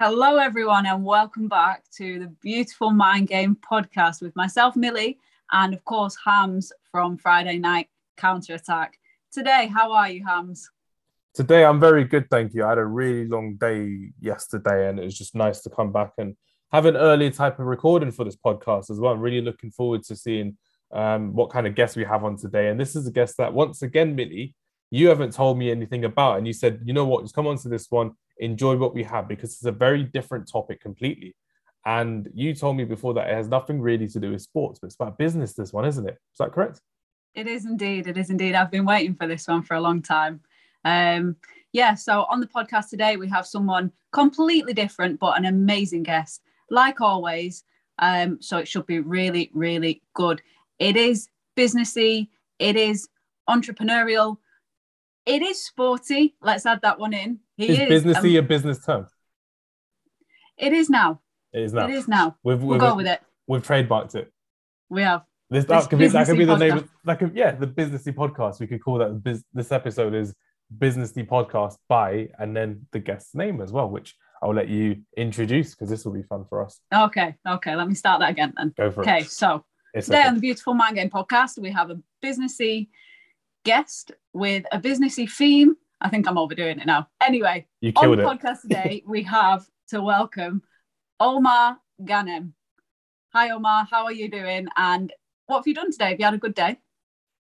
Hello, 0.00 0.36
everyone, 0.36 0.86
and 0.86 1.04
welcome 1.04 1.48
back 1.48 1.82
to 1.96 2.20
the 2.20 2.28
Beautiful 2.40 2.92
Mind 2.92 3.26
Game 3.26 3.56
podcast 3.68 4.22
with 4.22 4.36
myself, 4.36 4.76
Millie, 4.76 5.18
and 5.50 5.74
of 5.74 5.84
course, 5.84 6.16
Hams 6.24 6.72
from 6.92 7.16
Friday 7.16 7.58
Night 7.58 7.88
Counter 8.16 8.54
Attack. 8.54 8.96
Today, 9.32 9.66
how 9.66 9.90
are 9.90 10.08
you, 10.08 10.24
Hams? 10.24 10.70
Today, 11.34 11.64
I'm 11.64 11.80
very 11.80 12.04
good, 12.04 12.30
thank 12.30 12.54
you. 12.54 12.64
I 12.64 12.68
had 12.68 12.78
a 12.78 12.84
really 12.84 13.26
long 13.26 13.56
day 13.56 14.12
yesterday, 14.20 14.88
and 14.88 15.00
it 15.00 15.04
was 15.04 15.18
just 15.18 15.34
nice 15.34 15.62
to 15.62 15.70
come 15.70 15.90
back 15.90 16.12
and 16.16 16.36
have 16.70 16.86
an 16.86 16.96
early 16.96 17.32
type 17.32 17.58
of 17.58 17.66
recording 17.66 18.12
for 18.12 18.22
this 18.22 18.36
podcast 18.36 18.92
as 18.92 19.00
well. 19.00 19.12
I'm 19.12 19.20
really 19.20 19.40
looking 19.40 19.72
forward 19.72 20.04
to 20.04 20.14
seeing 20.14 20.58
um, 20.92 21.34
what 21.34 21.50
kind 21.50 21.66
of 21.66 21.74
guests 21.74 21.96
we 21.96 22.04
have 22.04 22.22
on 22.22 22.36
today. 22.36 22.68
And 22.68 22.78
this 22.78 22.94
is 22.94 23.08
a 23.08 23.10
guest 23.10 23.36
that, 23.38 23.52
once 23.52 23.82
again, 23.82 24.14
Millie, 24.14 24.54
you 24.90 25.08
haven't 25.08 25.32
told 25.32 25.58
me 25.58 25.70
anything 25.70 26.04
about. 26.04 26.38
And 26.38 26.46
you 26.46 26.52
said, 26.52 26.80
you 26.84 26.92
know 26.92 27.04
what, 27.04 27.24
just 27.24 27.34
come 27.34 27.46
on 27.46 27.58
to 27.58 27.68
this 27.68 27.86
one, 27.90 28.12
enjoy 28.38 28.76
what 28.76 28.94
we 28.94 29.02
have, 29.04 29.28
because 29.28 29.52
it's 29.52 29.64
a 29.64 29.72
very 29.72 30.04
different 30.04 30.50
topic 30.50 30.80
completely. 30.80 31.34
And 31.84 32.28
you 32.34 32.54
told 32.54 32.76
me 32.76 32.84
before 32.84 33.14
that 33.14 33.30
it 33.30 33.34
has 33.34 33.48
nothing 33.48 33.80
really 33.80 34.08
to 34.08 34.20
do 34.20 34.32
with 34.32 34.42
sports, 34.42 34.78
but 34.78 34.86
it's 34.86 34.96
about 34.96 35.18
business, 35.18 35.54
this 35.54 35.72
one, 35.72 35.84
isn't 35.84 36.06
it? 36.06 36.14
Is 36.32 36.38
that 36.38 36.52
correct? 36.52 36.80
It 37.34 37.46
is 37.46 37.66
indeed. 37.66 38.06
It 38.06 38.16
is 38.16 38.30
indeed. 38.30 38.54
I've 38.54 38.70
been 38.70 38.84
waiting 38.84 39.14
for 39.14 39.26
this 39.26 39.46
one 39.46 39.62
for 39.62 39.74
a 39.74 39.80
long 39.80 40.02
time. 40.02 40.40
Um, 40.84 41.36
yeah, 41.72 41.94
so 41.94 42.24
on 42.30 42.40
the 42.40 42.46
podcast 42.46 42.88
today, 42.88 43.16
we 43.16 43.28
have 43.28 43.46
someone 43.46 43.92
completely 44.12 44.72
different, 44.72 45.20
but 45.20 45.38
an 45.38 45.44
amazing 45.44 46.02
guest, 46.02 46.42
like 46.70 47.00
always. 47.00 47.64
Um, 47.98 48.38
so 48.40 48.58
it 48.58 48.68
should 48.68 48.86
be 48.86 49.00
really, 49.00 49.50
really 49.54 50.02
good. 50.14 50.40
It 50.78 50.96
is 50.96 51.28
businessy, 51.56 52.28
it 52.58 52.76
is 52.76 53.08
entrepreneurial, 53.48 54.38
it 55.28 55.42
is 55.42 55.64
sporty. 55.64 56.34
Let's 56.40 56.64
add 56.64 56.80
that 56.82 56.98
one 56.98 57.12
in. 57.12 57.40
He 57.56 57.68
is, 57.68 57.78
is 57.78 58.04
businessy 58.04 58.38
um, 58.38 58.44
a 58.44 58.48
business 58.48 58.84
term? 58.84 59.06
It 60.56 60.72
is 60.72 60.88
now. 60.88 61.20
It 61.52 61.62
is 61.62 61.72
now. 61.72 61.86
It 61.86 61.90
is 61.90 62.08
now. 62.08 62.36
We've, 62.42 62.60
we'll 62.62 62.78
go 62.78 62.94
with 62.94 63.06
it. 63.06 63.20
We've 63.46 63.62
trademarked 63.62 64.14
it. 64.14 64.32
We 64.88 65.02
have. 65.02 65.22
This, 65.50 65.64
that, 65.66 65.88
could 65.88 65.98
be, 65.98 66.08
that 66.08 66.26
could 66.26 66.38
be 66.38 66.44
the 66.44 66.56
name 66.56 66.78
of 66.78 66.88
like 67.06 67.22
yeah, 67.32 67.52
the 67.52 67.66
businessy 67.66 68.14
podcast. 68.14 68.60
We 68.60 68.66
could 68.66 68.82
call 68.82 68.98
that 68.98 69.22
biz, 69.22 69.44
this 69.54 69.72
episode 69.72 70.14
is 70.14 70.34
businessy 70.76 71.26
podcast 71.26 71.76
by 71.88 72.28
and 72.38 72.54
then 72.54 72.86
the 72.92 72.98
guest's 72.98 73.34
name 73.34 73.62
as 73.62 73.72
well, 73.72 73.88
which 73.88 74.14
I'll 74.42 74.54
let 74.54 74.68
you 74.68 74.96
introduce 75.16 75.74
because 75.74 75.88
this 75.88 76.04
will 76.04 76.12
be 76.12 76.22
fun 76.22 76.44
for 76.48 76.62
us. 76.62 76.80
Okay, 76.94 77.34
okay, 77.48 77.76
let 77.76 77.88
me 77.88 77.94
start 77.94 78.20
that 78.20 78.30
again 78.30 78.52
then. 78.56 78.74
Go 78.76 78.90
for 78.90 79.00
okay, 79.00 79.18
it. 79.18 79.20
Okay, 79.20 79.24
so 79.24 79.64
it's 79.94 80.06
today 80.06 80.20
okay. 80.20 80.28
on 80.28 80.34
the 80.34 80.40
Beautiful 80.40 80.74
Mind 80.74 80.96
Game 80.96 81.08
podcast, 81.08 81.58
we 81.58 81.70
have 81.70 81.90
a 81.90 81.98
businessy 82.22 82.88
guest 83.64 84.12
with 84.32 84.64
a 84.72 84.80
businessy 84.80 85.30
theme. 85.30 85.76
I 86.00 86.08
think 86.08 86.28
I'm 86.28 86.38
overdoing 86.38 86.78
it 86.78 86.86
now. 86.86 87.08
Anyway, 87.20 87.66
you 87.80 87.92
on 87.96 88.16
the 88.16 88.22
it. 88.22 88.26
podcast 88.26 88.60
today, 88.62 89.02
we 89.06 89.22
have 89.24 89.66
to 89.88 90.00
welcome 90.00 90.62
Omar 91.20 91.78
Ganem. 92.04 92.54
Hi, 93.32 93.50
Omar. 93.50 93.86
How 93.90 94.04
are 94.04 94.12
you 94.12 94.30
doing? 94.30 94.68
And 94.76 95.12
what 95.46 95.58
have 95.58 95.66
you 95.66 95.74
done 95.74 95.90
today? 95.90 96.10
Have 96.10 96.18
you 96.18 96.24
had 96.24 96.34
a 96.34 96.38
good 96.38 96.54
day? 96.54 96.78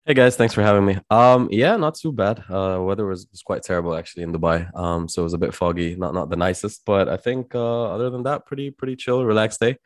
Hey 0.05 0.13
guys, 0.13 0.35
thanks 0.35 0.53
for 0.53 0.61
having 0.61 0.83
me. 0.83 0.97
Um, 1.09 1.47
yeah, 1.49 1.77
not 1.77 1.95
too 1.95 2.11
bad. 2.11 2.43
Uh, 2.49 2.77
weather 2.81 3.05
was, 3.05 3.25
was 3.31 3.41
quite 3.41 3.63
terrible 3.63 3.95
actually 3.95 4.23
in 4.23 4.33
Dubai. 4.33 4.69
Um, 4.77 5.07
so 5.07 5.21
it 5.21 5.23
was 5.23 5.33
a 5.33 5.37
bit 5.37 5.53
foggy, 5.53 5.95
not 5.95 6.13
not 6.13 6.29
the 6.29 6.35
nicest, 6.35 6.81
but 6.85 7.07
I 7.07 7.15
think 7.15 7.55
uh, 7.55 7.83
other 7.83 8.09
than 8.09 8.23
that, 8.23 8.45
pretty 8.45 8.69
pretty 8.69 8.97
chill, 8.97 9.23
relaxed 9.23 9.61
day. 9.61 9.77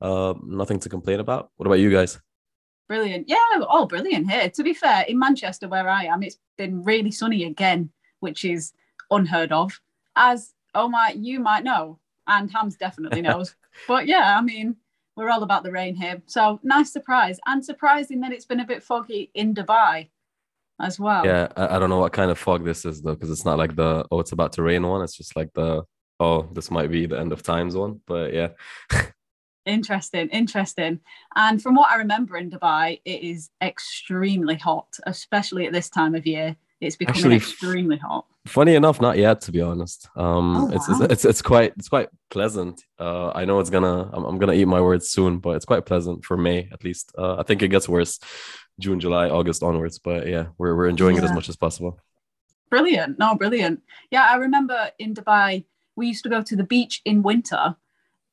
Uh, 0.00 0.32
nothing 0.42 0.78
to 0.80 0.88
complain 0.88 1.20
about. 1.20 1.50
What 1.56 1.66
about 1.66 1.80
you 1.80 1.90
guys? 1.90 2.18
Brilliant. 2.88 3.28
Yeah, 3.28 3.36
oh, 3.68 3.86
brilliant 3.86 4.30
here. 4.30 4.48
To 4.48 4.62
be 4.62 4.72
fair, 4.72 5.04
in 5.08 5.18
Manchester 5.18 5.68
where 5.68 5.88
I 5.88 6.04
am, 6.04 6.22
it's 6.22 6.38
been 6.56 6.84
really 6.84 7.10
sunny 7.10 7.44
again, 7.44 7.90
which 8.20 8.44
is 8.44 8.72
unheard 9.10 9.52
of. 9.52 9.80
As 10.14 10.54
oh 10.74 10.84
Omar, 10.84 11.12
you 11.12 11.40
might 11.40 11.64
know, 11.64 11.98
and 12.26 12.50
Hams 12.52 12.76
definitely 12.76 13.22
knows. 13.22 13.56
but 13.88 14.06
yeah, 14.06 14.38
I 14.38 14.40
mean, 14.40 14.76
we're 15.16 15.30
all 15.30 15.42
about 15.42 15.64
the 15.64 15.72
rain 15.72 15.96
here. 15.96 16.22
So 16.26 16.60
nice 16.62 16.92
surprise, 16.92 17.40
and 17.46 17.64
surprising 17.64 18.20
that 18.20 18.32
it's 18.32 18.46
been 18.46 18.60
a 18.60 18.66
bit 18.66 18.82
foggy 18.82 19.30
in 19.34 19.54
Dubai 19.54 20.08
as 20.80 21.00
well. 21.00 21.26
Yeah, 21.26 21.48
I, 21.56 21.76
I 21.76 21.78
don't 21.78 21.90
know 21.90 22.00
what 22.00 22.12
kind 22.12 22.30
of 22.30 22.38
fog 22.38 22.64
this 22.64 22.84
is 22.84 23.02
though, 23.02 23.14
because 23.14 23.30
it's 23.30 23.44
not 23.44 23.58
like 23.58 23.74
the 23.74 24.06
oh, 24.12 24.20
it's 24.20 24.32
about 24.32 24.52
to 24.54 24.62
rain 24.62 24.86
one. 24.86 25.02
It's 25.02 25.16
just 25.16 25.34
like 25.34 25.52
the 25.54 25.84
oh, 26.20 26.48
this 26.52 26.70
might 26.70 26.90
be 26.90 27.06
the 27.06 27.18
end 27.18 27.32
of 27.32 27.42
times 27.42 27.74
one. 27.74 28.00
But 28.06 28.32
yeah. 28.32 28.48
interesting, 29.66 30.28
interesting. 30.28 31.00
And 31.34 31.62
from 31.62 31.74
what 31.74 31.90
I 31.90 31.96
remember 31.96 32.36
in 32.36 32.50
Dubai, 32.50 33.00
it 33.04 33.22
is 33.22 33.50
extremely 33.62 34.56
hot, 34.56 34.88
especially 35.06 35.66
at 35.66 35.72
this 35.72 35.90
time 35.90 36.14
of 36.14 36.26
year. 36.26 36.56
It's 36.80 36.96
becoming 36.96 37.18
Actually, 37.18 37.36
extremely 37.36 37.96
hot. 37.96 38.26
Funny 38.46 38.74
enough, 38.74 39.00
not 39.00 39.16
yet 39.16 39.40
to 39.42 39.52
be 39.52 39.62
honest. 39.62 40.08
Um, 40.14 40.56
oh, 40.56 40.70
it's, 40.74 40.88
wow. 40.88 40.98
it's, 41.00 41.12
it's 41.12 41.24
it's 41.24 41.42
quite 41.42 41.72
it's 41.76 41.88
quite 41.88 42.08
pleasant. 42.28 42.84
Uh, 42.98 43.30
I 43.34 43.46
know 43.46 43.60
it's 43.60 43.70
gonna 43.70 44.10
I'm, 44.12 44.24
I'm, 44.24 44.38
gonna 44.38 44.52
eat 44.52 44.66
my 44.66 44.80
words 44.80 45.08
soon, 45.08 45.38
but 45.38 45.56
it's 45.56 45.64
quite 45.64 45.86
pleasant 45.86 46.24
for 46.24 46.36
May 46.36 46.68
at 46.70 46.84
least. 46.84 47.12
Uh, 47.16 47.36
I 47.36 47.44
think 47.44 47.62
it 47.62 47.68
gets 47.68 47.88
worse 47.88 48.20
June, 48.78 49.00
July, 49.00 49.30
August 49.30 49.62
onwards. 49.62 49.98
But 49.98 50.26
yeah, 50.26 50.48
we're 50.58 50.76
we're 50.76 50.88
enjoying 50.88 51.16
yeah. 51.16 51.22
it 51.22 51.26
as 51.26 51.32
much 51.32 51.48
as 51.48 51.56
possible. 51.56 51.98
Brilliant, 52.68 53.18
no, 53.18 53.34
brilliant. 53.36 53.80
Yeah, 54.10 54.26
I 54.28 54.36
remember 54.36 54.90
in 54.98 55.14
Dubai 55.14 55.64
we 55.96 56.08
used 56.08 56.22
to 56.24 56.28
go 56.28 56.42
to 56.42 56.56
the 56.56 56.64
beach 56.64 57.00
in 57.04 57.22
winter, 57.22 57.74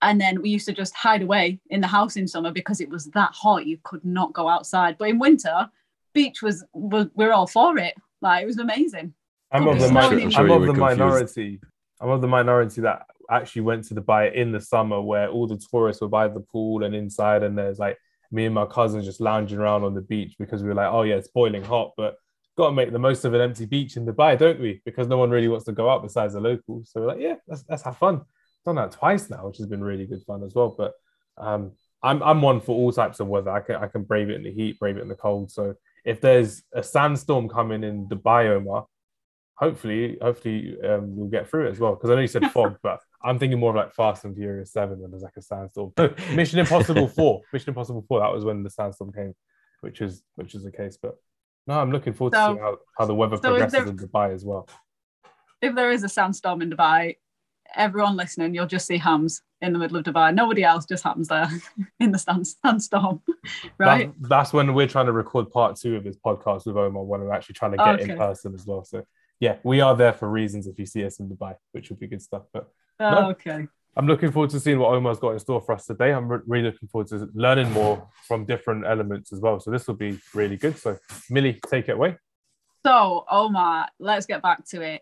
and 0.04 0.20
then 0.20 0.42
we 0.42 0.50
used 0.50 0.68
to 0.68 0.74
just 0.74 0.94
hide 0.94 1.22
away 1.22 1.60
in 1.70 1.82
the 1.82 1.88
house 1.88 2.16
in 2.16 2.28
summer 2.28 2.52
because 2.52 2.82
it 2.82 2.90
was 2.90 3.06
that 3.12 3.32
hot 3.32 3.66
you 3.66 3.78
could 3.84 4.04
not 4.06 4.34
go 4.34 4.48
outside. 4.48 4.98
But 4.98 5.10
in 5.10 5.20
winter, 5.20 5.70
beach 6.14 6.42
was, 6.42 6.64
was 6.74 7.08
we're 7.16 7.32
all 7.32 7.48
for 7.48 7.78
it. 7.78 7.96
Like 8.22 8.44
it 8.44 8.46
was 8.46 8.60
amazing. 8.60 9.14
I'm 9.52 9.68
of 9.68 9.80
the, 9.80 9.92
mi- 9.92 10.36
I'm 10.36 10.52
of 10.52 10.66
the 10.66 10.74
minority. 10.74 11.60
I'm 12.02 12.10
of 12.10 12.22
the 12.22 12.28
minority 12.28 12.82
that 12.82 13.06
actually 13.30 13.62
went 13.62 13.86
to 13.86 13.96
Dubai 13.96 14.34
in 14.34 14.52
the 14.52 14.60
summer 14.60 15.02
where 15.02 15.30
all 15.30 15.48
the 15.48 15.62
tourists 15.72 16.02
were 16.02 16.08
by 16.08 16.28
the 16.28 16.42
pool 16.42 16.84
and 16.84 16.94
inside, 16.94 17.44
and 17.44 17.58
there's 17.58 17.80
like 17.80 17.98
me 18.32 18.46
and 18.46 18.56
my 18.56 18.66
cousins 18.66 19.06
just 19.06 19.22
lounging 19.22 19.60
around 19.60 19.84
on 19.84 19.94
the 19.94 20.02
beach 20.02 20.36
because 20.40 20.64
we 20.64 20.70
were 20.70 20.76
like, 20.76 20.92
oh 20.92 21.04
yeah, 21.04 21.16
it's 21.16 21.28
boiling 21.30 21.64
hot, 21.64 21.92
but 21.96 22.16
got 22.58 22.68
to 22.68 22.74
make 22.74 22.92
the 22.92 23.00
most 23.00 23.26
of 23.26 23.34
an 23.34 23.42
empty 23.42 23.66
beach 23.66 23.96
in 23.98 24.06
Dubai, 24.06 24.38
don't 24.38 24.60
we? 24.60 24.82
Because 24.86 25.08
no 25.08 25.18
one 25.18 25.30
really 25.30 25.48
wants 25.48 25.66
to 25.66 25.72
go 25.72 25.90
out 25.90 26.04
besides 26.04 26.34
the 26.34 26.40
locals. 26.40 26.92
So 26.92 27.02
we're 27.02 27.08
like, 27.08 27.20
yeah, 27.20 27.36
let's, 27.48 27.64
let's 27.70 27.84
have 27.84 27.98
fun. 27.98 28.22
Done 28.66 28.76
that 28.76 28.92
twice 28.92 29.30
now, 29.30 29.48
which 29.48 29.58
has 29.58 29.68
been 29.68 29.84
really 29.84 30.06
good 30.06 30.24
fun 30.26 30.44
as 30.44 30.54
well. 30.56 30.74
But 30.78 30.94
um, 31.38 31.74
I'm 32.02 32.22
I'm 32.24 32.42
one 32.42 32.62
for 32.62 32.76
all 32.76 32.92
types 32.92 33.20
of 33.20 33.28
weather. 33.28 33.52
I 33.52 33.62
can 33.62 33.76
I 33.76 33.88
can 33.88 34.04
brave 34.04 34.30
it 34.30 34.36
in 34.36 34.44
the 34.44 34.52
heat, 34.52 34.80
brave 34.80 34.98
it 34.98 35.02
in 35.02 35.08
the 35.08 35.16
cold. 35.16 35.52
So 35.52 35.76
if 36.06 36.22
there's 36.22 36.64
a 36.74 36.84
sandstorm 36.84 37.50
coming 37.50 37.84
in 37.84 38.08
the 38.10 38.16
bioma, 38.16 38.86
hopefully, 39.56 40.18
hopefully 40.22 40.78
um, 40.84 41.16
we'll 41.16 41.30
get 41.30 41.50
through 41.50 41.68
it 41.68 41.72
as 41.72 41.80
well. 41.80 41.96
Because 41.96 42.10
I 42.10 42.16
know 42.16 42.22
you 42.22 42.28
said 42.28 42.52
fog, 42.52 42.78
but 42.84 43.00
I'm 43.24 43.40
thinking 43.40 43.60
more 43.60 43.70
of 43.70 43.76
like 43.76 43.94
Fast 43.94 44.26
and 44.26 44.36
Furious 44.36 44.74
Seven 44.74 45.00
when 45.00 45.12
there's 45.12 45.24
like 45.24 45.38
a 45.38 45.42
sandstorm. 45.42 45.94
Mission 46.36 46.60
Impossible 46.66 47.08
Four, 47.08 47.42
Mission 47.52 47.70
Impossible 47.70 48.06
Four. 48.08 48.20
That 48.20 48.34
was 48.34 48.44
when 48.44 48.64
the 48.64 48.70
sandstorm 48.70 49.12
came, 49.14 49.34
which 49.82 50.02
is 50.02 50.24
which 50.36 50.56
is 50.56 50.64
the 50.64 50.72
case. 50.72 50.98
But 51.02 51.16
no, 51.68 51.80
I'm 51.80 51.92
looking 51.92 52.14
forward 52.14 52.34
so, 52.34 52.50
to 52.50 52.54
see 52.56 52.60
how, 52.60 52.78
how 52.98 53.06
the 53.06 53.16
weather 53.16 53.38
so 53.38 53.42
progresses 53.42 53.72
there, 53.72 53.88
in 53.88 53.98
Dubai 53.98 54.34
as 54.34 54.44
well. 54.44 54.68
If 55.62 55.76
there 55.76 55.92
is 55.92 56.04
a 56.04 56.10
sandstorm 56.10 56.62
in 56.62 56.70
Dubai, 56.70 57.16
everyone 57.76 58.16
listening, 58.16 58.54
you'll 58.54 58.68
just 58.68 58.88
see 58.88 58.98
hams 58.98 59.42
in 59.62 59.74
the 59.74 59.80
middle 59.80 59.98
of 59.98 60.04
Dubai. 60.04 60.34
Nobody 60.34 60.64
else 60.64 60.86
just 60.86 61.04
happens 61.04 61.28
there 61.28 61.50
in 62.00 62.12
the 62.12 62.20
stand, 62.20 62.48
sandstorm, 62.48 63.22
right? 63.78 64.14
That, 64.22 64.30
that's 64.30 64.54
when 64.54 64.74
we're 64.74 64.88
trying 64.88 65.08
to 65.08 65.12
record 65.12 65.52
part 65.52 65.76
two 65.76 65.96
of 65.96 66.04
this 66.04 66.18
podcast 66.18 66.66
with 66.66 66.78
Omar 66.78 67.04
when 67.04 67.22
we're 67.22 67.34
actually 67.34 67.56
trying 67.56 67.72
to 67.72 67.78
get 67.78 68.02
okay. 68.02 68.12
in 68.12 68.18
person 68.18 68.54
as 68.54 68.66
well. 68.66 68.84
So 68.84 69.06
yeah, 69.40 69.58
we 69.64 69.82
are 69.82 69.96
there 69.96 70.14
for 70.14 70.30
reasons 70.30 70.68
if 70.68 70.80
you 70.80 70.86
see 70.86 71.06
us 71.06 71.20
in 71.20 71.30
Dubai, 71.30 71.56
which 71.72 71.90
would 71.90 72.00
be 72.00 72.08
good 72.08 72.22
stuff. 72.22 72.44
But 72.54 72.70
oh, 73.00 73.12
no, 73.12 73.30
okay. 73.32 73.68
I'm 73.96 74.08
looking 74.08 74.32
forward 74.32 74.50
to 74.52 74.60
seeing 74.60 74.80
what 74.80 74.94
Omar's 74.94 75.20
got 75.20 75.32
in 75.32 75.40
store 75.40 75.62
for 75.62 75.74
us 75.74 75.86
today. 75.86 76.14
I'm 76.14 76.28
re- 76.28 76.40
really 76.48 76.66
looking 76.66 76.88
forward 76.88 77.08
to 77.10 77.30
learning 77.34 77.72
more 77.72 78.08
from 78.28 78.46
different 78.46 78.86
elements 78.86 79.32
as 79.32 79.40
well. 79.40 79.60
So 79.60 79.70
this 79.70 79.88
will 79.88 79.96
be 79.96 80.20
really 80.34 80.58
good. 80.58 80.78
So 80.78 80.98
Millie, 81.30 81.60
take 81.70 81.90
it 81.90 81.94
away. 81.94 82.18
So 82.86 83.26
Omar, 83.30 83.88
let's 84.00 84.26
get 84.26 84.42
back 84.42 84.66
to 84.70 84.82
it. 84.82 85.02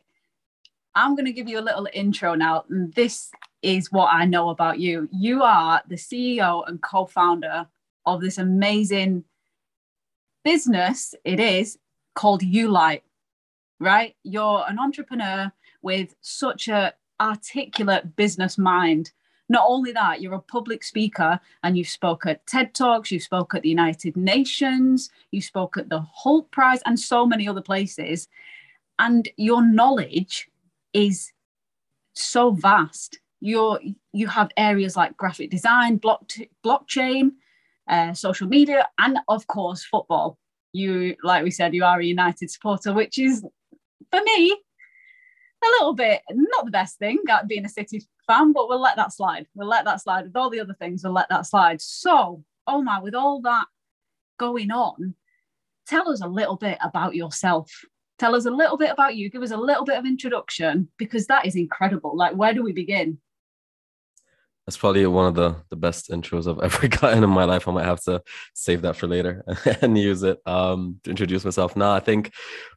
I'm 0.95 1.15
going 1.15 1.25
to 1.25 1.31
give 1.31 1.47
you 1.47 1.59
a 1.59 1.61
little 1.61 1.87
intro 1.93 2.35
now. 2.35 2.65
This 2.69 3.31
is 3.61 3.91
what 3.91 4.13
I 4.13 4.25
know 4.25 4.49
about 4.49 4.79
you. 4.79 5.07
You 5.11 5.43
are 5.43 5.81
the 5.87 5.95
CEO 5.95 6.67
and 6.67 6.81
co 6.81 7.05
founder 7.05 7.67
of 8.05 8.21
this 8.21 8.37
amazing 8.37 9.23
business, 10.43 11.13
it 11.23 11.39
is 11.39 11.77
called 12.15 12.41
Ulite, 12.41 13.03
right? 13.79 14.15
You're 14.23 14.65
an 14.67 14.79
entrepreneur 14.79 15.51
with 15.81 16.15
such 16.21 16.67
a 16.67 16.93
articulate 17.19 18.15
business 18.15 18.57
mind. 18.57 19.11
Not 19.49 19.65
only 19.67 19.91
that, 19.91 20.21
you're 20.21 20.33
a 20.33 20.41
public 20.41 20.83
speaker 20.83 21.39
and 21.63 21.77
you 21.77 21.83
spoke 21.83 22.25
at 22.25 22.45
TED 22.47 22.73
Talks, 22.73 23.11
you 23.11 23.19
spoke 23.19 23.53
at 23.53 23.63
the 23.63 23.69
United 23.69 24.15
Nations, 24.15 25.09
you 25.31 25.41
spoke 25.41 25.77
at 25.77 25.89
the 25.89 26.01
Hult 26.01 26.49
Prize, 26.51 26.81
and 26.85 26.99
so 26.99 27.25
many 27.25 27.47
other 27.47 27.61
places. 27.61 28.27
And 28.97 29.27
your 29.35 29.65
knowledge 29.65 30.47
is 30.93 31.31
so 32.13 32.51
vast. 32.51 33.19
You're 33.39 33.79
you 34.13 34.27
have 34.27 34.51
areas 34.57 34.95
like 34.95 35.17
graphic 35.17 35.49
design, 35.49 35.97
block 35.97 36.29
blockchain, 36.63 37.31
uh, 37.87 38.13
social 38.13 38.47
media, 38.47 38.87
and 38.99 39.19
of 39.27 39.47
course 39.47 39.83
football. 39.83 40.37
You, 40.73 41.15
like 41.21 41.43
we 41.43 41.51
said, 41.51 41.73
you 41.73 41.83
are 41.83 41.99
a 41.99 42.05
United 42.05 42.49
supporter, 42.49 42.93
which 42.93 43.17
is 43.17 43.41
for 44.09 44.21
me 44.23 44.51
a 45.63 45.67
little 45.67 45.93
bit 45.93 46.21
not 46.31 46.65
the 46.65 46.71
best 46.71 46.97
thing. 46.97 47.17
Being 47.47 47.65
a 47.65 47.69
City 47.69 48.03
fan, 48.27 48.53
but 48.53 48.69
we'll 48.69 48.81
let 48.81 48.95
that 48.95 49.13
slide. 49.13 49.47
We'll 49.55 49.67
let 49.67 49.85
that 49.85 50.01
slide. 50.01 50.25
With 50.25 50.35
all 50.35 50.49
the 50.49 50.59
other 50.59 50.75
things, 50.79 51.03
we'll 51.03 51.13
let 51.13 51.29
that 51.29 51.45
slide. 51.45 51.81
So, 51.81 52.43
Omar, 52.67 53.01
with 53.01 53.15
all 53.15 53.41
that 53.41 53.65
going 54.37 54.71
on, 54.71 55.15
tell 55.87 56.09
us 56.09 56.21
a 56.21 56.27
little 56.27 56.55
bit 56.55 56.77
about 56.81 57.15
yourself. 57.15 57.69
Tell 58.21 58.35
us 58.35 58.45
a 58.45 58.51
little 58.51 58.77
bit 58.77 58.91
about 58.91 59.15
you. 59.15 59.31
Give 59.31 59.41
us 59.41 59.49
a 59.49 59.57
little 59.57 59.83
bit 59.83 59.97
of 59.97 60.05
introduction 60.05 60.89
because 60.99 61.25
that 61.25 61.47
is 61.47 61.55
incredible. 61.55 62.15
Like, 62.15 62.35
where 62.35 62.53
do 62.53 62.61
we 62.61 62.71
begin? 62.71 63.17
That's 64.67 64.77
probably 64.77 65.07
one 65.07 65.25
of 65.25 65.33
the, 65.33 65.55
the 65.71 65.75
best 65.75 66.11
intros 66.11 66.47
I've 66.47 66.63
ever 66.71 66.87
gotten 66.87 67.23
in 67.23 67.31
my 67.31 67.45
life. 67.45 67.67
I 67.67 67.71
might 67.71 67.85
have 67.85 68.01
to 68.01 68.21
save 68.53 68.83
that 68.83 68.95
for 68.95 69.07
later 69.07 69.43
and 69.81 69.97
use 69.97 70.21
it 70.21 70.39
um, 70.45 70.99
to 71.03 71.09
introduce 71.09 71.43
myself. 71.43 71.75
Now, 71.75 71.93
I 71.93 71.99
think 71.99 72.31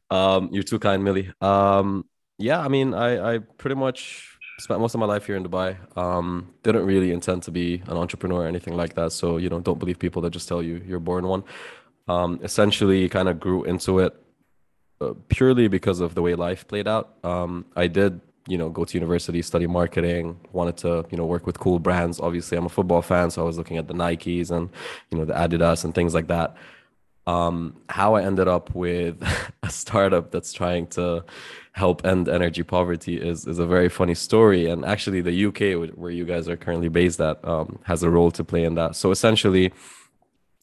um, 0.09 0.49
you're 0.51 0.63
too 0.63 0.79
kind, 0.79 1.03
Millie. 1.03 1.31
Um, 1.41 2.05
yeah, 2.39 2.59
I 2.59 2.67
mean, 2.67 2.95
I, 2.95 3.35
I 3.35 3.37
pretty 3.37 3.75
much 3.75 4.27
spent 4.57 4.79
most 4.79 4.95
of 4.95 4.99
my 4.99 5.05
life 5.05 5.27
here 5.27 5.35
in 5.35 5.43
Dubai. 5.43 5.77
Um, 5.95 6.55
didn't 6.63 6.87
really 6.87 7.11
intend 7.11 7.43
to 7.43 7.51
be 7.51 7.83
an 7.85 7.97
entrepreneur 7.97 8.45
or 8.45 8.47
anything 8.47 8.75
like 8.75 8.95
that. 8.95 9.11
So, 9.11 9.37
you 9.37 9.49
know, 9.49 9.59
don't 9.59 9.77
believe 9.77 9.99
people 9.99 10.23
that 10.23 10.31
just 10.31 10.47
tell 10.47 10.63
you 10.63 10.81
you're 10.87 10.99
born 10.99 11.27
one. 11.27 11.43
Um, 12.07 12.39
essentially, 12.41 13.07
kind 13.09 13.29
of 13.29 13.39
grew 13.39 13.63
into 13.63 13.99
it 13.99 14.24
uh, 15.01 15.13
purely 15.27 15.67
because 15.67 15.99
of 15.99 16.15
the 16.15 16.21
way 16.21 16.35
life 16.35 16.67
played 16.67 16.87
out. 16.87 17.15
Um, 17.23 17.65
I 17.75 17.87
did, 17.87 18.21
you 18.47 18.57
know, 18.57 18.69
go 18.69 18.85
to 18.85 18.93
university, 18.93 19.41
study 19.41 19.67
marketing, 19.67 20.39
wanted 20.51 20.77
to, 20.77 21.05
you 21.09 21.17
know, 21.17 21.25
work 21.25 21.45
with 21.45 21.59
cool 21.59 21.79
brands. 21.79 22.19
Obviously, 22.19 22.57
I'm 22.57 22.65
a 22.65 22.69
football 22.69 23.01
fan, 23.01 23.31
so 23.31 23.41
I 23.41 23.45
was 23.45 23.57
looking 23.57 23.77
at 23.77 23.87
the 23.87 23.93
Nikes 23.93 24.51
and, 24.51 24.69
you 25.11 25.17
know, 25.17 25.25
the 25.25 25.33
Adidas 25.33 25.83
and 25.83 25.93
things 25.93 26.13
like 26.13 26.27
that. 26.27 26.55
Um, 27.27 27.81
how 27.89 28.13
I 28.15 28.23
ended 28.23 28.47
up 28.47 28.73
with 28.75 29.21
a 29.63 29.69
startup 29.69 30.31
that's 30.31 30.53
trying 30.53 30.87
to 30.87 31.25
help 31.71 32.05
end 32.05 32.29
energy 32.29 32.63
poverty 32.63 33.17
is 33.17 33.45
is 33.47 33.59
a 33.59 33.65
very 33.65 33.89
funny 33.89 34.15
story. 34.15 34.69
And 34.69 34.85
actually, 34.85 35.21
the 35.21 35.45
UK, 35.47 35.91
where 35.97 36.11
you 36.11 36.25
guys 36.25 36.47
are 36.47 36.55
currently 36.55 36.87
based 36.87 37.19
at, 37.19 37.43
um, 37.43 37.79
has 37.83 38.03
a 38.03 38.09
role 38.09 38.31
to 38.31 38.43
play 38.43 38.63
in 38.63 38.75
that. 38.75 38.95
So 38.95 39.11
essentially, 39.11 39.73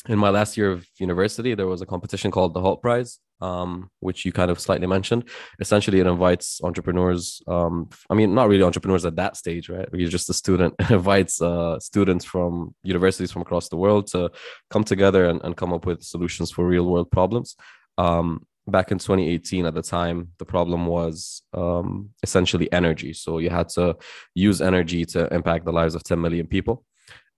in 0.08 0.18
my 0.18 0.30
last 0.30 0.56
year 0.56 0.70
of 0.70 0.86
university, 0.98 1.54
there 1.54 1.66
was 1.66 1.82
a 1.82 1.86
competition 1.86 2.30
called 2.30 2.54
the 2.54 2.60
Hult 2.60 2.80
Prize, 2.80 3.18
um, 3.42 3.90
which 4.00 4.24
you 4.24 4.32
kind 4.32 4.50
of 4.50 4.60
slightly 4.60 4.86
mentioned. 4.86 5.28
Essentially, 5.60 6.00
it 6.00 6.06
invites 6.06 6.60
entrepreneurs. 6.62 7.42
Um, 7.48 7.90
I 8.08 8.14
mean, 8.14 8.34
not 8.34 8.48
really 8.48 8.62
entrepreneurs 8.62 9.04
at 9.04 9.16
that 9.16 9.36
stage, 9.36 9.68
right? 9.68 9.88
You're 9.92 10.08
just 10.08 10.30
a 10.30 10.34
student. 10.34 10.74
It 10.82 10.90
invites 10.90 11.40
uh, 11.40 11.78
students 11.80 12.24
from 12.24 12.74
universities 12.82 13.32
from 13.32 13.42
across 13.42 13.68
the 13.68 13.76
world 13.76 14.06
to 14.08 14.30
come 14.70 14.84
together 14.84 15.28
and, 15.28 15.40
and 15.44 15.56
come 15.56 15.72
up 15.72 15.86
with 15.86 16.02
solutions 16.02 16.50
for 16.50 16.66
real 16.66 16.86
world 16.86 17.10
problems. 17.10 17.56
Um, 17.98 18.46
back 18.66 18.92
in 18.92 18.98
2018, 18.98 19.66
at 19.66 19.74
the 19.74 19.82
time, 19.82 20.28
the 20.38 20.44
problem 20.44 20.86
was 20.86 21.42
um, 21.54 22.10
essentially 22.22 22.70
energy. 22.72 23.12
So 23.12 23.38
you 23.38 23.50
had 23.50 23.68
to 23.70 23.96
use 24.34 24.60
energy 24.60 25.04
to 25.06 25.32
impact 25.32 25.64
the 25.64 25.72
lives 25.72 25.94
of 25.94 26.04
10 26.04 26.20
million 26.20 26.46
people 26.46 26.84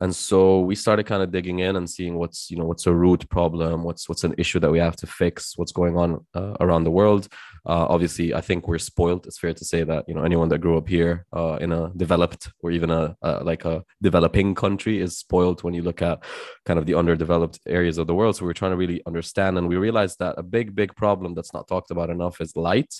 and 0.01 0.15
so 0.15 0.61
we 0.61 0.75
started 0.75 1.05
kind 1.05 1.23
of 1.23 1.31
digging 1.31 1.61
in 1.61 1.77
and 1.77 1.89
seeing 1.89 2.17
what's 2.17 2.51
you 2.51 2.57
know 2.57 2.65
what's 2.65 2.87
a 2.87 2.93
root 2.93 3.29
problem 3.29 3.85
what's 3.85 4.09
what's 4.09 4.25
an 4.25 4.35
issue 4.37 4.59
that 4.59 4.71
we 4.71 4.79
have 4.79 4.97
to 4.97 5.07
fix 5.07 5.57
what's 5.57 5.73
going 5.73 5.97
on 5.97 6.25
uh, 6.35 6.55
around 6.61 6.85
the 6.85 6.91
world. 6.91 7.29
Uh, 7.67 7.87
obviously 7.89 8.35
i 8.35 8.41
think 8.41 8.69
we're 8.69 8.79
spoiled. 8.79 9.27
It's 9.27 9.39
fair 9.39 9.55
to 9.55 9.65
say 9.65 9.85
that 9.85 10.05
you 10.09 10.15
know 10.15 10.25
anyone 10.25 10.49
that 10.51 10.59
grew 10.59 10.77
up 10.77 10.89
here 10.89 11.27
uh, 11.33 11.59
in 11.61 11.73
a 11.73 11.91
developed 11.97 12.51
or 12.61 12.71
even 12.71 12.91
a, 12.91 13.17
a, 13.23 13.45
like 13.45 13.65
a 13.65 13.85
developing 14.03 14.55
country 14.55 15.01
is 15.01 15.17
spoiled 15.17 15.63
when 15.63 15.75
you 15.75 15.83
look 15.83 16.03
at 16.03 16.23
kind 16.67 16.79
of 16.79 16.87
the 16.87 16.95
underdeveloped 16.95 17.61
areas 17.67 17.99
of 17.99 18.07
the 18.07 18.15
world. 18.15 18.37
So 18.37 18.45
we're 18.45 18.53
trying 18.53 18.73
to 18.73 18.77
really 18.77 19.01
understand 19.07 19.59
and 19.59 19.69
we 19.69 19.77
realized 19.77 20.19
that 20.19 20.35
a 20.39 20.43
big 20.43 20.75
big 20.75 20.95
problem 20.97 21.35
that's 21.35 21.55
not 21.55 21.69
talked 21.69 21.91
about 21.91 22.11
enough 22.11 22.41
is 22.41 22.57
light 22.57 22.95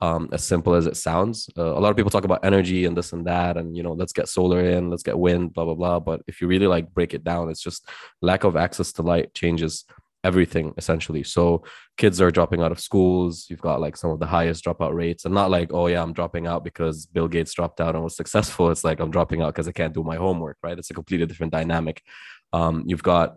um, 0.00 0.28
as 0.32 0.44
simple 0.44 0.74
as 0.74 0.86
it 0.86 0.96
sounds. 0.96 1.48
Uh, 1.56 1.76
a 1.76 1.80
lot 1.80 1.90
of 1.90 1.96
people 1.96 2.10
talk 2.10 2.24
about 2.24 2.44
energy 2.44 2.84
and 2.84 2.96
this 2.96 3.12
and 3.12 3.26
that, 3.26 3.56
and 3.56 3.76
you 3.76 3.82
know, 3.82 3.92
let's 3.92 4.12
get 4.12 4.28
solar 4.28 4.60
in, 4.60 4.90
let's 4.90 5.02
get 5.02 5.18
wind, 5.18 5.54
blah 5.54 5.64
blah 5.64 5.74
blah. 5.74 6.00
But 6.00 6.22
if 6.26 6.40
you 6.40 6.48
really 6.48 6.66
like 6.66 6.92
break 6.92 7.14
it 7.14 7.24
down, 7.24 7.48
it's 7.50 7.62
just 7.62 7.88
lack 8.20 8.44
of 8.44 8.56
access 8.56 8.92
to 8.92 9.02
light 9.02 9.34
changes 9.34 9.84
everything 10.24 10.74
essentially. 10.76 11.22
So 11.22 11.62
kids 11.96 12.20
are 12.20 12.32
dropping 12.32 12.60
out 12.60 12.72
of 12.72 12.80
schools. 12.80 13.46
You've 13.48 13.60
got 13.60 13.80
like 13.80 13.96
some 13.96 14.10
of 14.10 14.18
the 14.18 14.26
highest 14.26 14.64
dropout 14.64 14.94
rates, 14.94 15.24
and 15.24 15.34
not 15.34 15.50
like, 15.50 15.72
oh 15.72 15.86
yeah, 15.86 16.02
I'm 16.02 16.12
dropping 16.12 16.46
out 16.46 16.64
because 16.64 17.06
Bill 17.06 17.28
Gates 17.28 17.54
dropped 17.54 17.80
out 17.80 17.94
and 17.94 18.04
was 18.04 18.16
successful. 18.22 18.70
It's 18.70 18.84
like 18.84 19.00
I'm 19.00 19.10
dropping 19.10 19.42
out 19.42 19.54
because 19.54 19.68
I 19.68 19.72
can't 19.72 19.94
do 19.94 20.02
my 20.02 20.16
homework, 20.16 20.58
right? 20.62 20.78
It's 20.78 20.90
a 20.90 20.94
completely 20.94 21.26
different 21.26 21.52
dynamic. 21.52 22.02
Um, 22.52 22.84
you've 22.86 23.02
got 23.02 23.36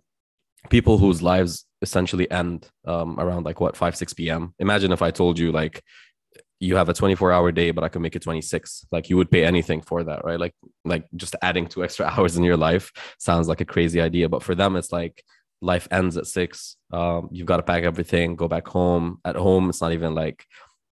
people 0.70 0.98
whose 0.98 1.22
lives 1.22 1.66
essentially 1.82 2.30
end 2.30 2.70
um, 2.86 3.20
around 3.20 3.46
like 3.46 3.62
what 3.62 3.78
5 3.78 3.96
6 3.96 4.14
p.m 4.14 4.54
imagine 4.60 4.92
if 4.92 5.02
i 5.02 5.10
told 5.10 5.40
you 5.40 5.52
like 5.52 5.82
you 6.60 6.76
have 6.76 6.90
a 6.90 6.94
24 6.94 7.32
hour 7.32 7.52
day 7.52 7.72
but 7.72 7.84
i 7.84 7.90
can 7.90 8.02
make 8.02 8.16
it 8.16 8.22
26 8.22 8.86
like 8.92 9.10
you 9.10 9.16
would 9.16 9.32
pay 9.32 9.46
anything 9.46 9.82
for 9.82 10.04
that 10.04 10.20
right? 10.24 10.40
Like 10.40 10.56
like 10.86 11.06
just 11.16 11.36
adding 11.42 11.68
two 11.68 11.84
extra 11.84 12.06
hours 12.14 12.38
in 12.38 12.44
your 12.44 12.58
life 12.58 12.92
sounds 13.18 13.48
like 13.48 13.62
a 13.62 13.66
crazy 13.66 14.02
idea. 14.02 14.30
But 14.30 14.44
for 14.44 14.56
them 14.56 14.76
it's 14.76 14.92
like 14.92 15.24
life 15.62 15.88
ends 15.92 16.16
at 16.18 16.28
six. 16.28 16.78
Um, 16.92 17.30
you've 17.32 17.48
got 17.48 17.58
to 17.58 17.64
pack 17.64 17.84
everything 17.84 18.36
go 18.36 18.48
back 18.48 18.68
home. 18.68 19.20
At 19.26 19.36
home 19.36 19.70
it's 19.70 19.82
not 19.82 19.94
even 19.94 20.16
like 20.16 20.46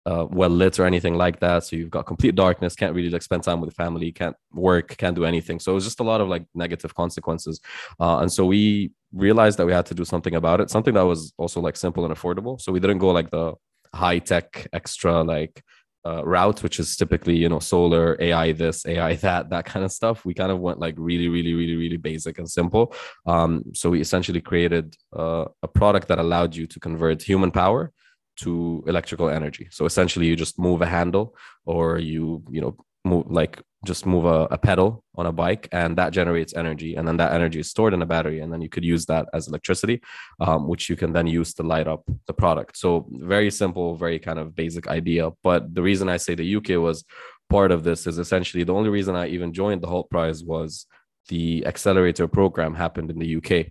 uh, 0.06 0.26
well 0.30 0.50
lit 0.50 0.80
or 0.80 0.86
anything 0.86 1.16
like 1.16 1.40
that. 1.40 1.64
So 1.64 1.76
you've 1.76 1.90
got 1.90 2.06
complete 2.06 2.36
darkness 2.36 2.76
can't 2.76 2.94
really 2.94 3.10
like 3.10 3.22
spend 3.22 3.44
time 3.44 3.62
with 3.62 3.74
family 3.74 4.12
can't 4.12 4.36
work 4.52 4.98
can't 4.98 5.16
do 5.16 5.26
anything. 5.26 5.60
So 5.60 5.76
it's 5.76 5.86
just 5.86 6.00
a 6.00 6.04
lot 6.12 6.22
of 6.22 6.28
like 6.28 6.46
negative 6.54 6.94
consequences. 6.94 7.60
Uh, 8.00 8.20
and 8.20 8.32
so 8.32 8.46
we 8.46 8.92
realized 9.14 9.58
that 9.60 9.66
we 9.66 9.74
had 9.74 9.86
to 9.86 9.94
do 9.94 10.06
something 10.06 10.36
about 10.36 10.60
it 10.60 10.70
something 10.70 10.96
that 10.96 11.06
was 11.06 11.34
also 11.38 11.62
like 11.62 11.78
simple 11.78 12.06
and 12.06 12.14
affordable. 12.14 12.60
So 12.60 12.72
we 12.72 12.80
didn't 12.80 13.00
go 13.00 13.12
like 13.12 13.32
the 13.32 13.54
high 13.94 14.20
tech 14.20 14.68
extra 14.74 15.24
like 15.24 15.64
uh, 16.06 16.24
route, 16.26 16.62
which 16.64 16.80
is 16.80 16.98
typically 16.98 17.36
you 17.36 17.48
know 17.48 17.60
solar 17.60 18.18
AI 18.20 18.52
this 18.52 18.86
AI 18.86 19.16
that 19.28 19.50
that 19.50 19.66
kind 19.66 19.86
of 19.86 19.92
stuff. 19.92 20.26
We 20.26 20.34
kind 20.34 20.52
of 20.52 20.60
went 20.60 20.80
like 20.80 20.96
really 20.98 21.28
really 21.28 21.54
really 21.54 21.76
really 21.76 21.98
basic 21.98 22.38
and 22.38 22.50
simple. 22.50 22.94
Um, 23.26 23.64
so 23.74 23.90
we 23.90 24.02
essentially 24.02 24.42
created 24.42 24.96
uh, 25.16 25.46
a 25.62 25.68
product 25.68 26.08
that 26.10 26.20
allowed 26.20 26.56
you 26.56 26.68
to 26.68 26.80
convert 26.80 27.22
human 27.22 27.52
power 27.52 27.92
to 28.36 28.84
electrical 28.88 29.30
energy. 29.30 29.68
So 29.72 29.86
essentially, 29.86 30.28
you 30.28 30.36
just 30.36 30.60
move 30.60 30.82
a 30.82 30.88
handle 30.88 31.36
or 31.66 32.00
you 32.00 32.44
you 32.50 32.62
know 32.62 32.76
move 33.06 33.30
like 33.30 33.62
just 33.86 34.06
move 34.06 34.26
a, 34.26 34.48
a, 34.52 34.58
pedal 34.58 35.04
on 35.16 35.26
a 35.26 35.32
bike 35.32 35.68
and 35.72 35.98
that 35.98 36.14
generates 36.14 36.54
energy 36.56 36.96
and 36.96 37.08
then 37.08 37.18
that 37.18 37.34
energy 37.34 37.60
is 37.60 37.70
stored 37.70 37.94
in 37.94 38.02
a 38.02 38.06
battery 38.06 38.40
and 38.40 38.52
then 38.52 38.62
you 38.62 38.70
could 38.70 38.84
use 38.84 39.06
that 39.06 39.28
as 39.34 39.48
electricity 39.48 40.02
um, 40.40 40.68
which 40.68 40.90
you 40.90 40.96
can 40.96 41.12
then 41.12 41.28
use 41.28 41.54
to 41.54 41.64
light 41.64 41.88
up 41.88 42.04
the 42.28 42.34
product. 42.34 42.78
So 42.78 43.08
very 43.12 43.52
simple 43.52 43.96
very 43.96 44.20
kind 44.20 44.40
of 44.40 44.56
basic 44.56 44.88
idea. 44.88 45.32
But 45.44 45.74
the 45.74 45.82
reason 45.82 46.10
i 46.10 46.18
say 46.18 46.36
the 46.36 46.56
uk 46.56 46.70
was 46.70 47.04
part 47.50 47.72
of 47.72 47.84
this 47.84 48.08
is 48.08 48.18
essentially 48.18 48.64
the 48.64 48.74
only 48.74 48.90
reason 48.90 49.16
i 49.16 49.28
even 49.28 49.54
joined 49.54 49.82
the 49.82 49.88
Hult 49.88 50.10
prize 50.10 50.44
was 50.44 50.86
the 51.30 51.66
accelerator 51.66 52.28
program 52.28 52.74
happened 52.74 53.12
in 53.12 53.20
the 53.20 53.36
uk 53.38 53.68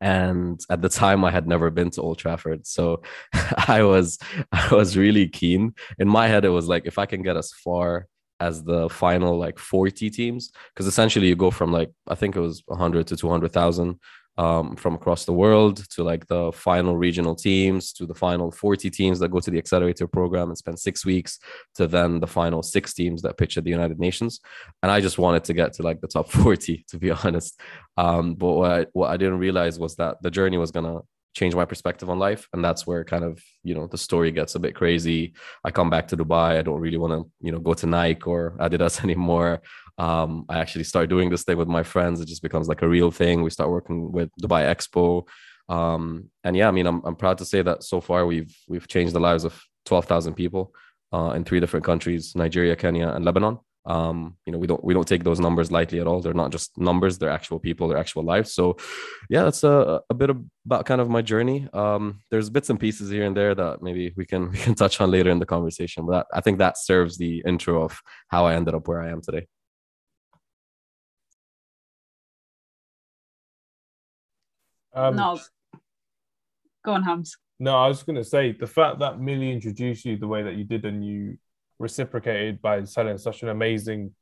and 0.00 0.60
at 0.70 0.80
the 0.80 0.88
time 0.88 1.24
i 1.24 1.30
had 1.30 1.46
never 1.46 1.70
been 1.70 1.90
to 1.90 2.00
old 2.02 2.18
trafford. 2.18 2.66
So 2.66 3.02
i 3.66 3.82
was 3.82 4.18
i 4.52 4.74
was 4.74 4.96
really 4.96 5.28
keen. 5.28 5.74
In 5.98 6.08
my 6.08 6.28
head 6.28 6.44
it 6.44 6.50
was 6.50 6.68
like 6.68 6.86
if 6.86 6.98
i 6.98 7.06
can 7.06 7.22
get 7.22 7.36
as 7.36 7.52
far 7.52 8.06
as 8.40 8.64
the 8.64 8.88
final 8.88 9.38
like 9.38 9.58
40 9.58 10.10
teams 10.10 10.50
because 10.74 10.86
essentially 10.86 11.28
you 11.28 11.36
go 11.36 11.50
from 11.50 11.72
like 11.72 11.90
i 12.08 12.14
think 12.14 12.36
it 12.36 12.40
was 12.40 12.62
100 12.66 13.06
to 13.08 13.16
200000 13.16 13.98
um, 14.38 14.74
from 14.74 14.94
across 14.94 15.26
the 15.26 15.34
world 15.34 15.86
to 15.90 16.02
like 16.02 16.26
the 16.26 16.50
final 16.52 16.96
regional 16.96 17.34
teams 17.34 17.92
to 17.92 18.06
the 18.06 18.14
final 18.14 18.50
40 18.50 18.88
teams 18.88 19.18
that 19.18 19.30
go 19.30 19.38
to 19.38 19.50
the 19.50 19.58
accelerator 19.58 20.06
program 20.06 20.48
and 20.48 20.56
spend 20.56 20.78
six 20.78 21.04
weeks 21.04 21.38
to 21.74 21.86
then 21.86 22.20
the 22.20 22.26
final 22.26 22.62
six 22.62 22.94
teams 22.94 23.20
that 23.20 23.36
pitch 23.36 23.58
at 23.58 23.64
the 23.64 23.70
united 23.70 23.98
nations. 23.98 24.40
And 24.82 24.90
i 24.90 24.98
just 24.98 25.18
wanted 25.18 25.44
to 25.44 25.52
get 25.52 25.74
to 25.74 25.82
like 25.82 26.00
the 26.00 26.08
top 26.08 26.30
40 26.30 26.84
to 26.88 26.98
be 26.98 27.10
honest. 27.10 27.60
Um, 27.98 28.34
but 28.34 28.52
what 28.52 28.70
I, 28.70 28.86
what 28.92 29.10
I 29.10 29.18
didn't 29.18 29.40
realize 29.40 29.78
was 29.78 29.96
that 29.96 30.22
the 30.22 30.30
journey 30.30 30.56
was 30.56 30.70
gonna 30.70 31.00
change 31.34 31.54
my 31.54 31.64
perspective 31.64 32.10
on 32.10 32.18
life. 32.18 32.48
And 32.52 32.64
that's 32.64 32.86
where 32.86 33.04
kind 33.04 33.24
of 33.24 33.42
you 33.62 33.74
know 33.74 33.86
the 33.86 33.98
story 33.98 34.30
gets 34.30 34.54
a 34.54 34.58
bit 34.58 34.74
crazy. 34.74 35.34
I 35.64 35.70
come 35.70 35.90
back 35.90 36.08
to 36.08 36.16
dubai. 36.16 36.58
I 36.58 36.62
don't 36.62 36.80
really 36.80 36.98
want 36.98 37.12
to 37.12 37.30
you 37.40 37.52
know 37.52 37.60
go 37.60 37.74
to 37.74 37.86
nike 37.86 38.22
or 38.26 38.56
adidas 38.58 39.02
anymore. 39.04 39.62
Um, 39.98 40.46
i 40.48 40.58
actually 40.58 40.84
start 40.84 41.10
doing 41.10 41.30
this 41.30 41.44
thing 41.44 41.56
with 41.56 41.68
my 41.68 41.82
friends. 41.82 42.20
It 42.20 42.28
just 42.28 42.42
becomes 42.42 42.68
like 42.68 42.82
a 42.82 42.88
real 42.88 43.10
thing. 43.10 43.42
We 43.42 43.50
start 43.50 43.70
working 43.70 44.12
with 44.12 44.30
dubai 44.42 44.62
expo. 44.74 45.26
Um, 45.68 46.30
and 46.42 46.56
yeah 46.56 46.66
i 46.66 46.72
mean 46.72 46.86
I'm, 46.86 47.00
I'm 47.04 47.14
proud 47.14 47.38
to 47.38 47.44
say 47.44 47.62
that 47.62 47.84
so 47.84 48.00
far 48.00 48.26
we've 48.26 48.52
we've 48.66 48.88
changed 48.88 49.14
the 49.14 49.20
lives 49.20 49.44
of 49.44 49.54
12000 49.84 50.34
people 50.34 50.74
uh, 51.12 51.30
in 51.36 51.44
three 51.44 51.60
different 51.60 51.86
countries 51.86 52.34
nigeria 52.34 52.74
kenya 52.74 53.08
and 53.10 53.24
lebanon 53.24 53.60
um 53.86 54.36
you 54.44 54.52
know 54.52 54.58
we 54.58 54.66
don't 54.66 54.84
we 54.84 54.92
don't 54.92 55.08
take 55.08 55.24
those 55.24 55.40
numbers 55.40 55.72
lightly 55.72 56.00
at 56.00 56.06
all. 56.06 56.20
They're 56.20 56.34
not 56.34 56.52
just 56.52 56.76
numbers 56.76 57.18
they're 57.18 57.30
actual 57.30 57.58
people 57.58 57.88
they're 57.88 57.98
actual 57.98 58.22
lives 58.22 58.52
so 58.52 58.76
yeah 59.30 59.44
that's 59.44 59.64
a, 59.64 60.00
a 60.10 60.14
bit 60.14 60.30
about 60.66 60.84
kind 60.86 61.00
of 61.00 61.08
my 61.08 61.22
journey. 61.22 61.68
Um 61.72 62.20
there's 62.30 62.50
bits 62.50 62.70
and 62.70 62.78
pieces 62.78 63.10
here 63.10 63.24
and 63.24 63.36
there 63.36 63.54
that 63.54 63.82
maybe 63.82 64.12
we 64.16 64.26
can 64.26 64.50
we 64.54 64.58
can 64.58 64.74
touch 64.74 65.00
on 65.00 65.10
later 65.10 65.30
in 65.30 65.38
the 65.38 65.46
conversation 65.46 66.06
but 66.06 66.26
i 66.32 66.40
think 66.40 66.58
that 66.58 66.78
serves 66.78 67.16
the 67.16 67.42
intro 67.46 67.82
of 67.82 68.00
how 68.28 68.46
i 68.46 68.54
ended 68.54 68.74
up 68.74 68.86
where 68.86 69.02
i 69.02 69.10
am 69.10 69.20
today. 69.20 69.46
Um, 74.92 75.14
no. 75.14 75.38
Go 76.84 76.92
on 76.92 77.02
hams 77.02 77.36
no 77.60 77.76
i 77.76 77.86
was 77.86 78.02
going 78.02 78.16
to 78.16 78.24
say 78.24 78.52
the 78.52 78.66
fact 78.66 78.98
that 78.98 79.20
millie 79.20 79.52
introduced 79.52 80.04
you 80.04 80.16
the 80.16 80.26
way 80.26 80.42
that 80.42 80.56
you 80.56 80.64
did 80.64 80.84
and 80.84 81.04
you 81.04 81.38
reciprocated 81.80 82.60
by 82.60 82.82
telling 82.82 83.18
such 83.18 83.42
an 83.42 83.48
amazing 83.48 84.14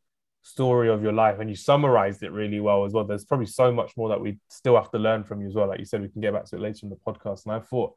story 0.42 0.88
of 0.88 1.02
your 1.02 1.12
life 1.12 1.40
and 1.40 1.50
you 1.50 1.56
summarized 1.56 2.22
it 2.22 2.30
really 2.30 2.60
well 2.60 2.84
as 2.84 2.92
well. 2.92 3.04
There's 3.04 3.24
probably 3.24 3.46
so 3.46 3.70
much 3.72 3.96
more 3.96 4.08
that 4.08 4.20
we 4.20 4.38
still 4.48 4.76
have 4.76 4.90
to 4.92 4.98
learn 4.98 5.24
from 5.24 5.40
you 5.42 5.48
as 5.48 5.54
well. 5.54 5.68
Like 5.68 5.80
you 5.80 5.84
said, 5.84 6.00
we 6.00 6.08
can 6.08 6.22
get 6.22 6.32
back 6.32 6.46
to 6.46 6.56
it 6.56 6.62
later 6.62 6.80
in 6.84 6.90
the 6.90 6.96
podcast. 6.96 7.44
And 7.44 7.54
I 7.54 7.60
thought 7.60 7.92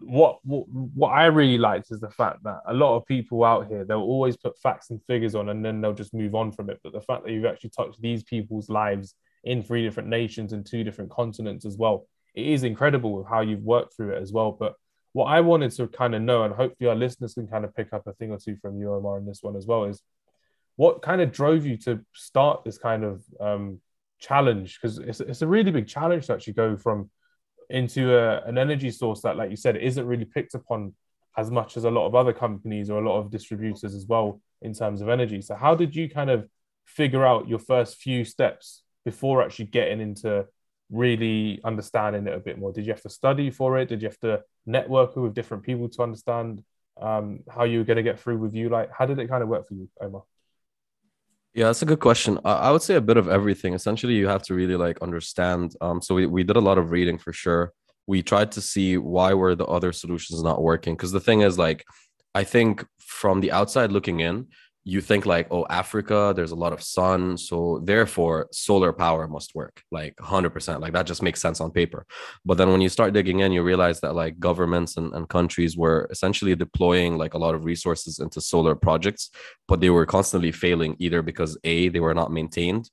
what, 0.00 0.38
what 0.44 0.68
what 0.68 1.08
I 1.08 1.26
really 1.26 1.58
liked 1.58 1.90
is 1.90 2.00
the 2.00 2.10
fact 2.10 2.44
that 2.44 2.60
a 2.66 2.74
lot 2.74 2.96
of 2.96 3.06
people 3.06 3.44
out 3.44 3.66
here 3.66 3.84
they'll 3.84 3.98
always 3.98 4.36
put 4.36 4.58
facts 4.58 4.90
and 4.90 5.02
figures 5.04 5.34
on 5.34 5.48
and 5.48 5.64
then 5.64 5.80
they'll 5.80 5.94
just 5.94 6.14
move 6.14 6.34
on 6.34 6.52
from 6.52 6.70
it. 6.70 6.80
But 6.82 6.92
the 6.92 7.00
fact 7.00 7.24
that 7.24 7.32
you've 7.32 7.46
actually 7.46 7.70
touched 7.70 8.00
these 8.00 8.22
people's 8.22 8.68
lives 8.68 9.14
in 9.42 9.62
three 9.62 9.82
different 9.82 10.08
nations 10.08 10.52
and 10.52 10.64
two 10.64 10.84
different 10.84 11.10
continents 11.10 11.66
as 11.66 11.76
well, 11.76 12.06
it 12.34 12.46
is 12.46 12.62
incredible 12.62 13.24
how 13.24 13.40
you've 13.40 13.62
worked 13.62 13.96
through 13.96 14.12
it 14.12 14.22
as 14.22 14.32
well. 14.32 14.52
But 14.52 14.74
what 15.16 15.28
I 15.28 15.40
wanted 15.40 15.70
to 15.70 15.88
kind 15.88 16.14
of 16.14 16.20
know, 16.20 16.44
and 16.44 16.52
hopefully 16.52 16.90
our 16.90 16.94
listeners 16.94 17.32
can 17.32 17.46
kind 17.46 17.64
of 17.64 17.74
pick 17.74 17.94
up 17.94 18.06
a 18.06 18.12
thing 18.12 18.32
or 18.32 18.36
two 18.36 18.54
from 18.60 18.78
you, 18.78 18.92
Omar, 18.92 19.16
in 19.16 19.24
this 19.24 19.42
one 19.42 19.56
as 19.56 19.66
well, 19.66 19.84
is 19.84 20.02
what 20.76 21.00
kind 21.00 21.22
of 21.22 21.32
drove 21.32 21.64
you 21.64 21.78
to 21.78 22.04
start 22.14 22.64
this 22.64 22.76
kind 22.76 23.02
of 23.02 23.24
um, 23.40 23.80
challenge? 24.18 24.78
Because 24.78 24.98
it's, 24.98 25.20
it's 25.20 25.40
a 25.40 25.46
really 25.46 25.70
big 25.70 25.86
challenge 25.86 26.26
to 26.26 26.34
actually 26.34 26.52
go 26.52 26.76
from 26.76 27.08
into 27.70 28.14
a, 28.14 28.42
an 28.42 28.58
energy 28.58 28.90
source 28.90 29.22
that, 29.22 29.38
like 29.38 29.48
you 29.48 29.56
said, 29.56 29.78
isn't 29.78 30.06
really 30.06 30.26
picked 30.26 30.52
upon 30.52 30.92
as 31.38 31.50
much 31.50 31.78
as 31.78 31.84
a 31.84 31.90
lot 31.90 32.06
of 32.06 32.14
other 32.14 32.34
companies 32.34 32.90
or 32.90 33.02
a 33.02 33.08
lot 33.08 33.18
of 33.18 33.30
distributors 33.30 33.94
as 33.94 34.04
well 34.06 34.42
in 34.60 34.74
terms 34.74 35.00
of 35.00 35.08
energy. 35.08 35.40
So, 35.40 35.54
how 35.54 35.74
did 35.74 35.96
you 35.96 36.10
kind 36.10 36.28
of 36.28 36.46
figure 36.84 37.24
out 37.24 37.48
your 37.48 37.58
first 37.58 37.96
few 37.96 38.22
steps 38.26 38.82
before 39.06 39.42
actually 39.42 39.64
getting 39.64 40.02
into 40.02 40.44
really 40.90 41.58
understanding 41.64 42.26
it 42.26 42.34
a 42.34 42.38
bit 42.38 42.58
more? 42.58 42.70
Did 42.70 42.84
you 42.84 42.92
have 42.92 43.00
to 43.00 43.08
study 43.08 43.50
for 43.50 43.78
it? 43.78 43.88
Did 43.88 44.02
you 44.02 44.08
have 44.08 44.20
to 44.20 44.42
network 44.66 45.16
with 45.16 45.34
different 45.34 45.62
people 45.62 45.88
to 45.88 46.02
understand 46.02 46.62
um, 47.00 47.40
how 47.48 47.64
you 47.64 47.78
were 47.78 47.84
going 47.84 47.96
to 47.96 48.02
get 48.02 48.18
through 48.18 48.38
with 48.38 48.54
you? 48.54 48.68
Like, 48.68 48.90
how 48.90 49.06
did 49.06 49.18
it 49.18 49.28
kind 49.28 49.42
of 49.42 49.48
work 49.48 49.68
for 49.68 49.74
you, 49.74 49.88
Omar? 50.00 50.24
Yeah, 51.54 51.66
that's 51.66 51.80
a 51.80 51.86
good 51.86 52.00
question. 52.00 52.38
I, 52.44 52.70
would 52.70 52.82
say 52.82 52.96
a 52.96 53.00
bit 53.00 53.16
of 53.16 53.28
everything. 53.28 53.72
Essentially, 53.72 54.14
you 54.14 54.28
have 54.28 54.42
to 54.42 54.54
really 54.54 54.76
like 54.76 55.00
understand. 55.00 55.74
Um, 55.80 56.02
so 56.02 56.14
we, 56.14 56.26
we 56.26 56.44
did 56.44 56.56
a 56.56 56.60
lot 56.60 56.76
of 56.76 56.90
reading 56.90 57.16
for 57.16 57.32
sure. 57.32 57.72
We 58.06 58.22
tried 58.22 58.52
to 58.52 58.60
see 58.60 58.98
why 58.98 59.32
were 59.32 59.54
the 59.54 59.64
other 59.64 59.92
solutions 59.92 60.42
not 60.42 60.62
working. 60.62 60.94
Because 60.94 61.12
the 61.12 61.20
thing 61.20 61.40
is, 61.40 61.58
like, 61.58 61.86
I 62.34 62.44
think 62.44 62.84
from 62.98 63.40
the 63.40 63.52
outside 63.52 63.90
looking 63.90 64.20
in, 64.20 64.48
you 64.88 65.00
think 65.00 65.26
like 65.26 65.48
oh 65.50 65.66
africa 65.68 66.32
there's 66.36 66.52
a 66.52 66.62
lot 66.64 66.72
of 66.72 66.80
sun 66.80 67.36
so 67.36 67.80
therefore 67.82 68.46
solar 68.52 68.92
power 68.92 69.26
must 69.26 69.52
work 69.52 69.82
like 69.90 70.14
100% 70.16 70.80
like 70.80 70.92
that 70.92 71.06
just 71.06 71.22
makes 71.22 71.42
sense 71.42 71.60
on 71.60 71.72
paper. 71.72 72.06
But 72.44 72.56
then 72.56 72.70
when 72.70 72.80
you 72.80 72.88
start 72.88 73.12
digging 73.12 73.40
in 73.40 73.50
you 73.50 73.62
realize 73.62 73.98
that 74.00 74.14
like 74.14 74.38
governments 74.38 74.96
and, 74.96 75.12
and 75.12 75.28
countries 75.28 75.76
were 75.76 76.06
essentially 76.10 76.54
deploying 76.54 77.18
like 77.18 77.34
a 77.34 77.38
lot 77.38 77.56
of 77.56 77.64
resources 77.64 78.20
into 78.20 78.40
solar 78.40 78.76
projects 78.76 79.30
but 79.66 79.80
they 79.80 79.90
were 79.90 80.06
constantly 80.06 80.52
failing 80.52 80.94
either 81.00 81.20
because 81.20 81.58
a 81.64 81.88
they 81.88 82.00
were 82.00 82.14
not 82.14 82.30
maintained 82.30 82.88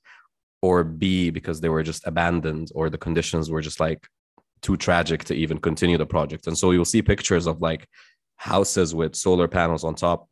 or 0.62 0.82
b 0.82 1.30
because 1.30 1.60
they 1.60 1.68
were 1.68 1.82
just 1.82 2.06
abandoned 2.06 2.70
or 2.74 2.90
the 2.90 2.98
conditions 2.98 3.50
were 3.50 3.62
just 3.62 3.78
like 3.78 4.00
too 4.64 4.76
tragic 4.76 5.22
to 5.24 5.34
even 5.34 5.58
continue 5.58 5.98
the 5.98 6.06
project. 6.06 6.46
And 6.46 6.56
so 6.56 6.70
you'll 6.70 6.86
see 6.86 7.02
pictures 7.02 7.46
of 7.46 7.60
like 7.60 7.86
houses 8.36 8.94
with 8.94 9.14
solar 9.14 9.46
panels 9.46 9.84
on 9.84 9.94
top 9.94 10.26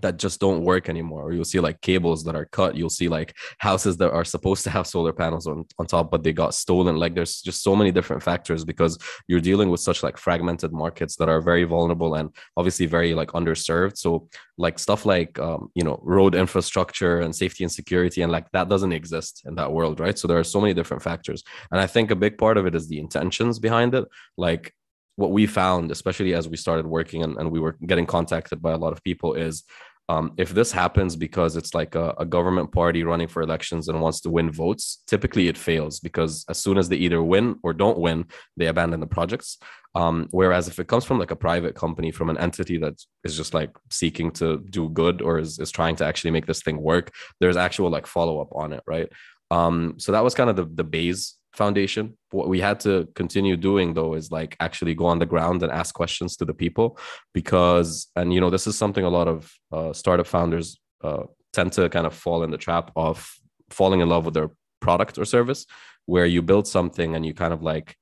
that 0.00 0.16
just 0.16 0.40
don't 0.40 0.64
work 0.64 0.88
anymore. 0.88 1.22
Or 1.22 1.32
you'll 1.32 1.44
see 1.44 1.60
like 1.60 1.80
cables 1.80 2.24
that 2.24 2.34
are 2.34 2.46
cut. 2.46 2.76
You'll 2.76 2.90
see 2.90 3.08
like 3.08 3.36
houses 3.58 3.96
that 3.98 4.10
are 4.10 4.24
supposed 4.24 4.64
to 4.64 4.70
have 4.70 4.86
solar 4.86 5.12
panels 5.12 5.46
on, 5.46 5.64
on 5.78 5.86
top 5.86 6.10
but 6.10 6.22
they 6.22 6.32
got 6.32 6.54
stolen. 6.54 6.96
Like 6.96 7.14
there's 7.14 7.42
just 7.42 7.62
so 7.62 7.76
many 7.76 7.92
different 7.92 8.22
factors 8.22 8.64
because 8.64 8.98
you're 9.28 9.40
dealing 9.40 9.70
with 9.70 9.80
such 9.80 10.02
like 10.02 10.16
fragmented 10.16 10.72
markets 10.72 11.16
that 11.16 11.28
are 11.28 11.40
very 11.40 11.64
vulnerable 11.64 12.14
and 12.14 12.30
obviously 12.56 12.86
very 12.86 13.14
like 13.14 13.28
underserved. 13.28 13.98
So 13.98 14.28
like 14.58 14.78
stuff 14.78 15.04
like 15.04 15.38
um, 15.38 15.70
you 15.74 15.84
know 15.84 15.98
road 16.02 16.34
infrastructure 16.34 17.20
and 17.20 17.34
safety 17.34 17.64
and 17.64 17.72
security 17.72 18.22
and 18.22 18.32
like 18.32 18.50
that 18.52 18.68
doesn't 18.68 18.92
exist 18.92 19.42
in 19.46 19.54
that 19.56 19.72
world 19.72 20.00
right? 20.00 20.18
So 20.18 20.26
there 20.26 20.38
are 20.38 20.44
so 20.44 20.60
many 20.60 20.74
different 20.74 21.02
factors. 21.02 21.42
And 21.70 21.80
i 21.80 21.86
think 21.86 22.10
a 22.10 22.16
big 22.16 22.38
part 22.38 22.56
of 22.56 22.66
it 22.66 22.74
is 22.74 22.88
the 22.88 22.98
intentions 22.98 23.58
behind 23.58 23.94
it. 23.94 24.06
Like 24.36 24.74
what 25.22 25.32
we 25.38 25.46
found, 25.46 25.90
especially 25.90 26.34
as 26.34 26.48
we 26.48 26.56
started 26.56 26.86
working 26.98 27.22
and, 27.22 27.34
and 27.38 27.48
we 27.54 27.60
were 27.64 27.76
getting 27.90 28.06
contacted 28.16 28.60
by 28.60 28.72
a 28.72 28.82
lot 28.84 28.92
of 28.92 29.04
people, 29.04 29.30
is 29.48 29.62
um, 30.08 30.32
if 30.36 30.50
this 30.50 30.72
happens 30.72 31.14
because 31.14 31.52
it's 31.56 31.74
like 31.80 31.94
a, 31.94 32.08
a, 32.18 32.26
government 32.36 32.72
party 32.72 33.04
running 33.04 33.28
for 33.28 33.40
elections 33.40 33.88
and 33.88 34.00
wants 34.00 34.20
to 34.22 34.30
win 34.30 34.50
votes, 34.50 34.84
typically 35.06 35.46
it 35.46 35.56
fails 35.56 36.00
because 36.00 36.44
as 36.48 36.58
soon 36.58 36.76
as 36.76 36.88
they 36.88 36.96
either 36.96 37.22
win 37.22 37.46
or 37.62 37.72
don't 37.72 37.98
win, 38.06 38.26
they 38.56 38.66
abandon 38.66 39.00
the 39.00 39.06
projects. 39.06 39.58
Um, 39.94 40.16
whereas 40.32 40.66
if 40.66 40.80
it 40.80 40.88
comes 40.88 41.04
from 41.04 41.20
like 41.20 41.30
a 41.30 41.36
private 41.48 41.74
company, 41.76 42.10
from 42.10 42.30
an 42.30 42.38
entity 42.38 42.78
that 42.78 42.96
is 43.24 43.36
just 43.36 43.54
like 43.54 43.70
seeking 43.90 44.32
to 44.32 44.58
do 44.70 44.88
good 44.88 45.22
or 45.22 45.38
is, 45.38 45.60
is 45.60 45.70
trying 45.70 45.96
to 45.96 46.04
actually 46.04 46.32
make 46.32 46.46
this 46.46 46.62
thing 46.62 46.78
work, 46.82 47.12
there's 47.40 47.56
actual 47.56 47.88
like 47.90 48.06
follow 48.06 48.40
up 48.40 48.52
on 48.52 48.72
it, 48.72 48.82
right? 48.86 49.08
Um, 49.52 49.94
so 49.98 50.12
that 50.12 50.24
was 50.24 50.34
kind 50.34 50.50
of 50.50 50.56
the 50.56 50.66
the 50.80 50.88
base 50.98 51.36
foundation. 51.52 52.16
What 52.30 52.48
we 52.48 52.60
had 52.60 52.80
to 52.80 53.08
continue 53.14 53.56
doing 53.56 53.94
though 53.94 54.14
is 54.14 54.30
like 54.30 54.56
actually 54.60 54.94
go 54.94 55.06
on 55.06 55.18
the 55.18 55.26
ground 55.26 55.62
and 55.62 55.70
ask 55.70 55.94
questions 55.94 56.36
to 56.36 56.44
the 56.44 56.54
people 56.54 56.98
because, 57.34 58.08
and 58.16 58.32
you 58.32 58.40
know, 58.40 58.50
this 58.50 58.66
is 58.66 58.76
something 58.76 59.04
a 59.04 59.10
lot 59.10 59.28
of 59.28 59.52
uh, 59.70 59.92
startup 59.92 60.26
founders 60.26 60.78
uh, 61.04 61.24
tend 61.52 61.72
to 61.72 61.88
kind 61.88 62.06
of 62.06 62.14
fall 62.14 62.42
in 62.42 62.50
the 62.50 62.58
trap 62.58 62.90
of 62.96 63.30
falling 63.70 64.00
in 64.00 64.08
love 64.08 64.24
with 64.24 64.34
their 64.34 64.50
product 64.80 65.18
or 65.18 65.24
service, 65.24 65.66
where 66.06 66.26
you 66.26 66.42
build 66.42 66.66
something 66.66 67.14
and 67.14 67.24
you 67.24 67.34
kind 67.34 67.52
of 67.52 67.62
like 67.62 67.96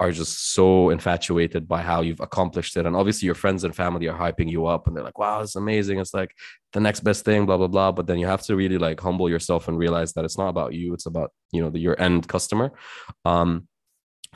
are 0.00 0.12
just 0.12 0.54
so 0.54 0.90
infatuated 0.90 1.66
by 1.66 1.82
how 1.82 2.02
you've 2.02 2.20
accomplished 2.20 2.76
it. 2.76 2.86
And 2.86 2.94
obviously, 2.94 3.26
your 3.26 3.34
friends 3.34 3.64
and 3.64 3.74
family 3.74 4.06
are 4.06 4.16
hyping 4.16 4.48
you 4.48 4.66
up 4.66 4.86
and 4.86 4.96
they're 4.96 5.04
like, 5.04 5.18
wow, 5.18 5.40
it's 5.40 5.56
amazing. 5.56 5.98
It's 5.98 6.14
like 6.14 6.32
the 6.72 6.80
next 6.80 7.00
best 7.00 7.24
thing, 7.24 7.46
blah, 7.46 7.56
blah, 7.56 7.66
blah. 7.66 7.90
But 7.92 8.06
then 8.06 8.18
you 8.18 8.26
have 8.26 8.42
to 8.42 8.54
really 8.54 8.78
like 8.78 9.00
humble 9.00 9.28
yourself 9.28 9.66
and 9.66 9.76
realize 9.76 10.12
that 10.12 10.24
it's 10.24 10.38
not 10.38 10.48
about 10.48 10.72
you, 10.72 10.94
it's 10.94 11.06
about, 11.06 11.32
you 11.50 11.60
know, 11.60 11.70
the, 11.70 11.80
your 11.80 12.00
end 12.00 12.28
customer. 12.28 12.72
Um, 13.24 13.66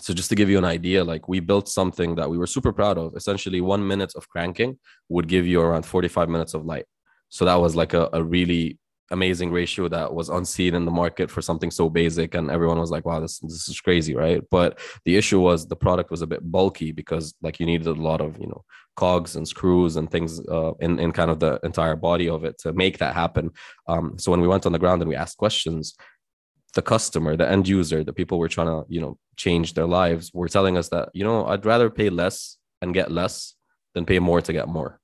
so 0.01 0.13
just 0.13 0.31
to 0.31 0.35
give 0.35 0.51
you 0.51 0.59
an 0.59 0.65
idea, 0.65 1.05
like 1.05 1.29
we 1.29 1.39
built 1.39 1.69
something 1.69 2.17
that 2.17 2.29
we 2.29 2.39
were 2.39 2.47
super 2.47 2.73
proud 2.73 2.99
of. 2.99 3.15
Essentially, 3.15 3.61
one 3.61 3.87
minute 3.87 4.15
of 4.17 4.29
cranking 4.29 4.79
would 5.09 5.29
give 5.29 5.47
you 5.47 5.61
around 5.61 5.85
45 5.85 6.29
minutes 6.29 6.55
of 6.55 6.65
light. 6.65 6.87
So 7.29 7.45
that 7.45 7.57
was 7.57 7.77
like 7.77 7.95
a, 7.95 8.09
a 8.13 8.23
really 8.23 8.79
amazing 9.13 9.53
ratio 9.53 9.89
that 9.89 10.13
was 10.13 10.29
unseen 10.29 10.75
in 10.75 10.85
the 10.85 10.91
market 10.91 11.31
for 11.31 11.43
something 11.43 11.71
so 11.71 11.89
basic 11.89 12.35
and 12.35 12.51
everyone 12.51 12.79
was 12.79 12.91
like 12.91 13.05
wow 13.05 13.21
this 13.21 13.39
this 13.41 13.69
is 13.69 13.81
crazy 13.81 14.15
right? 14.15 14.43
But 14.51 14.79
the 15.05 15.17
issue 15.17 15.41
was 15.41 15.67
the 15.67 15.77
product 15.77 16.11
was 16.11 16.23
a 16.23 16.27
bit 16.27 16.43
bulky 16.51 16.93
because 16.93 17.35
like 17.43 17.61
you 17.61 17.67
needed 17.67 17.87
a 17.87 17.93
lot 17.93 18.21
of 18.21 18.39
you 18.41 18.49
know 18.49 18.65
cogs 18.97 19.37
and 19.37 19.47
screws 19.47 19.97
and 19.97 20.11
things 20.11 20.41
uh, 20.49 20.73
in 20.81 20.99
in 20.99 21.13
kind 21.13 21.31
of 21.31 21.39
the 21.39 21.61
entire 21.63 21.97
body 21.97 22.29
of 22.29 22.45
it 22.45 22.59
to 22.59 22.73
make 22.73 22.99
that 22.99 23.15
happen. 23.15 23.51
Um, 23.87 24.19
so 24.19 24.31
when 24.31 24.41
we 24.41 24.49
went 24.49 24.67
on 24.67 24.73
the 24.73 24.79
ground 24.79 25.03
and 25.03 25.09
we 25.09 25.17
asked 25.17 25.39
questions 25.39 25.95
the 26.75 26.83
customer 26.83 27.37
the 27.37 27.49
end 27.49 27.69
user 27.69 28.03
the 28.03 28.13
people 28.13 28.39
were 28.39 28.49
trying 28.49 28.67
to 28.67 28.85
you 28.89 29.01
know 29.01 29.19
change 29.37 29.75
their 29.75 29.87
lives 29.87 30.31
were 30.33 30.49
telling 30.49 30.77
us 30.77 30.89
that 30.89 31.11
you 31.13 31.25
know 31.25 31.47
i'd 31.49 31.67
rather 31.67 31.91
pay 31.91 32.09
less 32.09 32.57
and 32.81 32.95
get 32.95 33.11
less 33.11 33.55
than 33.95 34.07
pay 34.07 34.19
more 34.19 34.41
to 34.41 34.53
get 34.53 34.69
more 34.69 34.99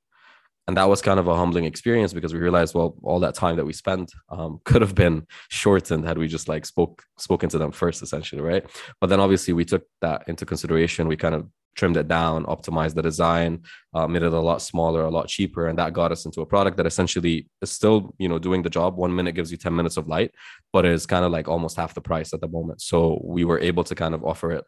and 0.69 0.77
that 0.77 0.89
was 0.89 1.01
kind 1.01 1.19
of 1.19 1.27
a 1.27 1.35
humbling 1.35 1.65
experience 1.65 2.13
because 2.13 2.33
we 2.33 2.39
realized 2.39 2.75
well 2.75 2.95
all 3.03 3.19
that 3.19 3.35
time 3.35 3.57
that 3.57 3.65
we 3.65 3.73
spent 3.73 4.13
um, 4.29 4.61
could 4.65 4.83
have 4.83 4.95
been 4.95 5.27
shortened 5.49 6.07
had 6.07 6.19
we 6.19 6.29
just 6.29 6.49
like 6.49 6.65
spoke 6.65 7.03
spoken 7.17 7.49
to 7.49 7.59
them 7.59 7.73
first 7.73 8.03
essentially 8.03 8.41
right? 8.41 8.65
But 9.01 9.09
then 9.09 9.19
obviously 9.19 9.55
we 9.55 9.65
took 9.65 9.85
that 10.03 10.29
into 10.29 10.47
consideration. 10.47 11.09
We 11.09 11.17
kind 11.17 11.35
of 11.35 11.49
trimmed 11.75 11.97
it 11.97 12.09
down 12.09 12.45
optimized 12.47 12.95
the 12.95 13.03
design 13.03 13.63
uh, 13.95 14.09
made 14.09 14.23
it 14.23 14.33
a 14.33 14.41
lot 14.41 14.61
smaller 14.61 15.03
a 15.03 15.11
lot 15.11 15.29
cheaper. 15.29 15.69
And 15.69 15.79
that 15.79 15.93
got 15.93 16.13
us 16.13 16.25
into 16.27 16.41
a 16.41 16.47
product 16.47 16.77
that 16.77 16.87
essentially 16.87 17.49
is 17.63 17.71
still 17.71 18.15
you 18.19 18.29
know 18.29 18.39
doing 18.39 18.63
the 18.63 18.71
job. 18.71 18.97
One 18.97 19.15
minute 19.15 19.35
gives 19.35 19.51
you 19.51 19.57
10 19.57 19.75
minutes 19.75 19.97
of 19.97 20.07
light 20.07 20.33
but 20.73 20.85
is 20.85 21.07
kind 21.07 21.25
of 21.25 21.33
like 21.33 21.49
almost 21.49 21.77
half 21.77 21.95
the 21.95 22.01
price 22.01 22.35
at 22.35 22.41
the 22.41 22.49
moment. 22.49 22.83
So 22.83 23.21
we 23.25 23.45
were 23.45 23.59
able 23.59 23.85
to 23.85 23.95
kind 23.95 24.15
of 24.15 24.25
offer 24.25 24.53
it 24.53 24.65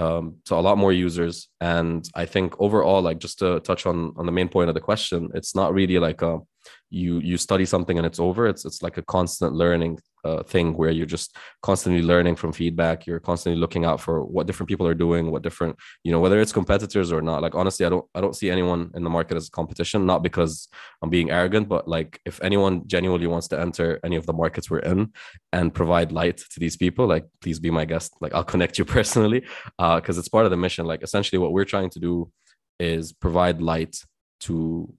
um, 0.00 0.36
to 0.46 0.54
a 0.54 0.64
lot 0.66 0.78
more 0.78 0.92
users. 0.92 1.48
And 1.60 2.08
I 2.14 2.24
think 2.26 2.54
overall, 2.58 3.02
like 3.02 3.18
just 3.18 3.38
to 3.40 3.60
touch 3.60 3.86
on 3.86 4.12
on 4.16 4.26
the 4.26 4.32
main 4.32 4.48
point 4.48 4.70
of 4.70 4.74
the 4.74 4.80
question, 4.80 5.30
it's 5.34 5.54
not 5.54 5.74
really 5.74 5.98
like 5.98 6.22
a 6.22 6.38
you 6.90 7.20
you 7.20 7.36
study 7.36 7.64
something 7.64 7.98
and 7.98 8.06
it's 8.06 8.20
over. 8.20 8.46
It's 8.46 8.64
it's 8.64 8.82
like 8.82 8.96
a 8.96 9.02
constant 9.02 9.54
learning 9.54 9.98
uh, 10.24 10.42
thing 10.42 10.76
where 10.76 10.90
you're 10.90 11.06
just 11.06 11.36
constantly 11.62 12.02
learning 12.02 12.36
from 12.36 12.52
feedback. 12.52 13.06
You're 13.06 13.20
constantly 13.20 13.58
looking 13.58 13.84
out 13.84 14.00
for 14.00 14.24
what 14.24 14.46
different 14.46 14.68
people 14.68 14.86
are 14.86 14.94
doing 14.94 15.30
what 15.30 15.42
different 15.42 15.76
you 16.04 16.12
know 16.12 16.20
whether 16.20 16.40
it's 16.40 16.52
competitors 16.52 17.12
or 17.12 17.22
not. 17.22 17.42
Like 17.42 17.54
honestly 17.54 17.86
i 17.86 17.88
don't 17.88 18.04
i 18.14 18.20
don't 18.20 18.36
see 18.36 18.50
anyone 18.50 18.90
in 18.94 19.04
the 19.04 19.10
market 19.10 19.36
as 19.36 19.48
competition 19.48 20.06
not 20.06 20.22
because 20.22 20.68
i'm 21.02 21.10
being 21.10 21.30
arrogant 21.30 21.68
but 21.68 21.86
like 21.88 22.20
if 22.24 22.40
anyone 22.42 22.86
genuinely 22.86 23.26
wants 23.26 23.48
to 23.48 23.60
enter 23.60 24.00
any 24.04 24.16
of 24.16 24.26
the 24.26 24.32
markets 24.32 24.70
we're 24.70 24.78
in 24.80 25.12
and 25.52 25.74
provide 25.74 26.12
light 26.12 26.38
to 26.38 26.60
these 26.60 26.76
people 26.76 27.06
like 27.06 27.26
please 27.40 27.58
be 27.58 27.70
my 27.70 27.84
guest. 27.84 28.14
Like 28.20 28.34
i'll 28.34 28.44
connect 28.54 28.78
you 28.78 28.84
personally 28.84 29.40
because 29.78 30.16
uh, 30.18 30.20
it's 30.20 30.28
part 30.28 30.44
of 30.44 30.50
the 30.50 30.56
mission. 30.56 30.86
Like 30.86 31.02
essentially 31.02 31.38
what 31.38 31.52
we're 31.52 31.64
trying 31.64 31.90
to 31.90 32.00
do 32.00 32.30
is 32.78 33.12
provide 33.12 33.60
light 33.60 33.96
to 34.40 34.92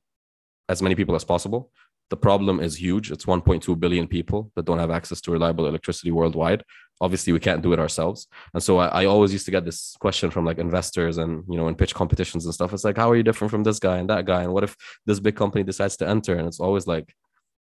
as 0.69 0.81
many 0.81 0.95
people 0.95 1.15
as 1.15 1.23
possible 1.23 1.71
the 2.11 2.17
problem 2.17 2.59
is 2.59 2.75
huge. 2.79 3.09
It's 3.09 3.25
1.2 3.25 3.79
billion 3.79 4.05
people 4.05 4.51
that 4.55 4.65
don't 4.65 4.79
have 4.79 4.91
access 4.91 5.21
to 5.21 5.31
reliable 5.31 5.65
electricity 5.65 6.11
worldwide. 6.11 6.61
Obviously, 6.99 7.31
we 7.33 7.39
can't 7.39 7.63
do 7.63 7.71
it 7.71 7.79
ourselves. 7.79 8.27
And 8.53 8.61
so 8.61 8.77
I, 8.79 8.87
I, 9.03 9.05
always 9.05 9.31
used 9.31 9.45
to 9.45 9.51
get 9.51 9.63
this 9.63 9.95
question 9.99 10.29
from 10.29 10.45
like 10.45 10.59
investors 10.59 11.17
and, 11.17 11.43
you 11.49 11.57
know, 11.57 11.69
in 11.69 11.73
pitch 11.73 11.95
competitions 11.95 12.45
and 12.45 12.53
stuff. 12.53 12.73
It's 12.73 12.83
like, 12.83 12.97
how 12.97 13.09
are 13.09 13.15
you 13.15 13.23
different 13.23 13.49
from 13.49 13.63
this 13.63 13.79
guy 13.79 13.97
and 13.97 14.09
that 14.09 14.25
guy? 14.25 14.43
And 14.43 14.53
what 14.53 14.65
if 14.65 14.75
this 15.05 15.21
big 15.21 15.37
company 15.37 15.63
decides 15.63 15.95
to 15.97 16.07
enter? 16.07 16.35
And 16.35 16.47
it's 16.47 16.59
always 16.59 16.85
like, 16.85 17.15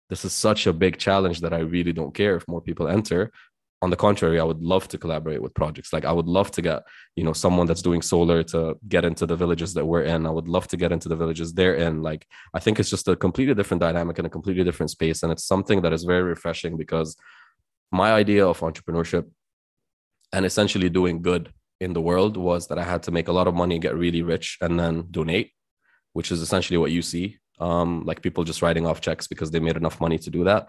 this 0.09 0.25
is 0.25 0.33
such 0.33 0.67
a 0.67 0.73
big 0.73 0.97
challenge 0.97 1.40
that 1.43 1.52
I 1.52 1.59
really 1.59 1.93
don't 1.93 2.14
care 2.14 2.35
if 2.35 2.49
more 2.49 2.62
people 2.62 2.88
enter. 2.88 3.31
On 3.80 3.90
the 3.90 3.97
contrary, 3.97 4.40
I 4.40 4.44
would 4.44 4.61
love 4.61 4.88
to 4.88 4.99
collaborate 4.99 5.40
with 5.40 5.54
projects. 5.54 5.92
Like 5.92 6.04
I 6.04 6.11
would 6.11 6.26
love 6.26 6.50
to 6.52 6.62
get, 6.62 6.82
you 7.14 7.23
know, 7.23 7.32
someone 7.32 7.66
that's 7.66 7.82
doing 7.82 8.02
solar 8.02 8.42
to 8.44 8.76
get 8.88 9.04
into 9.04 9.25
the 9.25 9.37
villages 9.37 9.73
that 9.75 9.87
we're 9.87 10.02
in. 10.02 10.26
I 10.26 10.30
would 10.30 10.49
love 10.49 10.66
to 10.68 10.76
get 10.76 10.90
into 10.90 11.08
the 11.08 11.14
villages 11.14 11.52
they're 11.52 11.76
in. 11.76 12.02
Like 12.02 12.26
I 12.52 12.58
think 12.58 12.80
it's 12.80 12.90
just 12.90 13.06
a 13.06 13.14
completely 13.14 13.54
different 13.54 13.80
dynamic 13.80 14.18
and 14.18 14.26
a 14.26 14.30
completely 14.30 14.64
different 14.64 14.90
space. 14.90 15.23
And 15.23 15.30
it's 15.30 15.44
something 15.44 15.82
that 15.82 15.92
is 15.92 16.02
very 16.02 16.25
refreshing 16.25 16.76
because 16.76 17.16
my 17.92 18.12
idea 18.12 18.47
of 18.47 18.58
entrepreneurship 18.61 19.30
and 20.32 20.44
essentially 20.44 20.90
doing 20.90 21.23
good 21.23 21.52
in 21.80 21.92
the 21.92 22.00
world 22.00 22.37
was 22.37 22.66
that 22.66 22.78
I 22.78 22.82
had 22.82 23.04
to 23.04 23.12
make 23.12 23.28
a 23.28 23.32
lot 23.32 23.47
of 23.47 23.54
money, 23.54 23.78
get 23.78 23.97
really 23.97 24.23
rich, 24.23 24.58
and 24.61 24.78
then 24.78 25.06
donate, 25.11 25.52
which 26.14 26.32
is 26.32 26.42
essentially 26.42 26.78
what 26.78 26.90
you 26.90 27.02
see 27.02 27.38
um, 27.61 28.05
like 28.05 28.23
people 28.23 28.45
just 28.45 28.62
writing 28.62 28.87
off 28.87 29.00
checks 29.00 29.27
because 29.27 29.50
they 29.50 29.61
made 29.61 29.77
enough 29.77 30.00
money 30.00 30.19
to 30.19 30.31
do 30.31 30.45
that. 30.45 30.69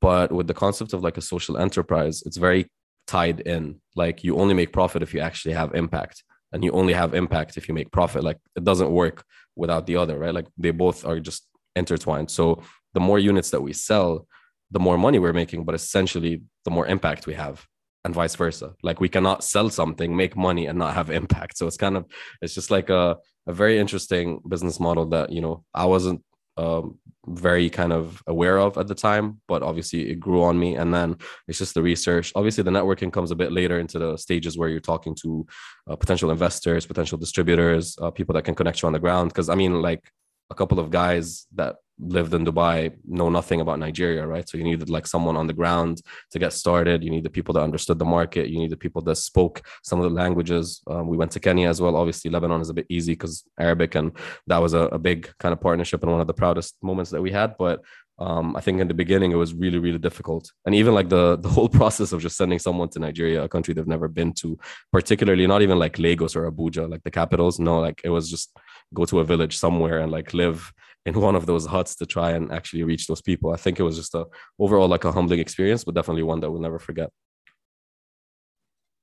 But 0.00 0.32
with 0.32 0.46
the 0.46 0.54
concept 0.54 0.92
of 0.92 1.02
like 1.02 1.18
a 1.18 1.22
social 1.22 1.58
enterprise, 1.58 2.22
it's 2.24 2.36
very 2.36 2.70
tied 3.06 3.40
in. 3.40 3.80
Like 3.96 4.24
you 4.24 4.38
only 4.38 4.54
make 4.54 4.72
profit 4.72 5.02
if 5.02 5.12
you 5.12 5.20
actually 5.20 5.54
have 5.54 5.74
impact, 5.74 6.24
and 6.52 6.64
you 6.64 6.72
only 6.72 6.94
have 6.94 7.14
impact 7.14 7.56
if 7.56 7.68
you 7.68 7.74
make 7.74 7.90
profit. 7.90 8.24
Like 8.24 8.38
it 8.56 8.64
doesn't 8.64 8.90
work 8.90 9.24
without 9.56 9.86
the 9.86 9.96
other, 9.96 10.18
right? 10.18 10.34
Like 10.34 10.46
they 10.56 10.70
both 10.70 11.04
are 11.04 11.20
just 11.20 11.46
intertwined. 11.76 12.30
So 12.30 12.62
the 12.94 13.00
more 13.00 13.18
units 13.18 13.50
that 13.50 13.60
we 13.60 13.72
sell, 13.72 14.26
the 14.70 14.80
more 14.80 14.98
money 14.98 15.18
we're 15.18 15.32
making, 15.32 15.64
but 15.64 15.74
essentially 15.74 16.42
the 16.64 16.70
more 16.70 16.86
impact 16.86 17.26
we 17.26 17.34
have 17.34 17.66
and 18.04 18.14
vice 18.14 18.34
versa. 18.34 18.74
Like 18.82 19.00
we 19.00 19.08
cannot 19.08 19.44
sell 19.44 19.68
something, 19.70 20.16
make 20.16 20.36
money, 20.36 20.66
and 20.66 20.78
not 20.78 20.94
have 20.94 21.10
impact. 21.10 21.58
So 21.58 21.66
it's 21.66 21.76
kind 21.76 21.96
of 21.96 22.06
it's 22.40 22.54
just 22.54 22.70
like 22.70 22.88
a 22.90 23.18
a 23.46 23.52
very 23.52 23.78
interesting 23.78 24.40
business 24.48 24.78
model 24.78 25.06
that 25.06 25.32
you 25.32 25.40
know 25.40 25.64
I 25.74 25.86
wasn't 25.86 26.22
um, 26.60 26.98
very 27.26 27.70
kind 27.70 27.92
of 27.92 28.22
aware 28.26 28.58
of 28.58 28.76
at 28.76 28.88
the 28.88 28.94
time, 28.94 29.40
but 29.46 29.62
obviously 29.62 30.10
it 30.10 30.20
grew 30.20 30.42
on 30.42 30.58
me. 30.58 30.76
And 30.76 30.92
then 30.92 31.16
it's 31.48 31.58
just 31.58 31.74
the 31.74 31.82
research. 31.82 32.32
Obviously, 32.34 32.64
the 32.64 32.70
networking 32.70 33.12
comes 33.12 33.30
a 33.30 33.36
bit 33.36 33.52
later 33.52 33.78
into 33.78 33.98
the 33.98 34.16
stages 34.16 34.58
where 34.58 34.68
you're 34.68 34.80
talking 34.80 35.14
to 35.22 35.46
uh, 35.88 35.96
potential 35.96 36.30
investors, 36.30 36.86
potential 36.86 37.18
distributors, 37.18 37.96
uh, 38.02 38.10
people 38.10 38.34
that 38.34 38.44
can 38.44 38.54
connect 38.54 38.82
you 38.82 38.86
on 38.86 38.92
the 38.92 38.98
ground. 38.98 39.30
Because 39.30 39.48
I 39.48 39.54
mean, 39.54 39.80
like 39.80 40.02
a 40.50 40.54
couple 40.54 40.78
of 40.78 40.90
guys 40.90 41.46
that 41.54 41.76
lived 42.00 42.34
in 42.34 42.44
Dubai 42.44 42.94
know 43.06 43.28
nothing 43.28 43.60
about 43.60 43.78
Nigeria, 43.78 44.26
right? 44.26 44.48
So 44.48 44.56
you 44.58 44.64
needed 44.64 44.88
like 44.88 45.06
someone 45.06 45.36
on 45.36 45.46
the 45.46 45.52
ground 45.52 46.02
to 46.30 46.38
get 46.38 46.52
started. 46.52 47.04
You 47.04 47.10
need 47.10 47.24
the 47.24 47.30
people 47.30 47.52
that 47.54 47.62
understood 47.62 47.98
the 47.98 48.04
market. 48.04 48.48
You 48.48 48.58
need 48.58 48.70
the 48.70 48.76
people 48.76 49.02
that 49.02 49.16
spoke 49.16 49.62
some 49.82 50.00
of 50.00 50.04
the 50.04 50.16
languages. 50.22 50.82
Um, 50.86 51.06
we 51.08 51.16
went 51.16 51.32
to 51.32 51.40
Kenya 51.40 51.68
as 51.68 51.80
well. 51.80 51.96
Obviously, 51.96 52.30
Lebanon 52.30 52.60
is 52.60 52.70
a 52.70 52.74
bit 52.74 52.86
easy 52.88 53.12
because 53.12 53.44
Arabic, 53.58 53.94
and 53.94 54.12
that 54.46 54.58
was 54.58 54.74
a, 54.74 54.82
a, 54.88 54.98
big 54.98 55.30
kind 55.38 55.52
of 55.52 55.60
partnership 55.60 56.02
and 56.02 56.12
one 56.12 56.20
of 56.20 56.26
the 56.26 56.34
proudest 56.34 56.76
moments 56.82 57.10
that 57.10 57.22
we 57.22 57.30
had. 57.30 57.56
But 57.58 57.82
um, 58.18 58.54
I 58.54 58.60
think 58.60 58.80
in 58.80 58.88
the 58.88 58.94
beginning 58.94 59.32
it 59.32 59.36
was 59.36 59.54
really, 59.54 59.78
really 59.78 59.98
difficult, 59.98 60.52
and 60.66 60.74
even 60.74 60.94
like 60.94 61.08
the 61.08 61.36
the 61.36 61.48
whole 61.48 61.68
process 61.80 62.12
of 62.12 62.20
just 62.20 62.36
sending 62.36 62.58
someone 62.58 62.90
to 62.90 62.98
Nigeria, 62.98 63.44
a 63.44 63.48
country 63.48 63.72
they've 63.72 63.86
never 63.86 64.08
been 64.08 64.32
to, 64.34 64.58
particularly 64.92 65.46
not 65.46 65.62
even 65.62 65.78
like 65.78 65.98
Lagos 65.98 66.36
or 66.36 66.50
Abuja, 66.50 66.88
like 66.88 67.02
the 67.02 67.10
capitals. 67.10 67.58
No, 67.58 67.80
like 67.80 68.00
it 68.04 68.10
was 68.10 68.30
just 68.30 68.56
go 68.92 69.04
to 69.06 69.20
a 69.20 69.24
village 69.24 69.56
somewhere 69.56 70.00
and 70.00 70.12
like 70.12 70.34
live 70.34 70.72
in 71.06 71.18
one 71.18 71.34
of 71.34 71.46
those 71.46 71.66
huts 71.66 71.94
to 71.96 72.06
try 72.06 72.32
and 72.32 72.52
actually 72.52 72.82
reach 72.82 73.06
those 73.06 73.22
people. 73.22 73.52
I 73.52 73.56
think 73.56 73.80
it 73.80 73.82
was 73.82 73.96
just 73.96 74.14
a 74.14 74.26
overall 74.58 74.88
like 74.88 75.04
a 75.04 75.12
humbling 75.12 75.40
experience, 75.40 75.84
but 75.84 75.94
definitely 75.94 76.22
one 76.22 76.40
that 76.40 76.50
we'll 76.50 76.60
never 76.60 76.78
forget. 76.78 77.10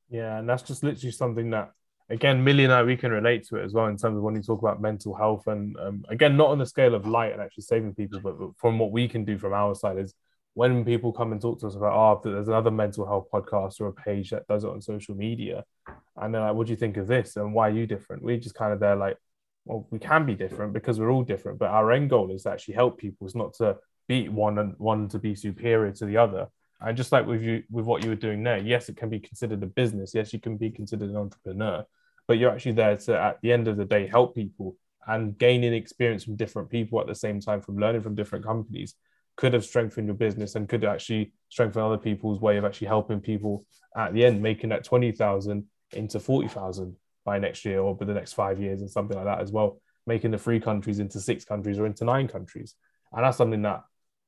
Yeah, 0.09 0.37
and 0.37 0.47
that's 0.47 0.63
just 0.63 0.83
literally 0.83 1.11
something 1.11 1.49
that 1.51 1.71
again, 2.09 2.43
Millie 2.43 2.63
and 2.63 2.73
I 2.73 2.83
we 2.83 2.97
can 2.97 3.11
relate 3.11 3.45
to 3.47 3.57
it 3.57 3.65
as 3.65 3.73
well 3.73 3.87
in 3.87 3.97
terms 3.97 4.17
of 4.17 4.23
when 4.23 4.35
you 4.35 4.41
talk 4.41 4.61
about 4.61 4.81
mental 4.81 5.13
health 5.15 5.47
and 5.47 5.75
um, 5.77 6.05
again, 6.09 6.37
not 6.37 6.49
on 6.49 6.59
the 6.59 6.65
scale 6.65 6.95
of 6.95 7.07
light 7.07 7.33
and 7.33 7.41
actually 7.41 7.63
saving 7.63 7.95
people, 7.95 8.19
but, 8.19 8.39
but 8.39 8.49
from 8.57 8.79
what 8.79 8.91
we 8.91 9.07
can 9.07 9.25
do 9.25 9.37
from 9.37 9.53
our 9.53 9.75
side 9.75 9.97
is 9.97 10.13
when 10.53 10.83
people 10.85 11.11
come 11.11 11.31
and 11.33 11.41
talk 11.41 11.59
to 11.59 11.67
us 11.67 11.75
about, 11.75 11.93
oh, 11.93 12.31
there's 12.31 12.47
another 12.47 12.71
mental 12.71 13.05
health 13.05 13.27
podcast 13.31 13.79
or 13.79 13.87
a 13.87 13.93
page 13.93 14.31
that 14.31 14.47
does 14.47 14.63
it 14.63 14.69
on 14.69 14.81
social 14.81 15.15
media, 15.15 15.63
and 16.15 16.33
they're 16.33 16.41
like, 16.41 16.55
what 16.55 16.67
do 16.67 16.73
you 16.73 16.77
think 16.77 16.97
of 16.97 17.07
this 17.07 17.35
and 17.35 17.53
why 17.53 17.67
are 17.67 17.73
you 17.73 17.85
different? 17.85 18.23
We 18.23 18.37
just 18.37 18.55
kind 18.55 18.73
of 18.73 18.79
there 18.79 18.95
like, 18.95 19.17
well, 19.67 19.87
we 19.91 19.99
can 19.99 20.25
be 20.25 20.33
different 20.33 20.73
because 20.73 20.99
we're 20.99 21.11
all 21.11 21.23
different, 21.23 21.59
but 21.59 21.69
our 21.69 21.91
end 21.91 22.09
goal 22.09 22.31
is 22.31 22.43
to 22.43 22.51
actually 22.51 22.75
help 22.75 22.97
people. 22.97 23.27
is 23.27 23.35
not 23.35 23.53
to 23.55 23.77
beat 24.07 24.31
one 24.31 24.57
and 24.59 24.73
one 24.77 25.09
to 25.09 25.19
be 25.19 25.35
superior 25.35 25.91
to 25.91 26.05
the 26.05 26.17
other. 26.17 26.47
And 26.79 26.95
just 26.95 27.11
like 27.11 27.25
with 27.25 27.41
you, 27.41 27.63
with 27.69 27.85
what 27.85 28.03
you 28.03 28.09
were 28.09 28.15
doing 28.15 28.43
there, 28.43 28.59
yes, 28.59 28.87
it 28.87 28.97
can 28.97 29.09
be 29.09 29.19
considered 29.19 29.61
a 29.63 29.67
business. 29.67 30.13
Yes, 30.13 30.31
you 30.31 30.39
can 30.39 30.57
be 30.57 30.69
considered 30.69 31.09
an 31.09 31.17
entrepreneur, 31.17 31.83
but 32.27 32.37
you're 32.37 32.51
actually 32.51 32.73
there 32.73 32.95
to, 32.95 33.19
at 33.19 33.41
the 33.41 33.51
end 33.51 33.67
of 33.67 33.77
the 33.77 33.85
day, 33.85 34.07
help 34.07 34.35
people 34.35 34.77
and 35.07 35.37
gaining 35.37 35.73
experience 35.73 36.23
from 36.23 36.35
different 36.35 36.69
people 36.69 37.01
at 37.01 37.07
the 37.07 37.15
same 37.15 37.39
time, 37.39 37.61
from 37.61 37.77
learning 37.77 38.01
from 38.01 38.15
different 38.15 38.45
companies, 38.45 38.93
could 39.35 39.53
have 39.53 39.65
strengthened 39.65 40.07
your 40.07 40.15
business 40.15 40.55
and 40.55 40.69
could 40.69 40.83
actually 40.85 41.33
strengthen 41.49 41.81
other 41.81 41.97
people's 41.97 42.39
way 42.39 42.57
of 42.57 42.65
actually 42.65 42.87
helping 42.87 43.19
people 43.19 43.65
at 43.95 44.13
the 44.13 44.25
end, 44.25 44.41
making 44.41 44.69
that 44.69 44.83
twenty 44.83 45.11
thousand 45.11 45.65
into 45.93 46.19
forty 46.19 46.47
thousand 46.47 46.95
by 47.27 47.37
next 47.37 47.65
year 47.65 47.81
or 47.81 47.93
by 47.93 48.05
the 48.05 48.13
next 48.13 48.33
five 48.33 48.57
years 48.57 48.79
and 48.79 48.89
something 48.89 49.17
like 49.17 49.25
that 49.25 49.41
as 49.41 49.51
well, 49.51 49.81
making 50.07 50.31
the 50.31 50.37
three 50.37 50.61
countries 50.61 50.99
into 50.99 51.19
six 51.19 51.43
countries 51.43 51.77
or 51.77 51.85
into 51.85 52.05
nine 52.05 52.25
countries. 52.25 52.73
And 53.11 53.23
that's 53.23 53.37
something 53.37 53.61
that 53.63 53.83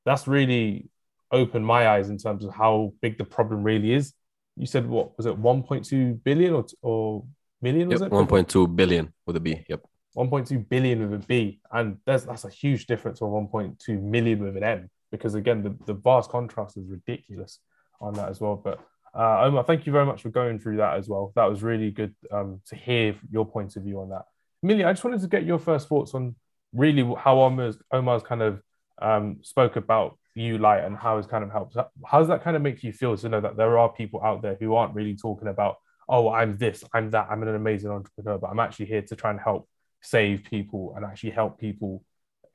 that's 0.05 0.27
really 0.27 0.89
opened 1.31 1.65
my 1.65 1.87
eyes 1.87 2.09
in 2.09 2.17
terms 2.17 2.43
of 2.43 2.53
how 2.53 2.93
big 3.01 3.17
the 3.17 3.23
problem 3.23 3.63
really 3.63 3.93
is. 3.93 4.13
You 4.57 4.65
said 4.65 4.85
what 4.85 5.15
was 5.17 5.25
it 5.25 5.41
1.2 5.41 6.23
billion 6.25 6.53
or, 6.53 6.65
or 6.81 7.23
million 7.61 7.87
was 7.87 8.01
yep, 8.01 8.11
it 8.11 8.13
1.2 8.13 8.75
billion 8.75 9.13
with 9.25 9.37
a 9.37 9.39
b 9.39 9.63
yep 9.69 9.81
1.2 10.17 10.67
billion 10.67 11.09
with 11.09 11.23
a 11.23 11.25
b 11.25 11.59
and 11.71 11.97
that's 12.05 12.23
that's 12.23 12.45
a 12.45 12.49
huge 12.49 12.85
difference 12.85 13.21
of 13.21 13.29
1.2 13.29 14.01
million 14.01 14.43
with 14.43 14.57
an 14.57 14.63
m 14.63 14.89
because 15.11 15.35
again 15.35 15.61
the, 15.61 15.73
the 15.85 15.93
vast 15.93 16.29
contrast 16.29 16.77
is 16.77 16.85
ridiculous 16.87 17.59
on 18.01 18.13
that 18.13 18.29
as 18.29 18.39
well 18.41 18.55
but 18.55 18.79
uh, 19.19 19.41
Omar, 19.43 19.65
thank 19.65 19.85
you 19.85 19.91
very 19.91 20.05
much 20.05 20.21
for 20.21 20.29
going 20.29 20.59
through 20.59 20.77
that 20.77 20.97
as 20.97 21.09
well. 21.09 21.33
That 21.35 21.49
was 21.49 21.61
really 21.61 21.91
good 21.91 22.15
um, 22.31 22.61
to 22.67 22.75
hear 22.77 23.15
your 23.29 23.45
point 23.45 23.75
of 23.75 23.83
view 23.83 23.99
on 23.99 24.09
that. 24.09 24.23
Millie, 24.63 24.85
I 24.85 24.93
just 24.93 25.03
wanted 25.03 25.19
to 25.19 25.27
get 25.27 25.43
your 25.43 25.59
first 25.59 25.89
thoughts 25.89 26.13
on 26.13 26.35
really 26.73 27.03
how 27.17 27.41
Omar's, 27.41 27.77
Omar's 27.91 28.23
kind 28.23 28.41
of 28.41 28.61
um, 29.01 29.39
spoke 29.41 29.75
about 29.75 30.17
Ulite 30.37 30.85
and 30.85 30.95
how 30.95 31.17
it's 31.17 31.27
kind 31.27 31.43
of 31.43 31.51
helped. 31.51 31.75
How 32.05 32.19
does 32.19 32.29
that 32.29 32.43
kind 32.43 32.55
of 32.55 32.61
make 32.61 32.81
you 32.81 32.93
feel 32.93 33.17
to 33.17 33.27
know 33.27 33.41
that 33.41 33.57
there 33.57 33.77
are 33.77 33.89
people 33.89 34.23
out 34.23 34.41
there 34.41 34.55
who 34.57 34.75
aren't 34.75 34.95
really 34.95 35.17
talking 35.17 35.49
about, 35.49 35.79
oh, 36.07 36.29
I'm 36.29 36.57
this, 36.57 36.85
I'm 36.93 37.11
that, 37.11 37.27
I'm 37.29 37.43
an 37.43 37.53
amazing 37.55 37.91
entrepreneur, 37.91 38.37
but 38.37 38.47
I'm 38.47 38.59
actually 38.59 38.85
here 38.85 39.01
to 39.01 39.15
try 39.17 39.31
and 39.31 39.39
help 39.39 39.67
save 40.01 40.45
people 40.45 40.93
and 40.95 41.03
actually 41.03 41.31
help 41.31 41.59
people, 41.59 42.05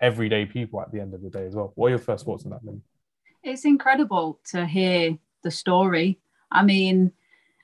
everyday 0.00 0.46
people 0.46 0.80
at 0.80 0.90
the 0.92 1.00
end 1.00 1.12
of 1.12 1.20
the 1.20 1.28
day 1.28 1.44
as 1.44 1.54
well. 1.54 1.72
What 1.74 1.88
are 1.88 1.90
your 1.90 1.98
first 1.98 2.24
thoughts 2.24 2.46
on 2.46 2.52
that, 2.52 2.64
Millie? 2.64 2.80
It's 3.42 3.66
incredible 3.66 4.40
to 4.52 4.64
hear 4.64 5.18
the 5.42 5.50
story 5.50 6.20
I 6.54 6.62
mean, 6.62 7.12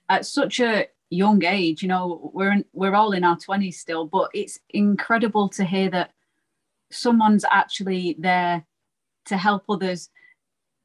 at 0.08 0.26
such 0.26 0.60
a 0.60 0.88
young 1.08 1.44
age, 1.44 1.82
you 1.82 1.88
know, 1.88 2.30
we're 2.34 2.52
in, 2.52 2.64
we're 2.72 2.94
all 2.94 3.12
in 3.12 3.24
our 3.24 3.38
twenties 3.38 3.80
still, 3.80 4.06
but 4.06 4.30
it's 4.34 4.58
incredible 4.70 5.48
to 5.50 5.64
hear 5.64 5.90
that 5.90 6.12
someone's 6.90 7.44
actually 7.50 8.16
there 8.18 8.64
to 9.26 9.36
help 9.36 9.64
others 9.68 10.10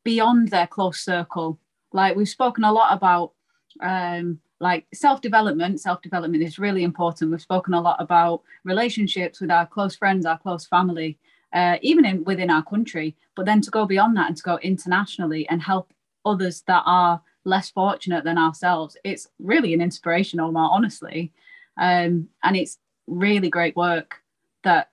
beyond 0.03 0.49
their 0.49 0.67
close 0.67 0.99
circle. 0.99 1.59
Like 1.91 2.15
we've 2.15 2.29
spoken 2.29 2.63
a 2.63 2.71
lot 2.71 2.93
about 2.95 3.33
um, 3.81 4.39
like 4.59 4.85
self-development. 4.93 5.81
Self-development 5.81 6.43
is 6.43 6.59
really 6.59 6.83
important. 6.83 7.31
We've 7.31 7.41
spoken 7.41 7.73
a 7.73 7.81
lot 7.81 7.97
about 7.99 8.41
relationships 8.63 9.41
with 9.41 9.51
our 9.51 9.65
close 9.65 9.95
friends, 9.95 10.25
our 10.25 10.37
close 10.37 10.65
family, 10.65 11.17
uh, 11.53 11.77
even 11.81 12.05
in, 12.05 12.23
within 12.23 12.49
our 12.49 12.63
country. 12.63 13.15
But 13.35 13.45
then 13.45 13.61
to 13.61 13.71
go 13.71 13.85
beyond 13.85 14.15
that 14.17 14.27
and 14.27 14.37
to 14.37 14.43
go 14.43 14.57
internationally 14.57 15.47
and 15.49 15.61
help 15.61 15.91
others 16.25 16.63
that 16.67 16.83
are 16.85 17.21
less 17.45 17.69
fortunate 17.69 18.23
than 18.23 18.37
ourselves. 18.37 18.97
It's 19.03 19.27
really 19.39 19.73
an 19.73 19.81
inspiration, 19.81 20.39
Omar, 20.39 20.69
honestly. 20.73 21.31
Um, 21.79 22.27
and 22.43 22.55
it's 22.55 22.77
really 23.07 23.49
great 23.49 23.75
work 23.75 24.15
that 24.63 24.89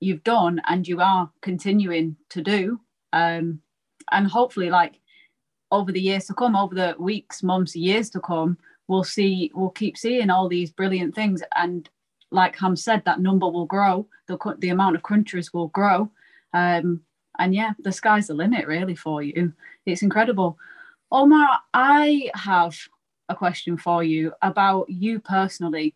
you've 0.00 0.24
done 0.24 0.60
and 0.66 0.86
you 0.86 1.00
are 1.00 1.30
continuing 1.40 2.16
to 2.30 2.42
do. 2.42 2.80
Um, 3.12 3.60
and 4.10 4.26
hopefully, 4.26 4.70
like 4.70 5.00
over 5.70 5.92
the 5.92 6.00
years 6.00 6.26
to 6.26 6.34
come, 6.34 6.56
over 6.56 6.74
the 6.74 6.94
weeks, 6.98 7.42
months, 7.42 7.74
years 7.74 8.10
to 8.10 8.20
come, 8.20 8.58
we'll 8.88 9.04
see, 9.04 9.50
we'll 9.54 9.70
keep 9.70 9.96
seeing 9.96 10.30
all 10.30 10.48
these 10.48 10.72
brilliant 10.72 11.14
things. 11.14 11.42
And 11.54 11.88
like 12.30 12.56
Ham 12.56 12.76
said, 12.76 13.02
that 13.04 13.20
number 13.20 13.48
will 13.48 13.66
grow, 13.66 14.06
the, 14.26 14.36
the 14.58 14.68
amount 14.68 14.96
of 14.96 15.02
countries 15.02 15.52
will 15.52 15.68
grow. 15.68 16.10
Um, 16.52 17.00
and 17.38 17.54
yeah, 17.54 17.72
the 17.78 17.92
sky's 17.92 18.28
the 18.28 18.34
limit 18.34 18.66
really 18.66 18.94
for 18.94 19.22
you. 19.22 19.52
It's 19.86 20.02
incredible. 20.02 20.58
Omar, 21.14 21.60
I 21.72 22.32
have 22.34 22.76
a 23.28 23.36
question 23.36 23.76
for 23.76 24.02
you 24.02 24.32
about 24.42 24.90
you 24.90 25.20
personally. 25.20 25.94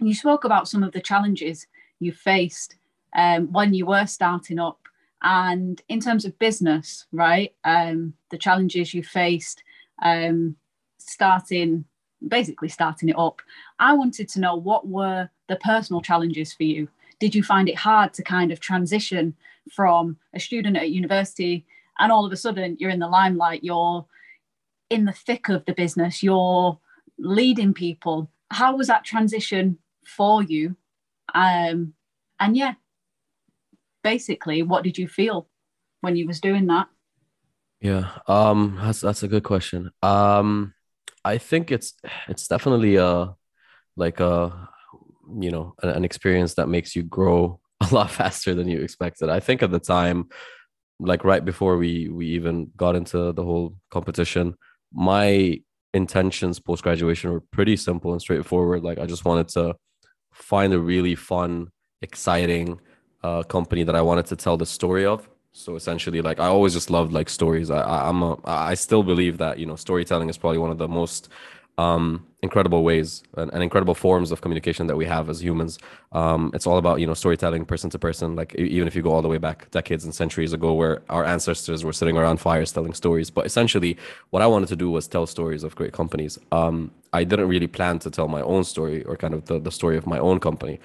You 0.00 0.14
spoke 0.14 0.44
about 0.44 0.66
some 0.66 0.82
of 0.82 0.92
the 0.92 1.02
challenges 1.02 1.66
you 2.00 2.12
faced 2.12 2.76
um, 3.14 3.52
when 3.52 3.74
you 3.74 3.84
were 3.84 4.06
starting 4.06 4.58
up, 4.58 4.80
and 5.20 5.82
in 5.90 6.00
terms 6.00 6.24
of 6.24 6.38
business, 6.38 7.04
right? 7.12 7.52
Um, 7.64 8.14
the 8.30 8.38
challenges 8.38 8.94
you 8.94 9.02
faced 9.02 9.62
um, 10.00 10.56
starting, 10.96 11.84
basically 12.26 12.70
starting 12.70 13.10
it 13.10 13.18
up. 13.18 13.42
I 13.78 13.92
wanted 13.92 14.30
to 14.30 14.40
know 14.40 14.56
what 14.56 14.88
were 14.88 15.28
the 15.48 15.56
personal 15.56 16.00
challenges 16.00 16.54
for 16.54 16.62
you. 16.62 16.88
Did 17.20 17.34
you 17.34 17.42
find 17.42 17.68
it 17.68 17.76
hard 17.76 18.14
to 18.14 18.22
kind 18.22 18.50
of 18.50 18.60
transition 18.60 19.36
from 19.70 20.16
a 20.32 20.40
student 20.40 20.78
at 20.78 20.88
university 20.88 21.66
and 21.98 22.10
all 22.10 22.24
of 22.24 22.32
a 22.32 22.36
sudden 22.36 22.78
you're 22.80 22.88
in 22.88 23.00
the 23.00 23.08
limelight 23.08 23.62
you're 23.62 24.06
in 24.90 25.04
the 25.04 25.12
thick 25.12 25.48
of 25.48 25.64
the 25.64 25.74
business 25.74 26.22
you're 26.22 26.78
leading 27.18 27.74
people. 27.74 28.30
How 28.50 28.76
was 28.76 28.86
that 28.86 29.04
transition 29.04 29.78
for 30.06 30.42
you? 30.42 30.76
Um 31.34 31.94
and 32.40 32.56
yeah 32.56 32.74
basically 34.02 34.62
what 34.62 34.84
did 34.84 34.96
you 34.96 35.08
feel 35.08 35.48
when 36.00 36.16
you 36.16 36.26
was 36.26 36.40
doing 36.40 36.66
that? 36.66 36.88
Yeah 37.80 38.10
um 38.26 38.78
that's 38.80 39.00
that's 39.00 39.22
a 39.22 39.28
good 39.28 39.44
question. 39.44 39.90
Um 40.02 40.74
i 41.24 41.36
think 41.36 41.72
it's 41.72 41.94
it's 42.28 42.46
definitely 42.46 42.96
a 42.96 43.34
like 43.96 44.20
a 44.20 44.68
you 45.40 45.50
know 45.50 45.74
an, 45.82 45.90
an 45.90 46.04
experience 46.04 46.54
that 46.54 46.68
makes 46.68 46.94
you 46.96 47.02
grow 47.02 47.60
a 47.80 47.94
lot 47.94 48.10
faster 48.10 48.54
than 48.54 48.68
you 48.68 48.80
expected. 48.80 49.28
I 49.28 49.40
think 49.40 49.62
at 49.62 49.70
the 49.70 49.80
time 49.80 50.28
like 51.00 51.24
right 51.24 51.44
before 51.44 51.76
we 51.76 52.08
we 52.08 52.26
even 52.26 52.70
got 52.76 52.96
into 52.96 53.32
the 53.32 53.44
whole 53.44 53.76
competition 53.90 54.54
my 54.92 55.58
intentions 55.94 56.58
post 56.60 56.82
graduation 56.82 57.32
were 57.32 57.40
pretty 57.40 57.76
simple 57.76 58.12
and 58.12 58.20
straightforward. 58.20 58.82
Like 58.82 58.98
i 58.98 59.06
just 59.06 59.24
wanted 59.24 59.48
to 59.48 59.74
find 60.32 60.72
a 60.72 60.78
really 60.78 61.14
fun 61.14 61.68
exciting 62.02 62.80
uh, 63.24 63.42
company 63.42 63.82
that 63.82 63.96
i 63.96 64.00
wanted 64.00 64.26
to 64.26 64.36
tell 64.36 64.56
the 64.56 64.66
story 64.66 65.04
of. 65.04 65.28
So 65.52 65.76
essentially 65.76 66.20
like 66.20 66.38
i 66.40 66.46
always 66.46 66.74
just 66.74 66.90
loved 66.90 67.12
like 67.12 67.28
stories. 67.28 67.70
I, 67.70 67.80
I 67.80 68.08
i'm 68.08 68.22
a 68.22 68.36
i 68.44 68.74
still 68.74 69.02
believe 69.02 69.38
that 69.38 69.58
you 69.58 69.66
know 69.66 69.76
storytelling 69.76 70.28
is 70.28 70.38
probably 70.38 70.58
one 70.58 70.70
of 70.70 70.78
the 70.78 70.88
most 70.88 71.28
um, 71.78 72.26
incredible 72.42 72.82
ways 72.82 73.22
and, 73.36 73.52
and, 73.52 73.62
incredible 73.62 73.94
forms 73.94 74.30
of 74.32 74.40
communication 74.40 74.88
that 74.88 74.96
we 74.96 75.06
have 75.06 75.30
as 75.30 75.42
humans. 75.42 75.78
Um, 76.12 76.50
it's 76.52 76.66
all 76.66 76.76
about 76.76 77.00
you 77.00 77.06
know 77.06 77.14
storytelling, 77.14 77.64
person 77.64 77.88
to 77.90 77.98
person. 77.98 78.36
Like 78.36 78.54
even 78.56 78.86
if 78.88 78.94
you 78.96 79.02
go 79.02 79.12
all 79.12 79.22
the 79.22 79.28
way 79.28 79.38
back 79.38 79.70
decades 79.70 80.04
and 80.04 80.14
centuries 80.14 80.52
ago, 80.52 80.74
where 80.74 81.02
our 81.08 81.24
ancestors 81.24 81.84
were 81.84 81.92
sitting 81.92 82.16
around 82.16 82.38
fires 82.38 82.72
telling 82.72 82.94
stories. 82.94 83.30
But 83.30 83.46
essentially, 83.46 83.96
what 84.30 84.42
I 84.42 84.46
wanted 84.46 84.68
to 84.70 84.76
do 84.76 84.90
was 84.90 85.06
tell 85.06 85.26
stories 85.26 85.62
of 85.64 85.74
great 85.76 85.92
companies. 85.92 86.38
Um, 86.52 86.90
I 87.12 87.24
didn't 87.24 87.48
really 87.48 87.68
plan 87.68 88.00
to 88.00 88.10
tell 88.10 88.28
my 88.28 88.42
own 88.42 88.64
story 88.64 89.04
or 89.04 89.16
kind 89.16 89.32
of 89.32 89.46
the, 89.46 89.58
the 89.58 89.72
story 89.72 89.96
of 89.96 90.06
my 90.06 90.18
own 90.18 90.40
company. 90.40 90.80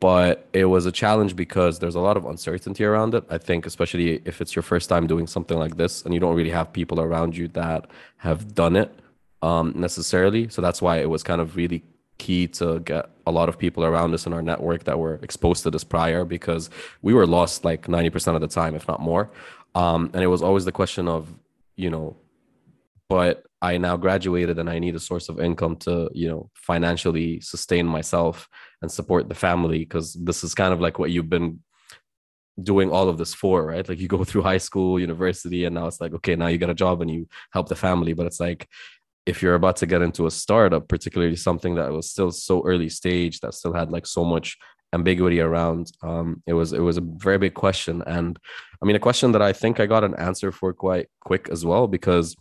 But 0.00 0.46
it 0.52 0.66
was 0.66 0.86
a 0.86 0.92
challenge 0.92 1.34
because 1.34 1.80
there's 1.80 1.96
a 1.96 2.00
lot 2.00 2.16
of 2.16 2.24
uncertainty 2.24 2.84
around 2.84 3.14
it. 3.14 3.24
I 3.28 3.38
think, 3.38 3.66
especially 3.66 4.22
if 4.24 4.40
it's 4.40 4.54
your 4.54 4.62
first 4.62 4.88
time 4.88 5.06
doing 5.06 5.26
something 5.26 5.58
like 5.58 5.76
this 5.76 6.02
and 6.04 6.14
you 6.14 6.20
don't 6.20 6.36
really 6.36 6.50
have 6.50 6.72
people 6.72 7.00
around 7.00 7.36
you 7.36 7.48
that 7.48 7.90
have 8.18 8.54
done 8.54 8.76
it 8.76 8.94
um, 9.42 9.72
necessarily. 9.76 10.48
So 10.48 10.62
that's 10.62 10.82
why 10.82 10.98
it 10.98 11.10
was 11.10 11.22
kind 11.22 11.40
of 11.40 11.56
really 11.56 11.84
key 12.18 12.48
to 12.48 12.80
get 12.80 13.10
a 13.26 13.30
lot 13.30 13.48
of 13.48 13.58
people 13.58 13.84
around 13.84 14.12
us 14.12 14.26
in 14.26 14.32
our 14.32 14.42
network 14.42 14.84
that 14.84 14.98
were 14.98 15.14
exposed 15.22 15.62
to 15.62 15.70
this 15.70 15.84
prior 15.84 16.24
because 16.24 16.68
we 17.02 17.14
were 17.14 17.26
lost 17.26 17.64
like 17.64 17.86
90% 17.86 18.34
of 18.34 18.40
the 18.40 18.48
time, 18.48 18.74
if 18.74 18.86
not 18.88 19.00
more. 19.00 19.30
Um, 19.74 20.10
and 20.14 20.22
it 20.22 20.26
was 20.26 20.42
always 20.42 20.64
the 20.64 20.72
question 20.72 21.08
of, 21.08 21.32
you 21.76 21.90
know, 21.90 22.16
but 23.08 23.44
I 23.62 23.78
now 23.78 23.96
graduated 23.96 24.58
and 24.58 24.68
I 24.68 24.78
need 24.78 24.94
a 24.94 25.00
source 25.00 25.28
of 25.28 25.40
income 25.40 25.76
to, 25.76 26.10
you 26.12 26.28
know, 26.28 26.50
financially 26.54 27.40
sustain 27.40 27.86
myself 27.86 28.48
and 28.82 28.90
support 28.90 29.28
the 29.28 29.34
family 29.34 29.78
because 29.80 30.14
this 30.14 30.44
is 30.44 30.54
kind 30.54 30.72
of 30.72 30.80
like 30.80 30.98
what 30.98 31.10
you've 31.10 31.30
been 31.30 31.60
doing 32.62 32.90
all 32.90 33.08
of 33.08 33.18
this 33.18 33.34
for, 33.34 33.64
right? 33.64 33.88
Like 33.88 33.98
you 33.98 34.08
go 34.08 34.24
through 34.28 34.42
high 34.42 34.58
school, 34.58 35.00
university, 35.00 35.64
and 35.64 35.74
now 35.74 35.86
it's 35.86 36.00
like, 36.00 36.12
okay, 36.14 36.36
now 36.36 36.48
you 36.48 36.58
get 36.58 36.70
a 36.70 36.74
job 36.74 37.00
and 37.00 37.10
you 37.10 37.28
help 37.52 37.68
the 37.68 37.76
family. 37.76 38.12
But 38.12 38.26
it's 38.26 38.40
like 38.40 38.68
if 39.28 39.42
you're 39.42 39.54
about 39.54 39.76
to 39.76 39.86
get 39.86 40.00
into 40.00 40.26
a 40.26 40.30
startup, 40.30 40.88
particularly 40.88 41.36
something 41.36 41.74
that 41.74 41.92
was 41.92 42.10
still 42.10 42.30
so 42.30 42.66
early 42.66 42.88
stage 42.88 43.40
that 43.40 43.52
still 43.52 43.74
had 43.74 43.92
like 43.92 44.06
so 44.06 44.24
much 44.24 44.56
ambiguity 44.94 45.38
around, 45.38 45.92
um, 46.02 46.42
it 46.46 46.54
was 46.54 46.72
it 46.72 46.80
was 46.80 46.96
a 46.96 47.06
very 47.26 47.36
big 47.36 47.52
question, 47.52 48.02
and 48.06 48.38
I 48.80 48.86
mean 48.86 48.96
a 48.96 49.06
question 49.08 49.32
that 49.32 49.42
I 49.42 49.52
think 49.52 49.80
I 49.80 49.86
got 49.86 50.02
an 50.02 50.14
answer 50.14 50.50
for 50.50 50.72
quite 50.72 51.08
quick 51.20 51.50
as 51.50 51.62
well 51.62 51.86
because 51.86 52.34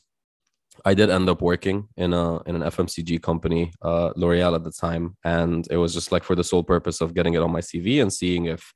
I 0.85 0.93
did 0.93 1.09
end 1.09 1.27
up 1.29 1.41
working 1.41 1.89
in 1.97 2.13
a 2.13 2.41
in 2.43 2.55
an 2.55 2.61
FMCG 2.61 3.21
company, 3.21 3.73
uh, 3.81 4.11
L'Oreal 4.15 4.55
at 4.55 4.63
the 4.63 4.71
time, 4.71 5.17
and 5.25 5.67
it 5.69 5.77
was 5.77 5.93
just 5.93 6.13
like 6.13 6.23
for 6.23 6.35
the 6.35 6.43
sole 6.43 6.63
purpose 6.63 7.01
of 7.01 7.13
getting 7.13 7.33
it 7.33 7.41
on 7.41 7.51
my 7.51 7.61
CV 7.61 8.01
and 8.01 8.13
seeing 8.13 8.45
if 8.45 8.71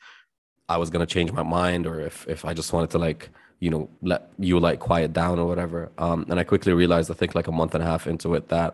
I 0.75 0.77
was 0.77 0.89
gonna 0.89 1.05
change 1.15 1.31
my 1.31 1.43
mind 1.43 1.86
or 1.86 1.99
if 1.99 2.27
if 2.27 2.45
I 2.45 2.53
just 2.53 2.73
wanted 2.73 2.89
to 2.91 2.99
like 3.07 3.29
you 3.60 3.69
know 3.69 3.89
let 4.01 4.21
you 4.38 4.60
like 4.60 4.79
quiet 4.79 5.13
down 5.13 5.39
or 5.39 5.45
whatever. 5.51 5.91
Um, 5.97 6.25
and 6.29 6.38
i 6.39 6.43
quickly 6.43 6.73
realized 6.73 7.10
i 7.10 7.13
think 7.13 7.36
like 7.36 7.47
a 7.47 7.51
month 7.60 7.73
and 7.75 7.84
a 7.84 7.88
half 7.91 8.07
into 8.07 8.34
it 8.38 8.49
that 8.49 8.71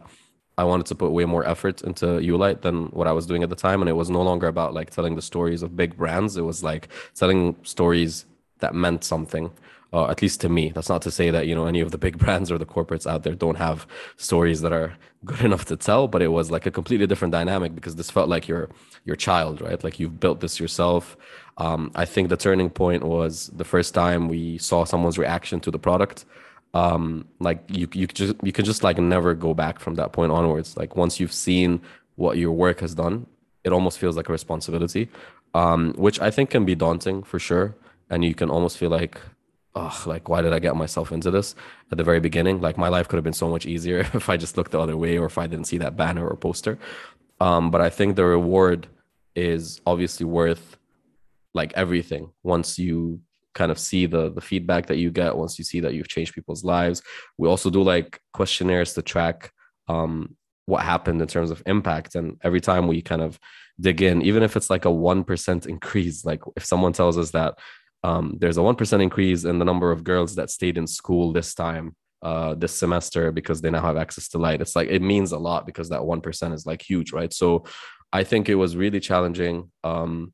i 0.57 0.63
wanted 0.63 0.87
to 0.87 0.95
put 0.95 1.11
way 1.11 1.25
more 1.25 1.43
effort 1.53 1.77
into 1.89 2.07
Ulite 2.31 2.61
than 2.61 2.77
what 2.97 3.07
i 3.11 3.11
was 3.11 3.25
doing 3.27 3.43
at 3.43 3.49
the 3.49 3.61
time. 3.67 3.79
And 3.81 3.89
it 3.89 3.97
was 4.01 4.09
no 4.09 4.23
longer 4.29 4.47
about 4.47 4.73
like 4.73 4.89
telling 4.89 5.15
the 5.15 5.21
stories 5.31 5.61
of 5.61 5.75
big 5.75 5.91
brands. 6.01 6.37
It 6.41 6.45
was 6.51 6.63
like 6.63 6.87
telling 7.21 7.55
stories 7.63 8.25
that 8.59 8.73
meant 8.73 9.03
something 9.03 9.51
uh, 9.93 10.07
at 10.07 10.21
least 10.21 10.41
to 10.41 10.49
me 10.49 10.69
that's 10.69 10.89
not 10.89 11.01
to 11.01 11.11
say 11.11 11.29
that 11.31 11.47
you 11.47 11.55
know 11.55 11.65
any 11.65 11.79
of 11.79 11.91
the 11.91 11.97
big 11.97 12.17
brands 12.23 12.51
or 12.51 12.57
the 12.57 12.65
corporates 12.65 13.05
out 13.05 13.23
there 13.23 13.35
don't 13.35 13.57
have 13.57 13.87
stories 14.17 14.61
that 14.61 14.73
are 14.73 14.95
good 15.25 15.41
enough 15.41 15.65
to 15.65 15.75
tell 15.75 16.07
but 16.07 16.21
it 16.21 16.29
was 16.29 16.51
like 16.51 16.65
a 16.65 16.71
completely 16.71 17.07
different 17.07 17.31
dynamic 17.31 17.73
because 17.75 17.95
this 17.95 18.11
felt 18.11 18.29
like 18.29 18.47
your 18.47 18.69
your 19.05 19.15
child 19.15 19.61
right 19.61 19.83
like 19.83 19.99
you've 19.99 20.19
built 20.19 20.39
this 20.39 20.59
yourself 20.59 21.17
um, 21.57 21.91
I 21.95 22.05
think 22.05 22.29
the 22.29 22.37
turning 22.37 22.69
point 22.69 23.03
was 23.03 23.47
the 23.47 23.63
first 23.63 23.93
time 23.93 24.27
we 24.27 24.57
saw 24.59 24.85
someone's 24.85 25.17
reaction 25.17 25.59
to 25.61 25.71
the 25.71 25.79
product. 25.79 26.25
Um, 26.73 27.27
like 27.39 27.63
you, 27.67 27.87
you 27.93 28.05
just 28.07 28.35
you 28.43 28.51
can 28.51 28.63
just 28.63 28.83
like 28.83 28.99
never 28.99 29.33
go 29.33 29.53
back 29.53 29.79
from 29.79 29.95
that 29.95 30.11
point 30.11 30.31
onwards. 30.31 30.77
Like 30.77 30.95
once 30.95 31.19
you've 31.19 31.33
seen 31.33 31.81
what 32.15 32.37
your 32.37 32.51
work 32.51 32.81
has 32.81 32.93
done, 32.93 33.25
it 33.63 33.71
almost 33.71 33.97
feels 33.97 34.15
like 34.15 34.29
a 34.29 34.31
responsibility, 34.31 35.09
um, 35.55 35.93
which 35.97 36.19
I 36.21 36.29
think 36.29 36.51
can 36.51 36.65
be 36.65 36.75
daunting 36.75 37.23
for 37.23 37.39
sure. 37.39 37.75
And 38.09 38.23
you 38.23 38.35
can 38.35 38.49
almost 38.49 38.77
feel 38.77 38.89
like, 38.89 39.19
oh, 39.77 40.03
like 40.05 40.27
why 40.27 40.41
did 40.41 40.53
I 40.53 40.59
get 40.59 40.75
myself 40.75 41.11
into 41.11 41.29
this 41.29 41.55
at 41.91 41.97
the 41.97 42.03
very 42.03 42.19
beginning? 42.19 42.59
Like 42.61 42.77
my 42.77 42.87
life 42.87 43.07
could 43.07 43.17
have 43.17 43.23
been 43.23 43.33
so 43.33 43.49
much 43.49 43.65
easier 43.65 43.99
if 44.13 44.29
I 44.29 44.37
just 44.37 44.57
looked 44.57 44.71
the 44.71 44.79
other 44.79 44.97
way 44.97 45.17
or 45.17 45.25
if 45.25 45.37
I 45.37 45.47
didn't 45.47 45.67
see 45.67 45.77
that 45.79 45.95
banner 45.95 46.27
or 46.27 46.35
poster. 46.35 46.77
Um, 47.39 47.69
but 47.69 47.81
I 47.81 47.89
think 47.89 48.15
the 48.15 48.25
reward 48.25 48.87
is 49.35 49.79
obviously 49.85 50.25
worth 50.25 50.77
like 51.53 51.71
everything 51.73 52.31
once 52.43 52.79
you 52.79 53.21
kind 53.53 53.71
of 53.71 53.79
see 53.79 54.05
the 54.05 54.31
the 54.31 54.41
feedback 54.41 54.87
that 54.87 54.97
you 54.97 55.09
get 55.11 55.35
once 55.35 55.57
you 55.57 55.65
see 55.65 55.79
that 55.79 55.93
you've 55.93 56.07
changed 56.07 56.33
people's 56.33 56.63
lives 56.63 57.01
we 57.37 57.47
also 57.47 57.69
do 57.69 57.81
like 57.81 58.19
questionnaires 58.33 58.93
to 58.93 59.01
track 59.01 59.51
um, 59.87 60.35
what 60.65 60.83
happened 60.83 61.21
in 61.21 61.27
terms 61.27 61.49
of 61.49 61.63
impact 61.65 62.15
and 62.15 62.37
every 62.43 62.61
time 62.61 62.87
we 62.87 63.01
kind 63.01 63.21
of 63.21 63.39
dig 63.79 64.01
in 64.01 64.21
even 64.21 64.43
if 64.43 64.55
it's 64.55 64.69
like 64.69 64.85
a 64.85 64.89
1% 64.89 65.67
increase 65.67 66.25
like 66.25 66.41
if 66.55 66.65
someone 66.65 66.93
tells 66.93 67.17
us 67.17 67.31
that 67.31 67.57
um, 68.03 68.37
there's 68.39 68.57
a 68.57 68.61
1% 68.61 69.01
increase 69.01 69.43
in 69.43 69.59
the 69.59 69.65
number 69.65 69.91
of 69.91 70.03
girls 70.03 70.35
that 70.35 70.49
stayed 70.49 70.77
in 70.77 70.87
school 70.87 71.33
this 71.33 71.53
time 71.53 71.95
uh, 72.23 72.55
this 72.55 72.75
semester 72.75 73.31
because 73.31 73.61
they 73.61 73.69
now 73.69 73.81
have 73.81 73.97
access 73.97 74.27
to 74.27 74.37
light 74.37 74.61
it's 74.61 74.75
like 74.75 74.89
it 74.89 75.01
means 75.01 75.31
a 75.31 75.37
lot 75.37 75.65
because 75.65 75.89
that 75.89 76.01
1% 76.01 76.53
is 76.53 76.65
like 76.65 76.81
huge 76.81 77.13
right 77.13 77.33
so 77.33 77.63
i 78.11 78.23
think 78.23 78.49
it 78.49 78.55
was 78.55 78.75
really 78.75 78.99
challenging 78.99 79.71
um, 79.83 80.33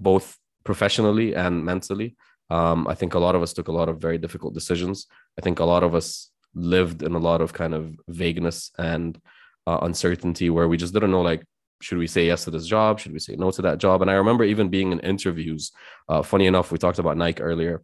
both 0.00 0.38
professionally 0.64 1.34
and 1.34 1.64
mentally. 1.64 2.16
Um, 2.50 2.88
I 2.88 2.94
think 2.94 3.14
a 3.14 3.18
lot 3.18 3.34
of 3.34 3.42
us 3.42 3.52
took 3.52 3.68
a 3.68 3.72
lot 3.72 3.88
of 3.88 4.00
very 4.00 4.18
difficult 4.18 4.54
decisions. 4.54 5.06
I 5.38 5.42
think 5.42 5.60
a 5.60 5.64
lot 5.64 5.82
of 5.82 5.94
us 5.94 6.30
lived 6.54 7.02
in 7.02 7.14
a 7.14 7.18
lot 7.18 7.40
of 7.40 7.52
kind 7.52 7.74
of 7.74 7.94
vagueness 8.08 8.70
and 8.78 9.20
uh, 9.66 9.78
uncertainty 9.82 10.50
where 10.50 10.68
we 10.68 10.76
just 10.76 10.94
didn't 10.94 11.10
know 11.10 11.22
like 11.22 11.44
should 11.80 11.98
we 11.98 12.06
say 12.06 12.26
yes 12.26 12.44
to 12.44 12.50
this 12.50 12.66
job? 12.66 13.00
Should 13.00 13.12
we 13.12 13.18
say 13.18 13.36
no 13.36 13.50
to 13.50 13.62
that 13.62 13.78
job? 13.78 14.02
And 14.02 14.10
i 14.10 14.14
remember 14.14 14.44
even 14.44 14.68
being 14.68 14.92
in 14.92 15.00
interviews 15.00 15.72
uh, 16.08 16.22
funny 16.22 16.46
enough 16.46 16.72
we 16.72 16.78
talked 16.78 16.98
about 16.98 17.16
nike 17.16 17.42
earlier. 17.42 17.82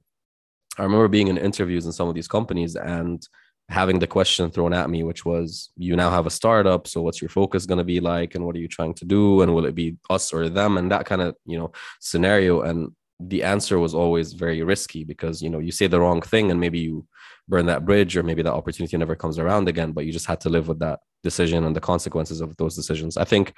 I 0.79 0.85
remember 0.85 1.09
being 1.09 1.29
in 1.29 1.37
interviews 1.37 1.87
in 1.87 1.93
some 1.93 2.09
of 2.09 2.15
these 2.15 2.29
companies 2.29 2.77
and 2.77 3.27
having 3.69 3.99
the 4.01 4.07
question 4.07 4.51
thrown 4.51 4.73
at 4.73 4.91
me 4.91 5.05
which 5.05 5.25
was 5.25 5.71
you 5.77 5.95
now 5.95 6.11
have 6.11 6.27
a 6.27 6.31
startup 6.31 6.89
so 6.89 7.01
what's 7.03 7.23
your 7.23 7.29
focus 7.29 7.67
going 7.67 7.79
to 7.79 7.85
be 7.85 8.01
like 8.01 8.35
and 8.35 8.45
what 8.45 8.57
are 8.57 8.59
you 8.59 8.67
trying 8.67 8.93
to 8.93 9.05
do 9.05 9.43
and 9.43 9.55
will 9.55 9.65
it 9.65 9.77
be 9.77 9.97
us 10.09 10.33
or 10.33 10.49
them? 10.49 10.77
And 10.77 10.91
that 10.91 11.07
kind 11.07 11.23
of 11.23 11.37
you 11.45 11.59
know 11.59 11.73
scenario. 12.01 12.63
And 12.63 12.93
the 13.21 13.43
answer 13.43 13.79
was 13.79 13.95
always 13.95 14.33
very 14.33 14.63
risky 14.63 15.05
because 15.05 15.43
you 15.43 15.51
know 15.51 15.59
you 15.59 15.71
say 15.71 15.87
the 15.87 16.01
wrong 16.01 16.23
thing 16.23 16.51
and 16.51 16.59
maybe 16.59 16.79
you 16.79 17.07
burn 17.49 17.67
that 17.67 17.85
bridge 17.85 18.17
or 18.17 18.23
maybe 18.23 18.43
that 18.43 18.53
opportunity 18.53 18.97
never 18.97 19.15
comes 19.15 19.39
around 19.39 19.69
again 19.69 19.93
but 19.93 20.07
you 20.07 20.13
just 20.13 20.27
had 20.27 20.41
to 20.41 20.49
live 20.49 20.69
with 20.69 20.79
that 20.79 21.01
decision 21.23 21.65
and 21.65 21.77
the 21.77 21.81
consequences 21.81 22.41
of 22.41 22.57
those 22.57 22.75
decisions 22.75 23.17
i 23.17 23.25
think 23.25 23.53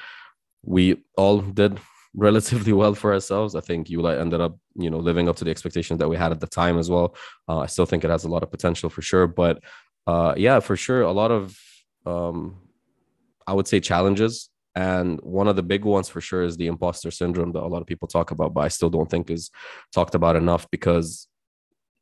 we 0.62 0.96
all 1.16 1.38
did 1.40 1.78
relatively 2.14 2.72
well 2.72 2.94
for 2.94 3.12
ourselves. 3.12 3.54
I 3.54 3.60
think 3.60 3.88
Ulite 3.88 4.20
ended 4.20 4.40
up, 4.40 4.58
you 4.74 4.90
know, 4.90 4.98
living 4.98 5.28
up 5.28 5.36
to 5.36 5.44
the 5.44 5.50
expectations 5.50 5.98
that 5.98 6.08
we 6.08 6.16
had 6.16 6.30
at 6.30 6.40
the 6.40 6.46
time 6.46 6.78
as 6.78 6.90
well. 6.90 7.16
Uh, 7.48 7.60
I 7.60 7.66
still 7.66 7.86
think 7.86 8.04
it 8.04 8.10
has 8.10 8.24
a 8.24 8.28
lot 8.28 8.42
of 8.42 8.50
potential 8.50 8.90
for 8.90 9.02
sure, 9.02 9.26
but 9.26 9.62
uh, 10.06 10.34
yeah, 10.36 10.60
for 10.60 10.76
sure, 10.76 11.02
a 11.02 11.12
lot 11.12 11.30
of 11.30 11.58
um, 12.04 12.56
I 13.46 13.52
would 13.54 13.68
say 13.68 13.80
challenges, 13.80 14.50
and 14.74 15.20
one 15.22 15.48
of 15.48 15.56
the 15.56 15.62
big 15.62 15.84
ones 15.84 16.08
for 16.08 16.20
sure 16.20 16.42
is 16.42 16.56
the 16.56 16.66
imposter 16.66 17.10
syndrome 17.10 17.52
that 17.52 17.62
a 17.62 17.66
lot 17.66 17.82
of 17.82 17.86
people 17.86 18.08
talk 18.08 18.30
about, 18.30 18.54
but 18.54 18.62
I 18.62 18.68
still 18.68 18.90
don't 18.90 19.10
think 19.10 19.30
is 19.30 19.50
talked 19.92 20.14
about 20.14 20.36
enough 20.36 20.66
because 20.70 21.28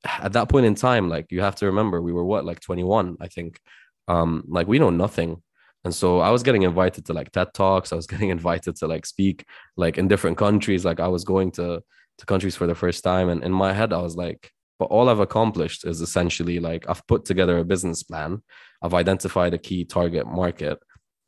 at 0.04 0.32
that 0.32 0.48
point 0.48 0.66
in 0.66 0.74
time, 0.74 1.08
like 1.08 1.26
you 1.30 1.40
have 1.40 1.56
to 1.56 1.66
remember, 1.66 2.00
we 2.00 2.12
were 2.12 2.24
what 2.24 2.44
like 2.44 2.60
21, 2.60 3.16
I 3.20 3.28
think. 3.28 3.60
Um, 4.08 4.44
like 4.48 4.66
we 4.66 4.78
know 4.78 4.90
nothing. 4.90 5.42
And 5.84 5.94
so 5.94 6.20
I 6.20 6.30
was 6.30 6.42
getting 6.42 6.62
invited 6.62 7.06
to 7.06 7.12
like 7.12 7.32
TED 7.32 7.54
Talks. 7.54 7.92
I 7.92 7.96
was 7.96 8.06
getting 8.12 8.28
invited 8.28 8.76
to 8.76 8.86
like 8.86 9.04
speak 9.04 9.46
like 9.76 9.98
in 9.98 10.08
different 10.08 10.38
countries. 10.38 10.84
Like 10.84 11.00
I 11.00 11.08
was 11.08 11.24
going 11.24 11.50
to 11.52 11.82
to 12.20 12.26
countries 12.26 12.54
for 12.54 12.66
the 12.66 12.74
first 12.74 13.02
time. 13.02 13.28
And 13.28 13.42
in 13.42 13.52
my 13.52 13.72
head, 13.72 13.92
I 13.92 14.00
was 14.00 14.16
like, 14.16 14.52
but 14.78 14.86
all 14.86 15.08
I've 15.08 15.20
accomplished 15.20 15.86
is 15.86 16.00
essentially 16.00 16.60
like 16.60 16.88
I've 16.88 17.06
put 17.06 17.24
together 17.24 17.58
a 17.58 17.64
business 17.64 18.02
plan, 18.02 18.42
I've 18.82 18.94
identified 18.94 19.52
a 19.52 19.58
key 19.58 19.84
target 19.84 20.26
market, 20.26 20.78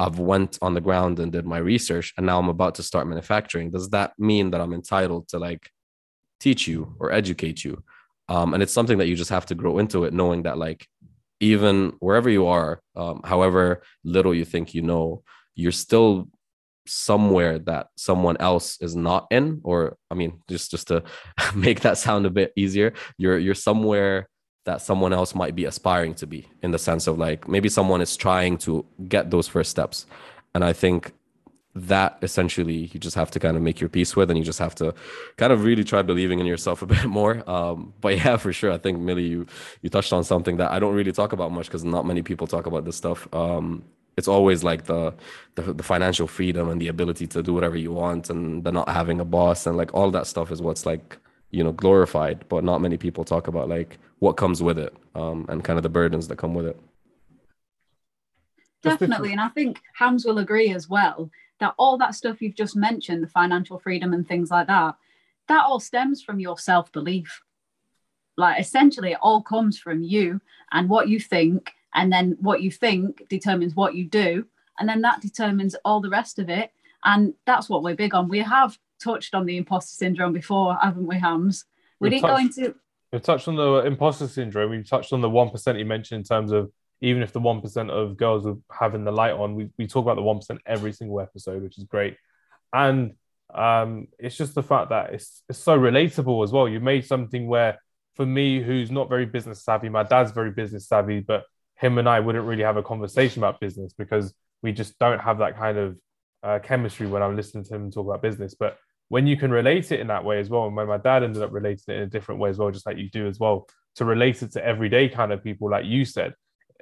I've 0.03 0.19
went 0.19 0.59
on 0.61 0.75
the 0.75 0.81
ground 0.81 1.21
and 1.21 1.31
did 1.31 1.47
my 1.47 1.59
research, 1.59 2.13
and 2.17 2.27
now 2.27 2.39
I'm 2.41 2.49
about 2.49 2.75
to 2.77 2.83
start 2.83 3.07
manufacturing. 3.07 3.71
Does 3.71 3.89
that 3.91 4.13
mean 4.19 4.51
that 4.51 4.61
I'm 4.61 4.73
entitled 4.73 5.29
to 5.29 5.39
like 5.39 5.71
teach 6.41 6.67
you 6.67 6.97
or 6.99 7.13
educate 7.13 7.65
you? 7.65 7.85
Um, 8.29 8.53
and 8.53 8.63
it's 8.63 8.73
something 8.73 8.99
that 8.99 9.07
you 9.07 9.15
just 9.15 9.31
have 9.31 9.47
to 9.47 9.55
grow 9.55 9.79
into 9.79 10.03
it, 10.03 10.13
knowing 10.13 10.43
that 10.43 10.59
like 10.59 10.89
even 11.39 11.93
wherever 12.01 12.29
you 12.29 12.47
are, 12.47 12.81
um, 12.97 13.21
however 13.25 13.83
little 14.03 14.35
you 14.35 14.45
think 14.45 14.75
you 14.75 14.83
know, 14.83 15.23
you're 15.55 15.71
still 15.71 16.29
somewhere 16.85 17.61
that 17.61 17.87
someone 17.97 18.37
else 18.41 18.77
is 18.81 18.97
not 18.97 19.29
in 19.31 19.61
or 19.63 19.97
i 20.11 20.15
mean 20.15 20.43
just 20.49 20.69
just 20.73 20.89
to 20.89 21.01
make 21.55 21.79
that 21.81 21.97
sound 21.97 22.27
a 22.27 22.31
bit 22.31 22.53
easier 22.57 22.93
you're 23.19 23.39
you're 23.39 23.55
somewhere 23.55 24.29
that 24.65 24.81
someone 24.81 25.13
else 25.13 25.35
might 25.35 25.55
be 25.55 25.65
aspiring 25.65 26.15
to 26.15 26.27
be 26.27 26.49
in 26.63 26.71
the 26.71 26.79
sense 26.79 27.07
of 27.07 27.19
like 27.19 27.49
maybe 27.49 27.69
someone 27.69 28.01
is 28.01 28.17
trying 28.17 28.57
to 28.59 28.85
get 29.09 29.31
those 29.31 29.49
first 29.49 29.71
steps. 29.71 30.07
And 30.55 30.65
i 30.65 30.73
think 30.73 31.13
that 31.75 32.19
essentially 32.21 32.91
you 32.93 33.01
just 33.01 33.17
have 33.17 33.31
to 33.31 33.41
kind 33.41 33.57
of 33.57 33.63
make 33.63 33.81
your 33.81 33.89
peace 33.89 34.15
with 34.15 34.31
and 34.31 34.39
you 34.39 34.45
just 34.45 34.59
have 34.59 34.75
to 34.75 34.95
kind 35.39 35.53
of 35.53 35.65
really 35.65 35.85
try 35.85 36.03
believing 36.03 36.39
in 36.39 36.45
yourself 36.47 36.83
a 36.83 36.87
bit 36.95 37.07
more. 37.07 37.49
Um, 37.49 37.95
but 38.01 38.17
yeah 38.17 38.37
for 38.37 38.53
sure 38.53 38.71
i 38.71 38.79
think 38.79 38.99
millie 38.99 39.27
you 39.27 39.47
you 39.81 39.89
touched 39.89 40.13
on 40.13 40.23
something 40.25 40.59
that 40.59 40.71
i 40.71 40.79
don't 40.79 40.95
really 40.95 41.13
talk 41.13 41.33
about 41.33 41.51
much 41.51 41.67
because 41.67 41.85
not 41.85 42.05
many 42.05 42.23
people 42.23 42.47
talk 42.47 42.67
about 42.67 42.85
this 42.85 42.97
stuff. 42.97 43.27
Um, 43.33 43.85
it's 44.17 44.29
always 44.29 44.63
like 44.63 44.85
the, 44.85 45.15
the, 45.55 45.73
the 45.73 45.83
financial 45.83 46.27
freedom 46.27 46.69
and 46.69 46.81
the 46.81 46.89
ability 46.89 47.27
to 47.29 47.43
do 47.43 47.55
whatever 47.55 47.77
you 47.77 47.93
want 47.93 48.29
and 48.29 48.63
the 48.63 48.71
not 48.71 48.89
having 48.89 49.21
a 49.21 49.25
boss 49.25 49.67
and 49.67 49.77
like 49.77 49.95
all 49.95 50.11
that 50.11 50.27
stuff 50.27 50.51
is 50.51 50.61
what's 50.61 50.85
like 50.85 51.19
you 51.53 51.63
know 51.63 51.73
glorified 51.73 52.45
but 52.49 52.65
not 52.65 52.81
many 52.81 52.97
people 52.97 53.25
talk 53.25 53.47
about 53.47 53.69
like 53.69 53.99
what 54.19 54.33
comes 54.33 54.63
with 54.63 54.79
it 54.79 54.95
um, 55.15 55.47
and 55.49 55.63
kind 55.63 55.79
of 55.79 55.83
the 55.83 55.89
burdens 55.89 56.29
that 56.29 56.37
come 56.37 56.55
with 56.55 56.67
it. 56.67 56.81
Definitely 58.83 59.31
and 59.31 59.41
i 59.41 59.49
think 59.49 59.81
hams 59.95 60.25
will 60.25 60.39
agree 60.39 60.73
as 60.73 60.89
well 60.89 61.31
that 61.61 61.75
all 61.79 61.97
that 61.99 62.17
stuff 62.17 62.43
you've 62.43 62.57
just 62.57 62.75
mentioned 62.75 63.23
the 63.23 63.29
financial 63.29 63.79
freedom 63.79 64.13
and 64.13 64.27
things 64.27 64.51
like 64.51 64.67
that 64.67 64.97
that 65.49 65.65
all 65.65 65.81
stems 65.81 66.23
from 66.23 66.41
your 66.41 66.59
self-belief. 66.59 67.43
Like 68.37 68.61
essentially 68.61 69.13
it 69.13 69.19
all 69.21 69.43
comes 69.43 69.79
from 69.79 70.03
you 70.03 70.41
and 70.73 70.89
what 70.89 71.09
you 71.09 71.21
think 71.21 71.73
and 71.95 72.11
then 72.11 72.37
what 72.41 72.63
you 72.63 72.71
think 72.71 73.29
determines 73.29 73.75
what 73.75 73.95
you 73.95 74.07
do 74.07 74.47
and 74.79 74.89
then 74.89 75.03
that 75.03 75.21
determines 75.21 75.77
all 75.85 76.01
the 76.01 76.09
rest 76.09 76.39
of 76.39 76.49
it 76.49 76.73
and 77.05 77.35
that's 77.45 77.69
what 77.69 77.83
we're 77.83 77.95
big 77.95 78.15
on. 78.15 78.29
We 78.29 78.39
have 78.39 78.79
touched 79.03 79.35
on 79.35 79.47
the 79.47 79.57
imposter 79.57 79.95
syndrome 79.95 80.33
before 80.33 80.77
haven't 80.81 81.07
we 81.07 81.19
hams? 81.19 81.65
We 82.01 82.07
we've 82.07 82.21
didn't 82.21 82.31
touched, 82.31 82.57
go 82.57 82.63
into 82.63 82.75
we've 83.13 83.23
touched 83.23 83.49
on 83.49 83.57
the 83.57 83.85
imposter 83.85 84.29
syndrome. 84.29 84.71
We've 84.71 84.89
touched 84.89 85.13
on 85.13 85.21
the 85.21 85.29
1% 85.29 85.79
you 85.79 85.85
mentioned 85.85 86.21
in 86.21 86.25
terms 86.25 86.53
of 86.53 86.71
even 87.01 87.23
if 87.23 87.33
the 87.33 87.41
1% 87.41 87.91
of 87.91 88.17
girls 88.17 88.47
are 88.47 88.57
having 88.71 89.05
the 89.05 89.11
light 89.11 89.33
on 89.33 89.55
we, 89.57 89.69
we 89.77 89.87
talk 89.87 90.05
about 90.05 90.17
the 90.17 90.23
1% 90.23 90.59
every 90.67 90.93
single 90.93 91.21
episode 91.21 91.63
which 91.63 91.79
is 91.79 91.85
great. 91.85 92.17
And 92.73 93.15
um, 93.53 94.09
it's 94.19 94.37
just 94.37 94.55
the 94.55 94.63
fact 94.63 94.91
that 94.91 95.13
it's, 95.13 95.43
it's 95.49 95.59
so 95.59 95.79
relatable 95.79 96.43
as 96.45 96.53
well. 96.53 96.69
You 96.69 96.81
made 96.81 97.05
something 97.05 97.47
where 97.47 97.79
for 98.17 98.25
me 98.25 98.63
who's 98.63 98.91
not 98.91 99.09
very 99.09 99.25
business 99.25 99.65
savvy 99.65 99.89
my 99.89 100.03
dad's 100.03 100.33
very 100.33 100.51
business 100.51 100.87
savvy 100.87 101.21
but 101.21 101.45
him 101.77 101.97
and 101.97 102.09
I 102.09 102.21
wouldn't 102.21 102.47
really 102.47 102.63
have 102.63 102.77
a 102.77 102.83
conversation 102.83 103.41
about 103.41 103.59
business 103.59 103.93
because 103.93 104.35
we 104.63 104.73
just 104.73 104.99
don't 104.99 105.19
have 105.19 105.39
that 105.39 105.57
kind 105.57 105.77
of 105.77 105.99
uh, 106.43 106.59
chemistry 106.61 107.07
when 107.07 107.23
I'm 107.23 107.37
listening 107.37 107.65
to 107.65 107.75
him 107.75 107.91
talk 107.91 108.07
about 108.07 108.23
business. 108.23 108.55
But 108.55 108.79
when 109.13 109.27
you 109.27 109.37
can 109.37 109.51
relate 109.51 109.93
it 109.93 110.01
in 110.01 110.07
that 110.07 110.25
way 110.25 110.41
as 110.41 110.49
well, 110.49 110.65
and 110.65 110.75
when 110.75 110.89
my 110.89 110.97
dad 110.97 111.23
ended 111.23 111.43
up 111.43 111.53
relating 111.53 111.95
it 111.95 111.99
in 111.99 112.03
a 112.05 112.07
different 112.07 112.41
way 112.41 112.49
as 112.49 112.57
well, 112.57 112.71
just 112.71 112.87
like 112.87 112.97
you 112.97 113.11
do 113.11 113.27
as 113.27 113.39
well, 113.39 113.69
to 113.97 114.07
relate 114.07 114.43
it 114.43 114.53
to 114.53 114.65
everyday 114.65 115.07
kind 115.07 115.33
of 115.33 115.45
people, 115.45 115.69
like 115.69 115.85
you 115.85 116.07
said, 116.07 116.33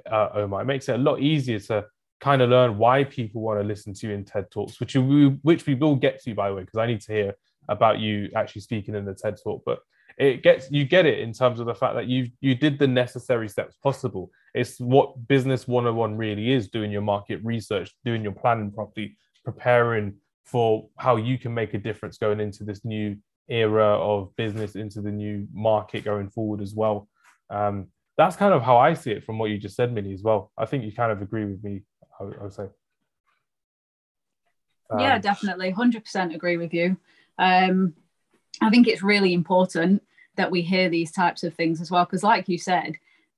uh, 0.09 0.29
Omar, 0.35 0.61
it 0.61 0.65
makes 0.65 0.87
it 0.87 0.95
a 0.95 0.97
lot 0.97 1.19
easier 1.19 1.59
to 1.59 1.85
kind 2.21 2.41
of 2.41 2.49
learn 2.49 2.77
why 2.77 3.03
people 3.03 3.41
want 3.41 3.59
to 3.59 3.67
listen 3.67 3.93
to 3.95 4.07
you 4.07 4.13
in 4.13 4.23
TED 4.23 4.49
Talks, 4.49 4.79
which 4.79 4.95
you 4.95 5.39
which 5.41 5.65
we 5.65 5.75
will 5.75 5.97
get 5.97 6.23
to 6.23 6.33
by 6.33 6.47
the 6.47 6.55
way, 6.55 6.61
because 6.61 6.77
I 6.79 6.85
need 6.85 7.01
to 7.01 7.11
hear 7.11 7.35
about 7.67 7.99
you 7.99 8.29
actually 8.33 8.61
speaking 8.61 8.95
in 8.95 9.03
the 9.03 9.13
TED 9.13 9.35
Talk. 9.43 9.63
But 9.65 9.79
it 10.17 10.41
gets 10.41 10.71
you 10.71 10.85
get 10.85 11.05
it 11.05 11.19
in 11.19 11.33
terms 11.33 11.59
of 11.59 11.65
the 11.65 11.75
fact 11.75 11.95
that 11.95 12.07
you 12.07 12.29
you 12.39 12.55
did 12.55 12.79
the 12.79 12.87
necessary 12.87 13.49
steps 13.49 13.75
possible 13.77 14.29
it's 14.53 14.77
what 14.79 15.25
business 15.27 15.69
101 15.69 16.17
really 16.17 16.51
is 16.51 16.67
doing 16.67 16.91
your 16.91 17.01
market 17.01 17.39
research 17.43 17.95
doing 18.03 18.21
your 18.21 18.33
planning 18.33 18.69
properly 18.69 19.17
preparing 19.45 20.13
for 20.51 20.89
how 20.97 21.15
you 21.15 21.37
can 21.37 21.53
make 21.53 21.73
a 21.73 21.77
difference 21.77 22.17
going 22.17 22.39
into 22.39 22.63
this 22.63 22.83
new 22.83 23.15
era 23.49 23.85
of 23.85 24.35
business 24.35 24.75
into 24.75 25.01
the 25.01 25.11
new 25.11 25.47
market 25.53 26.03
going 26.03 26.29
forward 26.29 26.61
as 26.61 26.73
well 26.75 27.07
um, 27.49 27.87
that's 28.17 28.35
kind 28.35 28.53
of 28.53 28.61
how 28.61 28.77
i 28.77 28.93
see 28.93 29.11
it 29.11 29.23
from 29.23 29.37
what 29.37 29.49
you 29.49 29.57
just 29.57 29.75
said 29.75 29.93
minnie 29.93 30.13
as 30.13 30.23
well 30.23 30.51
i 30.57 30.65
think 30.65 30.83
you 30.83 30.91
kind 30.91 31.11
of 31.11 31.21
agree 31.21 31.45
with 31.45 31.63
me 31.63 31.81
i 32.19 32.23
would, 32.23 32.37
I 32.39 32.43
would 32.43 32.53
say 32.53 32.67
um, 34.89 34.99
yeah 34.99 35.17
definitely 35.17 35.73
100% 35.73 36.35
agree 36.35 36.57
with 36.57 36.73
you 36.73 36.97
um, 37.37 37.95
I 38.61 38.69
think 38.69 38.87
it's 38.87 39.03
really 39.03 39.33
important 39.33 40.03
that 40.37 40.51
we 40.51 40.61
hear 40.61 40.89
these 40.89 41.11
types 41.11 41.43
of 41.43 41.53
things 41.55 41.81
as 41.81 41.91
well. 41.91 42.05
Because, 42.05 42.23
like 42.23 42.47
you 42.47 42.57
said, 42.57 42.95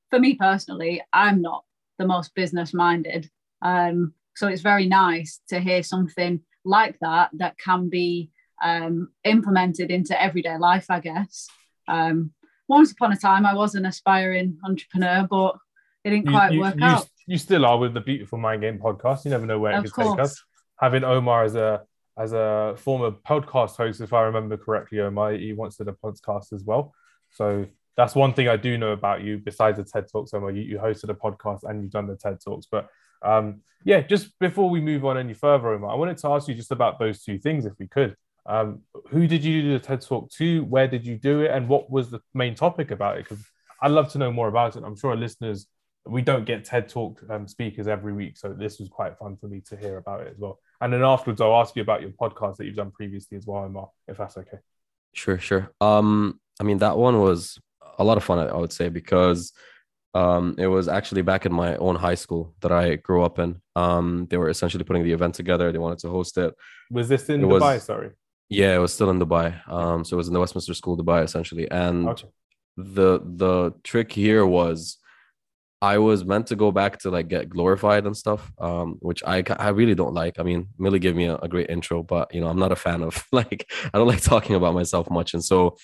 for 0.10 0.20
me 0.20 0.36
personally, 0.36 1.02
I'm 1.14 1.42
not 1.42 1.64
the 1.98 2.08
most 2.08 2.36
business 2.36 2.74
minded. 2.74 3.30
Um, 3.62 4.14
so 4.36 4.48
it's 4.48 4.62
very 4.62 4.88
nice 4.88 5.40
to 5.50 5.60
hear 5.60 5.84
something 5.84 6.42
like 6.66 6.98
that 7.02 7.30
that 7.34 7.58
can 7.58 7.90
be 7.90 8.30
um, 8.64 9.10
implemented 9.24 9.92
into 9.92 10.20
everyday 10.22 10.58
life, 10.58 10.86
I 10.90 11.00
guess. 11.00 11.48
Um, 11.88 12.32
once 12.68 12.92
upon 12.92 13.12
a 13.12 13.18
time, 13.18 13.46
I 13.46 13.54
was 13.54 13.76
an 13.76 13.86
aspiring 13.86 14.58
entrepreneur, 14.66 15.28
but 15.30 15.58
it 16.04 16.12
didn't 16.12 16.30
quite 16.30 16.54
you, 16.54 16.62
work 16.62 16.76
you, 16.76 16.86
out. 16.86 17.08
You 17.28 17.38
still 17.38 17.66
are 17.66 17.78
with 17.78 17.94
the 17.94 18.02
Beautiful 18.02 18.38
Mind 18.38 18.62
Game 18.62 18.80
podcast. 18.80 19.26
You 19.26 19.32
never 19.32 19.46
know 19.46 19.60
where 19.60 19.78
it 19.78 19.92
could 19.92 20.06
take 20.06 20.20
us. 20.20 20.42
Having 20.80 21.04
Omar 21.04 21.44
as 21.44 21.56
a 21.56 21.84
as 22.18 22.34
a 22.34 22.76
former 22.78 23.12
podcast 23.12 23.76
host, 23.78 24.02
if 24.02 24.14
I 24.14 24.22
remember 24.22 24.58
correctly, 24.58 25.00
Omar, 25.00 25.34
he 25.34 25.54
once 25.54 25.78
did 25.78 25.88
a 25.88 25.94
podcast 25.94 26.54
as 26.54 26.64
well. 26.64 26.94
So 27.32 27.66
that's 27.96 28.16
one 28.16 28.34
thing 28.34 28.48
I 28.48 28.58
do 28.58 28.78
know 28.78 28.92
about 28.92 29.24
you, 29.24 29.40
besides 29.40 29.78
the 29.78 29.84
TED 29.84 30.12
Talks, 30.12 30.34
Omar. 30.34 30.52
You, 30.52 30.62
you 30.64 30.78
hosted 30.78 31.10
a 31.10 31.14
podcast 31.14 31.64
and 31.64 31.82
you've 31.82 31.92
done 31.92 32.08
the 32.08 32.16
TED 32.16 32.40
Talks. 32.44 32.68
But 32.70 32.88
um, 33.24 33.62
yeah, 33.86 34.02
just 34.02 34.38
before 34.40 34.70
we 34.70 34.80
move 34.80 35.06
on 35.06 35.18
any 35.18 35.34
further, 35.34 35.74
Omar, 35.74 35.92
I 35.92 35.96
wanted 35.96 36.18
to 36.20 36.30
ask 36.30 36.48
you 36.48 36.56
just 36.56 36.72
about 36.72 37.00
those 37.00 37.24
two 37.24 37.38
things, 37.38 37.66
if 37.66 37.74
we 37.80 37.88
could. 37.88 38.16
Um, 38.46 38.82
who 39.10 39.28
did 39.28 39.44
you 39.44 39.62
do 39.62 39.74
the 39.74 39.80
TED 39.80 40.02
Talk 40.02 40.30
to? 40.32 40.64
Where 40.66 40.88
did 40.88 41.06
you 41.06 41.18
do 41.18 41.42
it? 41.42 41.52
And 41.52 41.68
what 41.68 41.90
was 41.90 42.10
the 42.10 42.20
main 42.34 42.56
topic 42.56 42.92
about 42.92 43.18
it? 43.18 43.28
Because 43.28 43.44
I'd 43.82 43.92
love 43.92 44.12
to 44.14 44.18
know 44.18 44.32
more 44.32 44.48
about 44.48 44.76
it. 44.76 44.84
I'm 44.84 44.96
sure 44.96 45.16
listeners, 45.16 45.68
we 46.06 46.22
don't 46.22 46.46
get 46.46 46.66
TED 46.66 46.90
Talk 46.90 47.22
um, 47.30 47.48
speakers 47.48 47.88
every 47.88 48.14
week. 48.14 48.38
So 48.38 48.54
this 48.54 48.80
was 48.80 48.90
quite 48.90 49.18
fun 49.18 49.38
for 49.38 49.48
me 49.48 49.62
to 49.70 49.78
hear 49.78 49.98
about 49.98 50.22
it 50.22 50.28
as 50.32 50.38
well. 50.38 50.60
And 50.82 50.92
then 50.92 51.04
afterwards, 51.04 51.40
I'll 51.40 51.56
ask 51.56 51.76
you 51.76 51.82
about 51.82 52.02
your 52.02 52.12
podcast 52.12 52.58
that 52.58 52.66
you've 52.66 52.76
done 52.76 52.92
previously 52.92 53.38
as 53.38 53.46
well, 53.46 53.64
Omar, 53.64 53.90
if 54.08 54.18
that's 54.18 54.38
okay. 54.38 54.58
Sure, 55.14 55.40
sure. 55.40 55.72
Um, 55.80 56.40
I 56.60 56.64
mean, 56.64 56.80
that 56.80 56.98
one 56.98 57.22
was 57.22 57.60
a 57.98 58.04
lot 58.04 58.18
of 58.18 58.24
fun, 58.24 58.40
I 58.40 58.58
would 58.58 58.74
say, 58.74 58.90
because 58.90 59.54
um, 60.14 60.56
it 60.58 60.68
was 60.68 60.88
actually 60.88 61.22
back 61.22 61.46
in 61.46 61.54
my 61.54 61.76
own 61.78 61.96
high 61.96 62.16
school 62.16 62.54
that 62.62 62.72
I 62.72 62.96
grew 62.96 63.24
up 63.24 63.40
in. 63.40 63.62
Um, 63.76 64.28
they 64.30 64.38
were 64.38 64.50
essentially 64.50 64.84
putting 64.84 65.04
the 65.04 65.12
event 65.12 65.36
together. 65.36 65.72
They 65.72 65.80
wanted 65.80 66.00
to 66.00 66.10
host 66.10 66.38
it. 66.38 66.54
Was 66.92 67.10
this 67.10 67.30
in 67.30 67.44
it 67.44 67.48
Dubai? 67.48 67.76
Was, 67.76 67.84
sorry. 67.84 68.12
Yeah, 68.50 68.76
it 68.76 68.80
was 68.80 68.94
still 68.94 69.10
in 69.10 69.20
Dubai. 69.20 69.68
Um, 69.68 70.06
so 70.06 70.16
it 70.16 70.18
was 70.18 70.28
in 70.28 70.34
the 70.34 70.40
Westminster 70.40 70.74
School, 70.74 70.98
Dubai, 70.98 71.24
essentially. 71.24 71.70
And 71.72 72.10
okay. 72.10 72.28
the 72.78 73.20
the 73.24 73.74
trick 73.84 74.12
here 74.12 74.46
was 74.46 74.98
I 75.82 75.98
was 75.98 76.24
meant 76.24 76.48
to 76.48 76.56
go 76.56 76.72
back 76.72 77.00
to 77.00 77.10
like 77.10 77.28
get 77.28 77.50
glorified 77.50 78.06
and 78.06 78.16
stuff, 78.16 78.52
um, 78.60 78.98
which 79.02 79.22
I 79.26 79.44
I 79.58 79.70
really 79.70 79.96
don't 79.96 80.14
like. 80.14 80.40
I 80.40 80.44
mean, 80.44 80.68
Millie 80.78 81.00
gave 81.00 81.16
me 81.16 81.26
a, 81.26 81.36
a, 81.36 81.50
great 81.50 81.70
intro, 81.70 82.04
but 82.04 82.34
you 82.34 82.40
know, 82.40 82.48
I'm 82.48 82.60
not 82.60 82.72
a 82.72 82.78
fan 82.78 83.02
of 83.02 83.26
like 83.32 83.70
I 83.94 83.98
don't 83.98 84.08
like 84.08 84.22
talking 84.22 84.56
about 84.56 84.76
myself 84.76 85.10
much, 85.10 85.34
and 85.34 85.44
so 85.44 85.76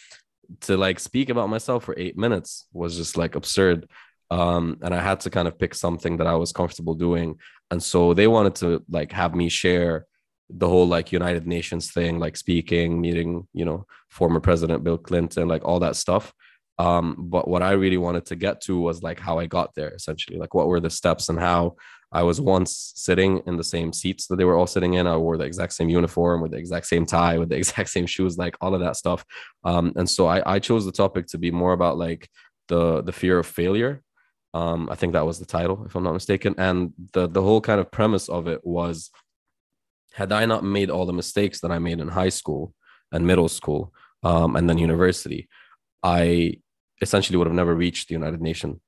to 0.61 0.77
like 0.77 0.99
speak 0.99 1.29
about 1.29 1.49
myself 1.49 1.83
for 1.83 1.95
eight 1.97 2.17
minutes 2.17 2.67
was 2.71 2.95
just 2.95 3.17
like 3.17 3.35
absurd. 3.35 3.89
Um, 4.31 4.77
and 4.81 4.93
I 4.93 5.01
had 5.01 5.19
to 5.21 5.29
kind 5.29 5.47
of 5.47 5.57
pick 5.57 5.73
something 5.73 6.17
that 6.17 6.27
I 6.27 6.35
was 6.35 6.51
comfortable 6.51 6.93
doing, 6.93 7.37
and 7.71 7.81
so 7.81 8.13
they 8.13 8.27
wanted 8.27 8.55
to 8.55 8.83
like 8.89 9.11
have 9.11 9.33
me 9.35 9.49
share 9.49 10.05
the 10.49 10.67
whole 10.67 10.87
like 10.87 11.11
United 11.11 11.45
Nations 11.47 11.91
thing, 11.91 12.19
like 12.19 12.35
speaking, 12.35 12.99
meeting, 12.99 13.47
you 13.53 13.65
know, 13.65 13.85
former 14.09 14.39
President 14.39 14.83
Bill 14.83 14.97
Clinton, 14.97 15.47
like 15.47 15.63
all 15.63 15.79
that 15.79 15.95
stuff. 15.95 16.33
Um, 16.79 17.27
but 17.29 17.47
what 17.47 17.61
I 17.61 17.71
really 17.71 17.97
wanted 17.97 18.25
to 18.27 18.35
get 18.35 18.61
to 18.61 18.79
was 18.79 19.03
like 19.03 19.19
how 19.19 19.37
I 19.37 19.45
got 19.45 19.75
there, 19.75 19.93
essentially, 19.93 20.39
like 20.39 20.53
what 20.53 20.67
were 20.67 20.79
the 20.79 20.89
steps 20.89 21.29
and 21.29 21.37
how 21.37 21.75
I 22.11 22.23
was 22.23 22.41
once 22.41 22.93
sitting 22.95 23.43
in 23.45 23.57
the 23.57 23.63
same 23.63 23.93
seats 23.93 24.27
that 24.27 24.37
they 24.37 24.45
were 24.45 24.55
all 24.57 24.65
sitting 24.65 24.95
in. 24.95 25.05
I 25.05 25.17
wore 25.17 25.37
the 25.37 25.43
exact 25.43 25.73
same 25.73 25.89
uniform 25.89 26.41
with 26.41 26.51
the 26.51 26.57
exact 26.57 26.87
same 26.87 27.05
tie, 27.05 27.37
with 27.37 27.49
the 27.49 27.57
exact 27.63 27.89
same 27.89 28.07
shoes, 28.07 28.37
like 28.37 28.55
all 28.61 28.73
of 28.73 28.81
that 28.81 28.95
stuff. 28.95 29.23
Um, 29.63 29.93
and 29.95 30.09
so 30.09 30.25
I, 30.25 30.55
I 30.55 30.59
chose 30.59 30.85
the 30.85 30.91
topic 30.91 31.27
to 31.27 31.37
be 31.37 31.51
more 31.51 31.73
about 31.73 31.97
like 31.97 32.29
the 32.69 33.01
the 33.03 33.11
fear 33.11 33.39
of 33.39 33.45
failure. 33.45 34.01
Um, 34.53 34.89
I 34.91 34.95
think 34.95 35.13
that 35.13 35.25
was 35.25 35.39
the 35.39 35.45
title, 35.45 35.85
if 35.85 35.95
I'm 35.95 36.03
not 36.03 36.13
mistaken. 36.13 36.55
And 36.57 36.93
the 37.13 37.27
the 37.27 37.41
whole 37.41 37.61
kind 37.61 37.79
of 37.79 37.91
premise 37.91 38.29
of 38.29 38.47
it 38.47 38.61
was, 38.65 39.11
had 40.13 40.31
I 40.31 40.45
not 40.45 40.63
made 40.63 40.89
all 40.89 41.05
the 41.05 41.13
mistakes 41.13 41.61
that 41.61 41.71
I 41.71 41.79
made 41.79 41.99
in 41.99 42.07
high 42.07 42.29
school 42.29 42.73
and 43.11 43.27
middle 43.27 43.49
school, 43.49 43.93
um, 44.23 44.55
and 44.55 44.69
then 44.69 44.77
university, 44.77 45.47
I 46.03 46.59
essentially 47.01 47.37
would 47.37 47.47
have 47.47 47.55
never 47.55 47.75
reached 47.75 48.07
the 48.07 48.15
United 48.15 48.41
Nations 48.41 48.79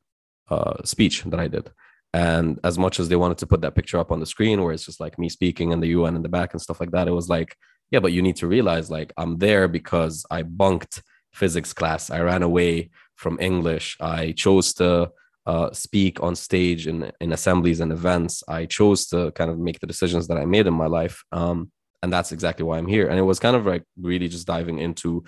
uh, 0.49 0.83
speech 0.83 1.23
that 1.23 1.39
I 1.39 1.47
did. 1.47 1.71
And 2.13 2.59
as 2.63 2.77
much 2.77 2.99
as 2.99 3.07
they 3.07 3.15
wanted 3.15 3.37
to 3.37 3.47
put 3.47 3.61
that 3.61 3.75
picture 3.75 3.97
up 3.97 4.11
on 4.11 4.19
the 4.19 4.25
screen 4.25 4.61
where 4.61 4.73
it's 4.73 4.85
just 4.85 4.99
like 4.99 5.17
me 5.17 5.29
speaking 5.29 5.71
and 5.71 5.81
the 5.81 5.87
UN 5.87 6.15
in 6.15 6.23
the 6.23 6.29
back 6.29 6.53
and 6.53 6.61
stuff 6.61 6.81
like 6.81 6.91
that, 6.91 7.07
it 7.07 7.11
was 7.11 7.29
like, 7.29 7.55
yeah, 7.89 7.99
but 7.99 8.11
you 8.11 8.21
need 8.21 8.35
to 8.37 8.47
realize 8.47 8.91
like 8.91 9.13
I'm 9.17 9.37
there 9.37 9.67
because 9.67 10.25
I 10.29 10.43
bunked 10.43 11.01
physics 11.33 11.71
class. 11.71 12.09
I 12.09 12.19
ran 12.19 12.43
away 12.43 12.89
from 13.15 13.37
English. 13.39 13.95
I 14.01 14.33
chose 14.33 14.73
to 14.75 15.11
uh, 15.45 15.71
speak 15.71 16.21
on 16.21 16.35
stage 16.35 16.87
in, 16.87 17.11
in 17.19 17.31
assemblies 17.31 17.79
and 17.79 17.91
events. 17.91 18.43
I 18.47 18.65
chose 18.65 19.07
to 19.07 19.31
kind 19.31 19.49
of 19.49 19.59
make 19.59 19.79
the 19.79 19.87
decisions 19.87 20.27
that 20.27 20.37
I 20.37 20.45
made 20.45 20.67
in 20.67 20.73
my 20.73 20.87
life. 20.87 21.23
Um, 21.31 21.71
and 22.03 22.11
that's 22.11 22.31
exactly 22.31 22.63
why 22.63 22.77
I'm 22.77 22.87
here. 22.87 23.07
And 23.07 23.19
it 23.19 23.23
was 23.23 23.39
kind 23.39 23.55
of 23.55 23.65
like 23.65 23.83
really 23.99 24.27
just 24.27 24.47
diving 24.47 24.79
into 24.79 25.23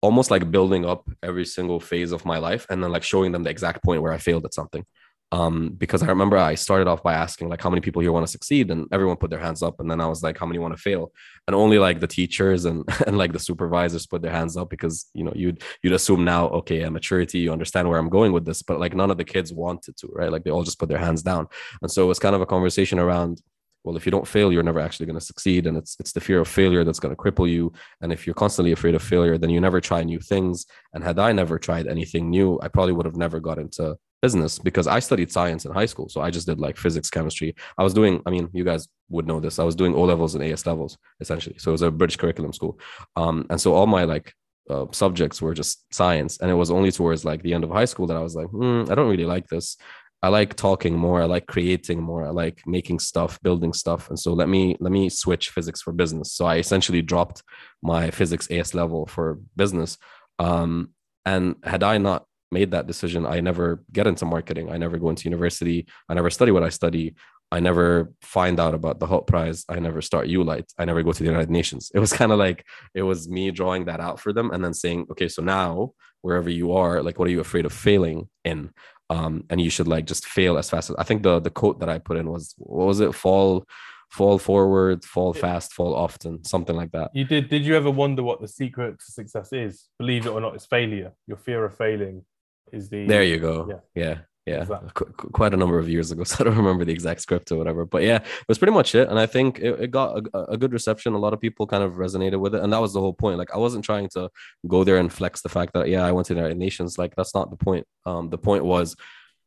almost 0.00 0.30
like 0.30 0.50
building 0.50 0.84
up 0.84 1.08
every 1.22 1.44
single 1.44 1.80
phase 1.80 2.12
of 2.12 2.24
my 2.24 2.38
life 2.38 2.66
and 2.70 2.82
then 2.82 2.92
like 2.92 3.02
showing 3.02 3.32
them 3.32 3.42
the 3.42 3.50
exact 3.50 3.82
point 3.82 4.02
where 4.02 4.12
I 4.12 4.18
failed 4.18 4.44
at 4.44 4.54
something 4.54 4.84
um, 5.30 5.74
because 5.76 6.02
I 6.02 6.06
remember 6.06 6.38
I 6.38 6.54
started 6.54 6.88
off 6.88 7.02
by 7.02 7.12
asking 7.12 7.50
like 7.50 7.60
how 7.60 7.68
many 7.68 7.82
people 7.82 8.00
here 8.00 8.12
want 8.12 8.26
to 8.26 8.30
succeed, 8.30 8.70
and 8.70 8.86
everyone 8.92 9.16
put 9.16 9.28
their 9.28 9.38
hands 9.38 9.62
up, 9.62 9.78
and 9.78 9.90
then 9.90 10.00
I 10.00 10.06
was 10.06 10.22
like, 10.22 10.38
how 10.38 10.46
many 10.46 10.58
want 10.58 10.74
to 10.74 10.80
fail, 10.80 11.12
and 11.46 11.54
only 11.54 11.78
like 11.78 12.00
the 12.00 12.06
teachers 12.06 12.64
and 12.64 12.84
and 13.06 13.18
like 13.18 13.32
the 13.32 13.38
supervisors 13.38 14.06
put 14.06 14.22
their 14.22 14.32
hands 14.32 14.56
up 14.56 14.70
because 14.70 15.10
you 15.12 15.24
know 15.24 15.32
you'd 15.34 15.62
you'd 15.82 15.92
assume 15.92 16.24
now 16.24 16.48
okay, 16.48 16.82
a 16.82 16.90
maturity, 16.90 17.40
you 17.40 17.52
understand 17.52 17.88
where 17.88 17.98
I'm 17.98 18.08
going 18.08 18.32
with 18.32 18.46
this, 18.46 18.62
but 18.62 18.80
like 18.80 18.94
none 18.94 19.10
of 19.10 19.18
the 19.18 19.24
kids 19.24 19.52
wanted 19.52 19.96
to, 19.98 20.08
right? 20.12 20.32
Like 20.32 20.44
they 20.44 20.50
all 20.50 20.64
just 20.64 20.78
put 20.78 20.88
their 20.88 20.98
hands 20.98 21.22
down, 21.22 21.46
and 21.82 21.90
so 21.90 22.04
it 22.04 22.08
was 22.08 22.18
kind 22.18 22.34
of 22.34 22.40
a 22.40 22.46
conversation 22.46 22.98
around 22.98 23.42
well 23.84 23.96
if 23.96 24.04
you 24.04 24.10
don't 24.10 24.26
fail 24.26 24.52
you're 24.52 24.64
never 24.64 24.80
actually 24.80 25.06
going 25.06 25.18
to 25.18 25.24
succeed. 25.24 25.66
And 25.66 25.76
it's 25.76 25.96
it's 26.00 26.12
the 26.12 26.20
fear 26.20 26.40
of 26.40 26.48
failure 26.48 26.84
that's 26.84 26.98
going 27.00 27.14
to 27.14 27.22
cripple 27.22 27.48
you. 27.48 27.72
And 28.00 28.12
if 28.12 28.26
you're 28.26 28.34
constantly 28.34 28.72
afraid 28.72 28.94
of 28.94 29.02
failure 29.02 29.38
then 29.38 29.50
you 29.50 29.60
never 29.60 29.80
try 29.80 30.02
new 30.02 30.18
things. 30.18 30.66
And 30.94 31.04
had 31.04 31.18
i 31.18 31.32
never 31.32 31.58
tried 31.58 31.86
anything 31.86 32.28
new 32.30 32.58
i 32.62 32.68
probably 32.68 32.92
would 32.94 33.06
have 33.06 33.16
never 33.16 33.40
got 33.40 33.58
into 33.58 33.96
business 34.20 34.58
because 34.58 34.86
I 34.86 34.98
studied 34.98 35.30
science 35.30 35.64
in 35.64 35.72
high 35.72 35.86
school. 35.86 36.08
So 36.08 36.20
I 36.20 36.30
just 36.30 36.46
did 36.46 36.58
like 36.58 36.76
physics, 36.76 37.10
chemistry. 37.10 37.54
I 37.76 37.82
was 37.82 37.94
doing, 37.94 38.22
I 38.26 38.30
mean, 38.30 38.48
you 38.52 38.64
guys 38.64 38.88
would 39.08 39.26
know 39.26 39.40
this. 39.40 39.58
I 39.58 39.64
was 39.64 39.76
doing 39.76 39.94
O 39.94 40.02
levels 40.02 40.34
and 40.34 40.44
AS 40.44 40.66
levels 40.66 40.98
essentially. 41.20 41.56
So 41.58 41.70
it 41.70 41.72
was 41.72 41.82
a 41.82 41.90
British 41.90 42.16
curriculum 42.16 42.52
school. 42.52 42.78
Um, 43.16 43.46
and 43.50 43.60
so 43.60 43.74
all 43.74 43.86
my 43.86 44.04
like 44.04 44.32
uh, 44.68 44.86
subjects 44.92 45.40
were 45.40 45.54
just 45.54 45.92
science. 45.94 46.38
And 46.40 46.50
it 46.50 46.54
was 46.54 46.70
only 46.70 46.90
towards 46.90 47.24
like 47.24 47.42
the 47.42 47.54
end 47.54 47.64
of 47.64 47.70
high 47.70 47.84
school 47.86 48.06
that 48.08 48.16
I 48.16 48.22
was 48.22 48.34
like, 48.34 48.48
hmm, 48.48 48.84
I 48.90 48.94
don't 48.94 49.08
really 49.08 49.24
like 49.24 49.46
this. 49.48 49.76
I 50.20 50.28
like 50.28 50.54
talking 50.54 50.96
more. 50.96 51.22
I 51.22 51.26
like 51.26 51.46
creating 51.46 52.02
more. 52.02 52.26
I 52.26 52.30
like 52.30 52.62
making 52.66 52.98
stuff, 52.98 53.40
building 53.42 53.72
stuff. 53.72 54.08
And 54.08 54.18
so 54.18 54.32
let 54.32 54.48
me 54.48 54.76
let 54.80 54.90
me 54.90 55.08
switch 55.08 55.50
physics 55.50 55.80
for 55.80 55.92
business. 55.92 56.32
So 56.32 56.44
I 56.44 56.56
essentially 56.56 57.02
dropped 57.02 57.44
my 57.82 58.10
physics 58.10 58.50
AS 58.50 58.74
level 58.74 59.06
for 59.06 59.38
business. 59.54 59.96
Um, 60.40 60.90
and 61.24 61.56
had 61.62 61.84
I 61.84 61.98
not 61.98 62.24
made 62.50 62.70
that 62.70 62.86
decision, 62.86 63.26
I 63.26 63.40
never 63.40 63.82
get 63.92 64.06
into 64.06 64.24
marketing. 64.24 64.70
I 64.70 64.76
never 64.76 64.98
go 64.98 65.10
into 65.10 65.24
university. 65.24 65.86
I 66.08 66.14
never 66.14 66.30
study 66.30 66.50
what 66.52 66.62
I 66.62 66.68
study. 66.68 67.14
I 67.50 67.60
never 67.60 68.12
find 68.20 68.60
out 68.60 68.74
about 68.74 69.00
the 69.00 69.06
Hult 69.06 69.26
Prize. 69.26 69.64
I 69.68 69.78
never 69.78 70.02
start 70.02 70.28
ULITE. 70.28 70.70
I 70.78 70.84
never 70.84 71.02
go 71.02 71.12
to 71.12 71.18
the 71.18 71.30
United 71.30 71.50
Nations. 71.50 71.90
It 71.94 71.98
was 71.98 72.12
kind 72.20 72.32
of 72.32 72.38
like 72.38 72.64
it 72.94 73.02
was 73.02 73.28
me 73.28 73.50
drawing 73.50 73.86
that 73.86 74.00
out 74.00 74.20
for 74.20 74.32
them 74.32 74.50
and 74.50 74.62
then 74.64 74.74
saying, 74.74 75.06
okay, 75.10 75.28
so 75.28 75.42
now 75.42 75.92
wherever 76.20 76.50
you 76.50 76.72
are, 76.72 77.02
like, 77.02 77.18
what 77.18 77.28
are 77.28 77.32
you 77.32 77.40
afraid 77.40 77.64
of 77.64 77.72
failing 77.72 78.28
in? 78.44 78.70
Um, 79.10 79.44
and 79.48 79.60
you 79.60 79.70
should 79.70 79.88
like 79.88 80.04
just 80.04 80.26
fail 80.26 80.58
as 80.58 80.68
fast 80.68 80.90
as 80.90 80.96
I 80.98 81.02
think 81.02 81.22
the 81.22 81.40
the 81.40 81.48
quote 81.48 81.80
that 81.80 81.88
I 81.88 81.96
put 81.98 82.18
in 82.18 82.28
was 82.30 82.54
what 82.58 82.86
was 82.86 83.00
it? 83.00 83.14
Fall 83.14 83.64
fall 84.10 84.38
forward, 84.38 85.04
fall 85.04 85.32
fast, 85.32 85.72
fall 85.72 85.94
often, 85.94 86.44
something 86.44 86.76
like 86.76 86.92
that. 86.92 87.10
You 87.14 87.24
did 87.24 87.48
did 87.48 87.64
you 87.64 87.74
ever 87.74 87.90
wonder 87.90 88.22
what 88.22 88.42
the 88.42 88.48
secret 88.48 88.98
to 88.98 89.12
success 89.12 89.52
is? 89.52 89.88
Believe 89.98 90.26
it 90.26 90.30
or 90.30 90.40
not, 90.42 90.54
it's 90.54 90.66
failure. 90.66 91.12
Your 91.26 91.38
fear 91.38 91.64
of 91.64 91.76
failing 91.76 92.24
is 92.72 92.88
the 92.88 93.06
there 93.06 93.22
you 93.22 93.38
go. 93.38 93.80
Yeah. 93.94 94.02
Yeah 94.02 94.18
yeah. 94.48 94.64
Qu- 94.94 95.12
quite 95.32 95.54
a 95.54 95.56
number 95.56 95.78
of 95.78 95.88
years 95.88 96.10
ago 96.10 96.24
so 96.30 96.36
i 96.40 96.44
don't 96.44 96.56
remember 96.56 96.84
the 96.84 96.92
exact 96.92 97.20
script 97.20 97.52
or 97.52 97.56
whatever 97.56 97.84
but 97.84 98.02
yeah 98.02 98.16
it 98.16 98.48
was 98.48 98.58
pretty 98.58 98.72
much 98.72 98.94
it 98.94 99.08
and 99.08 99.18
i 99.18 99.26
think 99.26 99.58
it, 99.58 99.80
it 99.80 99.90
got 99.90 100.26
a, 100.34 100.52
a, 100.52 100.56
good 100.56 100.72
reception. 100.72 101.12
A 101.12 101.18
lot 101.18 101.32
of 101.32 101.40
people 101.40 101.66
kind 101.66 101.82
of 101.82 101.94
resonated 101.94 102.40
with 102.40 102.54
it 102.54 102.62
and 102.62 102.72
that 102.72 102.80
was 102.80 102.92
the 102.92 103.00
whole 103.00 103.12
point. 103.12 103.38
Like 103.38 103.52
i 103.54 103.58
wasn't 103.58 103.84
trying 103.84 104.08
to 104.10 104.30
go 104.66 104.84
there 104.84 104.98
and 104.98 105.12
flex 105.12 105.42
the 105.42 105.48
fact 105.48 105.72
that 105.74 105.88
yeah 105.88 106.04
i 106.04 106.12
went 106.12 106.26
to 106.26 106.34
the 106.34 106.40
united 106.40 106.58
nations. 106.58 106.98
Like 106.98 107.14
that's 107.16 107.34
not 107.34 107.50
the 107.50 107.56
point. 107.56 107.86
Um 108.06 108.30
the 108.30 108.38
point 108.38 108.64
was 108.64 108.96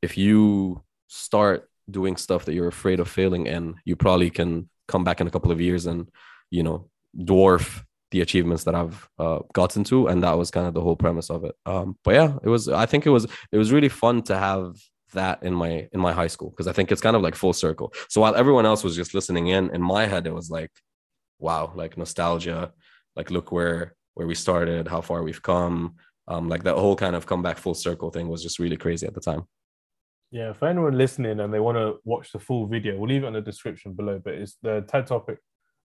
if 0.01 0.17
you 0.17 0.83
start 1.07 1.69
doing 1.89 2.15
stuff 2.15 2.45
that 2.45 2.53
you're 2.53 2.67
afraid 2.67 2.99
of 2.99 3.07
failing 3.07 3.47
in 3.47 3.75
you 3.85 3.95
probably 3.95 4.29
can 4.29 4.69
come 4.87 5.03
back 5.03 5.19
in 5.21 5.27
a 5.27 5.31
couple 5.31 5.51
of 5.51 5.59
years 5.59 5.85
and 5.85 6.09
you 6.49 6.63
know 6.63 6.89
dwarf 7.17 7.83
the 8.11 8.21
achievements 8.21 8.65
that 8.65 8.75
I've 8.75 9.09
uh, 9.17 9.39
gotten 9.53 9.83
to, 9.85 10.07
and 10.07 10.23
that 10.23 10.37
was 10.37 10.51
kind 10.51 10.67
of 10.67 10.73
the 10.73 10.81
whole 10.81 10.95
premise 10.95 11.29
of 11.29 11.43
it. 11.43 11.55
Um, 11.65 11.97
but 12.03 12.13
yeah, 12.15 12.37
it 12.43 12.49
was. 12.49 12.67
I 12.69 12.85
think 12.85 13.05
it 13.05 13.09
was. 13.09 13.25
It 13.51 13.57
was 13.57 13.71
really 13.71 13.89
fun 13.89 14.21
to 14.23 14.37
have 14.37 14.75
that 15.13 15.43
in 15.43 15.53
my 15.53 15.87
in 15.91 15.99
my 15.99 16.13
high 16.13 16.27
school 16.27 16.49
because 16.49 16.67
I 16.67 16.73
think 16.73 16.91
it's 16.91 17.01
kind 17.01 17.15
of 17.15 17.21
like 17.21 17.35
full 17.35 17.53
circle. 17.53 17.93
So 18.09 18.21
while 18.21 18.35
everyone 18.35 18.65
else 18.65 18.83
was 18.83 18.95
just 18.95 19.13
listening 19.13 19.47
in, 19.47 19.73
in 19.73 19.81
my 19.81 20.05
head 20.05 20.27
it 20.27 20.33
was 20.33 20.49
like, 20.49 20.71
wow, 21.39 21.71
like 21.75 21.97
nostalgia, 21.97 22.71
like 23.15 23.31
look 23.31 23.51
where 23.51 23.95
where 24.13 24.27
we 24.27 24.35
started, 24.35 24.87
how 24.87 25.01
far 25.01 25.23
we've 25.23 25.41
come. 25.41 25.95
Um, 26.27 26.47
like 26.47 26.63
that 26.63 26.75
whole 26.75 26.95
kind 26.95 27.15
of 27.15 27.25
come 27.25 27.41
back 27.41 27.57
full 27.57 27.73
circle 27.73 28.09
thing 28.09 28.29
was 28.29 28.43
just 28.43 28.59
really 28.59 28.77
crazy 28.77 29.07
at 29.07 29.13
the 29.13 29.21
time. 29.21 29.43
Yeah, 30.29 30.53
for 30.53 30.67
anyone 30.67 30.97
listening 30.97 31.41
and 31.41 31.53
they 31.53 31.59
want 31.59 31.77
to 31.77 31.99
watch 32.05 32.31
the 32.31 32.39
full 32.39 32.67
video, 32.67 32.97
we'll 32.97 33.09
leave 33.09 33.23
it 33.23 33.27
in 33.27 33.33
the 33.33 33.41
description 33.41 33.93
below. 33.93 34.21
But 34.23 34.35
it's 34.35 34.57
the 34.61 34.85
TED 34.87 35.07
topic 35.07 35.39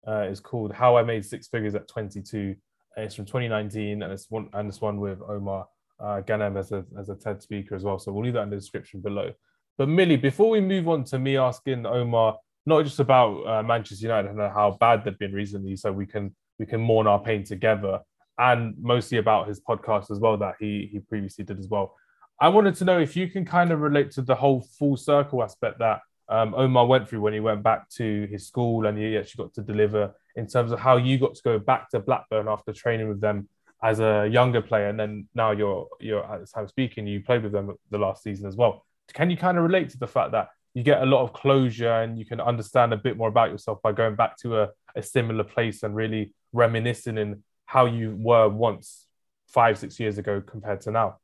uh, 0.06 0.22
is 0.22 0.40
called 0.40 0.72
How 0.72 0.96
I 0.96 1.02
Made 1.02 1.24
Six 1.24 1.48
Figures 1.48 1.74
at 1.74 1.88
22. 1.88 2.54
And 2.96 3.04
It's 3.04 3.14
from 3.14 3.26
2019, 3.26 4.02
and 4.02 4.12
it's 4.12 4.30
one 4.30 4.48
and 4.52 4.68
it's 4.68 4.80
one 4.80 5.00
with 5.00 5.20
Omar 5.28 5.66
uh, 6.00 6.22
as 6.28 6.72
a 6.72 6.84
as 6.98 7.08
a 7.08 7.14
TED 7.14 7.42
speaker 7.42 7.74
as 7.74 7.84
well. 7.84 7.98
So 7.98 8.12
we'll 8.12 8.24
leave 8.24 8.34
that 8.34 8.42
in 8.42 8.50
the 8.50 8.56
description 8.56 9.00
below. 9.00 9.32
But 9.78 9.88
Millie, 9.88 10.16
before 10.16 10.50
we 10.50 10.60
move 10.60 10.88
on 10.88 11.04
to 11.04 11.18
me 11.18 11.36
asking 11.36 11.86
Omar 11.86 12.38
not 12.64 12.84
just 12.84 12.98
about 12.98 13.46
uh, 13.46 13.62
Manchester 13.62 14.06
United 14.06 14.30
and 14.30 14.40
how 14.40 14.76
bad 14.80 15.04
they've 15.04 15.18
been 15.18 15.32
recently, 15.32 15.76
so 15.76 15.92
we 15.92 16.06
can 16.06 16.34
we 16.58 16.66
can 16.66 16.80
mourn 16.80 17.06
our 17.06 17.20
pain 17.20 17.44
together, 17.44 18.00
and 18.38 18.74
mostly 18.80 19.18
about 19.18 19.48
his 19.48 19.60
podcast 19.60 20.10
as 20.10 20.18
well 20.18 20.36
that 20.38 20.54
he 20.58 20.88
he 20.90 20.98
previously 21.00 21.44
did 21.44 21.58
as 21.58 21.68
well. 21.68 21.94
I 22.40 22.48
wanted 22.48 22.74
to 22.76 22.84
know 22.84 22.98
if 22.98 23.16
you 23.16 23.28
can 23.28 23.44
kind 23.46 23.72
of 23.72 23.80
relate 23.80 24.10
to 24.12 24.22
the 24.22 24.34
whole 24.34 24.66
full 24.78 24.96
circle 24.96 25.42
aspect 25.42 25.78
that 25.78 26.00
um, 26.28 26.54
Omar 26.54 26.86
went 26.86 27.08
through 27.08 27.20
when 27.20 27.32
he 27.32 27.40
went 27.40 27.62
back 27.62 27.88
to 27.90 28.26
his 28.30 28.46
school 28.46 28.86
and 28.86 28.98
he 28.98 29.16
actually 29.16 29.44
got 29.44 29.54
to 29.54 29.62
deliver 29.62 30.14
in 30.34 30.46
terms 30.46 30.72
of 30.72 30.78
how 30.78 30.96
you 30.96 31.18
got 31.18 31.34
to 31.34 31.42
go 31.42 31.58
back 31.58 31.90
to 31.90 32.00
Blackburn 32.00 32.48
after 32.48 32.72
training 32.72 33.08
with 33.08 33.20
them 33.20 33.48
as 33.82 34.00
a 34.00 34.28
younger 34.30 34.62
player, 34.62 34.88
and 34.88 34.98
then 34.98 35.28
now 35.34 35.50
you're 35.50 35.86
you're 36.00 36.22
the 36.40 36.46
time 36.46 36.66
speaking, 36.66 37.06
you 37.06 37.22
played 37.22 37.42
with 37.42 37.52
them 37.52 37.74
the 37.90 37.98
last 37.98 38.22
season 38.22 38.46
as 38.46 38.56
well. 38.56 38.84
Can 39.12 39.30
you 39.30 39.36
kind 39.36 39.56
of 39.56 39.64
relate 39.64 39.90
to 39.90 39.98
the 39.98 40.06
fact 40.06 40.32
that 40.32 40.48
you 40.74 40.82
get 40.82 41.02
a 41.02 41.06
lot 41.06 41.22
of 41.22 41.32
closure 41.32 42.00
and 42.02 42.18
you 42.18 42.26
can 42.26 42.40
understand 42.40 42.92
a 42.92 42.96
bit 42.96 43.16
more 43.16 43.28
about 43.28 43.50
yourself 43.50 43.80
by 43.82 43.92
going 43.92 44.14
back 44.14 44.36
to 44.38 44.60
a, 44.60 44.68
a 44.94 45.02
similar 45.02 45.44
place 45.44 45.82
and 45.82 45.94
really 45.94 46.34
reminiscing 46.52 47.16
in 47.16 47.42
how 47.64 47.86
you 47.86 48.14
were 48.18 48.48
once 48.48 49.06
five, 49.48 49.78
six 49.78 49.98
years 50.00 50.18
ago 50.18 50.40
compared 50.40 50.80
to 50.82 50.90
now, 50.90 51.16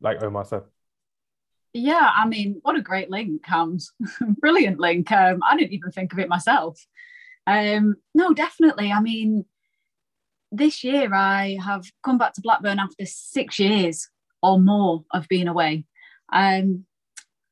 like 0.00 0.22
Omar 0.22 0.44
said? 0.44 0.62
Yeah, 1.72 2.10
I 2.14 2.26
mean, 2.26 2.58
what 2.62 2.76
a 2.76 2.82
great 2.82 3.10
link, 3.10 3.42
Hams. 3.44 3.92
Brilliant 4.40 4.80
link. 4.80 5.10
Um, 5.12 5.40
I 5.48 5.56
didn't 5.56 5.72
even 5.72 5.92
think 5.92 6.12
of 6.12 6.18
it 6.18 6.28
myself. 6.28 6.84
Um, 7.46 7.96
no, 8.14 8.34
definitely. 8.34 8.90
I 8.90 9.00
mean, 9.00 9.44
this 10.50 10.82
year 10.82 11.14
I 11.14 11.58
have 11.64 11.84
come 12.02 12.18
back 12.18 12.34
to 12.34 12.40
Blackburn 12.40 12.80
after 12.80 13.06
six 13.06 13.58
years 13.58 14.08
or 14.42 14.58
more 14.58 15.04
of 15.12 15.28
being 15.28 15.46
away. 15.46 15.84
Um, 16.32 16.86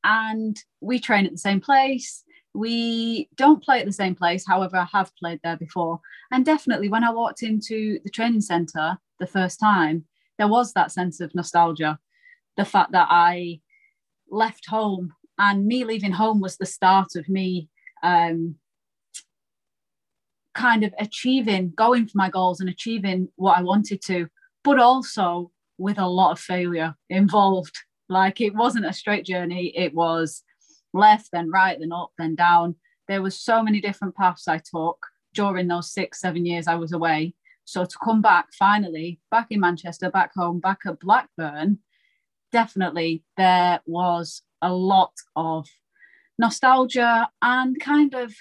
and 0.02 0.56
we 0.80 0.98
train 0.98 1.26
at 1.26 1.32
the 1.32 1.38
same 1.38 1.60
place. 1.60 2.24
We 2.54 3.28
don't 3.36 3.62
play 3.62 3.78
at 3.80 3.86
the 3.86 3.92
same 3.92 4.14
place, 4.16 4.44
however, 4.46 4.78
I 4.78 4.88
have 4.92 5.12
played 5.16 5.40
there 5.44 5.56
before. 5.56 6.00
And 6.32 6.44
definitely, 6.44 6.88
when 6.88 7.04
I 7.04 7.12
walked 7.12 7.42
into 7.42 8.00
the 8.02 8.10
training 8.10 8.40
centre 8.40 8.98
the 9.20 9.26
first 9.26 9.60
time, 9.60 10.06
there 10.38 10.48
was 10.48 10.72
that 10.72 10.90
sense 10.90 11.20
of 11.20 11.34
nostalgia. 11.34 11.98
The 12.56 12.64
fact 12.64 12.92
that 12.92 13.06
I 13.10 13.60
left 14.30 14.66
home, 14.68 15.12
and 15.38 15.66
me 15.66 15.84
leaving 15.84 16.12
home 16.12 16.40
was 16.40 16.56
the 16.56 16.66
start 16.66 17.16
of 17.16 17.28
me 17.28 17.68
um, 18.02 18.56
kind 20.54 20.82
of 20.82 20.92
achieving, 20.98 21.72
going 21.76 22.06
for 22.06 22.16
my 22.18 22.28
goals 22.28 22.60
and 22.60 22.68
achieving 22.68 23.28
what 23.36 23.56
I 23.56 23.62
wanted 23.62 24.02
to, 24.06 24.28
but 24.64 24.78
also 24.78 25.52
with 25.78 25.98
a 25.98 26.06
lot 26.06 26.32
of 26.32 26.40
failure 26.40 26.94
involved. 27.08 27.76
Like 28.08 28.40
it 28.40 28.54
wasn't 28.54 28.86
a 28.86 28.92
straight 28.92 29.24
journey, 29.24 29.72
it 29.76 29.94
was 29.94 30.42
left, 30.92 31.28
then 31.32 31.50
right, 31.50 31.78
then 31.78 31.92
up, 31.92 32.10
then 32.18 32.34
down. 32.34 32.74
There 33.06 33.22
was 33.22 33.38
so 33.38 33.62
many 33.62 33.80
different 33.80 34.16
paths 34.16 34.48
I 34.48 34.58
took 34.58 34.98
during 35.34 35.68
those 35.68 35.92
six, 35.92 36.20
seven 36.20 36.44
years 36.44 36.66
I 36.66 36.74
was 36.74 36.92
away. 36.92 37.34
So 37.64 37.84
to 37.84 37.98
come 38.02 38.22
back 38.22 38.46
finally, 38.58 39.20
back 39.30 39.48
in 39.50 39.60
Manchester, 39.60 40.10
back 40.10 40.32
home, 40.34 40.58
back 40.58 40.78
at 40.86 40.98
Blackburn, 41.00 41.78
definitely 42.52 43.22
there 43.36 43.80
was 43.86 44.42
a 44.62 44.72
lot 44.72 45.12
of 45.36 45.66
nostalgia 46.38 47.28
and 47.42 47.78
kind 47.80 48.14
of 48.14 48.34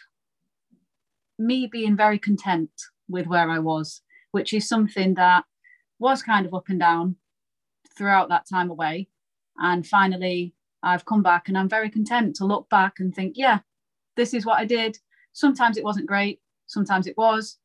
me 1.39 1.67
being 1.67 1.95
very 1.95 2.19
content 2.19 2.69
with 3.07 3.27
where 3.27 3.49
I 3.49 3.59
was, 3.59 4.01
which 4.31 4.53
is 4.53 4.67
something 4.67 5.15
that 5.15 5.45
was 5.99 6.21
kind 6.21 6.45
of 6.45 6.53
up 6.53 6.69
and 6.69 6.79
down 6.79 7.15
throughout 7.97 8.29
that 8.29 8.47
time 8.47 8.69
away. 8.69 9.07
And 9.57 9.85
finally, 9.85 10.53
I've 10.83 11.05
come 11.05 11.23
back 11.23 11.47
and 11.47 11.57
I'm 11.57 11.69
very 11.69 11.89
content 11.89 12.35
to 12.37 12.45
look 12.45 12.69
back 12.69 12.99
and 12.99 13.13
think, 13.13 13.33
yeah, 13.35 13.59
this 14.15 14.33
is 14.33 14.45
what 14.45 14.59
I 14.59 14.65
did. 14.65 14.97
Sometimes 15.33 15.77
it 15.77 15.83
wasn't 15.83 16.07
great, 16.07 16.39
sometimes 16.67 17.07
it 17.07 17.17
was, 17.17 17.57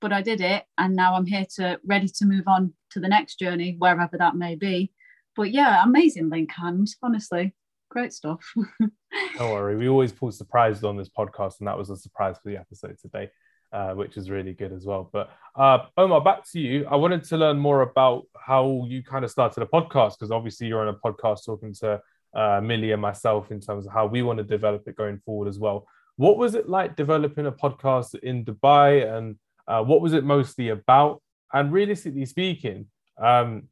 but 0.00 0.12
I 0.12 0.22
did 0.22 0.40
it. 0.40 0.64
And 0.78 0.96
now 0.96 1.14
I'm 1.14 1.26
here 1.26 1.46
to 1.56 1.78
ready 1.84 2.08
to 2.08 2.26
move 2.26 2.44
on 2.46 2.72
to 2.90 3.00
the 3.00 3.08
next 3.08 3.38
journey, 3.38 3.76
wherever 3.78 4.16
that 4.16 4.36
may 4.36 4.54
be. 4.54 4.92
But 5.36 5.50
yeah, 5.52 5.82
amazing 5.82 6.30
link 6.30 6.50
Hams, 6.52 6.96
honestly. 7.02 7.54
Great 7.90 8.12
stuff. 8.12 8.40
Don't 9.38 9.50
worry, 9.50 9.76
we 9.76 9.88
always 9.88 10.12
pull 10.12 10.32
surprises 10.32 10.84
on 10.84 10.96
this 10.96 11.08
podcast, 11.08 11.60
and 11.60 11.68
that 11.68 11.78
was 11.78 11.90
a 11.90 11.96
surprise 11.96 12.36
for 12.42 12.48
the 12.48 12.56
episode 12.56 12.96
today. 13.00 13.30
Uh, 13.74 13.92
which 13.92 14.16
is 14.16 14.30
really 14.30 14.52
good 14.52 14.72
as 14.72 14.86
well. 14.86 15.10
But 15.12 15.30
uh, 15.56 15.86
Omar, 15.96 16.20
back 16.20 16.48
to 16.52 16.60
you. 16.60 16.86
I 16.88 16.94
wanted 16.94 17.24
to 17.24 17.36
learn 17.36 17.58
more 17.58 17.82
about 17.82 18.22
how 18.38 18.84
you 18.86 19.02
kind 19.02 19.24
of 19.24 19.32
started 19.32 19.64
a 19.64 19.66
podcast 19.66 20.12
because 20.12 20.30
obviously 20.30 20.68
you're 20.68 20.86
on 20.86 20.94
a 20.94 20.94
podcast 20.94 21.44
talking 21.44 21.74
to 21.80 22.00
uh, 22.36 22.60
Millie 22.62 22.92
and 22.92 23.02
myself 23.02 23.50
in 23.50 23.60
terms 23.60 23.86
of 23.88 23.92
how 23.92 24.06
we 24.06 24.22
want 24.22 24.38
to 24.38 24.44
develop 24.44 24.86
it 24.86 24.94
going 24.94 25.18
forward 25.26 25.48
as 25.48 25.58
well. 25.58 25.88
What 26.14 26.38
was 26.38 26.54
it 26.54 26.68
like 26.68 26.94
developing 26.94 27.46
a 27.46 27.52
podcast 27.52 28.14
in 28.14 28.44
Dubai, 28.44 29.12
and 29.12 29.36
uh, 29.66 29.82
what 29.82 30.00
was 30.00 30.12
it 30.12 30.22
mostly 30.22 30.68
about? 30.68 31.20
And 31.52 31.72
realistically 31.72 32.26
speaking, 32.26 32.86
um, 33.20 33.64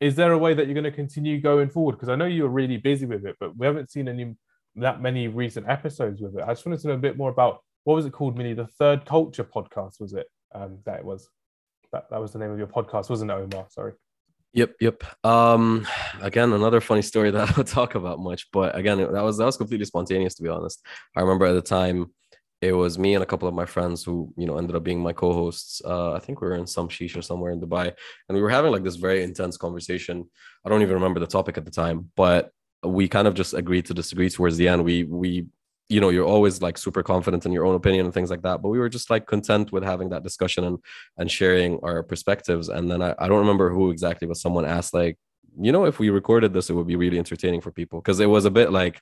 is 0.00 0.14
there 0.14 0.32
a 0.32 0.38
way 0.38 0.54
that 0.54 0.66
you're 0.66 0.74
going 0.74 0.84
to 0.84 0.90
continue 0.90 1.40
going 1.40 1.70
forward? 1.70 1.92
Because 1.92 2.08
I 2.08 2.16
know 2.16 2.26
you're 2.26 2.48
really 2.48 2.76
busy 2.76 3.06
with 3.06 3.24
it, 3.24 3.36
but 3.40 3.56
we 3.56 3.66
haven't 3.66 3.90
seen 3.90 4.08
any 4.08 4.34
that 4.76 5.00
many 5.00 5.26
recent 5.26 5.66
episodes 5.68 6.20
with 6.20 6.36
it. 6.36 6.42
I 6.42 6.48
just 6.48 6.66
wanted 6.66 6.80
to 6.80 6.88
know 6.88 6.94
a 6.94 6.98
bit 6.98 7.16
more 7.16 7.30
about 7.30 7.60
what 7.84 7.94
was 7.94 8.04
it 8.04 8.12
called, 8.12 8.36
Millie? 8.36 8.52
The 8.52 8.66
Third 8.66 9.06
Culture 9.06 9.44
podcast, 9.44 10.00
was 10.00 10.12
it? 10.12 10.26
Um, 10.54 10.78
that 10.84 10.98
it 10.98 11.04
was. 11.04 11.28
That, 11.92 12.10
that 12.10 12.20
was 12.20 12.32
the 12.32 12.38
name 12.38 12.50
of 12.50 12.58
your 12.58 12.66
podcast, 12.66 13.08
wasn't 13.08 13.30
it, 13.30 13.34
Omar? 13.34 13.66
Sorry. 13.70 13.92
Yep, 14.52 14.74
yep. 14.80 15.04
Um, 15.24 15.86
again, 16.20 16.52
another 16.52 16.80
funny 16.80 17.02
story 17.02 17.30
that 17.30 17.48
I 17.48 17.52
don't 17.52 17.68
talk 17.68 17.94
about 17.94 18.18
much, 18.18 18.48
but 18.52 18.76
again, 18.76 18.98
that 18.98 19.22
was 19.22 19.38
that 19.38 19.44
was 19.44 19.56
completely 19.56 19.86
spontaneous 19.86 20.34
to 20.36 20.42
be 20.42 20.48
honest. 20.48 20.84
I 21.14 21.20
remember 21.20 21.46
at 21.46 21.52
the 21.52 21.62
time 21.62 22.12
it 22.62 22.72
was 22.72 22.98
me 22.98 23.14
and 23.14 23.22
a 23.22 23.26
couple 23.26 23.48
of 23.48 23.54
my 23.54 23.66
friends 23.66 24.02
who 24.02 24.32
you 24.36 24.46
know 24.46 24.56
ended 24.56 24.76
up 24.76 24.84
being 24.84 25.00
my 25.00 25.12
co-hosts. 25.12 25.82
Uh, 25.84 26.12
i 26.12 26.18
think 26.18 26.40
we 26.40 26.48
were 26.48 26.54
in 26.54 26.66
some 26.66 26.88
shisha 26.88 27.22
somewhere 27.22 27.52
in 27.52 27.60
dubai 27.60 27.92
and 28.28 28.36
we 28.36 28.42
were 28.42 28.50
having 28.50 28.72
like 28.72 28.84
this 28.84 28.96
very 28.96 29.22
intense 29.22 29.56
conversation. 29.56 30.28
I 30.64 30.68
don't 30.68 30.82
even 30.82 30.94
remember 30.94 31.20
the 31.20 31.26
topic 31.26 31.58
at 31.58 31.64
the 31.64 31.70
time 31.70 32.10
but 32.16 32.50
we 32.82 33.08
kind 33.08 33.26
of 33.28 33.34
just 33.34 33.54
agreed 33.54 33.86
to 33.86 33.94
disagree 33.94 34.30
towards 34.30 34.56
the 34.56 34.68
end. 34.68 34.84
We 34.84 35.04
we 35.04 35.46
you 35.88 36.00
know 36.00 36.08
you're 36.08 36.26
always 36.26 36.62
like 36.62 36.78
super 36.78 37.02
confident 37.02 37.46
in 37.46 37.52
your 37.52 37.64
own 37.64 37.76
opinion 37.76 38.06
and 38.06 38.14
things 38.14 38.30
like 38.30 38.42
that 38.42 38.60
but 38.60 38.70
we 38.70 38.78
were 38.78 38.88
just 38.88 39.08
like 39.08 39.24
content 39.26 39.70
with 39.70 39.84
having 39.84 40.08
that 40.10 40.24
discussion 40.24 40.64
and 40.64 40.78
and 41.18 41.30
sharing 41.30 41.78
our 41.82 42.02
perspectives. 42.02 42.68
And 42.68 42.90
then 42.90 43.02
i, 43.02 43.14
I 43.18 43.28
don't 43.28 43.44
remember 43.46 43.70
who 43.70 43.90
exactly 43.90 44.26
but 44.26 44.38
someone 44.38 44.64
asked 44.64 44.94
like 44.94 45.16
you 45.58 45.72
know 45.72 45.84
if 45.84 45.98
we 45.98 46.10
recorded 46.10 46.52
this 46.52 46.68
it 46.70 46.74
would 46.74 46.86
be 46.86 46.96
really 46.96 47.18
entertaining 47.18 47.60
for 47.60 47.70
people. 47.70 48.00
Because 48.00 48.20
it 48.20 48.30
was 48.36 48.44
a 48.46 48.50
bit 48.50 48.72
like 48.72 49.00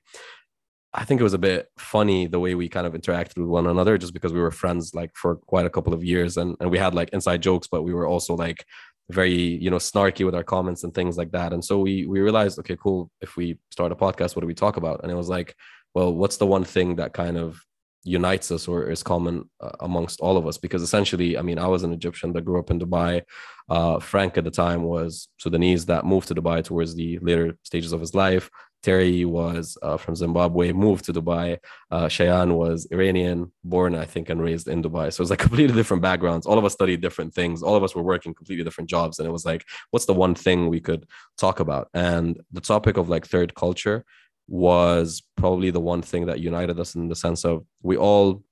i 0.94 1.04
think 1.04 1.20
it 1.20 1.24
was 1.24 1.34
a 1.34 1.38
bit 1.38 1.68
funny 1.78 2.26
the 2.26 2.40
way 2.40 2.54
we 2.54 2.68
kind 2.68 2.86
of 2.86 2.94
interacted 2.94 3.36
with 3.38 3.48
one 3.48 3.66
another 3.66 3.98
just 3.98 4.14
because 4.14 4.32
we 4.32 4.40
were 4.40 4.50
friends 4.50 4.94
like 4.94 5.10
for 5.14 5.36
quite 5.36 5.66
a 5.66 5.70
couple 5.70 5.92
of 5.92 6.04
years 6.04 6.36
and 6.36 6.56
and 6.60 6.70
we 6.70 6.78
had 6.78 6.94
like 6.94 7.10
inside 7.10 7.42
jokes 7.42 7.68
but 7.70 7.82
we 7.82 7.94
were 7.94 8.06
also 8.06 8.34
like 8.34 8.64
very 9.10 9.34
you 9.64 9.70
know 9.70 9.76
snarky 9.76 10.24
with 10.24 10.34
our 10.34 10.44
comments 10.44 10.82
and 10.82 10.94
things 10.94 11.16
like 11.18 11.30
that 11.32 11.52
and 11.52 11.62
so 11.62 11.78
we 11.78 12.06
we 12.06 12.20
realized 12.20 12.58
okay 12.58 12.76
cool 12.82 13.10
if 13.20 13.36
we 13.36 13.58
start 13.70 13.92
a 13.92 13.96
podcast 13.96 14.34
what 14.34 14.40
do 14.40 14.46
we 14.46 14.54
talk 14.54 14.76
about 14.78 15.00
and 15.02 15.12
it 15.12 15.16
was 15.16 15.28
like 15.28 15.54
well, 15.94 16.12
what's 16.12 16.36
the 16.36 16.46
one 16.46 16.64
thing 16.64 16.96
that 16.96 17.14
kind 17.14 17.36
of 17.36 17.60
unites 18.02 18.50
us 18.50 18.68
or 18.68 18.90
is 18.90 19.02
common 19.02 19.48
uh, 19.60 19.70
amongst 19.80 20.20
all 20.20 20.36
of 20.36 20.46
us? 20.46 20.58
Because 20.58 20.82
essentially, 20.82 21.38
I 21.38 21.42
mean, 21.42 21.58
I 21.58 21.68
was 21.68 21.84
an 21.84 21.92
Egyptian 21.92 22.32
that 22.32 22.44
grew 22.44 22.58
up 22.58 22.70
in 22.70 22.80
Dubai. 22.80 23.22
Uh, 23.70 23.98
Frank 24.00 24.36
at 24.36 24.44
the 24.44 24.50
time 24.50 24.82
was 24.82 25.28
Sudanese 25.38 25.86
that 25.86 26.04
moved 26.04 26.28
to 26.28 26.34
Dubai 26.34 26.62
towards 26.62 26.94
the 26.94 27.18
later 27.20 27.56
stages 27.62 27.92
of 27.92 28.00
his 28.00 28.14
life. 28.14 28.50
Terry 28.84 29.24
was 29.24 29.78
uh, 29.80 29.96
from 29.96 30.14
Zimbabwe, 30.14 30.72
moved 30.72 31.06
to 31.06 31.12
Dubai. 31.12 31.58
Uh, 31.90 32.04
Shayan 32.04 32.54
was 32.54 32.86
Iranian, 32.92 33.50
born, 33.64 33.94
I 33.94 34.04
think, 34.04 34.28
and 34.28 34.42
raised 34.42 34.68
in 34.68 34.82
Dubai. 34.82 35.10
So 35.10 35.20
it 35.20 35.24
was 35.26 35.30
like 35.30 35.38
completely 35.48 35.74
different 35.74 36.02
backgrounds. 36.02 36.44
All 36.46 36.58
of 36.58 36.66
us 36.66 36.74
studied 36.74 37.00
different 37.00 37.32
things. 37.32 37.62
All 37.62 37.76
of 37.76 37.82
us 37.82 37.94
were 37.94 38.02
working 38.02 38.34
completely 38.34 38.62
different 38.62 38.90
jobs. 38.90 39.18
And 39.18 39.26
it 39.26 39.32
was 39.32 39.46
like, 39.46 39.64
what's 39.90 40.04
the 40.04 40.12
one 40.12 40.34
thing 40.34 40.68
we 40.68 40.80
could 40.80 41.06
talk 41.38 41.60
about? 41.60 41.88
And 41.94 42.38
the 42.52 42.60
topic 42.60 42.98
of 42.98 43.08
like 43.08 43.26
third 43.26 43.54
culture 43.54 44.04
was 44.48 45.22
probably 45.36 45.70
the 45.70 45.80
one 45.80 46.02
thing 46.02 46.26
that 46.26 46.40
united 46.40 46.78
us 46.78 46.94
in 46.94 47.08
the 47.08 47.16
sense 47.16 47.46
of 47.46 47.64
we 47.82 47.96
all 47.96 48.44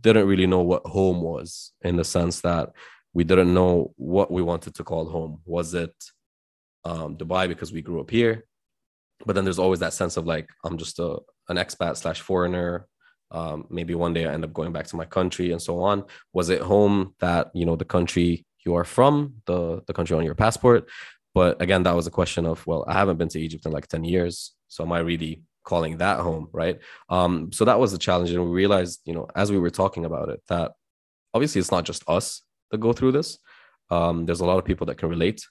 didn't 0.00 0.26
really 0.26 0.46
know 0.46 0.62
what 0.62 0.86
home 0.86 1.20
was 1.20 1.72
in 1.82 1.96
the 1.96 2.04
sense 2.04 2.40
that 2.40 2.70
we 3.12 3.22
didn't 3.24 3.52
know 3.52 3.92
what 3.96 4.30
we 4.30 4.40
wanted 4.40 4.74
to 4.76 4.82
call 4.82 5.10
home. 5.10 5.42
Was 5.44 5.74
it 5.74 5.94
um, 6.86 7.18
Dubai 7.18 7.48
because 7.48 7.70
we 7.70 7.82
grew 7.82 8.00
up 8.00 8.10
here? 8.10 8.46
But 9.26 9.34
then 9.34 9.44
there's 9.44 9.58
always 9.58 9.80
that 9.80 9.92
sense 9.92 10.16
of 10.16 10.26
like, 10.26 10.48
I'm 10.64 10.78
just 10.78 10.98
a, 10.98 11.18
an 11.48 11.56
expat 11.56 11.96
slash 11.96 12.20
foreigner. 12.20 12.86
Um, 13.30 13.66
maybe 13.70 13.94
one 13.94 14.12
day 14.12 14.26
I 14.26 14.32
end 14.32 14.44
up 14.44 14.52
going 14.52 14.72
back 14.72 14.86
to 14.88 14.96
my 14.96 15.04
country 15.04 15.52
and 15.52 15.62
so 15.62 15.80
on. 15.80 16.04
Was 16.32 16.48
it 16.48 16.62
home 16.62 17.14
that, 17.20 17.50
you 17.54 17.64
know, 17.64 17.76
the 17.76 17.84
country 17.84 18.44
you 18.64 18.74
are 18.74 18.84
from, 18.84 19.34
the, 19.46 19.82
the 19.86 19.92
country 19.92 20.16
on 20.16 20.24
your 20.24 20.34
passport? 20.34 20.88
But 21.34 21.62
again, 21.62 21.84
that 21.84 21.94
was 21.94 22.06
a 22.06 22.10
question 22.10 22.44
of, 22.46 22.66
well, 22.66 22.84
I 22.88 22.94
haven't 22.94 23.18
been 23.18 23.28
to 23.28 23.40
Egypt 23.40 23.66
in 23.66 23.72
like 23.72 23.86
10 23.86 24.04
years. 24.04 24.52
So 24.68 24.84
am 24.84 24.92
I 24.92 24.98
really 24.98 25.42
calling 25.64 25.98
that 25.98 26.18
home? 26.20 26.48
Right. 26.52 26.78
Um, 27.08 27.52
so 27.52 27.64
that 27.64 27.78
was 27.78 27.92
the 27.92 27.98
challenge. 27.98 28.30
And 28.30 28.44
we 28.44 28.50
realized, 28.50 29.00
you 29.04 29.14
know, 29.14 29.28
as 29.36 29.52
we 29.52 29.58
were 29.58 29.70
talking 29.70 30.04
about 30.04 30.28
it, 30.28 30.42
that 30.48 30.72
obviously 31.32 31.60
it's 31.60 31.70
not 31.70 31.84
just 31.84 32.02
us 32.08 32.42
that 32.70 32.78
go 32.78 32.92
through 32.92 33.12
this. 33.12 33.38
Um, 33.90 34.26
there's 34.26 34.40
a 34.40 34.46
lot 34.46 34.58
of 34.58 34.64
people 34.64 34.86
that 34.86 34.98
can 34.98 35.08
relate. 35.08 35.46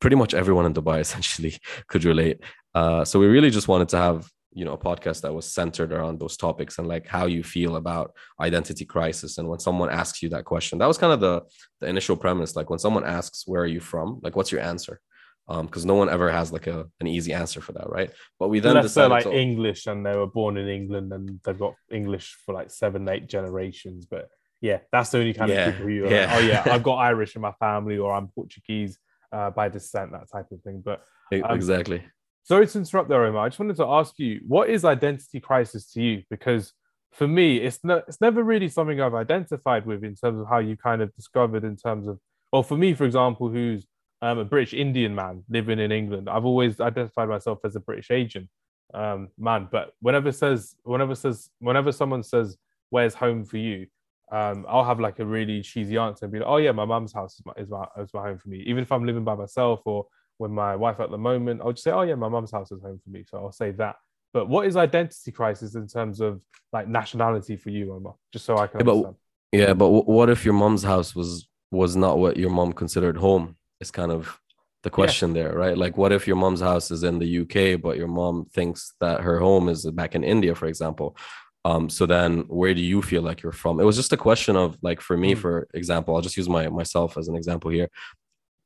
Pretty 0.00 0.16
much 0.16 0.34
everyone 0.34 0.66
in 0.66 0.74
Dubai 0.74 1.00
essentially 1.06 1.58
could 1.88 2.04
relate. 2.04 2.40
Uh, 2.74 3.04
so 3.04 3.18
we 3.18 3.26
really 3.26 3.50
just 3.50 3.68
wanted 3.68 3.88
to 3.88 3.96
have 3.96 4.28
you 4.54 4.64
know 4.64 4.72
a 4.72 4.78
podcast 4.78 5.20
that 5.22 5.34
was 5.34 5.52
centered 5.52 5.92
around 5.92 6.18
those 6.18 6.36
topics 6.36 6.78
and 6.78 6.86
like 6.86 7.06
how 7.06 7.26
you 7.26 7.42
feel 7.42 7.76
about 7.76 8.14
identity 8.40 8.84
crisis 8.84 9.36
and 9.36 9.48
when 9.48 9.58
someone 9.58 9.90
asks 9.90 10.22
you 10.22 10.28
that 10.28 10.44
question 10.44 10.78
that 10.78 10.86
was 10.86 10.96
kind 10.96 11.12
of 11.12 11.20
the 11.20 11.42
the 11.80 11.88
initial 11.88 12.16
premise 12.16 12.56
like 12.56 12.70
when 12.70 12.78
someone 12.78 13.04
asks 13.04 13.42
where 13.46 13.62
are 13.62 13.66
you 13.66 13.80
from 13.80 14.20
like 14.22 14.36
what's 14.36 14.52
your 14.52 14.60
answer 14.60 15.00
um 15.48 15.66
because 15.66 15.84
no 15.84 15.94
one 15.94 16.08
ever 16.08 16.30
has 16.30 16.52
like 16.52 16.68
a 16.68 16.86
an 17.00 17.06
easy 17.06 17.32
answer 17.32 17.60
for 17.60 17.72
that 17.72 17.90
right 17.90 18.12
but 18.38 18.48
we 18.48 18.60
then 18.60 18.76
Unless 18.76 18.94
they're 18.94 19.08
like 19.08 19.24
to... 19.24 19.32
english 19.32 19.86
and 19.86 20.06
they 20.06 20.16
were 20.16 20.28
born 20.28 20.56
in 20.56 20.68
england 20.68 21.12
and 21.12 21.40
they've 21.44 21.58
got 21.58 21.74
english 21.90 22.36
for 22.46 22.54
like 22.54 22.70
seven 22.70 23.08
eight 23.08 23.28
generations 23.28 24.06
but 24.06 24.28
yeah 24.60 24.78
that's 24.92 25.10
the 25.10 25.18
only 25.18 25.34
kind 25.34 25.50
yeah. 25.50 25.66
of 25.66 25.74
people 25.74 25.88
who 25.88 26.08
yeah. 26.08 26.26
Like, 26.26 26.30
oh 26.30 26.46
yeah 26.46 26.62
i've 26.66 26.82
got 26.90 26.96
irish 26.96 27.34
in 27.34 27.42
my 27.42 27.52
family 27.52 27.98
or 27.98 28.12
i'm 28.12 28.28
portuguese 28.28 28.98
uh, 29.32 29.50
by 29.50 29.68
descent 29.68 30.12
that 30.12 30.30
type 30.32 30.46
of 30.52 30.62
thing 30.62 30.80
but 30.84 31.02
um, 31.32 31.56
exactly 31.56 32.04
sorry 32.44 32.66
to 32.66 32.78
interrupt 32.78 33.08
there 33.08 33.24
omar 33.24 33.44
i 33.44 33.48
just 33.48 33.58
wanted 33.58 33.76
to 33.76 33.86
ask 33.86 34.18
you 34.18 34.40
what 34.46 34.70
is 34.70 34.84
identity 34.84 35.40
crisis 35.40 35.90
to 35.90 36.00
you 36.00 36.22
because 36.30 36.72
for 37.12 37.26
me 37.26 37.58
it's 37.58 37.80
no, 37.82 38.02
it's 38.06 38.20
never 38.20 38.42
really 38.42 38.68
something 38.68 39.00
i've 39.00 39.14
identified 39.14 39.84
with 39.84 40.04
in 40.04 40.14
terms 40.14 40.40
of 40.40 40.46
how 40.48 40.58
you 40.58 40.76
kind 40.76 41.02
of 41.02 41.14
discovered 41.14 41.64
in 41.64 41.76
terms 41.76 42.06
of 42.06 42.18
well 42.52 42.62
for 42.62 42.76
me 42.76 42.94
for 42.94 43.04
example 43.04 43.48
who's 43.48 43.86
I'm 44.24 44.38
a 44.38 44.44
British 44.44 44.74
Indian 44.74 45.14
man 45.14 45.44
living 45.48 45.78
in 45.78 45.92
England. 45.92 46.28
I've 46.28 46.44
always 46.44 46.80
identified 46.80 47.28
myself 47.28 47.58
as 47.64 47.76
a 47.76 47.80
British 47.80 48.10
Asian 48.10 48.48
um, 48.94 49.28
man. 49.38 49.68
But 49.70 49.92
whenever 50.00 50.32
says, 50.32 50.76
whenever 50.84 51.14
says, 51.14 51.50
whenever 51.58 51.92
someone 51.92 52.22
says, 52.22 52.56
"Where's 52.90 53.14
home 53.14 53.44
for 53.44 53.58
you?" 53.58 53.86
Um, 54.32 54.64
I'll 54.68 54.84
have 54.84 55.00
like 55.00 55.18
a 55.18 55.26
really 55.26 55.62
cheesy 55.62 55.98
answer 55.98 56.24
and 56.24 56.32
be 56.32 56.38
like, 56.38 56.48
"Oh 56.48 56.56
yeah, 56.56 56.72
my 56.72 56.84
mum's 56.84 57.12
house 57.12 57.34
is 57.34 57.42
my, 57.44 57.52
is 57.56 57.68
my 57.68 57.86
is 57.98 58.14
my 58.14 58.22
home 58.22 58.38
for 58.38 58.48
me." 58.48 58.58
Even 58.66 58.82
if 58.82 58.90
I'm 58.92 59.04
living 59.04 59.24
by 59.24 59.34
myself 59.34 59.82
or 59.84 60.06
with 60.38 60.50
my 60.50 60.76
wife 60.76 61.00
at 61.00 61.10
the 61.10 61.18
moment, 61.18 61.60
I'll 61.62 61.72
just 61.72 61.84
say, 61.84 61.90
"Oh 61.90 62.02
yeah, 62.02 62.14
my 62.14 62.28
mum's 62.28 62.52
house 62.52 62.72
is 62.72 62.82
home 62.82 63.00
for 63.02 63.10
me." 63.10 63.24
So 63.28 63.38
I'll 63.38 63.52
say 63.52 63.72
that. 63.72 63.96
But 64.32 64.48
what 64.48 64.66
is 64.66 64.76
identity 64.76 65.30
crisis 65.30 65.74
in 65.76 65.86
terms 65.86 66.20
of 66.20 66.40
like 66.72 66.88
nationality 66.88 67.56
for 67.56 67.70
you, 67.70 67.94
Omar? 67.94 68.14
Just 68.32 68.44
so 68.44 68.56
I 68.56 68.66
can 68.66 68.80
yeah, 68.80 68.92
understand. 68.92 69.14
But, 69.52 69.58
yeah, 69.58 69.72
but 69.74 69.88
what 69.88 70.30
if 70.30 70.44
your 70.44 70.54
mom's 70.54 70.82
house 70.82 71.14
was 71.14 71.48
was 71.70 71.96
not 71.96 72.18
what 72.18 72.36
your 72.36 72.50
mom 72.50 72.72
considered 72.72 73.16
home? 73.16 73.56
is 73.80 73.90
kind 73.90 74.12
of 74.12 74.40
the 74.82 74.90
question 74.90 75.34
yeah. 75.34 75.44
there, 75.44 75.52
right? 75.54 75.76
Like, 75.78 75.96
what 75.96 76.12
if 76.12 76.26
your 76.26 76.36
mom's 76.36 76.60
house 76.60 76.90
is 76.90 77.02
in 77.04 77.18
the 77.18 77.40
UK, 77.40 77.80
but 77.80 77.96
your 77.96 78.08
mom 78.08 78.46
thinks 78.52 78.92
that 79.00 79.20
her 79.22 79.38
home 79.38 79.68
is 79.68 79.88
back 79.90 80.14
in 80.14 80.24
India, 80.24 80.54
for 80.54 80.66
example? 80.66 81.16
Um, 81.64 81.88
so 81.88 82.04
then 82.04 82.40
where 82.48 82.74
do 82.74 82.82
you 82.82 83.00
feel 83.00 83.22
like 83.22 83.42
you're 83.42 83.52
from? 83.52 83.80
It 83.80 83.84
was 83.84 83.96
just 83.96 84.12
a 84.12 84.18
question 84.18 84.54
of 84.54 84.76
like 84.82 85.00
for 85.00 85.16
me, 85.16 85.34
mm. 85.34 85.38
for 85.38 85.66
example, 85.72 86.14
I'll 86.14 86.20
just 86.20 86.36
use 86.36 86.48
my 86.48 86.68
myself 86.68 87.16
as 87.16 87.28
an 87.28 87.36
example 87.36 87.70
here. 87.70 87.88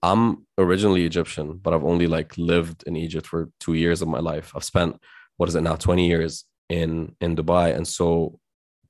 I'm 0.02 0.46
originally 0.58 1.04
Egyptian, 1.04 1.58
but 1.58 1.74
I've 1.74 1.84
only 1.84 2.06
like 2.06 2.36
lived 2.38 2.84
in 2.86 2.96
Egypt 2.96 3.26
for 3.26 3.50
two 3.58 3.74
years 3.74 4.00
of 4.02 4.08
my 4.08 4.20
life. 4.20 4.52
I've 4.54 4.64
spent 4.64 5.00
what 5.36 5.48
is 5.48 5.54
it 5.54 5.62
now, 5.62 5.76
20 5.76 6.06
years 6.06 6.44
in 6.68 7.16
in 7.20 7.36
Dubai. 7.36 7.74
And 7.74 7.86
so 7.86 8.38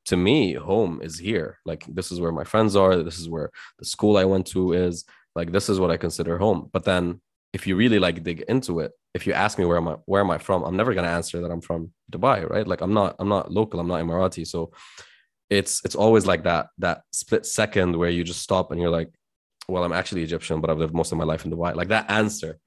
to 0.07 0.17
me, 0.17 0.55
home 0.55 1.01
is 1.03 1.19
here. 1.19 1.59
Like 1.65 1.85
this 1.89 2.11
is 2.13 2.21
where 2.21 2.33
my 2.33 2.45
friends 2.45 2.77
are, 2.77 3.03
this 3.03 3.19
is 3.19 3.29
where 3.29 3.51
the 3.79 3.85
school 3.85 4.17
I 4.17 4.25
went 4.25 4.47
to 4.49 4.73
is 4.73 5.05
like 5.39 5.53
this 5.53 5.69
is 5.69 5.79
what 5.81 5.91
i 5.95 5.97
consider 5.97 6.37
home 6.37 6.69
but 6.75 6.85
then 6.85 7.21
if 7.53 7.67
you 7.67 7.75
really 7.77 8.01
like 8.07 8.23
dig 8.29 8.41
into 8.49 8.81
it 8.81 8.91
if 9.15 9.27
you 9.27 9.33
ask 9.33 9.59
me 9.59 9.65
where 9.65 9.81
am 9.83 9.89
i 9.89 9.97
where 10.11 10.23
am 10.25 10.31
i 10.31 10.39
from 10.47 10.65
i'm 10.65 10.77
never 10.77 10.93
to 10.95 11.03
answer 11.19 11.41
that 11.41 11.53
i'm 11.55 11.65
from 11.69 11.81
dubai 12.13 12.39
right 12.55 12.67
like 12.67 12.83
i'm 12.85 12.95
not 13.01 13.15
i'm 13.19 13.31
not 13.37 13.51
local 13.59 13.79
i'm 13.81 13.89
not 13.93 14.03
emirati 14.03 14.45
so 14.47 14.61
it's 15.49 15.75
it's 15.87 15.99
always 16.05 16.27
like 16.27 16.43
that 16.51 16.67
that 16.85 16.99
split 17.13 17.47
second 17.47 17.97
where 17.97 18.11
you 18.11 18.23
just 18.25 18.43
stop 18.49 18.71
and 18.71 18.81
you're 18.81 18.97
like 19.01 19.11
well 19.69 19.85
i'm 19.85 19.93
actually 19.93 20.23
egyptian 20.23 20.61
but 20.61 20.71
i've 20.71 20.79
lived 20.79 20.95
most 20.95 21.13
of 21.13 21.19
my 21.19 21.25
life 21.25 21.45
in 21.45 21.51
dubai 21.51 21.75
like 21.75 21.89
that 21.89 22.11
answer 22.11 22.59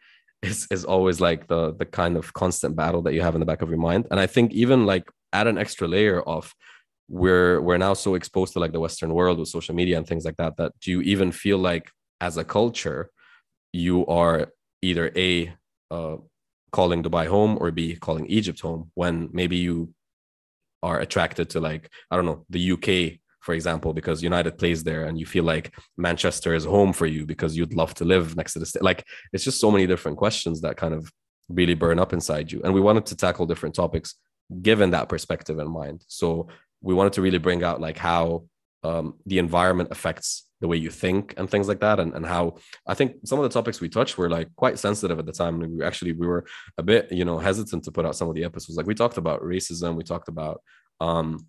is 0.42 0.68
is 0.72 0.86
always 0.86 1.22
like 1.22 1.48
the 1.48 1.74
the 1.74 1.86
kind 1.86 2.18
of 2.18 2.34
constant 2.34 2.76
battle 2.76 3.02
that 3.04 3.14
you 3.14 3.22
have 3.22 3.36
in 3.36 3.40
the 3.40 3.46
back 3.46 3.62
of 3.62 3.70
your 3.70 3.78
mind. 3.78 4.08
And 4.12 4.20
I 4.20 4.28
think 4.28 4.54
even 4.54 4.86
like 4.86 5.10
add 5.34 5.48
an 5.48 5.58
extra 5.58 5.88
layer 5.88 6.22
of 6.22 6.54
we're 7.08 7.62
we're 7.62 7.78
now 7.78 7.94
so 7.94 8.16
exposed 8.16 8.54
to 8.54 8.60
like 8.60 8.72
the 8.72 8.80
Western 8.80 9.14
world 9.14 9.40
with 9.40 9.50
social 9.50 9.76
media 9.76 9.98
and 9.98 10.08
things 10.08 10.26
like 10.26 10.38
that 10.38 10.58
that 10.58 10.74
do 10.82 10.92
you 10.92 11.02
even 11.02 11.32
feel 11.32 11.58
like 11.58 11.92
as 12.20 12.38
a 12.38 12.44
culture 12.44 13.10
you 13.74 14.06
are 14.08 14.48
either 14.82 15.12
a 15.16 15.54
uh, 15.92 16.18
calling 16.72 17.04
Dubai 17.04 17.28
home 17.28 17.58
or 17.60 17.72
b 17.72 17.96
calling 17.96 18.26
Egypt 18.28 18.62
home 18.62 18.92
when 18.96 19.30
maybe 19.32 19.58
you 19.58 19.94
are 20.82 21.00
attracted 21.00 21.50
to 21.52 21.60
like 21.60 21.90
I 22.10 22.16
don't 22.16 22.26
know 22.26 22.46
the 22.50 22.72
UK 22.72 23.20
for 23.42 23.54
example, 23.54 23.94
because 23.94 24.24
United 24.24 24.58
plays 24.58 24.84
there 24.84 25.06
and 25.06 25.20
you 25.20 25.26
feel 25.26 25.44
like 25.44 25.74
Manchester 25.98 26.54
is 26.54 26.66
home 26.66 26.94
for 26.94 27.06
you 27.06 27.26
because 27.26 27.58
you'd 27.58 27.74
love 27.74 27.94
to 27.96 28.06
live 28.06 28.36
next 28.36 28.54
to 28.54 28.60
the 28.60 28.66
state. 28.66 28.84
Like 28.84 29.06
it's 29.34 29.44
just 29.44 29.60
so 29.60 29.72
many 29.72 29.88
different 29.88 30.18
questions 30.18 30.62
that 30.62 30.78
kind 30.78 30.94
of 30.94 31.12
really 31.50 31.74
burn 31.74 32.00
up 32.00 32.14
inside 32.14 32.52
you. 32.52 32.62
And 32.64 32.74
we 32.74 32.82
wanted 32.82 33.06
to 33.08 33.16
tackle 33.16 33.46
different 33.46 33.76
topics 33.76 34.16
given 34.62 34.92
that 34.92 35.10
perspective 35.10 35.60
in 35.60 35.70
mind. 35.70 36.04
So 36.08 36.48
we 36.82 36.94
wanted 36.94 37.14
to 37.14 37.22
really 37.22 37.40
bring 37.40 37.64
out 37.64 37.82
like 37.82 37.98
how 37.98 38.46
um, 38.84 39.16
the 39.26 39.40
environment 39.40 39.90
affects 39.92 40.46
the 40.60 40.68
way 40.68 40.78
you 40.78 40.92
think 40.92 41.34
and 41.38 41.50
things 41.50 41.68
like 41.68 41.80
that 41.80 42.00
and, 42.00 42.14
and 42.14 42.26
how 42.26 42.56
i 42.88 42.94
think 42.94 43.16
some 43.26 43.40
of 43.40 43.44
the 43.44 43.50
topics 43.50 43.82
we 43.82 43.90
touched 43.90 44.18
were 44.18 44.30
like 44.30 44.48
quite 44.56 44.78
sensitive 44.78 45.18
at 45.18 45.26
the 45.26 45.32
time 45.32 45.60
we 45.60 45.84
actually 45.84 46.14
we 46.14 46.28
were 46.28 46.46
a 46.78 46.84
bit 46.84 47.12
you 47.12 47.26
know 47.26 47.40
hesitant 47.40 47.84
to 47.84 47.92
put 47.92 48.06
out 48.06 48.16
some 48.16 48.30
of 48.30 48.36
the 48.36 48.44
episodes 48.44 48.78
like 48.78 48.86
we 48.86 48.94
talked 48.94 49.18
about 49.18 49.42
racism 49.42 49.96
we 49.96 50.04
talked 50.04 50.30
about 50.30 50.62
um 51.00 51.48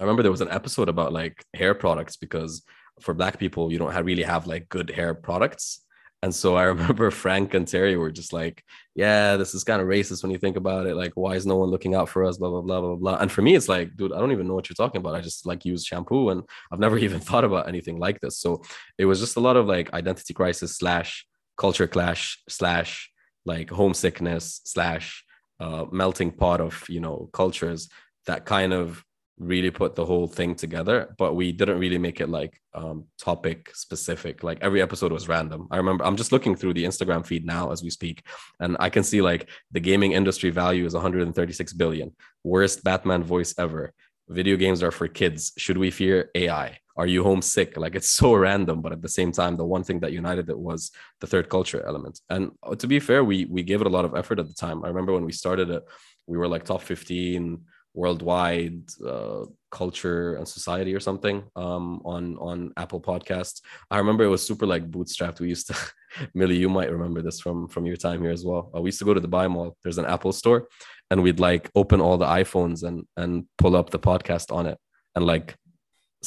I 0.00 0.04
remember 0.04 0.22
there 0.22 0.30
was 0.30 0.40
an 0.40 0.50
episode 0.50 0.88
about 0.88 1.12
like 1.12 1.44
hair 1.54 1.74
products 1.74 2.16
because 2.16 2.62
for 3.00 3.14
black 3.14 3.38
people 3.38 3.72
you 3.72 3.78
don't 3.78 3.92
have, 3.92 4.06
really 4.06 4.22
have 4.22 4.46
like 4.46 4.68
good 4.68 4.90
hair 4.90 5.14
products. 5.14 5.84
And 6.22 6.34
so 6.34 6.56
I 6.56 6.62
remember 6.74 7.10
Frank 7.10 7.54
and 7.54 7.66
Terry 7.66 7.96
were 7.96 8.10
just 8.10 8.32
like, 8.32 8.62
yeah, 8.94 9.36
this 9.36 9.54
is 9.54 9.64
kind 9.64 9.80
of 9.80 9.88
racist 9.88 10.22
when 10.22 10.32
you 10.32 10.38
think 10.38 10.56
about 10.56 10.86
it. 10.86 10.96
Like, 10.96 11.12
why 11.14 11.34
is 11.34 11.46
no 11.46 11.56
one 11.56 11.70
looking 11.70 11.94
out 11.94 12.08
for 12.08 12.24
us? 12.24 12.38
Blah, 12.38 12.50
blah, 12.50 12.60
blah, 12.62 12.80
blah, 12.80 12.96
blah. 12.96 13.16
And 13.16 13.30
for 13.30 13.42
me, 13.42 13.54
it's 13.54 13.68
like, 13.68 13.96
dude, 13.96 14.12
I 14.12 14.18
don't 14.18 14.32
even 14.32 14.48
know 14.48 14.54
what 14.54 14.68
you're 14.68 14.74
talking 14.74 15.00
about. 15.00 15.14
I 15.14 15.20
just 15.20 15.46
like 15.46 15.64
use 15.64 15.84
shampoo 15.84 16.30
and 16.30 16.42
I've 16.72 16.80
never 16.80 16.98
even 17.06 17.20
thought 17.20 17.44
about 17.44 17.68
anything 17.68 17.98
like 17.98 18.20
this. 18.20 18.38
So 18.38 18.62
it 18.98 19.04
was 19.04 19.20
just 19.20 19.36
a 19.36 19.40
lot 19.40 19.56
of 19.56 19.66
like 19.66 19.92
identity 19.92 20.34
crisis 20.34 20.76
slash 20.76 21.26
culture 21.56 21.88
clash 21.88 22.40
slash 22.48 23.10
like 23.44 23.70
homesickness 23.70 24.60
slash 24.64 25.24
uh, 25.60 25.86
melting 25.90 26.30
pot 26.30 26.60
of, 26.60 26.84
you 26.88 27.00
know, 27.00 27.30
cultures 27.32 27.88
that 28.26 28.44
kind 28.44 28.72
of 28.72 29.04
really 29.38 29.70
put 29.70 29.94
the 29.94 30.04
whole 30.04 30.26
thing 30.26 30.54
together 30.54 31.14
but 31.16 31.34
we 31.34 31.52
didn't 31.52 31.78
really 31.78 31.98
make 31.98 32.20
it 32.20 32.28
like 32.28 32.60
um 32.74 33.04
topic 33.18 33.70
specific. 33.74 34.42
Like 34.42 34.58
every 34.60 34.82
episode 34.82 35.12
was 35.12 35.28
random. 35.28 35.68
I 35.70 35.76
remember 35.76 36.04
i'm 36.04 36.16
just 36.16 36.32
looking 36.32 36.56
through 36.56 36.74
the 36.74 36.84
instagram 36.84 37.24
feed 37.24 37.46
now 37.46 37.70
as 37.70 37.82
we 37.82 37.90
speak 37.90 38.24
and 38.60 38.76
i 38.80 38.88
can 38.90 39.04
see 39.04 39.22
like 39.22 39.48
the 39.70 39.80
gaming 39.80 40.12
industry 40.12 40.50
value 40.50 40.84
is 40.86 40.94
136 40.94 41.72
billion. 41.74 42.14
Worst 42.44 42.84
batman 42.84 43.22
voice 43.22 43.54
ever. 43.58 43.92
Video 44.28 44.56
games 44.56 44.82
are 44.82 44.90
for 44.90 45.08
kids. 45.08 45.52
Should 45.56 45.78
we 45.78 45.90
fear 45.90 46.30
ai 46.34 46.78
are 46.98 47.06
you 47.06 47.22
homesick? 47.22 47.76
Like 47.76 47.94
it's 47.94 48.10
so 48.10 48.34
random 48.34 48.82
but 48.82 48.92
at 48.92 49.02
the 49.02 49.08
same 49.08 49.30
time 49.30 49.56
the 49.56 49.64
one 49.64 49.84
thing 49.84 50.00
that 50.00 50.12
united 50.12 50.50
it 50.50 50.58
was 50.58 50.90
the 51.20 51.28
third 51.28 51.48
culture 51.48 51.82
element. 51.86 52.20
And 52.28 52.50
uh, 52.62 52.74
to 52.74 52.86
be 52.88 52.98
fair 52.98 53.22
we 53.22 53.44
we 53.44 53.62
gave 53.62 53.80
it 53.80 53.86
a 53.86 53.96
lot 53.96 54.04
of 54.04 54.16
effort 54.16 54.40
at 54.40 54.48
the 54.48 54.54
time. 54.54 54.84
I 54.84 54.88
remember 54.88 55.12
when 55.12 55.24
we 55.24 55.32
started 55.32 55.70
it 55.70 55.84
we 56.26 56.36
were 56.36 56.48
like 56.48 56.64
top 56.64 56.82
15 56.82 57.60
worldwide 57.94 58.82
uh, 59.06 59.44
culture 59.70 60.34
and 60.36 60.46
society 60.46 60.94
or 60.94 61.00
something 61.00 61.42
um, 61.56 62.00
on 62.04 62.36
on 62.38 62.72
Apple 62.76 63.00
Podcasts. 63.00 63.60
I 63.90 63.98
remember 63.98 64.24
it 64.24 64.28
was 64.28 64.46
super 64.46 64.66
like 64.66 64.90
bootstrapped. 64.90 65.40
We 65.40 65.48
used 65.48 65.68
to, 65.68 65.76
Millie, 66.34 66.56
you 66.56 66.68
might 66.68 66.90
remember 66.90 67.22
this 67.22 67.40
from 67.40 67.68
from 67.68 67.86
your 67.86 67.96
time 67.96 68.22
here 68.22 68.30
as 68.30 68.44
well. 68.44 68.70
Uh, 68.74 68.80
we 68.80 68.88
used 68.88 68.98
to 69.00 69.04
go 69.04 69.14
to 69.14 69.20
Dubai 69.20 69.50
Mall. 69.50 69.76
There's 69.82 69.98
an 69.98 70.06
Apple 70.06 70.32
store, 70.32 70.68
and 71.10 71.22
we'd 71.22 71.40
like 71.40 71.70
open 71.74 72.00
all 72.00 72.18
the 72.18 72.26
iPhones 72.26 72.82
and 72.82 73.04
and 73.16 73.46
pull 73.58 73.76
up 73.76 73.90
the 73.90 73.98
podcast 73.98 74.52
on 74.52 74.66
it 74.66 74.78
and 75.14 75.26
like 75.26 75.56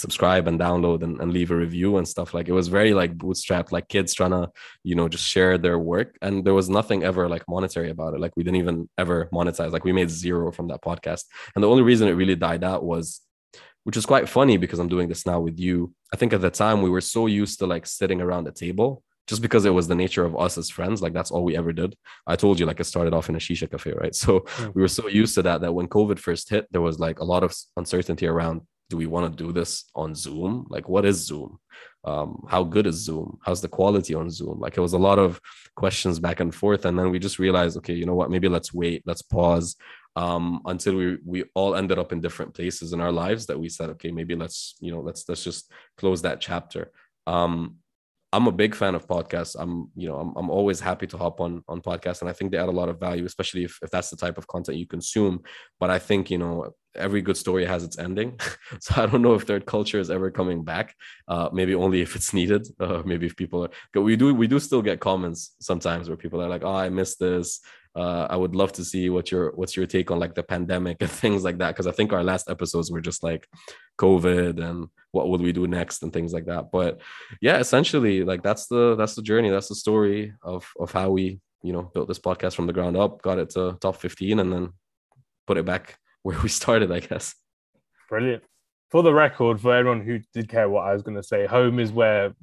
subscribe 0.01 0.47
and 0.47 0.59
download 0.59 1.03
and, 1.03 1.21
and 1.21 1.31
leave 1.31 1.51
a 1.51 1.55
review 1.55 1.97
and 1.97 2.07
stuff. 2.07 2.33
Like 2.33 2.47
it 2.49 2.53
was 2.53 2.67
very 2.67 2.93
like 2.93 3.17
bootstrapped 3.17 3.71
like 3.71 3.87
kids 3.87 4.13
trying 4.13 4.31
to 4.31 4.49
you 4.83 4.95
know 4.95 5.07
just 5.07 5.25
share 5.25 5.57
their 5.57 5.79
work. 5.79 6.17
And 6.21 6.43
there 6.45 6.53
was 6.53 6.69
nothing 6.69 7.03
ever 7.03 7.29
like 7.29 7.43
monetary 7.47 7.89
about 7.89 8.13
it. 8.13 8.19
Like 8.19 8.35
we 8.35 8.43
didn't 8.43 8.57
even 8.57 8.89
ever 8.97 9.29
monetize. 9.33 9.71
Like 9.71 9.85
we 9.85 9.93
made 9.93 10.09
zero 10.09 10.51
from 10.51 10.67
that 10.69 10.81
podcast. 10.81 11.25
And 11.55 11.63
the 11.63 11.69
only 11.69 11.83
reason 11.83 12.07
it 12.07 12.13
really 12.13 12.35
died 12.35 12.63
out 12.63 12.83
was 12.83 13.21
which 13.83 13.97
is 13.97 14.05
quite 14.05 14.29
funny 14.29 14.57
because 14.57 14.77
i'm 14.77 14.87
doing 14.87 15.09
this 15.09 15.25
now 15.25 15.39
with 15.39 15.59
you. 15.59 15.93
I 16.13 16.17
think 16.17 16.33
at 16.33 16.41
the 16.41 16.51
time 16.51 16.81
we 16.81 16.89
were 16.89 17.01
so 17.01 17.25
used 17.25 17.59
to 17.59 17.65
like 17.65 17.85
sitting 17.87 18.21
around 18.21 18.43
the 18.43 18.51
table 18.51 19.03
just 19.27 19.41
because 19.41 19.65
it 19.65 19.73
was 19.73 19.87
the 19.87 19.95
nature 19.95 20.25
of 20.25 20.35
us 20.35 20.57
as 20.57 20.69
friends. 20.69 21.01
Like 21.01 21.13
that's 21.13 21.31
all 21.31 21.43
we 21.43 21.55
ever 21.55 21.71
did. 21.71 21.95
I 22.27 22.35
told 22.35 22.59
you 22.59 22.65
like 22.65 22.79
it 22.79 22.83
started 22.85 23.13
off 23.13 23.29
in 23.29 23.35
a 23.35 23.39
shisha 23.39 23.69
cafe 23.69 23.93
right? 23.93 24.15
So 24.23 24.45
we 24.73 24.81
were 24.81 24.95
so 24.99 25.07
used 25.07 25.35
to 25.35 25.41
that 25.43 25.61
that 25.61 25.73
when 25.73 25.87
covid 25.87 26.19
first 26.19 26.49
hit 26.49 26.67
there 26.71 26.81
was 26.81 26.99
like 26.99 27.19
a 27.19 27.23
lot 27.33 27.43
of 27.43 27.55
uncertainty 27.77 28.27
around 28.27 28.61
do 28.91 28.97
we 28.97 29.05
want 29.05 29.25
to 29.25 29.43
do 29.43 29.53
this 29.53 29.85
on 29.95 30.13
Zoom? 30.13 30.65
Like, 30.69 30.89
what 30.89 31.05
is 31.05 31.25
Zoom? 31.25 31.57
Um, 32.03 32.45
how 32.49 32.63
good 32.65 32.85
is 32.87 32.95
Zoom? 32.95 33.39
How's 33.41 33.61
the 33.61 33.69
quality 33.69 34.13
on 34.13 34.29
Zoom? 34.29 34.59
Like, 34.59 34.75
it 34.77 34.81
was 34.81 34.91
a 34.91 35.05
lot 35.07 35.17
of 35.17 35.39
questions 35.77 36.19
back 36.19 36.41
and 36.41 36.53
forth, 36.53 36.83
and 36.83 36.99
then 36.99 37.09
we 37.09 37.17
just 37.17 37.39
realized, 37.39 37.77
okay, 37.77 37.93
you 37.93 38.05
know 38.05 38.15
what? 38.15 38.29
Maybe 38.29 38.49
let's 38.49 38.73
wait, 38.73 39.01
let's 39.05 39.21
pause 39.21 39.77
um, 40.17 40.61
until 40.65 40.95
we 40.95 41.17
we 41.25 41.45
all 41.55 41.75
ended 41.75 41.97
up 41.99 42.11
in 42.11 42.19
different 42.19 42.53
places 42.53 42.91
in 42.91 42.99
our 42.99 43.13
lives 43.13 43.45
that 43.45 43.57
we 43.57 43.69
said, 43.69 43.89
okay, 43.91 44.11
maybe 44.11 44.35
let's 44.35 44.75
you 44.81 44.91
know 44.91 44.99
let's 44.99 45.27
let's 45.29 45.43
just 45.43 45.71
close 45.97 46.21
that 46.23 46.41
chapter. 46.41 46.91
Um, 47.27 47.77
I'm 48.33 48.47
a 48.47 48.51
big 48.51 48.75
fan 48.75 48.95
of 48.95 49.07
podcasts. 49.07 49.55
I'm, 49.59 49.91
you 49.95 50.07
know, 50.07 50.17
I'm, 50.17 50.33
I'm 50.37 50.49
always 50.49 50.79
happy 50.79 51.05
to 51.07 51.17
hop 51.17 51.41
on 51.41 51.63
on 51.67 51.81
podcasts, 51.81 52.21
and 52.21 52.29
I 52.29 52.33
think 52.33 52.51
they 52.51 52.57
add 52.57 52.69
a 52.69 52.71
lot 52.71 52.89
of 52.89 52.99
value, 52.99 53.25
especially 53.25 53.63
if, 53.63 53.77
if 53.81 53.91
that's 53.91 54.09
the 54.09 54.15
type 54.15 54.37
of 54.37 54.47
content 54.47 54.77
you 54.77 54.87
consume. 54.87 55.41
But 55.79 55.89
I 55.89 55.99
think 55.99 56.31
you 56.31 56.37
know 56.37 56.71
every 56.95 57.21
good 57.21 57.37
story 57.37 57.65
has 57.65 57.83
its 57.83 57.97
ending, 57.97 58.39
so 58.79 59.01
I 59.01 59.05
don't 59.05 59.21
know 59.21 59.33
if 59.33 59.43
third 59.43 59.65
culture 59.65 59.99
is 59.99 60.09
ever 60.09 60.31
coming 60.31 60.63
back. 60.63 60.95
Uh, 61.27 61.49
maybe 61.51 61.75
only 61.75 62.01
if 62.01 62.15
it's 62.15 62.33
needed. 62.33 62.67
Uh, 62.81 63.03
maybe 63.05 63.27
if 63.27 63.35
people 63.35 63.63
are. 63.63 64.01
We 64.01 64.15
do 64.15 64.33
we 64.33 64.47
do 64.47 64.59
still 64.59 64.81
get 64.81 64.99
comments 64.99 65.55
sometimes 65.59 66.07
where 66.07 66.17
people 66.17 66.41
are 66.41 66.49
like, 66.49 66.63
"Oh, 66.63 66.73
I 66.73 66.89
missed 66.89 67.19
this 67.19 67.61
uh, 67.95 68.27
I 68.29 68.37
would 68.37 68.55
love 68.55 68.71
to 68.73 68.85
see 68.85 69.09
what 69.09 69.31
your 69.31 69.51
what's 69.55 69.75
your 69.75 69.85
take 69.85 70.11
on 70.11 70.19
like 70.19 70.35
the 70.35 70.43
pandemic 70.43 70.97
and 71.01 71.09
things 71.09 71.43
like 71.43 71.57
that 71.57 71.71
because 71.71 71.87
I 71.87 71.91
think 71.91 72.13
our 72.13 72.23
last 72.23 72.49
episodes 72.49 72.91
were 72.91 73.01
just 73.01 73.23
like 73.23 73.47
COVID 73.99 74.61
and 74.63 74.87
what 75.11 75.29
would 75.29 75.41
we 75.41 75.51
do 75.51 75.67
next 75.67 76.03
and 76.03 76.13
things 76.13 76.33
like 76.33 76.45
that. 76.45 76.71
But 76.71 77.01
yeah, 77.41 77.57
essentially 77.57 78.23
like 78.23 78.43
that's 78.43 78.67
the 78.67 78.95
that's 78.95 79.15
the 79.15 79.21
journey, 79.21 79.49
that's 79.49 79.69
the 79.69 79.75
story 79.75 80.33
of 80.41 80.69
of 80.79 80.91
how 80.91 81.11
we 81.11 81.39
you 81.63 81.73
know 81.73 81.83
built 81.93 82.07
this 82.07 82.19
podcast 82.19 82.55
from 82.55 82.67
the 82.67 82.73
ground 82.73 82.97
up, 82.97 83.21
got 83.21 83.39
it 83.39 83.49
to 83.51 83.77
top 83.81 83.97
fifteen, 83.97 84.39
and 84.39 84.51
then 84.51 84.73
put 85.47 85.57
it 85.57 85.65
back 85.65 85.97
where 86.23 86.39
we 86.41 86.49
started, 86.49 86.91
I 86.91 86.99
guess. 86.99 87.35
Brilliant. 88.09 88.43
For 88.89 89.03
the 89.03 89.13
record, 89.13 89.61
for 89.61 89.73
everyone 89.73 90.01
who 90.01 90.19
did 90.33 90.49
care 90.49 90.69
what 90.69 90.85
I 90.85 90.93
was 90.93 91.01
going 91.01 91.15
to 91.15 91.23
say, 91.23 91.45
home 91.45 91.79
is 91.79 91.93
where 91.93 92.33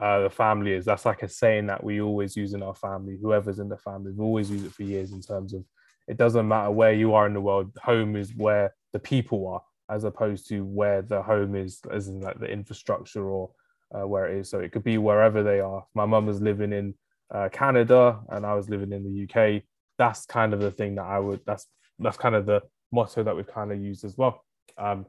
uh, 0.00 0.22
the 0.22 0.30
family 0.30 0.72
is. 0.72 0.84
That's 0.84 1.06
like 1.06 1.22
a 1.22 1.28
saying 1.28 1.66
that 1.68 1.82
we 1.82 2.00
always 2.00 2.36
use 2.36 2.54
in 2.54 2.62
our 2.62 2.74
family. 2.74 3.18
Whoever's 3.20 3.58
in 3.58 3.68
the 3.68 3.78
family, 3.78 4.12
we 4.12 4.24
always 4.24 4.50
use 4.50 4.64
it 4.64 4.72
for 4.72 4.82
years. 4.82 5.12
In 5.12 5.22
terms 5.22 5.54
of, 5.54 5.64
it 6.08 6.16
doesn't 6.16 6.46
matter 6.46 6.70
where 6.70 6.92
you 6.92 7.14
are 7.14 7.26
in 7.26 7.34
the 7.34 7.40
world. 7.40 7.70
Home 7.82 8.16
is 8.16 8.34
where 8.34 8.74
the 8.92 8.98
people 8.98 9.46
are, 9.48 9.62
as 9.92 10.04
opposed 10.04 10.48
to 10.48 10.64
where 10.64 11.02
the 11.02 11.22
home 11.22 11.54
is, 11.54 11.80
as 11.90 12.08
in 12.08 12.20
like 12.20 12.38
the 12.38 12.46
infrastructure 12.46 13.24
or 13.24 13.50
uh, 13.94 14.06
where 14.06 14.26
it 14.26 14.38
is. 14.38 14.50
So 14.50 14.60
it 14.60 14.72
could 14.72 14.84
be 14.84 14.98
wherever 14.98 15.42
they 15.42 15.60
are. 15.60 15.84
My 15.94 16.06
mum 16.06 16.26
was 16.26 16.40
living 16.40 16.72
in 16.72 16.94
uh, 17.32 17.48
Canada, 17.50 18.20
and 18.30 18.46
I 18.46 18.54
was 18.54 18.68
living 18.68 18.92
in 18.92 19.04
the 19.04 19.24
UK. 19.24 19.62
That's 19.98 20.26
kind 20.26 20.52
of 20.54 20.60
the 20.60 20.70
thing 20.70 20.96
that 20.96 21.04
I 21.04 21.18
would. 21.18 21.40
That's 21.46 21.66
that's 21.98 22.16
kind 22.16 22.34
of 22.34 22.46
the 22.46 22.62
motto 22.90 23.22
that 23.22 23.36
we've 23.36 23.46
kind 23.46 23.72
of 23.72 23.80
used 23.80 24.04
as 24.04 24.16
well. 24.16 24.44
Um, 24.78 25.06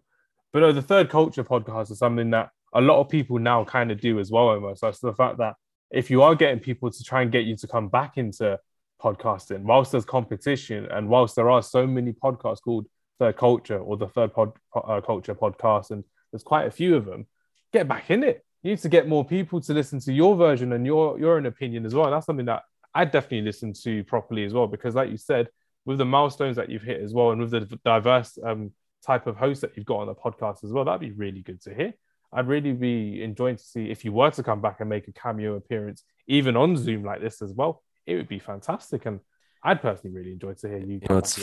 but 0.51 0.59
no, 0.59 0.71
the 0.71 0.81
third 0.81 1.09
culture 1.09 1.43
podcast 1.43 1.91
is 1.91 1.97
something 1.97 2.29
that 2.31 2.49
a 2.73 2.81
lot 2.81 2.99
of 2.99 3.09
people 3.09 3.39
now 3.39 3.63
kind 3.63 3.91
of 3.91 3.99
do 3.99 4.19
as 4.19 4.31
well 4.31 4.49
almost 4.49 4.81
that's 4.81 4.99
the 4.99 5.13
fact 5.13 5.37
that 5.37 5.55
if 5.91 6.09
you 6.09 6.21
are 6.23 6.35
getting 6.35 6.59
people 6.59 6.89
to 6.89 7.03
try 7.03 7.21
and 7.21 7.31
get 7.31 7.45
you 7.45 7.55
to 7.55 7.67
come 7.67 7.87
back 7.87 8.17
into 8.17 8.59
podcasting 9.01 9.61
whilst 9.61 9.91
there's 9.91 10.05
competition 10.05 10.87
and 10.91 11.07
whilst 11.07 11.35
there 11.35 11.49
are 11.49 11.61
so 11.61 11.85
many 11.85 12.11
podcasts 12.11 12.61
called 12.61 12.87
third 13.19 13.37
culture 13.37 13.77
or 13.77 13.97
the 13.97 14.07
third 14.07 14.33
pod, 14.33 14.51
uh, 14.75 15.01
culture 15.01 15.35
podcast 15.35 15.91
and 15.91 16.03
there's 16.31 16.43
quite 16.43 16.67
a 16.67 16.71
few 16.71 16.95
of 16.95 17.05
them 17.05 17.27
get 17.71 17.87
back 17.87 18.09
in 18.09 18.23
it 18.23 18.43
you 18.63 18.71
need 18.71 18.79
to 18.79 18.89
get 18.89 19.07
more 19.07 19.25
people 19.25 19.59
to 19.61 19.73
listen 19.73 19.99
to 19.99 20.13
your 20.13 20.35
version 20.35 20.73
and 20.73 20.85
your 20.85 21.19
your 21.19 21.37
own 21.37 21.45
opinion 21.45 21.85
as 21.85 21.93
well 21.93 22.05
and 22.05 22.13
that's 22.13 22.25
something 22.25 22.45
that 22.45 22.63
i 22.93 23.05
definitely 23.05 23.41
listen 23.41 23.73
to 23.73 24.03
properly 24.05 24.43
as 24.43 24.53
well 24.53 24.67
because 24.67 24.95
like 24.95 25.09
you 25.09 25.17
said 25.17 25.47
with 25.85 25.97
the 25.97 26.05
milestones 26.05 26.55
that 26.55 26.69
you've 26.69 26.81
hit 26.81 27.01
as 27.01 27.13
well 27.13 27.31
and 27.31 27.41
with 27.41 27.51
the 27.51 27.79
diverse 27.83 28.37
um, 28.43 28.71
type 29.05 29.27
of 29.27 29.35
host 29.35 29.61
that 29.61 29.71
you've 29.75 29.85
got 29.85 29.97
on 29.97 30.07
the 30.07 30.15
podcast 30.15 30.63
as 30.63 30.71
well 30.71 30.85
that'd 30.85 31.01
be 31.01 31.11
really 31.11 31.41
good 31.41 31.61
to 31.61 31.73
hear 31.73 31.93
I'd 32.33 32.47
really 32.47 32.73
be 32.73 33.21
enjoying 33.21 33.57
to 33.57 33.63
see 33.63 33.91
if 33.91 34.03
you 34.03 34.11
were 34.11 34.31
to 34.31 34.43
come 34.43 34.59
back 34.59 34.79
and 34.79 34.89
make 34.89 35.07
a 35.07 35.11
cameo 35.11 35.55
appearance, 35.55 36.03
even 36.27 36.57
on 36.57 36.75
Zoom 36.75 37.03
like 37.03 37.21
this 37.21 37.41
as 37.41 37.53
well. 37.53 37.83
It 38.07 38.15
would 38.15 38.27
be 38.27 38.39
fantastic, 38.39 39.05
and 39.05 39.19
I'd 39.63 39.81
personally 39.81 40.15
really 40.15 40.33
enjoy 40.33 40.53
to 40.53 40.67
hear 40.67 40.79
you. 40.79 40.93
you 40.93 41.07
know, 41.09 41.19
it's, 41.19 41.37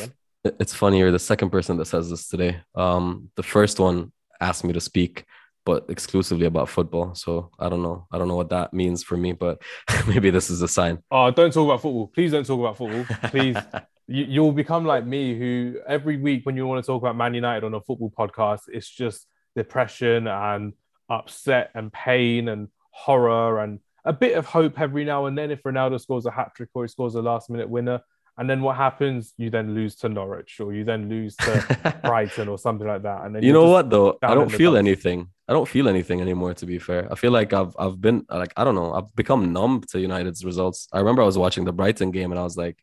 it's 0.44 0.74
funny. 0.74 0.98
You're 0.98 1.12
the 1.12 1.18
second 1.18 1.50
person 1.50 1.76
that 1.78 1.86
says 1.86 2.10
this 2.10 2.28
today. 2.28 2.60
Um, 2.74 3.30
the 3.36 3.42
first 3.42 3.78
one 3.78 4.12
asked 4.40 4.64
me 4.64 4.72
to 4.72 4.80
speak 4.80 5.24
but 5.66 5.84
exclusively 5.88 6.46
about 6.46 6.68
football. 6.68 7.14
So 7.14 7.50
I 7.58 7.68
don't 7.68 7.82
know. 7.82 8.06
I 8.10 8.18
don't 8.18 8.28
know 8.28 8.36
what 8.36 8.48
that 8.50 8.72
means 8.72 9.02
for 9.02 9.16
me, 9.16 9.32
but 9.32 9.62
maybe 10.08 10.30
this 10.30 10.50
is 10.50 10.62
a 10.62 10.68
sign. 10.68 10.98
Oh, 11.10 11.30
don't 11.30 11.52
talk 11.52 11.66
about 11.66 11.82
football. 11.82 12.08
Please 12.08 12.32
don't 12.32 12.46
talk 12.46 12.60
about 12.60 12.76
football. 12.76 13.04
Please. 13.30 13.56
you, 14.06 14.24
you'll 14.24 14.52
become 14.52 14.84
like 14.84 15.06
me, 15.06 15.38
who 15.38 15.76
every 15.86 16.16
week 16.16 16.44
when 16.44 16.56
you 16.56 16.66
want 16.66 16.82
to 16.82 16.86
talk 16.86 17.02
about 17.02 17.16
Man 17.16 17.34
United 17.34 17.64
on 17.64 17.74
a 17.74 17.80
football 17.80 18.10
podcast, 18.10 18.62
it's 18.68 18.88
just 18.88 19.26
depression 19.54 20.26
and 20.26 20.72
upset 21.08 21.70
and 21.74 21.92
pain 21.92 22.48
and 22.48 22.68
horror 22.90 23.60
and 23.60 23.80
a 24.04 24.12
bit 24.12 24.36
of 24.36 24.46
hope 24.46 24.80
every 24.80 25.04
now 25.04 25.26
and 25.26 25.36
then 25.36 25.50
if 25.50 25.62
Ronaldo 25.62 26.00
scores 26.00 26.26
a 26.26 26.30
hat 26.30 26.52
trick 26.56 26.70
or 26.74 26.84
he 26.84 26.88
scores 26.88 27.14
a 27.14 27.22
last 27.22 27.50
minute 27.50 27.68
winner. 27.68 28.00
And 28.40 28.48
then 28.48 28.62
what 28.62 28.76
happens? 28.76 29.34
You 29.36 29.50
then 29.50 29.74
lose 29.74 29.96
to 29.96 30.08
Norwich 30.08 30.60
or 30.60 30.72
you 30.72 30.82
then 30.82 31.10
lose 31.10 31.36
to 31.36 32.00
Brighton 32.04 32.48
or 32.48 32.56
something 32.56 32.88
like 32.88 33.02
that. 33.02 33.26
And 33.26 33.36
then 33.36 33.42
you 33.42 33.52
know 33.52 33.68
what 33.68 33.90
though? 33.90 34.18
I 34.22 34.32
don't 34.32 34.50
feel 34.50 34.78
anything. 34.78 35.28
I 35.46 35.52
don't 35.52 35.68
feel 35.68 35.90
anything 35.90 36.22
anymore. 36.22 36.54
To 36.54 36.64
be 36.64 36.78
fair, 36.78 37.06
I 37.12 37.16
feel 37.16 37.32
like 37.32 37.52
I've 37.52 37.76
I've 37.78 38.00
been 38.00 38.24
like 38.30 38.54
I 38.56 38.64
don't 38.64 38.76
know. 38.76 38.94
I've 38.94 39.14
become 39.14 39.52
numb 39.52 39.82
to 39.90 40.00
United's 40.00 40.42
results. 40.42 40.88
I 40.90 41.00
remember 41.00 41.20
I 41.20 41.26
was 41.26 41.36
watching 41.36 41.66
the 41.66 41.72
Brighton 41.72 42.12
game 42.12 42.32
and 42.32 42.40
I 42.40 42.42
was 42.42 42.56
like, 42.56 42.78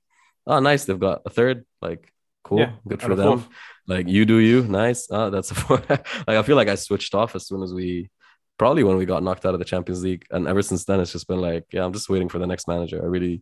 oh 0.46 0.60
nice, 0.60 0.86
they've 0.86 1.00
got 1.00 1.24
a 1.26 1.32
third. 1.32 1.66
Like 1.82 2.14
cool, 2.44 2.60
yeah, 2.60 2.74
good 2.88 3.02
for 3.02 3.16
them. 3.16 3.40
Fourth. 3.40 3.50
Like 3.88 4.08
you 4.08 4.26
do 4.26 4.38
you, 4.38 4.62
nice. 4.62 5.08
Oh, 5.10 5.32
that's 5.32 5.50
a 5.50 5.56
four. 5.64 5.82
like 5.90 6.08
I 6.28 6.44
feel 6.44 6.56
like 6.56 6.68
I 6.68 6.76
switched 6.76 7.16
off 7.16 7.36
as 7.36 7.48
soon 7.48 7.64
as 7.64 7.74
we 7.74 8.12
probably 8.58 8.84
when 8.84 8.98
we 8.98 9.06
got 9.06 9.24
knocked 9.24 9.46
out 9.46 9.54
of 9.54 9.60
the 9.60 9.66
Champions 9.66 10.04
League. 10.04 10.26
And 10.32 10.48
ever 10.48 10.62
since 10.62 10.86
then, 10.86 11.00
it's 11.00 11.12
just 11.12 11.28
been 11.28 11.42
like, 11.42 11.66
yeah, 11.72 11.84
I'm 11.84 11.94
just 11.94 12.10
waiting 12.10 12.30
for 12.30 12.40
the 12.40 12.48
next 12.48 12.68
manager. 12.68 13.02
I 13.02 13.06
really, 13.06 13.42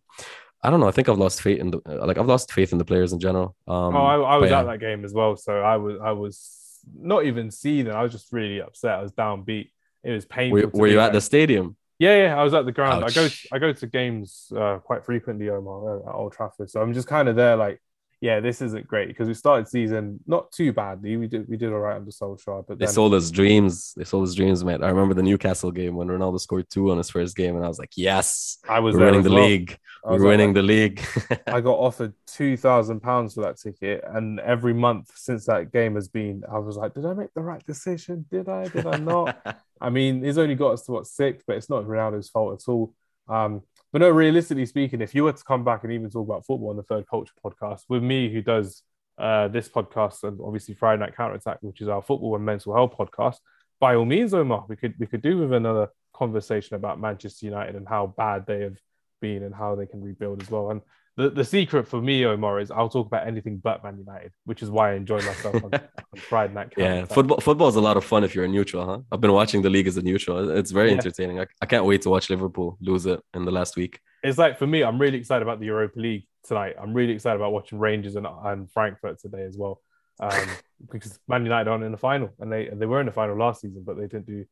I 0.66 0.72
don't 0.72 0.80
know. 0.80 0.88
I 0.88 0.92
think 0.92 1.10
I've 1.10 1.18
lost 1.18 1.42
faith 1.42 1.60
in 1.60 1.72
the 1.72 1.82
like 1.86 2.18
I've 2.18 2.26
lost 2.26 2.52
faith 2.52 2.72
in 2.72 2.80
the 2.80 2.86
players 2.86 3.14
in 3.14 3.20
general. 3.20 3.56
Um, 3.68 3.96
oh, 3.96 4.06
I, 4.06 4.16
I 4.16 4.38
was 4.38 4.50
yeah. 4.50 4.62
at 4.62 4.64
that 4.64 4.80
game 4.80 5.06
as 5.06 5.14
well, 5.14 5.36
so 5.36 5.62
I 5.62 5.78
was 5.78 6.00
I 6.04 6.12
was 6.12 6.80
not 6.98 7.26
even 7.26 7.52
seeing 7.52 7.88
it. 7.88 7.94
I 7.94 8.02
was 8.02 8.12
just 8.12 8.32
really 8.32 8.62
upset. 8.62 9.00
I 9.00 9.04
was 9.04 9.12
downbeat. 9.12 9.70
It 10.04 10.12
was 10.12 10.26
painful. 10.26 10.72
Were, 10.72 10.80
were 10.82 10.88
you 10.88 11.00
at 11.00 11.14
the 11.14 11.22
stadium? 11.22 11.76
Yeah, 12.00 12.24
yeah, 12.24 12.40
I 12.40 12.44
was 12.44 12.54
at 12.54 12.66
the 12.66 12.72
ground. 12.72 13.04
Ouch. 13.04 13.18
I 13.18 13.22
go 13.22 13.30
I 13.54 13.60
go 13.60 13.74
to 13.74 13.88
games 13.88 14.52
uh, 14.56 14.80
quite 14.80 15.06
frequently, 15.06 15.50
Omar, 15.50 16.00
at 16.00 16.16
Old 16.16 16.34
Trafford. 16.34 16.70
So 16.70 16.82
I'm 16.82 16.94
just 16.94 17.08
kind 17.08 17.30
of 17.30 17.36
there, 17.36 17.56
like 17.56 17.80
yeah, 18.22 18.40
this 18.40 18.62
isn't 18.62 18.88
great 18.88 19.08
because 19.08 19.28
we 19.28 19.34
started 19.34 19.68
season 19.68 20.20
not 20.26 20.52
too 20.52 20.72
badly. 20.72 21.18
We 21.18 21.28
did 21.28 21.48
we 21.48 21.58
did 21.58 21.72
all 21.72 21.80
right 21.80 21.96
under 21.96 22.12
Solskjaer, 22.12 22.66
but 22.68 22.80
they 22.80 22.86
then... 22.86 22.94
sold 22.94 23.14
us 23.14 23.30
dreams. 23.30 23.94
They 23.96 24.04
sold 24.04 24.28
us 24.28 24.34
dreams, 24.34 24.64
mate. 24.64 24.82
I 24.82 24.90
remember 24.90 25.14
the 25.14 25.24
Newcastle 25.24 25.72
game 25.72 25.96
when 25.96 26.08
Ronaldo 26.08 26.40
scored 26.40 26.70
two 26.70 26.92
on 26.92 26.98
his 26.98 27.10
first 27.10 27.36
game, 27.36 27.56
and 27.56 27.66
I 27.66 27.68
was 27.68 27.80
like, 27.80 27.92
yes, 27.96 28.58
I 28.68 28.80
was 28.80 28.96
winning 28.96 29.24
the 29.24 29.32
well. 29.32 29.44
league. 29.44 29.78
We're 30.04 30.24
winning 30.24 30.50
like, 30.50 30.56
the 30.56 30.62
league. 30.62 31.06
I 31.48 31.62
got 31.62 31.76
offered 31.76 32.14
two 32.28 32.58
thousand 32.58 33.02
pounds 33.02 33.34
for 33.34 33.42
that 33.42 33.58
ticket, 33.58 34.04
and 34.08 34.40
every 34.40 34.74
month 34.74 35.12
since 35.16 35.46
that 35.48 35.72
game 35.72 35.96
has 35.96 36.08
been, 36.08 36.44
I 36.50 36.60
was 36.60 36.78
like, 36.78 36.94
did 36.94 37.06
I 37.06 37.14
make 37.14 37.34
the 37.34 37.42
right 37.42 37.66
decision? 37.66 38.26
Did 38.32 38.48
I? 38.48 38.68
Did 38.68 38.86
I 38.86 38.98
not? 38.98 39.38
I 39.82 39.90
mean, 39.90 40.24
he's 40.24 40.38
only 40.38 40.56
got 40.56 40.74
us 40.74 40.84
to 40.84 40.94
what 40.94 41.08
sixth, 41.08 41.46
but 41.46 41.58
it's 41.58 41.70
not 41.70 41.84
Ronaldo's 41.84 42.30
fault 42.30 42.62
at 42.62 42.72
all. 42.72 42.94
Um, 43.28 43.64
but 43.96 44.02
no, 44.02 44.10
realistically 44.10 44.66
speaking, 44.66 45.00
if 45.00 45.16
you 45.16 45.24
were 45.24 45.32
to 45.32 45.44
come 45.46 45.64
back 45.64 45.86
and 45.86 45.94
even 45.94 46.10
talk 46.10 46.28
about 46.28 46.46
football 46.46 46.70
on 46.70 46.76
the 46.76 46.84
Third 46.84 47.08
Culture 47.08 47.32
podcast 47.42 47.84
with 47.88 48.04
me, 48.04 48.30
who 48.30 48.42
does 48.42 48.84
uh, 49.18 49.48
this 49.48 49.70
podcast 49.70 50.26
and 50.26 50.38
obviously 50.44 50.76
Friday 50.76 51.00
Night 51.00 51.16
Counter 51.16 51.36
Attack, 51.36 51.60
which 51.62 51.80
is 51.80 51.88
our 51.88 52.02
football 52.02 52.36
and 52.36 52.44
mental 52.44 52.76
health 52.76 52.94
podcast, 53.00 53.38
by 53.80 53.96
all 53.96 54.04
means, 54.04 54.34
Omar, 54.34 54.66
we 54.68 54.76
could 54.76 54.96
we 55.00 55.06
could 55.06 55.22
do 55.22 55.38
with 55.38 55.54
another 55.54 55.88
conversation 56.14 56.76
about 56.76 57.00
Manchester 57.00 57.46
United 57.46 57.76
and 57.78 57.88
how 57.88 58.14
bad 58.18 58.46
they 58.46 58.64
have 58.64 58.76
been 59.22 59.44
and 59.44 59.56
how 59.56 59.76
they 59.76 59.86
can 59.86 60.02
rebuild 60.02 60.42
as 60.42 60.52
well. 60.52 60.72
And 60.72 60.82
the, 61.18 61.30
the 61.30 61.46
secret 61.46 61.88
for 61.88 62.02
me, 62.02 62.26
Omar, 62.26 62.60
is 62.60 62.72
I'll 62.72 62.90
talk 62.90 63.08
about 63.08 63.26
anything 63.26 63.58
but 63.58 63.84
Man 63.84 63.98
United, 63.98 64.34
which 64.44 64.62
is 64.62 64.70
why 64.70 64.92
I 64.92 64.96
enjoy 64.96 65.18
myself 65.22 65.56
on, 65.56 65.74
on 65.74 65.82
Friday 66.18 66.54
night. 66.54 66.74
Yeah, 66.76 67.06
football 67.06 67.40
football 67.40 67.70
is 67.70 67.76
a 67.76 67.82
lot 67.82 67.96
of 67.96 68.04
fun 68.04 68.24
if 68.26 68.36
you're 68.36 68.44
a 68.44 68.50
neutral, 68.50 68.86
huh? 68.86 69.00
I've 69.12 69.22
been 69.22 69.32
watching 69.32 69.62
the 69.62 69.70
league 69.70 69.88
as 69.88 69.96
a 69.96 70.02
neutral. 70.02 70.50
It's 70.50 70.72
very 70.72 70.90
yeah. 70.90 70.98
entertaining. 70.98 71.40
I, 71.40 71.46
I 71.62 71.66
can't 71.68 71.86
wait 71.86 72.02
to 72.02 72.10
watch 72.10 72.30
Liverpool 72.30 72.78
lose 72.82 73.06
it 73.06 73.22
in 73.34 73.46
the 73.46 73.52
last 73.52 73.78
week. 73.78 74.00
It's 74.24 74.38
like 74.38 74.60
for 74.60 74.68
me, 74.68 74.84
I'm 74.84 75.00
really 75.00 75.18
excited 75.18 75.44
about 75.44 75.60
the 75.60 75.68
Europa 75.68 76.00
League 76.00 76.28
tonight. 76.44 76.76
I'm 76.82 76.94
really 76.94 77.14
excited 77.14 77.38
about 77.38 77.54
watching 77.54 77.80
Rangers 77.80 78.18
and, 78.18 78.28
and 78.44 78.70
Frankfurt 78.72 79.20
today 79.20 79.44
as 79.44 79.58
well. 79.58 79.82
Um, 80.20 80.48
because 80.92 81.18
Man 81.28 81.44
United 81.44 81.70
aren't 81.70 81.84
in 81.86 81.92
the 81.92 81.98
final 81.98 82.30
and 82.40 82.52
they 82.52 82.70
they 82.74 82.86
were 82.86 83.00
in 83.00 83.06
the 83.06 83.14
final 83.14 83.38
last 83.38 83.62
season, 83.62 83.84
but 83.86 83.96
they 83.96 84.08
didn't 84.08 84.26
do 84.26 84.46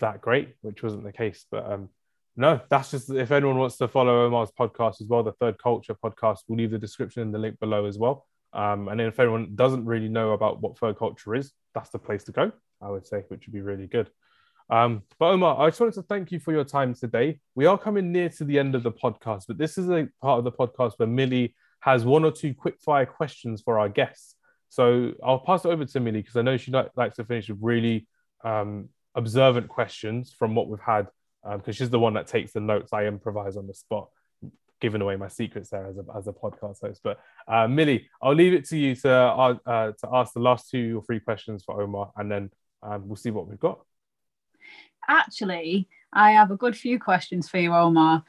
that 0.00 0.20
great, 0.20 0.54
which 0.60 0.82
wasn't 0.82 1.04
the 1.04 1.12
case. 1.12 1.46
But 1.50 1.70
um, 1.70 1.88
no, 2.40 2.58
that's 2.70 2.90
just 2.90 3.10
if 3.10 3.30
anyone 3.32 3.58
wants 3.58 3.76
to 3.76 3.86
follow 3.86 4.24
Omar's 4.24 4.50
podcast 4.50 5.02
as 5.02 5.06
well, 5.06 5.22
the 5.22 5.32
Third 5.32 5.58
Culture 5.62 5.94
podcast, 5.94 6.38
we'll 6.48 6.56
leave 6.56 6.70
the 6.70 6.78
description 6.78 7.20
in 7.20 7.32
the 7.32 7.38
link 7.38 7.60
below 7.60 7.84
as 7.84 7.98
well. 7.98 8.26
Um, 8.54 8.88
and 8.88 8.98
then 8.98 9.08
if 9.08 9.20
anyone 9.20 9.54
doesn't 9.54 9.84
really 9.84 10.08
know 10.08 10.32
about 10.32 10.62
what 10.62 10.78
Third 10.78 10.96
Culture 10.96 11.34
is, 11.34 11.52
that's 11.74 11.90
the 11.90 11.98
place 11.98 12.24
to 12.24 12.32
go, 12.32 12.50
I 12.80 12.88
would 12.88 13.06
say, 13.06 13.24
which 13.28 13.46
would 13.46 13.52
be 13.52 13.60
really 13.60 13.86
good. 13.86 14.08
Um, 14.70 15.02
but 15.18 15.26
Omar, 15.26 15.60
I 15.60 15.68
just 15.68 15.80
wanted 15.80 15.96
to 15.96 16.02
thank 16.02 16.32
you 16.32 16.40
for 16.40 16.52
your 16.52 16.64
time 16.64 16.94
today. 16.94 17.40
We 17.54 17.66
are 17.66 17.76
coming 17.76 18.10
near 18.10 18.30
to 18.30 18.44
the 18.44 18.58
end 18.58 18.74
of 18.74 18.84
the 18.84 18.92
podcast, 18.92 19.44
but 19.46 19.58
this 19.58 19.76
is 19.76 19.90
a 19.90 20.08
part 20.22 20.38
of 20.38 20.44
the 20.44 20.52
podcast 20.52 20.94
where 20.96 21.08
Millie 21.08 21.54
has 21.80 22.06
one 22.06 22.24
or 22.24 22.32
two 22.32 22.54
quick 22.54 22.80
fire 22.80 23.04
questions 23.04 23.60
for 23.60 23.78
our 23.78 23.90
guests. 23.90 24.34
So 24.70 25.12
I'll 25.22 25.40
pass 25.40 25.66
it 25.66 25.68
over 25.68 25.84
to 25.84 26.00
Millie 26.00 26.22
because 26.22 26.36
I 26.36 26.42
know 26.42 26.56
she 26.56 26.70
likes 26.70 27.16
to 27.16 27.24
finish 27.24 27.50
with 27.50 27.58
really 27.60 28.06
um, 28.44 28.88
observant 29.14 29.68
questions 29.68 30.32
from 30.32 30.54
what 30.54 30.68
we've 30.68 30.80
had 30.80 31.08
because 31.42 31.66
um, 31.68 31.72
she's 31.72 31.90
the 31.90 31.98
one 31.98 32.14
that 32.14 32.26
takes 32.26 32.52
the 32.52 32.60
notes. 32.60 32.92
I 32.92 33.06
improvise 33.06 33.56
on 33.56 33.66
the 33.66 33.74
spot, 33.74 34.08
giving 34.80 35.00
away 35.00 35.16
my 35.16 35.28
secrets 35.28 35.70
there 35.70 35.86
as 35.86 35.96
a, 35.96 36.04
as 36.16 36.26
a 36.26 36.32
podcast 36.32 36.80
host. 36.80 37.00
But 37.02 37.20
uh, 37.48 37.68
Millie, 37.68 38.08
I'll 38.22 38.34
leave 38.34 38.52
it 38.52 38.66
to 38.68 38.78
you 38.78 38.94
to 38.96 39.10
uh, 39.10 39.54
uh, 39.66 39.92
to 39.92 40.08
ask 40.12 40.34
the 40.34 40.40
last 40.40 40.70
two 40.70 40.98
or 40.98 41.02
three 41.02 41.20
questions 41.20 41.64
for 41.64 41.80
Omar, 41.80 42.12
and 42.16 42.30
then 42.30 42.50
um, 42.82 43.08
we'll 43.08 43.16
see 43.16 43.30
what 43.30 43.48
we've 43.48 43.60
got. 43.60 43.80
Actually, 45.08 45.88
I 46.12 46.32
have 46.32 46.50
a 46.50 46.56
good 46.56 46.76
few 46.76 46.98
questions 46.98 47.48
for 47.48 47.58
you, 47.58 47.72
Omar. 47.74 48.24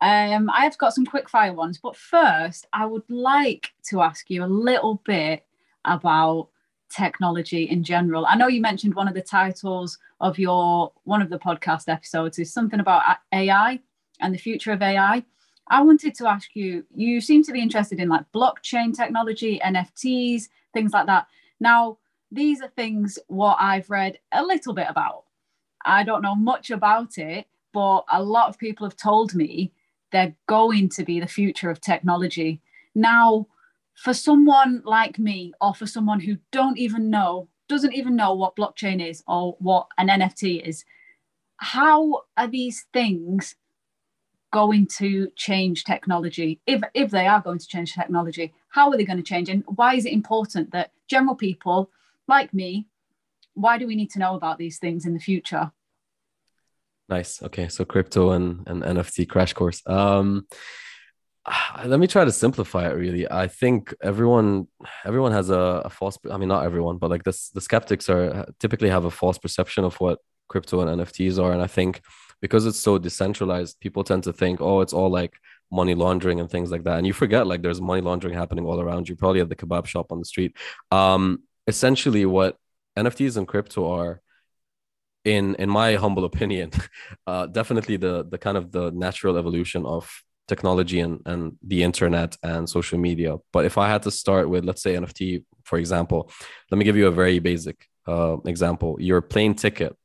Um, 0.00 0.50
I 0.50 0.64
have 0.64 0.76
got 0.78 0.94
some 0.94 1.06
quick 1.06 1.28
fire 1.28 1.54
ones, 1.54 1.78
but 1.82 1.96
first, 1.96 2.66
I 2.72 2.86
would 2.86 3.08
like 3.08 3.72
to 3.88 4.02
ask 4.02 4.28
you 4.30 4.44
a 4.44 4.46
little 4.46 5.00
bit 5.04 5.44
about 5.84 6.48
technology 6.88 7.64
in 7.64 7.82
general. 7.82 8.26
I 8.26 8.36
know 8.36 8.48
you 8.48 8.60
mentioned 8.60 8.94
one 8.94 9.08
of 9.08 9.14
the 9.14 9.22
titles 9.22 9.98
of 10.20 10.38
your 10.38 10.92
one 11.04 11.22
of 11.22 11.30
the 11.30 11.38
podcast 11.38 11.88
episodes 11.88 12.38
is 12.38 12.52
something 12.52 12.80
about 12.80 13.02
AI 13.32 13.80
and 14.20 14.34
the 14.34 14.38
future 14.38 14.72
of 14.72 14.82
AI. 14.82 15.24
I 15.68 15.82
wanted 15.82 16.14
to 16.16 16.28
ask 16.28 16.54
you, 16.54 16.84
you 16.94 17.20
seem 17.20 17.42
to 17.44 17.52
be 17.52 17.60
interested 17.60 17.98
in 17.98 18.08
like 18.08 18.30
blockchain 18.32 18.94
technology, 18.94 19.60
NFTs, 19.64 20.44
things 20.72 20.92
like 20.92 21.06
that. 21.06 21.26
Now, 21.58 21.98
these 22.30 22.60
are 22.60 22.68
things 22.68 23.18
what 23.26 23.56
I've 23.60 23.90
read 23.90 24.18
a 24.32 24.44
little 24.44 24.74
bit 24.74 24.86
about. 24.88 25.24
I 25.84 26.04
don't 26.04 26.22
know 26.22 26.34
much 26.34 26.70
about 26.70 27.18
it, 27.18 27.46
but 27.72 28.04
a 28.10 28.22
lot 28.22 28.48
of 28.48 28.58
people 28.58 28.86
have 28.86 28.96
told 28.96 29.34
me 29.34 29.72
they're 30.12 30.34
going 30.46 30.88
to 30.90 31.04
be 31.04 31.20
the 31.20 31.26
future 31.26 31.70
of 31.70 31.80
technology. 31.80 32.60
Now, 32.94 33.46
for 33.96 34.14
someone 34.14 34.82
like 34.84 35.18
me 35.18 35.52
or 35.60 35.74
for 35.74 35.86
someone 35.86 36.20
who 36.20 36.36
don't 36.52 36.78
even 36.78 37.10
know 37.10 37.48
doesn't 37.68 37.94
even 37.94 38.14
know 38.14 38.32
what 38.32 38.54
blockchain 38.54 39.04
is 39.04 39.24
or 39.26 39.56
what 39.58 39.88
an 39.98 40.08
nft 40.08 40.62
is 40.62 40.84
how 41.58 42.22
are 42.36 42.46
these 42.46 42.86
things 42.92 43.56
going 44.52 44.86
to 44.86 45.28
change 45.36 45.84
technology? 45.84 46.60
If 46.66 46.82
if 46.94 47.10
they 47.10 47.26
are 47.26 47.40
going 47.40 47.58
to 47.58 47.66
change 47.66 47.94
technology 47.94 48.54
how 48.68 48.90
are 48.90 48.96
they 48.96 49.04
going 49.04 49.16
to 49.18 49.22
change? 49.22 49.48
And 49.48 49.64
why 49.66 49.94
is 49.94 50.06
it 50.06 50.12
important 50.12 50.72
that 50.72 50.92
general 51.08 51.34
people 51.34 51.90
like 52.28 52.52
me 52.54 52.86
why 53.54 53.78
do 53.78 53.86
we 53.86 53.96
need 53.96 54.10
to 54.10 54.18
know 54.18 54.34
about 54.34 54.58
these 54.58 54.78
things 54.78 55.06
in 55.06 55.14
the 55.14 55.20
future? 55.20 55.72
Nice. 57.08 57.42
Okay 57.42 57.68
so 57.68 57.84
crypto 57.84 58.30
and, 58.32 58.66
and 58.66 58.82
nft 58.82 59.28
crash 59.28 59.52
course. 59.52 59.82
Um 59.86 60.46
let 61.84 62.00
me 62.00 62.06
try 62.06 62.24
to 62.24 62.32
simplify 62.32 62.88
it 62.88 62.94
really. 62.94 63.30
I 63.30 63.48
think 63.48 63.94
everyone 64.02 64.68
everyone 65.04 65.32
has 65.32 65.50
a, 65.50 65.82
a, 65.84 65.90
false 65.90 66.18
i 66.30 66.36
mean 66.36 66.48
not 66.48 66.64
everyone 66.64 66.98
but 66.98 67.10
like 67.10 67.24
this 67.24 67.50
the 67.50 67.60
skeptics 67.60 68.08
are 68.08 68.46
typically 68.60 68.90
have 68.90 69.04
a 69.04 69.10
false 69.10 69.38
perception 69.38 69.84
of 69.84 69.94
what 69.96 70.18
crypto 70.48 70.80
and 70.80 71.00
nfts 71.00 71.42
are. 71.42 71.52
And 71.52 71.62
i 71.62 71.66
think 71.66 72.00
because 72.40 72.66
it's 72.66 72.78
so 72.78 72.98
decentralized 72.98 73.80
people 73.80 74.04
tend 74.04 74.24
to 74.24 74.32
think 74.32 74.60
oh 74.60 74.80
it's 74.80 74.92
all 74.92 75.10
like 75.10 75.34
money 75.72 75.94
laundering 75.94 76.38
and 76.38 76.48
things 76.48 76.70
like 76.70 76.84
that. 76.84 76.98
And 76.98 77.06
you 77.06 77.12
forget 77.12 77.46
like 77.46 77.60
there's 77.62 77.80
money 77.80 78.00
laundering 78.00 78.34
happening 78.34 78.64
all 78.66 78.80
around 78.80 79.08
you 79.08 79.16
probably 79.16 79.40
at 79.40 79.48
the 79.48 79.56
kebab 79.56 79.86
shop 79.86 80.12
on 80.12 80.18
the 80.18 80.24
street. 80.24 80.56
Um 80.90 81.42
essentially 81.66 82.24
what 82.24 82.56
nfts 82.96 83.36
and 83.36 83.48
crypto 83.48 83.92
are 83.92 84.22
in 85.24 85.56
in 85.56 85.68
my 85.68 85.96
humble 85.96 86.24
opinion 86.24 86.70
uh 87.26 87.44
definitely 87.46 87.96
the 87.96 88.24
the 88.24 88.38
kind 88.38 88.56
of 88.56 88.70
the 88.70 88.92
natural 88.92 89.36
evolution 89.36 89.84
of 89.84 90.22
technology 90.48 91.00
and, 91.00 91.20
and 91.26 91.56
the 91.62 91.82
internet 91.82 92.36
and 92.42 92.68
social 92.68 92.98
media. 92.98 93.36
But 93.52 93.64
if 93.64 93.78
I 93.78 93.88
had 93.88 94.02
to 94.02 94.10
start 94.10 94.48
with, 94.48 94.64
let's 94.64 94.82
say, 94.82 94.94
NFT, 94.94 95.44
for 95.64 95.78
example, 95.78 96.30
let 96.70 96.78
me 96.78 96.84
give 96.84 96.96
you 96.96 97.06
a 97.06 97.10
very 97.10 97.38
basic 97.38 97.88
uh, 98.06 98.36
example. 98.46 98.96
Your 99.00 99.20
plane 99.20 99.54
ticket, 99.54 99.96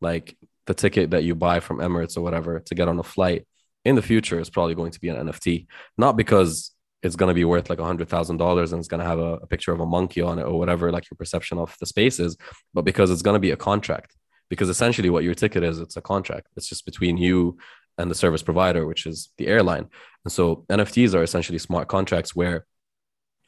like 0.00 0.36
the 0.66 0.74
ticket 0.74 1.10
that 1.10 1.24
you 1.24 1.34
buy 1.34 1.60
from 1.60 1.78
Emirates 1.78 2.16
or 2.16 2.22
whatever 2.22 2.60
to 2.60 2.74
get 2.74 2.88
on 2.88 2.98
a 2.98 3.02
flight 3.02 3.46
in 3.84 3.94
the 3.94 4.02
future 4.02 4.40
is 4.40 4.50
probably 4.50 4.74
going 4.74 4.92
to 4.92 5.00
be 5.00 5.08
an 5.08 5.28
NFT, 5.28 5.66
not 5.98 6.16
because 6.16 6.72
it's 7.02 7.16
going 7.16 7.28
to 7.28 7.34
be 7.34 7.44
worth 7.44 7.68
like 7.68 7.78
a 7.78 7.84
hundred 7.84 8.08
thousand 8.08 8.38
dollars 8.38 8.72
and 8.72 8.80
it's 8.80 8.88
going 8.88 9.02
to 9.02 9.06
have 9.06 9.18
a, 9.18 9.34
a, 9.34 9.46
picture 9.46 9.72
of 9.72 9.80
a 9.80 9.86
monkey 9.86 10.22
on 10.22 10.38
it 10.38 10.44
or 10.44 10.58
whatever, 10.58 10.90
like 10.90 11.04
your 11.10 11.16
perception 11.18 11.58
of 11.58 11.76
the 11.78 11.84
space 11.84 12.18
is, 12.18 12.34
but 12.72 12.86
because 12.86 13.10
it's 13.10 13.20
going 13.20 13.34
to 13.34 13.40
be 13.40 13.50
a 13.50 13.56
contract 13.56 14.16
because 14.48 14.68
essentially 14.68 15.10
what 15.10 15.24
your 15.24 15.34
ticket 15.34 15.62
is 15.64 15.78
it's 15.78 15.96
a 15.96 16.00
contract 16.00 16.48
it's 16.56 16.68
just 16.68 16.84
between 16.84 17.16
you 17.16 17.56
and 17.98 18.10
the 18.10 18.14
service 18.14 18.42
provider 18.42 18.86
which 18.86 19.06
is 19.06 19.30
the 19.38 19.46
airline. 19.46 19.86
And 20.24 20.32
so 20.32 20.64
nfts 20.68 21.14
are 21.14 21.22
essentially 21.22 21.58
smart 21.58 21.88
contracts 21.88 22.34
where 22.34 22.66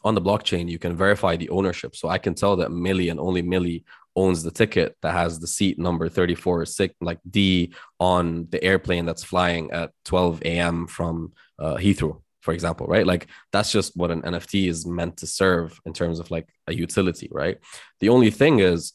on 0.05 0.15
the 0.15 0.23
blockchain 0.23 0.69
you 0.69 0.79
can 0.79 0.97
verify 0.97 1.37
the 1.37 1.51
ownership. 1.51 1.97
So 1.97 2.09
i 2.09 2.19
can 2.19 2.35
tell 2.35 2.57
that 2.57 2.71
millie 2.71 3.09
and 3.09 3.21
only 3.21 3.43
millie 3.43 3.85
owns 4.15 4.43
the 4.43 4.51
ticket 4.51 4.97
that 5.03 5.13
has 5.13 5.39
the 5.39 5.47
seat 5.47 5.79
number 5.79 6.09
34 6.09 6.65
6 6.65 6.95
like 7.03 7.19
d 7.31 7.73
on 8.01 8.47
the 8.51 8.63
airplane 8.65 9.05
that's 9.05 9.23
flying 9.23 9.71
at 9.73 9.91
12 10.07 10.43
a.m 10.43 10.87
from 10.87 11.33
uh, 11.59 11.75
heathrow 11.75 12.21
for 12.47 12.53
example 12.53 12.87
right? 12.87 13.07
Like 13.07 13.27
that's 13.53 13.73
just 13.73 13.97
what 13.97 14.13
an 14.13 14.23
nft 14.23 14.69
is 14.69 14.87
meant 14.87 15.17
to 15.19 15.27
serve 15.27 15.81
in 15.85 15.93
terms 15.93 16.21
of 16.21 16.31
like 16.31 16.49
a 16.69 16.73
utility 16.73 17.29
right? 17.33 17.59
The 18.01 18.09
only 18.09 18.31
thing 18.31 18.61
is 18.61 18.93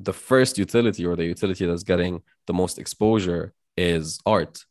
the 0.00 0.12
first 0.12 0.58
utility 0.58 1.04
or 1.06 1.14
the 1.14 1.26
utility 1.34 1.66
that's 1.66 1.82
getting 1.82 2.22
the 2.46 2.54
most 2.54 2.78
exposure 2.78 3.52
is 3.76 4.18
art. 4.24 4.64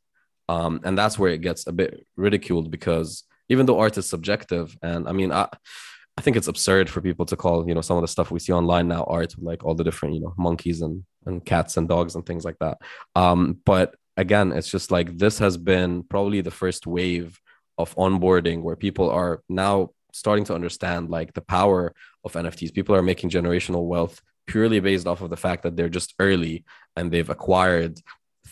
Um, 0.49 0.81
and 0.83 0.97
that's 0.97 1.17
where 1.17 1.31
it 1.31 1.41
gets 1.41 1.67
a 1.67 1.71
bit 1.71 2.05
ridiculed 2.15 2.69
because 2.69 3.23
even 3.49 3.65
though 3.65 3.79
art 3.79 3.97
is 3.97 4.09
subjective, 4.09 4.75
and 4.81 5.07
I 5.07 5.11
mean, 5.11 5.31
I, 5.31 5.47
I 6.17 6.21
think 6.21 6.37
it's 6.37 6.47
absurd 6.47 6.89
for 6.89 7.01
people 7.01 7.25
to 7.25 7.35
call, 7.35 7.67
you 7.67 7.73
know, 7.73 7.81
some 7.81 7.97
of 7.97 8.01
the 8.01 8.07
stuff 8.07 8.29
we 8.29 8.39
see 8.39 8.53
online 8.53 8.87
now 8.87 9.03
art, 9.05 9.33
like 9.41 9.63
all 9.63 9.73
the 9.73 9.83
different, 9.83 10.15
you 10.15 10.21
know, 10.21 10.33
monkeys 10.37 10.81
and, 10.81 11.03
and 11.25 11.43
cats 11.43 11.77
and 11.77 11.87
dogs 11.87 12.15
and 12.15 12.25
things 12.25 12.45
like 12.45 12.57
that. 12.59 12.77
Um, 13.15 13.59
but 13.65 13.95
again, 14.15 14.51
it's 14.51 14.69
just 14.69 14.91
like 14.91 15.17
this 15.17 15.39
has 15.39 15.57
been 15.57 16.03
probably 16.03 16.41
the 16.41 16.51
first 16.51 16.85
wave 16.85 17.39
of 17.77 17.95
onboarding 17.95 18.61
where 18.61 18.75
people 18.75 19.09
are 19.09 19.41
now 19.49 19.89
starting 20.11 20.45
to 20.45 20.53
understand 20.53 21.09
like 21.09 21.33
the 21.33 21.41
power 21.41 21.93
of 22.23 22.33
NFTs. 22.33 22.73
People 22.73 22.95
are 22.95 23.01
making 23.01 23.31
generational 23.31 23.85
wealth 23.85 24.21
purely 24.45 24.79
based 24.79 25.07
off 25.07 25.21
of 25.21 25.29
the 25.29 25.37
fact 25.37 25.63
that 25.63 25.75
they're 25.75 25.89
just 25.89 26.13
early 26.19 26.63
and 26.95 27.11
they've 27.11 27.29
acquired 27.29 27.99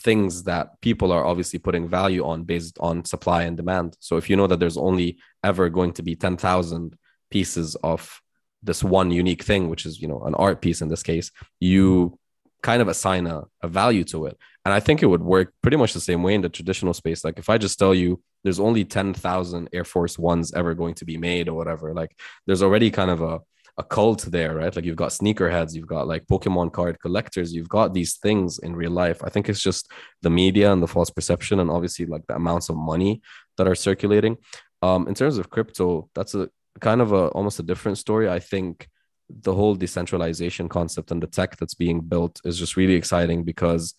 things 0.01 0.43
that 0.43 0.79
people 0.81 1.11
are 1.11 1.25
obviously 1.25 1.59
putting 1.59 1.87
value 1.87 2.25
on 2.25 2.43
based 2.43 2.77
on 2.79 3.05
supply 3.05 3.43
and 3.43 3.57
demand. 3.57 3.95
So 3.99 4.17
if 4.17 4.29
you 4.29 4.35
know 4.35 4.47
that 4.47 4.59
there's 4.59 4.77
only 4.77 5.17
ever 5.43 5.69
going 5.69 5.93
to 5.93 6.03
be 6.03 6.15
10,000 6.15 6.97
pieces 7.29 7.75
of 7.75 8.21
this 8.63 8.83
one 8.83 9.11
unique 9.11 9.43
thing, 9.43 9.69
which 9.69 9.85
is, 9.85 10.01
you 10.01 10.07
know, 10.07 10.21
an 10.23 10.35
art 10.35 10.61
piece 10.61 10.81
in 10.81 10.89
this 10.89 11.03
case, 11.03 11.31
you 11.59 12.19
kind 12.61 12.81
of 12.81 12.87
assign 12.87 13.25
a, 13.27 13.43
a 13.61 13.67
value 13.67 14.03
to 14.03 14.25
it. 14.27 14.37
And 14.65 14.73
I 14.73 14.79
think 14.79 15.01
it 15.01 15.07
would 15.07 15.23
work 15.23 15.53
pretty 15.61 15.77
much 15.77 15.93
the 15.93 15.99
same 15.99 16.21
way 16.21 16.35
in 16.35 16.41
the 16.41 16.49
traditional 16.49 16.93
space. 16.93 17.23
Like 17.23 17.39
if 17.39 17.49
I 17.49 17.57
just 17.57 17.79
tell 17.79 17.95
you 17.95 18.21
there's 18.43 18.59
only 18.59 18.85
10,000 18.85 19.69
Air 19.73 19.83
Force 19.83 20.19
Ones 20.19 20.53
ever 20.53 20.75
going 20.75 20.93
to 20.95 21.05
be 21.05 21.17
made 21.17 21.47
or 21.47 21.55
whatever, 21.55 21.93
like 21.93 22.15
there's 22.45 22.61
already 22.61 22.91
kind 22.91 23.09
of 23.09 23.21
a 23.21 23.39
a 23.77 23.83
cult 23.83 24.23
there, 24.23 24.55
right? 24.55 24.75
Like 24.75 24.85
you've 24.85 24.95
got 24.95 25.11
sneakerheads, 25.11 25.73
you've 25.73 25.87
got 25.87 26.07
like 26.07 26.25
Pokemon 26.27 26.73
card 26.73 26.99
collectors, 26.99 27.53
you've 27.53 27.69
got 27.69 27.93
these 27.93 28.17
things 28.17 28.59
in 28.59 28.75
real 28.75 28.91
life. 28.91 29.23
I 29.23 29.29
think 29.29 29.49
it's 29.49 29.61
just 29.61 29.91
the 30.21 30.29
media 30.29 30.71
and 30.71 30.81
the 30.81 30.87
false 30.87 31.09
perception, 31.09 31.59
and 31.59 31.69
obviously 31.69 32.05
like 32.05 32.25
the 32.27 32.35
amounts 32.35 32.69
of 32.69 32.75
money 32.75 33.21
that 33.57 33.67
are 33.67 33.75
circulating. 33.75 34.37
Um, 34.81 35.07
in 35.07 35.13
terms 35.13 35.37
of 35.37 35.49
crypto, 35.49 36.09
that's 36.15 36.35
a 36.35 36.49
kind 36.79 37.01
of 37.01 37.11
a 37.11 37.27
almost 37.27 37.59
a 37.59 37.63
different 37.63 37.97
story. 37.97 38.29
I 38.29 38.39
think 38.39 38.87
the 39.29 39.53
whole 39.53 39.75
decentralization 39.75 40.67
concept 40.67 41.11
and 41.11 41.23
the 41.23 41.27
tech 41.27 41.57
that's 41.57 41.73
being 41.73 42.01
built 42.01 42.41
is 42.43 42.57
just 42.57 42.75
really 42.75 42.95
exciting 42.95 43.43
because 43.43 43.93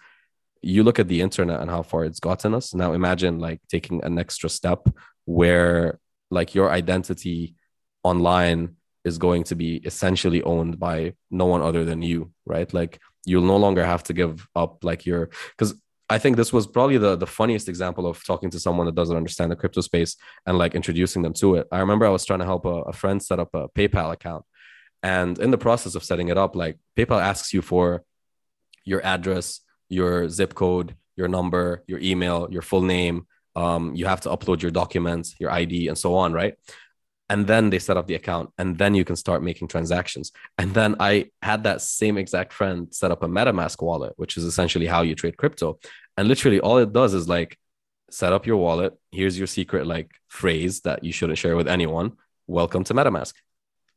you 0.61 0.83
look 0.83 0.99
at 0.99 1.09
the 1.09 1.21
internet 1.21 1.61
and 1.61 1.71
how 1.71 1.83
far 1.83 2.05
it's 2.05 2.21
gotten 2.21 2.55
us. 2.55 2.75
Now 2.75 2.93
imagine 2.93 3.39
like 3.39 3.61
taking 3.69 4.05
an 4.05 4.19
extra 4.19 4.49
step 4.49 4.87
where 5.25 5.99
like 6.31 6.55
your 6.55 6.71
identity 6.71 7.55
online 8.03 8.77
is 9.05 9.19
going 9.19 9.45
to 9.45 9.55
be 9.55 9.77
essentially 9.85 10.43
owned 10.43 10.79
by 10.79 11.15
no 11.31 11.47
one 11.47 11.63
other 11.63 11.85
than 11.85 12.03
you, 12.03 12.33
right? 12.47 12.73
Like 12.73 13.01
you'll 13.25 13.43
no 13.43 13.57
longer 13.57 13.85
have 13.85 14.03
to 14.05 14.13
give 14.13 14.47
up 14.55 14.85
like 14.85 15.07
your 15.07 15.31
because 15.57 15.75
I 16.09 16.19
think 16.19 16.37
this 16.37 16.53
was 16.53 16.67
probably 16.67 16.99
the 16.99 17.17
the 17.17 17.27
funniest 17.27 17.69
example 17.69 18.07
of 18.07 18.25
talking 18.25 18.51
to 18.51 18.61
someone 18.61 18.87
that 18.87 18.95
doesn't 18.95 19.17
understand 19.17 19.51
the 19.51 19.57
crypto 19.57 19.81
space 19.81 20.17
and 20.47 20.59
like 20.59 20.75
introducing 20.75 21.23
them 21.23 21.33
to 21.35 21.57
it. 21.57 21.67
I 21.73 21.79
remember 21.81 22.07
I 22.07 22.11
was 22.11 22.25
trying 22.25 22.41
to 22.41 22.45
help 22.45 22.65
a, 22.65 22.83
a 22.83 22.93
friend 22.93 23.23
set 23.23 23.41
up 23.41 23.51
a 23.55 23.69
PayPal 23.69 24.13
account. 24.13 24.45
And 25.03 25.39
in 25.39 25.51
the 25.51 25.59
process 25.59 25.95
of 25.95 26.05
setting 26.05 26.29
it 26.29 26.39
up, 26.39 26.55
like 26.55 26.79
PayPal 26.97 27.21
asks 27.21 27.53
you 27.53 27.63
for 27.63 28.05
your 28.85 29.05
address, 29.05 29.61
your 29.89 30.29
zip 30.29 30.55
code, 30.55 30.95
your 31.17 31.29
number, 31.29 31.83
your 31.87 31.99
email, 31.99 32.49
your 32.51 32.63
full 32.63 32.83
name. 32.83 33.27
Um, 33.55 33.95
you 33.95 34.07
have 34.07 34.21
to 34.23 34.31
upload 34.31 34.63
your 34.63 34.71
documents, 34.71 35.35
your 35.39 35.51
ID, 35.51 35.89
and 35.89 35.99
so 35.99 36.15
on, 36.15 36.33
right? 36.33 36.55
And 37.33 37.47
then 37.47 37.71
they 37.71 37.79
set 37.79 37.97
up 37.97 38.07
the 38.07 38.15
account 38.15 38.51
and 38.59 38.77
then 38.77 38.95
you 38.95 39.07
can 39.07 39.17
start 39.17 39.43
making 39.43 39.67
transactions. 39.67 40.33
And 40.59 40.75
then 40.75 40.91
i 41.01 41.13
had 41.41 41.65
that 41.65 41.81
same 41.81 42.19
exact 42.19 42.53
friend 42.53 42.79
set 43.01 43.11
up 43.11 43.23
a 43.23 43.29
metamask 43.37 43.79
wallet 43.89 44.13
which 44.17 44.37
is 44.37 44.45
essentially 44.45 44.89
how 44.95 45.01
you 45.01 45.15
trade 45.15 45.39
crypto. 45.39 45.79
And 46.17 46.29
literally 46.29 46.61
all 46.61 46.77
it 46.77 46.93
does 46.93 47.15
is 47.15 47.27
like 47.37 47.59
set 48.11 48.35
up 48.35 48.45
your 48.47 48.59
wallet. 48.59 48.93
Here's 49.11 49.39
your 49.39 49.47
secret 49.47 49.87
like 49.87 50.11
phrase 50.29 50.83
that 50.83 51.05
you 51.05 51.13
shouldn't 51.17 51.39
share 51.39 51.57
with 51.57 51.69
anyone. 51.69 52.09
Welcome 52.47 52.85
to 52.85 52.93
metamask. 52.93 53.33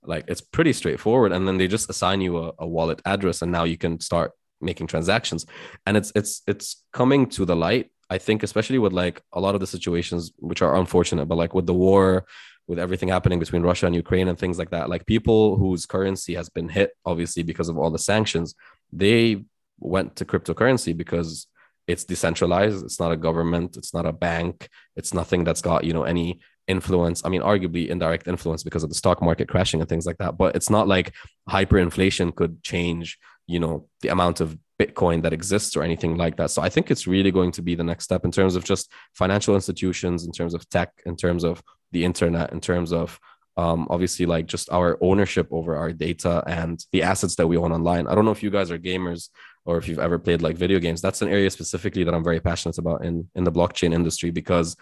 Like 0.01 0.23
it's 0.29 0.43
pretty 0.55 0.71
straightforward. 0.71 1.33
And 1.33 1.45
then 1.45 1.57
they 1.57 1.67
just 1.67 1.89
assign 1.89 2.21
you 2.21 2.33
a, 2.37 2.53
a 2.59 2.67
wallet 2.75 3.01
address 3.03 3.41
and 3.41 3.51
now 3.51 3.65
you 3.65 3.77
can 3.77 3.99
start 3.99 4.31
making 4.61 4.87
transactions. 4.87 5.45
And 5.85 5.97
it's 5.97 6.13
it's 6.15 6.41
it's 6.47 6.67
coming 6.93 7.27
to 7.35 7.43
the 7.43 7.57
light 7.67 7.91
i 8.07 8.19
think 8.19 8.43
especially 8.43 8.77
with 8.77 8.93
like 8.93 9.17
a 9.33 9.39
lot 9.45 9.55
of 9.55 9.61
the 9.61 9.65
situations 9.75 10.31
which 10.37 10.61
are 10.61 10.75
unfortunate 10.75 11.25
but 11.25 11.39
like 11.43 11.55
with 11.55 11.65
the 11.65 11.73
war 11.73 12.23
with 12.67 12.79
everything 12.79 13.09
happening 13.09 13.39
between 13.39 13.61
Russia 13.61 13.85
and 13.85 13.95
Ukraine 13.95 14.27
and 14.27 14.37
things 14.37 14.57
like 14.57 14.71
that. 14.71 14.89
Like 14.89 15.05
people 15.05 15.57
whose 15.57 15.85
currency 15.85 16.33
has 16.35 16.49
been 16.49 16.69
hit, 16.69 16.91
obviously, 17.05 17.43
because 17.43 17.69
of 17.69 17.77
all 17.77 17.91
the 17.91 17.99
sanctions, 17.99 18.55
they 18.91 19.43
went 19.79 20.15
to 20.15 20.25
cryptocurrency 20.25 20.95
because 20.95 21.47
it's 21.87 22.03
decentralized. 22.03 22.83
It's 22.83 22.99
not 22.99 23.11
a 23.11 23.17
government. 23.17 23.77
It's 23.77 23.93
not 23.93 24.07
a 24.07 24.11
bank. 24.11 24.69
It's 24.95 25.13
nothing 25.13 25.43
that's 25.43 25.61
got, 25.61 25.83
you 25.83 25.93
know, 25.93 26.03
any 26.03 26.39
influence. 26.67 27.23
I 27.23 27.29
mean, 27.29 27.41
arguably 27.41 27.89
indirect 27.89 28.27
influence 28.27 28.63
because 28.63 28.83
of 28.83 28.89
the 28.89 28.95
stock 28.95 29.21
market 29.21 29.47
crashing 29.47 29.81
and 29.81 29.89
things 29.89 30.07
like 30.07 30.17
that. 30.17 30.37
But 30.37 30.55
it's 30.55 30.69
not 30.69 30.87
like 30.87 31.13
hyperinflation 31.47 32.33
could 32.35 32.63
change, 32.63 33.19
you 33.45 33.59
know, 33.59 33.87
the 34.01 34.09
amount 34.09 34.41
of 34.41 34.57
Bitcoin 34.79 35.21
that 35.23 35.33
exists 35.33 35.75
or 35.75 35.83
anything 35.83 36.17
like 36.17 36.35
that. 36.37 36.51
So 36.51 36.61
I 36.61 36.69
think 36.69 36.91
it's 36.91 37.07
really 37.07 37.31
going 37.31 37.51
to 37.53 37.61
be 37.61 37.75
the 37.75 37.83
next 37.83 38.03
step 38.03 38.25
in 38.25 38.31
terms 38.31 38.55
of 38.55 38.63
just 38.63 38.91
financial 39.13 39.55
institutions, 39.55 40.25
in 40.25 40.31
terms 40.31 40.53
of 40.53 40.67
tech, 40.69 40.91
in 41.05 41.15
terms 41.15 41.43
of 41.43 41.63
the 41.95 42.05
internet 42.05 42.51
in 42.51 42.59
terms 42.59 42.91
of 42.91 43.19
um, 43.57 43.87
obviously 43.89 44.25
like 44.25 44.47
just 44.47 44.69
our 44.69 44.97
ownership 45.01 45.47
over 45.49 45.77
our 45.77 45.93
data 45.93 46.43
and 46.45 46.85
the 46.91 47.03
assets 47.03 47.35
that 47.37 47.47
we 47.47 47.55
own 47.55 47.71
online. 47.71 48.05
I 48.05 48.13
don't 48.13 48.25
know 48.25 48.31
if 48.31 48.43
you 48.43 48.49
guys 48.49 48.69
are 48.69 48.77
gamers 48.77 49.29
or 49.63 49.77
if 49.77 49.87
you've 49.87 50.05
ever 50.07 50.19
played 50.19 50.41
like 50.41 50.57
video 50.57 50.77
games. 50.77 51.01
That's 51.01 51.21
an 51.21 51.29
area 51.29 51.49
specifically 51.49 52.03
that 52.03 52.13
I'm 52.13 52.23
very 52.23 52.41
passionate 52.41 52.77
about 52.77 53.05
in 53.05 53.29
in 53.33 53.45
the 53.45 53.51
blockchain 53.51 53.93
industry 53.93 54.29
because 54.29 54.75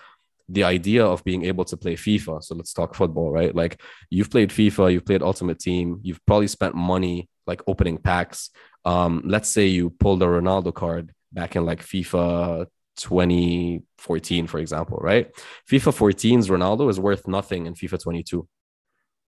the 0.49 0.63
idea 0.63 1.05
of 1.05 1.23
being 1.23 1.45
able 1.45 1.65
to 1.65 1.77
play 1.77 1.95
FIFA. 1.95 2.43
So 2.43 2.55
let's 2.55 2.73
talk 2.73 2.95
football, 2.95 3.31
right? 3.31 3.55
Like 3.55 3.81
you've 4.09 4.29
played 4.29 4.49
FIFA, 4.49 4.93
you've 4.93 5.05
played 5.05 5.21
Ultimate 5.21 5.59
Team, 5.59 5.99
you've 6.03 6.23
probably 6.25 6.47
spent 6.47 6.75
money 6.75 7.29
like 7.47 7.61
opening 7.67 7.97
packs. 7.97 8.49
Um, 8.85 9.21
let's 9.25 9.49
say 9.49 9.67
you 9.67 9.89
pulled 9.89 10.21
a 10.21 10.25
Ronaldo 10.25 10.73
card 10.73 11.13
back 11.31 11.55
in 11.55 11.65
like 11.65 11.81
FIFA 11.81 12.67
2014, 12.97 14.47
for 14.47 14.59
example, 14.59 14.97
right? 15.01 15.33
FIFA 15.69 15.95
14's 15.95 16.49
Ronaldo 16.49 16.89
is 16.89 16.99
worth 16.99 17.27
nothing 17.27 17.65
in 17.65 17.73
FIFA 17.73 18.01
22. 18.01 18.47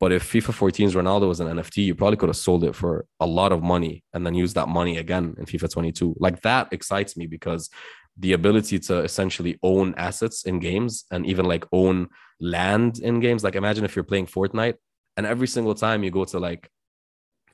But 0.00 0.10
if 0.10 0.32
FIFA 0.32 0.52
14's 0.52 0.94
Ronaldo 0.94 1.28
was 1.28 1.38
an 1.38 1.46
NFT, 1.46 1.84
you 1.84 1.94
probably 1.94 2.16
could 2.16 2.28
have 2.28 2.36
sold 2.36 2.64
it 2.64 2.74
for 2.74 3.06
a 3.20 3.26
lot 3.26 3.52
of 3.52 3.62
money 3.62 4.02
and 4.12 4.26
then 4.26 4.34
use 4.34 4.54
that 4.54 4.68
money 4.68 4.98
again 4.98 5.36
in 5.38 5.44
FIFA 5.44 5.70
22. 5.70 6.16
Like 6.18 6.42
that 6.42 6.72
excites 6.72 7.16
me 7.16 7.28
because 7.28 7.70
the 8.18 8.32
ability 8.32 8.78
to 8.78 8.98
essentially 8.98 9.58
own 9.62 9.94
assets 9.96 10.44
in 10.44 10.58
games 10.58 11.04
and 11.10 11.26
even 11.26 11.46
like 11.46 11.64
own 11.72 12.08
land 12.40 12.98
in 12.98 13.20
games. 13.20 13.42
Like 13.42 13.56
imagine 13.56 13.84
if 13.84 13.96
you're 13.96 14.04
playing 14.04 14.26
Fortnite 14.26 14.76
and 15.16 15.26
every 15.26 15.48
single 15.48 15.74
time 15.74 16.04
you 16.04 16.10
go 16.10 16.24
to 16.24 16.38
like 16.38 16.70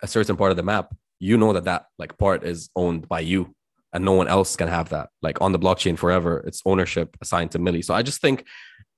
a 0.03 0.07
certain 0.07 0.37
part 0.37 0.51
of 0.51 0.57
the 0.57 0.63
map, 0.63 0.95
you 1.21 1.37
know 1.37 1.53
that 1.53 1.65
that 1.65 1.87
like 1.99 2.17
part 2.19 2.45
is 2.45 2.71
owned 2.77 3.09
by 3.09 3.21
you 3.21 3.55
and 3.93 4.05
no 4.05 4.13
one 4.13 4.29
else 4.29 4.57
can 4.57 4.69
have 4.69 4.91
that 4.91 5.09
like 5.23 5.41
on 5.41 5.53
the 5.53 5.59
blockchain 5.59 5.99
forever 5.99 6.43
it's 6.47 6.63
ownership 6.65 7.17
assigned 7.21 7.51
to 7.51 7.59
millie 7.59 7.83
so 7.83 7.95
i 7.95 8.03
just 8.03 8.21
think 8.21 8.45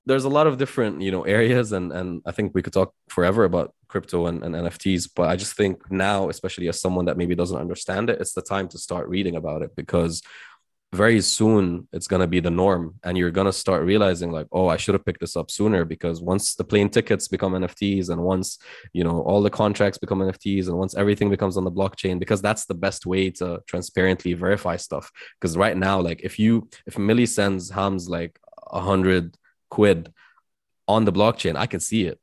there's 0.05 0.23
a 0.23 0.29
lot 0.29 0.47
of 0.47 0.57
different 0.57 1.01
you 1.01 1.11
know 1.11 1.23
areas 1.23 1.71
and 1.71 1.91
and 1.91 2.21
i 2.25 2.31
think 2.31 2.53
we 2.53 2.61
could 2.61 2.73
talk 2.73 2.93
forever 3.09 3.43
about 3.43 3.73
crypto 3.87 4.27
and, 4.27 4.43
and 4.43 4.55
nfts 4.55 5.09
but 5.15 5.29
i 5.29 5.35
just 5.35 5.55
think 5.55 5.89
now 5.91 6.29
especially 6.29 6.67
as 6.67 6.79
someone 6.79 7.05
that 7.05 7.17
maybe 7.17 7.35
doesn't 7.35 7.59
understand 7.59 8.09
it 8.09 8.19
it's 8.19 8.33
the 8.33 8.41
time 8.41 8.67
to 8.67 8.77
start 8.77 9.07
reading 9.07 9.35
about 9.35 9.61
it 9.61 9.75
because 9.75 10.21
very 10.93 11.21
soon 11.21 11.87
it's 11.93 12.07
going 12.07 12.19
to 12.19 12.27
be 12.27 12.41
the 12.41 12.49
norm 12.49 12.95
and 13.03 13.17
you're 13.17 13.31
going 13.31 13.45
to 13.45 13.53
start 13.53 13.85
realizing 13.85 14.29
like 14.29 14.45
oh 14.51 14.67
i 14.67 14.75
should 14.75 14.93
have 14.93 15.05
picked 15.05 15.21
this 15.21 15.37
up 15.37 15.49
sooner 15.49 15.85
because 15.85 16.21
once 16.21 16.55
the 16.55 16.63
plane 16.65 16.89
tickets 16.89 17.29
become 17.29 17.53
nfts 17.53 18.09
and 18.09 18.21
once 18.21 18.59
you 18.91 19.01
know 19.03 19.21
all 19.21 19.41
the 19.41 19.49
contracts 19.49 19.97
become 19.97 20.19
nfts 20.19 20.67
and 20.67 20.77
once 20.77 20.93
everything 20.95 21.29
becomes 21.29 21.55
on 21.55 21.63
the 21.63 21.71
blockchain 21.71 22.19
because 22.19 22.41
that's 22.41 22.65
the 22.65 22.73
best 22.73 23.05
way 23.05 23.29
to 23.29 23.61
transparently 23.67 24.33
verify 24.33 24.75
stuff. 24.75 25.11
Because 25.39 25.55
right 25.55 25.77
now 25.77 26.01
like 26.01 26.21
if 26.23 26.37
you 26.37 26.67
if 26.85 26.97
millie 26.97 27.25
sends 27.25 27.69
hams 27.69 28.09
like 28.09 28.39
a 28.67 28.81
hundred 28.81 29.37
quid 29.69 30.13
on 30.87 31.05
the 31.05 31.13
blockchain 31.13 31.55
i 31.55 31.67
can 31.67 31.79
see 31.79 32.05
it. 32.05 32.19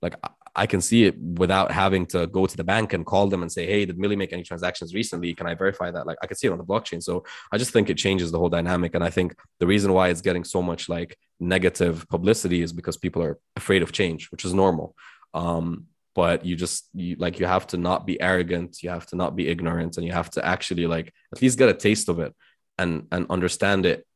Like 0.00 0.14
I 0.58 0.66
can 0.66 0.80
see 0.80 1.04
it 1.04 1.16
without 1.18 1.70
having 1.70 2.06
to 2.06 2.26
go 2.26 2.46
to 2.46 2.56
the 2.56 2.64
bank 2.64 2.94
and 2.94 3.04
call 3.04 3.28
them 3.28 3.42
and 3.42 3.52
say, 3.52 3.66
"Hey, 3.66 3.84
did 3.84 3.98
Millie 3.98 4.16
make 4.16 4.32
any 4.32 4.42
transactions 4.42 4.94
recently? 4.94 5.34
Can 5.34 5.46
I 5.46 5.54
verify 5.54 5.90
that?" 5.90 6.06
Like 6.06 6.16
I 6.22 6.26
can 6.26 6.36
see 6.36 6.46
it 6.46 6.50
on 6.50 6.58
the 6.58 6.64
blockchain. 6.64 7.02
So 7.02 7.24
I 7.52 7.58
just 7.58 7.72
think 7.72 7.90
it 7.90 7.98
changes 7.98 8.32
the 8.32 8.38
whole 8.38 8.48
dynamic, 8.48 8.94
and 8.94 9.04
I 9.04 9.10
think 9.10 9.34
the 9.60 9.66
reason 9.66 9.92
why 9.92 10.08
it's 10.08 10.22
getting 10.22 10.44
so 10.44 10.62
much 10.62 10.88
like 10.88 11.18
negative 11.38 12.08
publicity 12.08 12.62
is 12.62 12.72
because 12.72 12.96
people 12.96 13.22
are 13.22 13.38
afraid 13.54 13.82
of 13.82 13.92
change, 13.92 14.30
which 14.30 14.46
is 14.46 14.54
normal. 14.54 14.96
Um, 15.34 15.88
but 16.14 16.46
you 16.46 16.56
just 16.56 16.88
you, 16.94 17.16
like 17.16 17.38
you 17.38 17.44
have 17.44 17.66
to 17.68 17.76
not 17.76 18.06
be 18.06 18.18
arrogant, 18.20 18.82
you 18.82 18.88
have 18.88 19.06
to 19.08 19.16
not 19.16 19.36
be 19.36 19.48
ignorant, 19.48 19.98
and 19.98 20.06
you 20.06 20.12
have 20.12 20.30
to 20.30 20.44
actually 20.44 20.86
like 20.86 21.12
at 21.34 21.42
least 21.42 21.58
get 21.58 21.68
a 21.68 21.74
taste 21.74 22.08
of 22.08 22.18
it 22.18 22.34
and 22.78 23.06
and 23.12 23.26
understand 23.28 23.84
it 23.84 24.06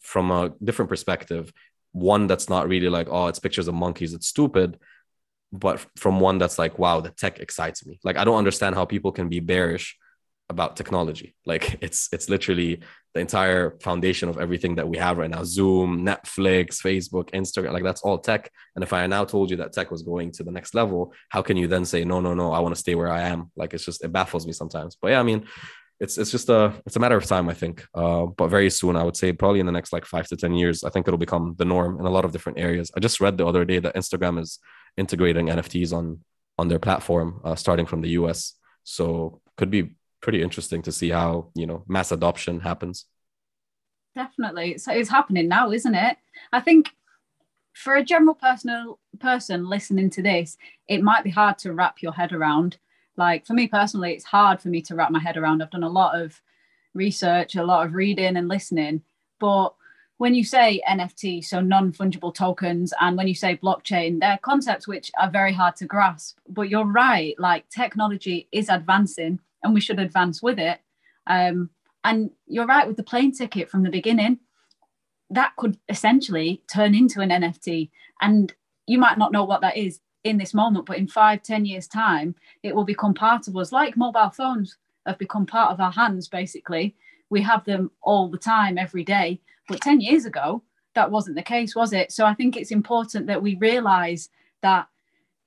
from 0.00 0.30
a 0.30 0.52
different 0.62 0.90
perspective. 0.90 1.50
One 1.92 2.26
that's 2.26 2.50
not 2.50 2.68
really 2.68 2.90
like, 2.90 3.08
oh, 3.10 3.28
it's 3.28 3.38
pictures 3.38 3.68
of 3.68 3.74
monkeys, 3.74 4.12
it's 4.12 4.28
stupid 4.28 4.78
but 5.52 5.84
from 5.96 6.20
one 6.20 6.38
that's 6.38 6.58
like, 6.58 6.78
wow, 6.78 7.00
the 7.00 7.10
tech 7.10 7.38
excites 7.40 7.86
me. 7.86 7.98
Like 8.04 8.16
I 8.16 8.24
don't 8.24 8.38
understand 8.38 8.74
how 8.74 8.84
people 8.84 9.12
can 9.12 9.28
be 9.28 9.40
bearish 9.40 9.96
about 10.48 10.76
technology. 10.76 11.34
Like 11.46 11.78
it's 11.80 12.10
it's 12.12 12.28
literally 12.28 12.80
the 13.14 13.20
entire 13.20 13.78
foundation 13.80 14.28
of 14.28 14.38
everything 14.38 14.74
that 14.74 14.86
we 14.86 14.98
have 14.98 15.16
right 15.16 15.30
now. 15.30 15.42
Zoom, 15.44 16.04
Netflix, 16.04 16.82
Facebook, 16.82 17.30
Instagram, 17.30 17.72
like 17.72 17.84
that's 17.84 18.02
all 18.02 18.18
tech. 18.18 18.50
And 18.74 18.84
if 18.84 18.92
I 18.92 19.06
now 19.06 19.24
told 19.24 19.50
you 19.50 19.56
that 19.56 19.72
tech 19.72 19.90
was 19.90 20.02
going 20.02 20.30
to 20.32 20.44
the 20.44 20.52
next 20.52 20.74
level, 20.74 21.14
how 21.30 21.40
can 21.40 21.56
you 21.56 21.68
then 21.68 21.86
say 21.86 22.04
no, 22.04 22.20
no, 22.20 22.34
no, 22.34 22.52
I 22.52 22.60
want 22.60 22.74
to 22.74 22.80
stay 22.80 22.94
where 22.94 23.10
I 23.10 23.22
am? 23.22 23.50
Like 23.56 23.72
it's 23.72 23.86
just 23.86 24.04
it 24.04 24.12
baffles 24.12 24.46
me 24.46 24.52
sometimes. 24.52 24.96
But 25.00 25.12
yeah, 25.12 25.20
I 25.20 25.22
mean, 25.22 25.46
it's 26.00 26.16
it's 26.16 26.30
just 26.30 26.48
a 26.48 26.72
it's 26.86 26.96
a 26.96 27.00
matter 27.00 27.16
of 27.16 27.24
time, 27.24 27.48
I 27.48 27.54
think. 27.54 27.84
Uh, 27.94 28.26
but 28.26 28.48
very 28.48 28.70
soon, 28.70 28.96
I 28.96 29.02
would 29.02 29.16
say 29.16 29.32
probably 29.32 29.60
in 29.60 29.66
the 29.66 29.72
next 29.72 29.92
like 29.92 30.04
five 30.04 30.28
to 30.28 30.36
ten 30.36 30.54
years, 30.54 30.84
I 30.84 30.90
think 30.90 31.08
it'll 31.08 31.18
become 31.18 31.54
the 31.58 31.64
norm 31.64 31.98
in 31.98 32.06
a 32.06 32.10
lot 32.10 32.24
of 32.24 32.32
different 32.32 32.58
areas. 32.58 32.90
I 32.96 33.00
just 33.00 33.20
read 33.20 33.36
the 33.36 33.46
other 33.46 33.64
day 33.64 33.78
that 33.80 33.96
Instagram 33.96 34.40
is 34.40 34.58
integrating 34.96 35.48
NFTs 35.48 35.92
on 35.92 36.20
on 36.56 36.68
their 36.68 36.78
platform, 36.78 37.40
uh, 37.44 37.54
starting 37.54 37.86
from 37.86 38.00
the 38.00 38.10
US. 38.10 38.54
So 38.84 39.40
could 39.56 39.70
be 39.70 39.96
pretty 40.20 40.42
interesting 40.42 40.82
to 40.82 40.92
see 40.92 41.10
how 41.10 41.50
you 41.54 41.66
know 41.66 41.84
mass 41.88 42.12
adoption 42.12 42.60
happens. 42.60 43.06
Definitely, 44.14 44.72
it's, 44.72 44.86
it's 44.88 45.10
happening 45.10 45.48
now, 45.48 45.72
isn't 45.72 45.94
it? 45.94 46.16
I 46.52 46.60
think 46.60 46.90
for 47.72 47.96
a 47.96 48.04
general 48.04 48.34
personal 48.34 48.98
person 49.20 49.68
listening 49.68 50.10
to 50.10 50.22
this, 50.22 50.56
it 50.88 51.02
might 51.02 51.22
be 51.24 51.30
hard 51.30 51.58
to 51.58 51.72
wrap 51.72 52.02
your 52.02 52.12
head 52.12 52.32
around 52.32 52.78
like 53.18 53.44
for 53.44 53.52
me 53.52 53.66
personally, 53.66 54.12
it's 54.12 54.24
hard 54.24 54.62
for 54.62 54.68
me 54.68 54.80
to 54.82 54.94
wrap 54.94 55.10
my 55.10 55.18
head 55.18 55.36
around. 55.36 55.60
I've 55.60 55.70
done 55.70 55.82
a 55.82 55.90
lot 55.90 56.18
of 56.18 56.40
research, 56.94 57.56
a 57.56 57.64
lot 57.64 57.84
of 57.84 57.94
reading 57.94 58.36
and 58.36 58.48
listening. 58.48 59.02
But 59.40 59.74
when 60.18 60.34
you 60.34 60.44
say 60.44 60.80
NFT, 60.88 61.44
so 61.44 61.60
non 61.60 61.92
fungible 61.92 62.32
tokens, 62.32 62.94
and 63.00 63.16
when 63.16 63.28
you 63.28 63.34
say 63.34 63.56
blockchain, 63.56 64.20
they're 64.20 64.38
concepts 64.38 64.86
which 64.86 65.10
are 65.20 65.30
very 65.30 65.52
hard 65.52 65.76
to 65.76 65.84
grasp. 65.84 66.38
But 66.48 66.70
you're 66.70 66.84
right, 66.84 67.34
like 67.38 67.68
technology 67.68 68.48
is 68.52 68.68
advancing 68.68 69.40
and 69.62 69.74
we 69.74 69.80
should 69.80 69.98
advance 69.98 70.40
with 70.40 70.58
it. 70.58 70.80
Um, 71.26 71.70
and 72.04 72.30
you're 72.46 72.66
right 72.66 72.86
with 72.86 72.96
the 72.96 73.02
plane 73.02 73.32
ticket 73.32 73.68
from 73.68 73.82
the 73.82 73.90
beginning. 73.90 74.38
That 75.28 75.56
could 75.56 75.76
essentially 75.88 76.62
turn 76.72 76.94
into 76.94 77.20
an 77.20 77.30
NFT. 77.30 77.90
And 78.20 78.54
you 78.88 78.98
might 78.98 79.18
not 79.18 79.32
know 79.32 79.44
what 79.44 79.60
that 79.60 79.76
is 79.76 80.00
in 80.24 80.38
this 80.38 80.54
moment, 80.54 80.86
but 80.86 80.98
in 80.98 81.06
five, 81.06 81.42
ten 81.42 81.64
years' 81.64 81.86
time, 81.86 82.34
it 82.62 82.74
will 82.74 82.84
become 82.84 83.14
part 83.14 83.46
of 83.46 83.56
us, 83.56 83.70
like 83.70 83.96
mobile 83.96 84.30
phones 84.30 84.76
have 85.06 85.18
become 85.18 85.46
part 85.46 85.70
of 85.70 85.80
our 85.80 85.92
hands, 85.92 86.28
basically. 86.28 86.96
We 87.30 87.42
have 87.42 87.64
them 87.64 87.90
all 88.02 88.28
the 88.28 88.38
time, 88.38 88.78
every 88.78 89.04
day. 89.04 89.40
But 89.68 89.80
10 89.80 90.00
years 90.00 90.24
ago, 90.24 90.62
that 90.94 91.10
wasn't 91.10 91.36
the 91.36 91.42
case, 91.42 91.76
was 91.76 91.92
it? 91.92 92.10
So 92.12 92.24
I 92.24 92.34
think 92.34 92.56
it's 92.56 92.70
important 92.70 93.26
that 93.26 93.42
we 93.42 93.56
realize 93.56 94.30
that 94.62 94.88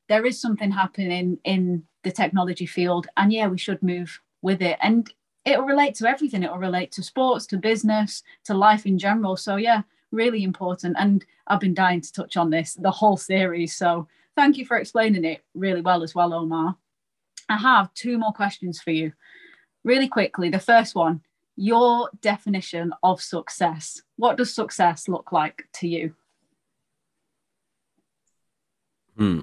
there 0.07 0.25
is 0.25 0.39
something 0.39 0.71
happening 0.71 1.39
in 1.43 1.83
the 2.03 2.11
technology 2.11 2.65
field. 2.65 3.07
And 3.17 3.33
yeah, 3.33 3.47
we 3.47 3.57
should 3.57 3.81
move 3.81 4.21
with 4.41 4.61
it. 4.61 4.77
And 4.81 5.11
it'll 5.45 5.65
relate 5.65 5.95
to 5.95 6.07
everything. 6.07 6.43
It'll 6.43 6.57
relate 6.57 6.91
to 6.93 7.03
sports, 7.03 7.45
to 7.47 7.57
business, 7.57 8.23
to 8.45 8.53
life 8.53 8.85
in 8.85 8.99
general. 8.99 9.35
So 9.37 9.55
yeah, 9.55 9.81
really 10.11 10.43
important. 10.43 10.95
And 10.99 11.25
I've 11.47 11.59
been 11.59 11.73
dying 11.73 12.01
to 12.01 12.11
touch 12.11 12.37
on 12.37 12.49
this 12.49 12.73
the 12.73 12.91
whole 12.91 13.17
series. 13.17 13.75
So 13.75 14.07
thank 14.35 14.57
you 14.57 14.65
for 14.65 14.77
explaining 14.77 15.25
it 15.25 15.43
really 15.53 15.81
well 15.81 16.03
as 16.03 16.13
well, 16.15 16.33
Omar. 16.33 16.75
I 17.49 17.57
have 17.57 17.93
two 17.93 18.17
more 18.17 18.33
questions 18.33 18.81
for 18.81 18.91
you. 18.91 19.13
Really 19.83 20.07
quickly, 20.07 20.49
the 20.49 20.59
first 20.59 20.95
one 20.95 21.21
your 21.55 22.09
definition 22.21 22.93
of 23.03 23.21
success. 23.21 24.01
What 24.15 24.37
does 24.37 24.53
success 24.53 25.07
look 25.07 25.31
like 25.31 25.63
to 25.73 25.87
you? 25.87 26.15
Hmm. 29.17 29.41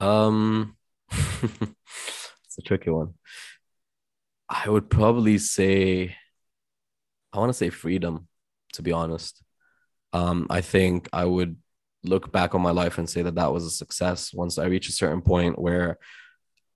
Um, 0.00 0.76
it's 1.10 2.58
a 2.58 2.62
tricky 2.62 2.90
one. 2.90 3.14
I 4.48 4.68
would 4.68 4.90
probably 4.90 5.38
say, 5.38 6.16
I 7.32 7.38
want 7.38 7.50
to 7.50 7.54
say 7.54 7.70
freedom, 7.70 8.26
to 8.74 8.82
be 8.82 8.92
honest. 8.92 9.40
Um, 10.12 10.46
I 10.50 10.60
think 10.60 11.08
I 11.12 11.24
would 11.24 11.56
look 12.02 12.32
back 12.32 12.54
on 12.54 12.62
my 12.62 12.70
life 12.70 12.98
and 12.98 13.08
say 13.08 13.22
that 13.22 13.34
that 13.34 13.52
was 13.52 13.64
a 13.64 13.70
success 13.70 14.32
once 14.32 14.58
I 14.58 14.66
reach 14.66 14.88
a 14.88 14.92
certain 14.92 15.20
point 15.20 15.58
where 15.58 15.98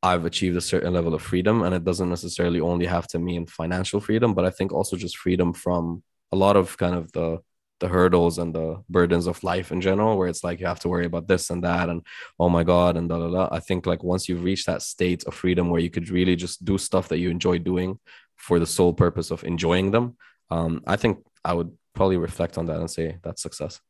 I've 0.02 0.26
achieved 0.26 0.56
a 0.56 0.60
certain 0.60 0.92
level 0.92 1.14
of 1.14 1.22
freedom. 1.22 1.62
And 1.62 1.74
it 1.74 1.84
doesn't 1.84 2.10
necessarily 2.10 2.60
only 2.60 2.86
have 2.86 3.06
to 3.08 3.18
mean 3.18 3.46
financial 3.46 4.00
freedom, 4.00 4.34
but 4.34 4.44
I 4.44 4.50
think 4.50 4.72
also 4.72 4.96
just 4.96 5.16
freedom 5.16 5.52
from 5.54 6.02
a 6.30 6.36
lot 6.36 6.56
of 6.56 6.76
kind 6.76 6.94
of 6.94 7.10
the 7.12 7.40
the 7.80 7.88
hurdles 7.88 8.38
and 8.38 8.54
the 8.54 8.82
burdens 8.88 9.26
of 9.26 9.42
life 9.42 9.72
in 9.72 9.80
general, 9.80 10.16
where 10.16 10.28
it's 10.28 10.44
like 10.44 10.60
you 10.60 10.66
have 10.66 10.78
to 10.80 10.88
worry 10.88 11.06
about 11.06 11.26
this 11.26 11.50
and 11.50 11.64
that, 11.64 11.88
and 11.88 12.02
oh 12.38 12.48
my 12.48 12.62
god, 12.62 12.96
and 12.96 13.08
da 13.08 13.18
da 13.18 13.28
da. 13.28 13.48
I 13.50 13.60
think 13.60 13.84
like 13.84 14.02
once 14.02 14.28
you've 14.28 14.44
reached 14.44 14.66
that 14.66 14.80
state 14.80 15.24
of 15.24 15.34
freedom 15.34 15.70
where 15.70 15.80
you 15.80 15.90
could 15.90 16.08
really 16.08 16.36
just 16.36 16.64
do 16.64 16.78
stuff 16.78 17.08
that 17.08 17.18
you 17.18 17.30
enjoy 17.30 17.58
doing 17.58 17.98
for 18.36 18.58
the 18.58 18.66
sole 18.66 18.92
purpose 18.92 19.30
of 19.30 19.42
enjoying 19.44 19.90
them, 19.90 20.16
um, 20.50 20.82
I 20.86 20.96
think 20.96 21.18
I 21.44 21.52
would 21.52 21.76
probably 21.94 22.16
reflect 22.16 22.58
on 22.58 22.66
that 22.66 22.78
and 22.78 22.90
say 22.90 23.18
that's 23.22 23.42
success. 23.42 23.80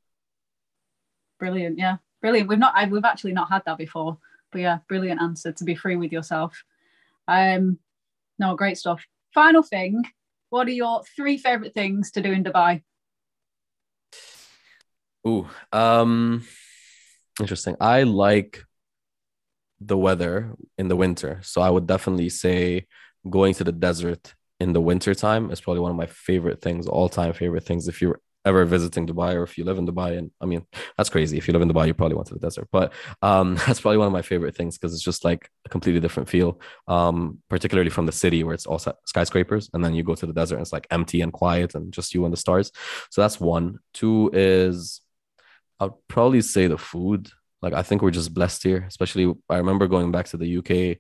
Brilliant. 1.39 1.79
Yeah. 1.79 1.97
Brilliant. 2.21 2.49
We've 2.49 2.59
not, 2.59 2.75
I, 2.75 2.87
we've 2.87 3.05
actually 3.05 3.33
not 3.33 3.51
had 3.51 3.63
that 3.67 3.77
before, 3.77 4.19
but 4.51 4.61
yeah, 4.61 4.79
brilliant 4.89 5.21
answer 5.21 5.53
to 5.53 5.65
be 5.65 5.75
free 5.75 5.97
with 5.97 6.13
yourself. 6.13 6.65
Um, 7.29 7.79
no, 8.39 8.55
great 8.57 8.79
stuff. 8.79 9.05
Final 9.35 9.63
thing. 9.63 10.05
What 10.51 10.69
are 10.69 10.73
your 10.73 11.03
three 11.17 11.37
favorite 11.37 11.75
things 11.75 12.13
to 12.13 12.23
do 12.23 12.33
in 12.33 12.45
Dubai? 12.45 12.83
Ooh, 15.27 15.49
um, 15.73 16.45
interesting. 17.41 17.77
I 17.81 18.05
like 18.05 18.65
the 19.81 19.99
weather 19.99 20.55
in 20.79 20.89
the 20.89 20.97
winter. 20.97 21.41
So 21.43 21.61
I 21.61 21.71
would 21.71 21.87
definitely 21.87 22.29
say 22.29 22.87
going 23.29 23.55
to 23.55 23.65
the 23.65 23.73
desert 23.73 24.35
in 24.65 24.73
the 24.73 24.81
winter 24.81 25.15
time 25.15 25.51
is 25.51 25.61
probably 25.61 25.81
one 25.81 25.91
of 25.91 25.97
my 25.97 26.07
favorite 26.07 26.63
things, 26.63 26.87
all 26.87 27.11
time 27.11 27.35
favorite 27.35 27.65
things. 27.65 27.87
If 27.87 28.01
you're 28.01 28.21
ever 28.47 28.65
visiting 28.65 29.07
Dubai 29.07 29.35
or 29.35 29.43
if 29.43 29.59
you 29.59 29.65
live 29.65 29.77
in 29.77 29.87
Dubai, 29.87 30.17
and 30.17 30.31
I 30.41 30.47
mean, 30.47 30.63
that's 30.97 31.11
crazy. 31.11 31.37
If 31.37 31.47
you 31.47 31.53
live 31.53 31.61
in 31.61 31.69
Dubai, 31.69 31.87
you 31.87 31.93
probably 31.93 32.17
went 32.17 32.29
to 32.29 32.35
the 32.35 32.41
desert, 32.41 32.69
but 32.73 32.95
um, 33.21 33.57
that's 33.67 33.83
probably 33.83 33.99
one 33.99 34.07
of 34.07 34.13
my 34.15 34.23
favorite 34.23 34.57
things 34.57 34.79
because 34.79 34.95
it's 34.95 35.03
just 35.11 35.23
like 35.23 35.51
a 35.67 35.69
completely 35.69 36.01
different 36.01 36.31
feel, 36.31 36.59
um, 36.89 37.43
particularly 37.51 37.91
from 37.91 38.07
the 38.07 38.19
city 38.25 38.43
where 38.43 38.55
it's 38.55 38.65
all 38.65 38.81
skyscrapers. 39.13 39.69
And 39.75 39.85
then 39.85 39.95
you 39.95 40.03
go 40.03 40.15
to 40.15 40.27
the 40.27 40.33
desert 40.33 40.57
and 40.57 40.63
it's 40.63 40.73
like 40.73 40.87
empty 40.91 41.21
and 41.21 41.33
quiet 41.33 41.75
and 41.75 41.93
just 41.93 42.15
you 42.15 42.25
and 42.25 42.33
the 42.33 42.39
stars. 42.39 42.73
So 43.11 43.21
that's 43.21 43.39
one. 43.39 43.81
Two 43.93 44.31
is 44.33 45.03
I'd 45.79 45.91
probably 46.09 46.41
say 46.41 46.69
the 46.69 46.79
food. 46.79 47.29
Like, 47.61 47.75
I 47.75 47.83
think 47.83 48.01
we're 48.01 48.19
just 48.21 48.33
blessed 48.33 48.63
here, 48.63 48.85
especially 48.89 49.35
I 49.51 49.59
remember 49.59 49.87
going 49.89 50.11
back 50.11 50.27
to 50.29 50.39
the 50.39 50.59
UK 50.59 50.99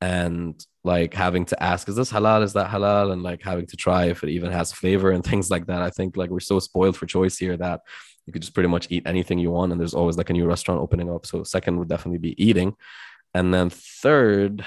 and 0.00 0.64
like 0.84 1.14
having 1.14 1.46
to 1.46 1.62
ask, 1.62 1.88
is 1.88 1.96
this 1.96 2.12
halal? 2.12 2.42
Is 2.42 2.52
that 2.52 2.70
halal? 2.70 3.12
And 3.12 3.22
like 3.22 3.42
having 3.42 3.66
to 3.66 3.76
try 3.76 4.06
if 4.06 4.22
it 4.22 4.30
even 4.30 4.52
has 4.52 4.72
flavor 4.72 5.10
and 5.10 5.24
things 5.24 5.50
like 5.50 5.66
that. 5.66 5.82
I 5.82 5.90
think 5.90 6.16
like 6.16 6.30
we're 6.30 6.40
so 6.40 6.60
spoiled 6.60 6.96
for 6.96 7.06
choice 7.06 7.38
here 7.38 7.56
that 7.56 7.80
you 8.26 8.32
could 8.32 8.42
just 8.42 8.54
pretty 8.54 8.68
much 8.68 8.88
eat 8.90 9.06
anything 9.06 9.38
you 9.38 9.50
want. 9.50 9.72
And 9.72 9.80
there's 9.80 9.94
always 9.94 10.16
like 10.16 10.30
a 10.30 10.32
new 10.32 10.46
restaurant 10.46 10.80
opening 10.80 11.10
up. 11.10 11.26
So 11.26 11.42
second 11.44 11.78
would 11.78 11.88
definitely 11.88 12.18
be 12.18 12.42
eating. 12.42 12.74
And 13.34 13.52
then 13.52 13.70
third, 13.70 14.64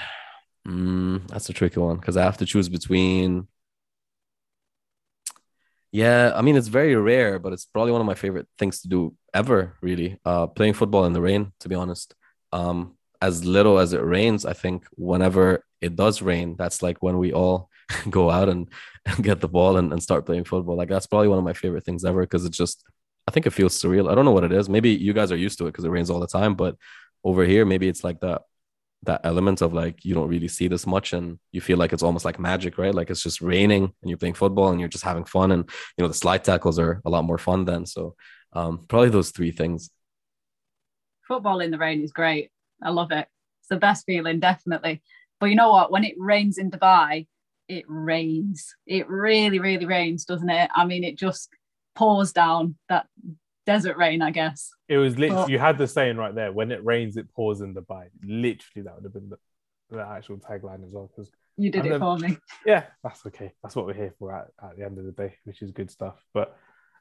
mm, 0.66 1.26
that's 1.28 1.48
a 1.48 1.52
tricky 1.52 1.80
one 1.80 1.96
because 1.96 2.16
I 2.16 2.22
have 2.22 2.38
to 2.38 2.46
choose 2.46 2.68
between. 2.68 3.48
Yeah, 5.92 6.32
I 6.36 6.42
mean 6.42 6.56
it's 6.56 6.68
very 6.68 6.94
rare, 6.94 7.40
but 7.40 7.52
it's 7.52 7.64
probably 7.64 7.92
one 7.92 8.00
of 8.00 8.06
my 8.06 8.14
favorite 8.14 8.46
things 8.58 8.80
to 8.82 8.88
do 8.88 9.16
ever. 9.34 9.76
Really, 9.82 10.18
uh, 10.24 10.46
playing 10.46 10.74
football 10.74 11.04
in 11.04 11.12
the 11.12 11.20
rain. 11.20 11.52
To 11.60 11.68
be 11.68 11.74
honest, 11.74 12.14
um, 12.52 12.96
as 13.20 13.44
little 13.44 13.78
as 13.78 13.92
it 13.92 14.02
rains, 14.02 14.46
I 14.46 14.52
think 14.52 14.86
whenever 14.96 15.64
it 15.80 15.96
does 15.96 16.22
rain, 16.22 16.56
that's 16.58 16.82
like 16.82 17.02
when 17.02 17.18
we 17.18 17.32
all 17.32 17.68
go 18.10 18.30
out 18.30 18.48
and, 18.48 18.68
and 19.06 19.22
get 19.24 19.40
the 19.40 19.48
ball 19.48 19.76
and, 19.76 19.92
and 19.92 20.02
start 20.02 20.26
playing 20.26 20.44
football. 20.44 20.76
Like 20.76 20.88
that's 20.88 21.06
probably 21.06 21.28
one 21.28 21.38
of 21.38 21.44
my 21.44 21.52
favorite 21.52 21.84
things 21.84 22.04
ever 22.04 22.22
because 22.22 22.44
it 22.44 22.52
just 22.52 22.84
I 23.28 23.32
think 23.32 23.46
it 23.46 23.52
feels 23.52 23.80
surreal. 23.80 24.10
I 24.10 24.14
don't 24.14 24.24
know 24.24 24.32
what 24.32 24.44
it 24.44 24.52
is. 24.52 24.68
Maybe 24.68 24.90
you 24.90 25.12
guys 25.12 25.30
are 25.30 25.36
used 25.36 25.58
to 25.58 25.66
it 25.66 25.72
because 25.72 25.84
it 25.84 25.90
rains 25.90 26.10
all 26.10 26.20
the 26.20 26.26
time, 26.26 26.54
but 26.54 26.76
over 27.22 27.44
here, 27.44 27.64
maybe 27.64 27.88
it's 27.88 28.02
like 28.02 28.20
that 28.20 28.42
that 29.04 29.22
element 29.24 29.62
of 29.62 29.72
like 29.72 30.04
you 30.04 30.14
don't 30.14 30.28
really 30.28 30.48
see 30.48 30.68
this 30.68 30.86
much 30.86 31.14
and 31.14 31.38
you 31.52 31.60
feel 31.62 31.78
like 31.78 31.92
it's 31.94 32.02
almost 32.02 32.24
like 32.24 32.38
magic, 32.38 32.76
right? 32.76 32.94
Like 32.94 33.08
it's 33.08 33.22
just 33.22 33.40
raining 33.40 33.84
and 33.84 34.10
you're 34.10 34.18
playing 34.18 34.34
football 34.34 34.68
and 34.70 34.78
you're 34.78 34.90
just 34.90 35.04
having 35.04 35.24
fun 35.24 35.52
and 35.52 35.64
you 35.96 36.02
know 36.02 36.08
the 36.08 36.14
slide 36.14 36.44
tackles 36.44 36.78
are 36.78 37.00
a 37.04 37.10
lot 37.10 37.24
more 37.24 37.38
fun 37.38 37.64
then. 37.64 37.86
So 37.86 38.14
um, 38.52 38.84
probably 38.88 39.10
those 39.10 39.30
three 39.30 39.52
things. 39.52 39.90
Football 41.26 41.60
in 41.60 41.70
the 41.70 41.78
rain 41.78 42.02
is 42.02 42.12
great 42.12 42.50
I 42.82 42.90
love 42.90 43.10
it. 43.12 43.26
It's 43.60 43.68
the 43.68 43.76
best 43.76 44.04
feeling, 44.06 44.40
definitely. 44.40 45.02
But 45.38 45.46
you 45.46 45.56
know 45.56 45.70
what? 45.70 45.90
When 45.90 46.04
it 46.04 46.14
rains 46.18 46.58
in 46.58 46.70
Dubai, 46.70 47.26
it 47.68 47.84
rains. 47.88 48.74
It 48.86 49.08
really, 49.08 49.58
really 49.58 49.86
rains, 49.86 50.24
doesn't 50.24 50.50
it? 50.50 50.70
I 50.74 50.84
mean, 50.84 51.04
it 51.04 51.16
just 51.16 51.50
pours 51.94 52.32
down 52.32 52.76
that 52.88 53.06
desert 53.66 53.96
rain, 53.96 54.22
I 54.22 54.30
guess. 54.30 54.70
It 54.88 54.98
was 54.98 55.18
literally, 55.18 55.42
but, 55.42 55.50
you 55.50 55.58
had 55.58 55.78
the 55.78 55.86
saying 55.86 56.16
right 56.16 56.34
there 56.34 56.52
when 56.52 56.72
it 56.72 56.84
rains, 56.84 57.16
it 57.16 57.32
pours 57.32 57.60
in 57.60 57.74
Dubai. 57.74 58.06
Literally, 58.24 58.84
that 58.84 58.94
would 58.94 59.04
have 59.04 59.12
been 59.12 59.30
the, 59.30 59.38
the 59.90 60.02
actual 60.02 60.38
tagline 60.38 60.84
as 60.84 60.92
well. 60.92 61.10
Because 61.14 61.30
you 61.56 61.70
did 61.70 61.86
it 61.86 61.98
for 61.98 62.18
me. 62.18 62.36
Yeah, 62.66 62.84
that's 63.02 63.24
okay. 63.26 63.52
That's 63.62 63.74
what 63.74 63.86
we're 63.86 63.94
here 63.94 64.14
for 64.18 64.34
at, 64.34 64.48
at 64.62 64.76
the 64.76 64.84
end 64.84 64.98
of 64.98 65.04
the 65.04 65.12
day, 65.12 65.36
which 65.44 65.62
is 65.62 65.70
good 65.70 65.90
stuff. 65.90 66.22
But 66.34 66.54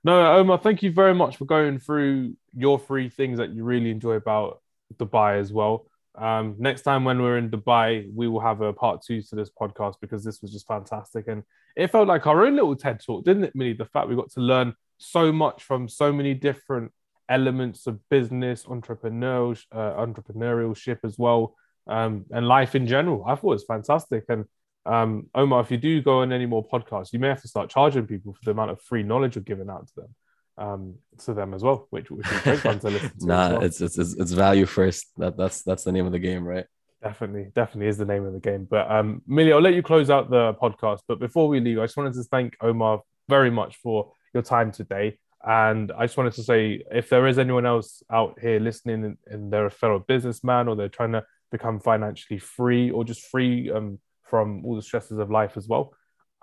no, 0.04 0.38
Omar, 0.38 0.58
thank 0.58 0.84
you 0.84 0.92
very 0.92 1.14
much 1.14 1.36
for 1.36 1.46
going 1.46 1.80
through 1.80 2.36
your 2.54 2.80
three 2.80 3.10
things 3.10 3.40
that 3.40 3.54
you 3.54 3.64
really 3.66 3.92
enjoy 3.92 4.14
about 4.14 4.62
Dubai 4.98 5.40
as 5.40 5.52
well. 5.52 5.86
Um, 6.16 6.56
next 6.58 6.82
time 6.82 7.06
when 7.06 7.22
we're 7.22 7.38
in 7.38 7.50
Dubai, 7.50 8.10
we 8.14 8.28
will 8.28 8.42
have 8.42 8.62
a 8.62 8.74
part 8.74 9.02
two 9.02 9.22
to 9.22 9.36
this 9.36 9.50
podcast 9.50 9.96
because 10.02 10.24
this 10.24 10.42
was 10.42 10.52
just 10.52 10.68
fantastic. 10.68 11.28
And 11.28 11.44
it 11.76 11.92
felt 11.92 12.08
like 12.08 12.28
our 12.28 12.46
own 12.46 12.56
little 12.56 12.76
TED 12.76 13.02
talk, 13.06 13.24
didn't 13.24 13.46
it, 13.46 13.56
Millie? 13.56 13.74
The 13.74 13.86
fact 13.86 14.10
we 14.10 14.16
got 14.16 14.32
to 14.32 14.42
learn 14.42 14.74
so 14.98 15.32
much 15.32 15.64
from 15.64 15.88
so 15.88 16.12
many 16.12 16.34
different 16.34 16.92
elements 17.30 17.88
of 17.88 18.00
business, 18.10 18.66
entrepreneurial, 18.66 19.64
uh, 19.72 19.94
entrepreneurship 20.06 21.00
as 21.04 21.18
well, 21.18 21.56
um, 21.88 22.26
and 22.32 22.48
life 22.48 22.76
in 22.76 22.88
general. 22.88 23.24
I 23.26 23.36
thought 23.36 23.52
it 23.52 23.62
was 23.62 23.66
fantastic. 23.66 24.26
And 24.30 24.46
um, 24.86 25.28
Omar, 25.36 25.62
if 25.62 25.72
you 25.72 25.78
do 25.78 26.02
go 26.02 26.22
on 26.22 26.34
any 26.34 26.48
more 26.48 26.68
podcasts, 26.68 27.14
you 27.14 27.20
may 27.20 27.28
have 27.28 27.42
to 27.44 27.48
start 27.48 27.70
charging 27.70 28.08
people 28.08 28.34
for 28.34 28.44
the 28.44 28.52
amount 28.52 28.72
of 28.72 28.82
free 28.82 29.04
knowledge 29.04 29.36
you're 29.36 29.44
giving 29.44 29.70
out 29.70 29.88
to 29.88 29.96
them 29.96 30.16
um, 30.60 30.96
to 31.20 31.34
them 31.34 31.54
as 31.54 31.64
well, 31.64 31.88
which, 31.90 32.12
which 32.12 32.30
is 32.30 32.42
great 32.42 32.60
fun 32.60 32.80
to 32.80 32.90
listen 32.92 33.18
to. 33.20 33.26
nah, 33.26 33.50
well. 33.50 33.64
it's, 33.64 33.82
it's 33.82 33.98
it's 33.98 34.32
value 34.32 34.66
first. 34.66 35.08
That 35.18 35.38
that's 35.38 35.64
that's 35.64 35.84
the 35.84 35.92
name 35.92 36.06
of 36.06 36.12
the 36.12 36.20
game, 36.20 36.44
right? 36.44 36.66
Definitely, 37.02 37.52
definitely 37.56 37.88
is 37.88 37.98
the 37.98 38.06
name 38.06 38.26
of 38.26 38.34
the 38.34 38.40
game. 38.40 38.68
But 38.70 38.92
um, 38.92 39.22
Millie, 39.26 39.54
I'll 39.54 39.62
let 39.62 39.74
you 39.74 39.82
close 39.82 40.10
out 40.10 40.30
the 40.30 40.54
podcast. 40.56 41.00
But 41.08 41.20
before 41.20 41.48
we 41.48 41.60
leave, 41.62 41.80
I 41.80 41.86
just 41.86 41.98
wanted 41.98 42.14
to 42.14 42.24
thank 42.24 42.58
Omar 42.62 43.02
very 43.30 43.50
much 43.50 43.78
for 43.78 44.12
your 44.34 44.44
time 44.44 44.72
today. 44.72 45.18
And 45.42 45.94
I 45.98 46.06
just 46.06 46.18
wanted 46.18 46.34
to 46.34 46.44
say, 46.44 46.84
if 46.92 47.08
there 47.08 47.26
is 47.26 47.40
anyone 47.40 47.66
else 47.66 48.04
out 48.12 48.38
here 48.42 48.60
listening 48.60 49.06
and, 49.06 49.18
and 49.28 49.54
they're 49.54 49.68
a 49.68 49.72
fellow 49.72 50.00
businessman 50.00 50.68
or 50.68 50.76
they're 50.76 50.90
trying 50.90 51.14
to 51.14 51.24
become 51.50 51.80
financially 51.80 52.40
free 52.40 52.92
or 52.92 53.06
just 53.06 53.22
free 53.28 53.72
um, 53.72 54.00
from 54.24 54.66
all 54.66 54.76
the 54.76 54.82
stresses 54.82 55.18
of 55.18 55.32
life 55.32 55.56
as 55.56 55.68
well, 55.68 55.94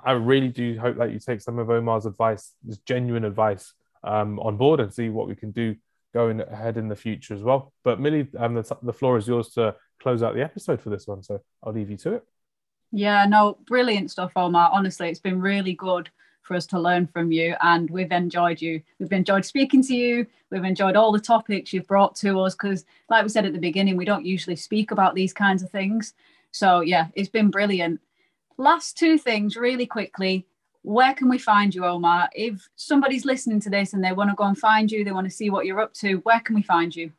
I 0.03 0.13
really 0.13 0.49
do 0.49 0.79
hope 0.79 0.99
that 0.99 1.13
you 1.13 1.19
take 1.19 1.41
some 1.41 1.59
of 1.59 1.71
Omar's 1.71 2.07
advice, 2.07 2.53
this 2.63 2.79
genuine 2.79 3.25
advice, 3.25 3.73
um, 4.07 4.39
on 4.41 4.57
board 4.57 4.81
and 4.81 4.93
see 4.93 5.09
what 5.09 5.29
we 5.29 5.35
can 5.35 5.51
do 5.51 5.77
going 6.15 6.41
ahead 6.41 6.79
in 6.79 6.89
the 6.89 6.97
future 6.97 7.35
as 7.35 7.43
well. 7.43 7.73
But 7.85 8.01
Millie, 8.01 8.29
um, 8.39 8.55
the, 8.55 8.77
the 8.83 8.93
floor 8.93 9.19
is 9.19 9.29
yours 9.29 9.51
to 9.51 9.75
close 10.01 10.23
out 10.23 10.35
the 10.35 10.43
episode 10.43 10.81
for 10.81 10.91
this 10.91 11.07
one. 11.07 11.23
So 11.23 11.41
I'll 11.63 11.73
leave 11.73 11.91
you 11.91 11.97
to 11.99 12.15
it. 12.15 12.25
Yeah, 12.93 13.27
no, 13.27 13.59
brilliant 13.67 14.11
stuff, 14.11 14.33
Omar. 14.37 14.71
Honestly, 14.73 15.11
it's 15.11 15.21
been 15.21 15.41
really 15.41 15.75
good 15.75 16.09
for 16.43 16.55
us 16.55 16.67
to 16.67 16.81
learn 16.81 17.07
from 17.09 17.33
you 17.33 17.57
and 17.61 17.91
we've 17.91 18.13
enjoyed 18.13 18.63
you. 18.63 18.81
We've 18.99 19.13
enjoyed 19.13 19.45
speaking 19.45 19.83
to 19.83 19.95
you. 19.95 20.27
We've 20.51 20.65
enjoyed 20.65 20.95
all 20.97 21.11
the 21.11 21.19
topics 21.19 21.73
you've 21.73 21.89
brought 21.89 22.15
to 22.17 22.41
us 22.41 22.55
because, 22.55 22.85
like 23.11 23.25
we 23.25 23.29
said 23.29 23.45
at 23.45 23.53
the 23.53 23.59
beginning, 23.59 23.97
we 23.97 24.05
don't 24.05 24.25
usually 24.25 24.57
speak 24.57 24.93
about 24.93 25.15
these 25.15 25.33
kinds 25.33 25.63
of 25.63 25.71
things. 25.71 26.15
So, 26.53 26.81
yeah, 26.81 27.09
it's 27.15 27.29
been 27.29 27.51
brilliant. 27.51 28.01
Last 28.57 28.97
two 28.97 29.19
things, 29.19 29.57
really 29.57 29.87
quickly 29.87 30.47
where 30.87 31.15
can 31.15 31.29
we 31.29 31.37
find 31.37 31.75
you, 31.75 31.85
Omar? 31.85 32.31
If 32.33 32.69
somebody's 32.77 33.25
listening 33.25 33.59
to 33.61 33.71
this 33.71 33.93
and 33.93 34.05
they 34.05 34.13
want 34.13 34.31
to 34.31 34.37
go 34.37 34.45
and 34.45 34.57
find 34.57 34.91
you, 34.91 35.03
they 35.05 35.11
want 35.11 35.27
to 35.27 35.35
see 35.35 35.51
what 35.51 35.67
you're 35.67 35.81
up 35.81 35.93
to, 35.95 36.15
where 36.19 36.39
can 36.39 36.55
we 36.55 36.63
find 36.63 36.95
you? 36.95 37.11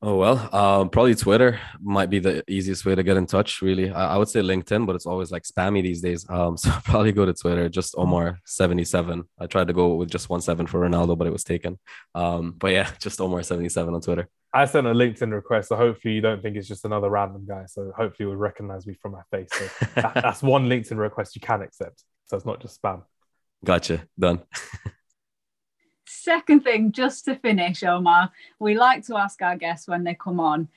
Oh 0.00 0.14
well, 0.14 0.48
uh, 0.52 0.84
probably 0.84 1.16
Twitter 1.16 1.58
might 1.80 2.10
be 2.10 2.20
the 2.20 2.44
easiest 2.48 2.86
way 2.86 2.94
to 2.94 3.02
get 3.02 3.16
in 3.16 3.26
touch. 3.26 3.60
Really, 3.60 3.90
I, 3.90 4.14
I, 4.14 4.16
would 4.16 4.28
say 4.28 4.40
LinkedIn, 4.40 4.86
but 4.86 4.94
it's 4.94 5.06
always 5.06 5.32
like 5.32 5.42
spammy 5.42 5.82
these 5.82 6.00
days. 6.00 6.24
Um, 6.30 6.56
so 6.62 6.70
probably 6.84 7.10
go 7.10 7.26
to 7.26 7.34
Twitter, 7.34 7.68
just 7.68 7.96
Omar 7.98 8.38
seventy 8.44 8.84
seven. 8.84 9.24
I 9.40 9.46
tried 9.46 9.66
to 9.66 9.72
go 9.72 9.96
with 9.96 10.08
just 10.08 10.30
one 10.30 10.40
seven 10.40 10.68
for 10.68 10.88
Ronaldo, 10.88 11.18
but 11.18 11.26
it 11.26 11.32
was 11.32 11.42
taken. 11.42 11.80
Um, 12.14 12.54
but 12.56 12.70
yeah, 12.70 12.88
just 13.00 13.20
Omar 13.20 13.42
seventy 13.42 13.68
seven 13.68 13.94
on 13.94 14.00
Twitter. 14.00 14.28
I 14.52 14.64
sent 14.64 14.86
a 14.86 14.92
LinkedIn 14.92 15.32
request, 15.32 15.68
so 15.68 15.76
hopefully 15.76 16.14
you 16.14 16.20
don't 16.20 16.42
think 16.42 16.56
it's 16.56 16.68
just 16.68 16.84
another 16.84 17.10
random 17.10 17.44
guy. 17.46 17.66
So 17.66 17.92
hopefully 17.94 18.26
you 18.26 18.28
will 18.28 18.36
recognize 18.36 18.86
me 18.86 18.94
from 18.94 19.12
my 19.12 19.22
face. 19.30 19.48
So 19.52 19.86
that, 19.96 20.14
that's 20.22 20.42
one 20.42 20.68
LinkedIn 20.68 20.96
request 20.96 21.36
you 21.36 21.40
can 21.40 21.62
accept. 21.62 22.02
So 22.26 22.36
it's 22.36 22.46
not 22.46 22.60
just 22.60 22.80
spam. 22.80 23.02
Gotcha. 23.64 24.06
Done. 24.18 24.42
Second 26.06 26.64
thing, 26.64 26.92
just 26.92 27.26
to 27.26 27.36
finish, 27.36 27.82
Omar, 27.82 28.30
we 28.58 28.74
like 28.74 29.06
to 29.06 29.16
ask 29.16 29.42
our 29.42 29.56
guests 29.56 29.88
when 29.88 30.04
they 30.04 30.14
come 30.14 30.40
on, 30.40 30.68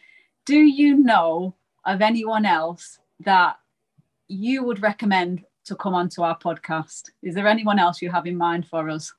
do 0.45 0.57
you 0.57 0.97
know 0.97 1.55
of 1.86 2.01
anyone 2.01 2.45
else 2.45 2.99
that 3.22 3.57
you 4.28 4.63
would 4.63 4.82
recommend 4.82 5.43
to 5.65 5.76
come 5.76 5.93
onto 5.93 6.22
our 6.22 6.38
podcast? 6.38 7.11
Is 7.22 7.36
there 7.36 7.47
anyone 7.47 7.80
else 7.80 8.01
you 8.01 8.11
have 8.11 8.26
in 8.26 8.38
mind 8.38 8.67
for 8.67 8.89
us? 8.89 9.13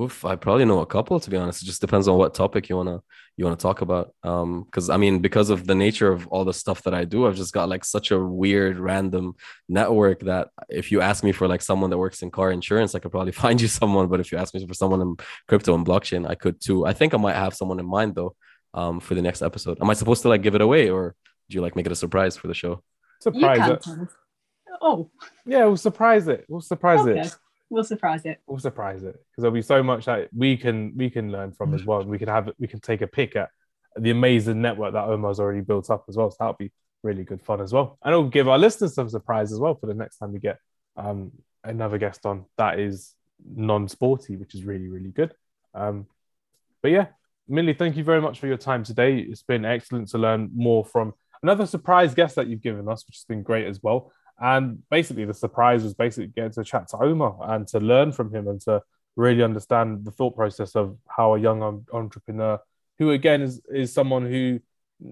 Oof, 0.00 0.24
I 0.24 0.34
probably 0.34 0.64
know 0.64 0.80
a 0.80 0.86
couple 0.86 1.20
to 1.20 1.30
be 1.30 1.36
honest. 1.36 1.62
It 1.62 1.66
just 1.66 1.80
depends 1.80 2.08
on 2.08 2.18
what 2.18 2.34
topic 2.34 2.68
you 2.68 2.76
wanna 2.76 3.00
you 3.36 3.44
wanna 3.44 3.56
talk 3.56 3.80
about. 3.80 4.12
Um, 4.24 4.64
because 4.64 4.90
I 4.90 4.96
mean, 4.96 5.20
because 5.20 5.50
of 5.50 5.68
the 5.68 5.74
nature 5.74 6.10
of 6.10 6.26
all 6.28 6.44
the 6.44 6.52
stuff 6.52 6.82
that 6.82 6.94
I 6.94 7.04
do, 7.04 7.26
I've 7.26 7.36
just 7.36 7.52
got 7.52 7.68
like 7.68 7.84
such 7.84 8.10
a 8.10 8.18
weird 8.18 8.78
random 8.80 9.36
network 9.68 10.20
that 10.20 10.48
if 10.68 10.90
you 10.90 11.00
ask 11.00 11.22
me 11.22 11.30
for 11.30 11.46
like 11.46 11.62
someone 11.62 11.90
that 11.90 11.98
works 11.98 12.22
in 12.22 12.32
car 12.32 12.50
insurance, 12.50 12.96
I 12.96 12.98
could 12.98 13.12
probably 13.12 13.32
find 13.44 13.60
you 13.60 13.68
someone. 13.68 14.08
But 14.08 14.18
if 14.18 14.32
you 14.32 14.38
ask 14.38 14.52
me 14.52 14.66
for 14.66 14.74
someone 14.74 15.00
in 15.00 15.16
crypto 15.46 15.76
and 15.76 15.86
blockchain, 15.86 16.28
I 16.28 16.34
could 16.34 16.60
too. 16.60 16.84
I 16.84 16.92
think 16.92 17.14
I 17.14 17.18
might 17.18 17.36
have 17.36 17.54
someone 17.54 17.78
in 17.78 17.86
mind 17.86 18.16
though, 18.16 18.34
um, 18.72 18.98
for 18.98 19.14
the 19.14 19.22
next 19.22 19.42
episode. 19.42 19.78
Am 19.80 19.88
I 19.90 19.94
supposed 19.94 20.22
to 20.22 20.28
like 20.28 20.42
give 20.42 20.56
it 20.56 20.60
away 20.60 20.90
or 20.90 21.14
do 21.48 21.54
you 21.54 21.60
like 21.60 21.76
make 21.76 21.86
it 21.86 21.92
a 21.92 21.96
surprise 21.96 22.36
for 22.36 22.48
the 22.48 22.54
show? 22.54 22.82
Surprise 23.20 23.70
it. 23.70 23.86
Oh. 24.82 25.10
Yeah, 25.46 25.66
we'll 25.66 25.76
surprise 25.76 26.26
it. 26.26 26.46
We'll 26.48 26.60
surprise 26.60 27.00
okay. 27.00 27.20
it 27.20 27.36
we'll 27.70 27.84
surprise 27.84 28.24
it. 28.24 28.40
We'll 28.46 28.58
surprise 28.58 29.02
it 29.02 29.14
because 29.14 29.42
there'll 29.42 29.52
be 29.54 29.62
so 29.62 29.82
much 29.82 30.06
that 30.06 30.28
we 30.34 30.56
can 30.56 30.92
we 30.96 31.10
can 31.10 31.30
learn 31.30 31.52
from 31.52 31.74
as 31.74 31.84
well. 31.84 32.02
We 32.02 32.18
can 32.18 32.28
have 32.28 32.50
we 32.58 32.66
can 32.66 32.80
take 32.80 33.02
a 33.02 33.06
pick 33.06 33.36
at 33.36 33.50
the 33.96 34.10
amazing 34.10 34.60
network 34.60 34.92
that 34.94 35.04
Omar's 35.04 35.40
already 35.40 35.60
built 35.60 35.90
up 35.90 36.04
as 36.08 36.16
well. 36.16 36.30
So 36.30 36.36
that'll 36.40 36.54
be 36.54 36.72
really 37.02 37.24
good 37.24 37.42
fun 37.42 37.60
as 37.60 37.72
well, 37.72 37.98
and 38.02 38.12
it'll 38.12 38.28
give 38.28 38.48
our 38.48 38.58
listeners 38.58 38.94
some 38.94 39.08
surprise 39.08 39.52
as 39.52 39.58
well 39.58 39.74
for 39.74 39.86
the 39.86 39.94
next 39.94 40.18
time 40.18 40.32
we 40.32 40.40
get 40.40 40.58
um, 40.96 41.32
another 41.62 41.98
guest 41.98 42.24
on 42.26 42.46
that 42.56 42.78
is 42.78 43.14
non-sporty, 43.44 44.36
which 44.36 44.54
is 44.54 44.64
really 44.64 44.88
really 44.88 45.10
good. 45.10 45.34
Um, 45.74 46.06
but 46.82 46.90
yeah, 46.90 47.06
Millie, 47.48 47.74
thank 47.74 47.96
you 47.96 48.04
very 48.04 48.20
much 48.20 48.38
for 48.38 48.46
your 48.46 48.56
time 48.56 48.84
today. 48.84 49.18
It's 49.18 49.42
been 49.42 49.64
excellent 49.64 50.08
to 50.08 50.18
learn 50.18 50.50
more 50.54 50.84
from 50.84 51.14
another 51.42 51.66
surprise 51.66 52.14
guest 52.14 52.36
that 52.36 52.46
you've 52.46 52.62
given 52.62 52.88
us, 52.88 53.04
which 53.06 53.16
has 53.16 53.24
been 53.24 53.42
great 53.42 53.66
as 53.66 53.82
well. 53.82 54.12
And 54.40 54.82
basically, 54.90 55.24
the 55.24 55.34
surprise 55.34 55.84
was 55.84 55.94
basically 55.94 56.28
getting 56.28 56.52
to 56.52 56.64
chat 56.64 56.88
to 56.88 56.96
Omar 56.98 57.36
and 57.54 57.66
to 57.68 57.80
learn 57.80 58.12
from 58.12 58.34
him 58.34 58.48
and 58.48 58.60
to 58.62 58.82
really 59.16 59.42
understand 59.42 60.04
the 60.04 60.10
thought 60.10 60.34
process 60.34 60.74
of 60.74 60.96
how 61.08 61.34
a 61.34 61.40
young 61.40 61.84
entrepreneur, 61.92 62.58
who 62.98 63.10
again 63.12 63.42
is 63.42 63.60
is 63.72 63.92
someone 63.92 64.26
who 64.26 64.60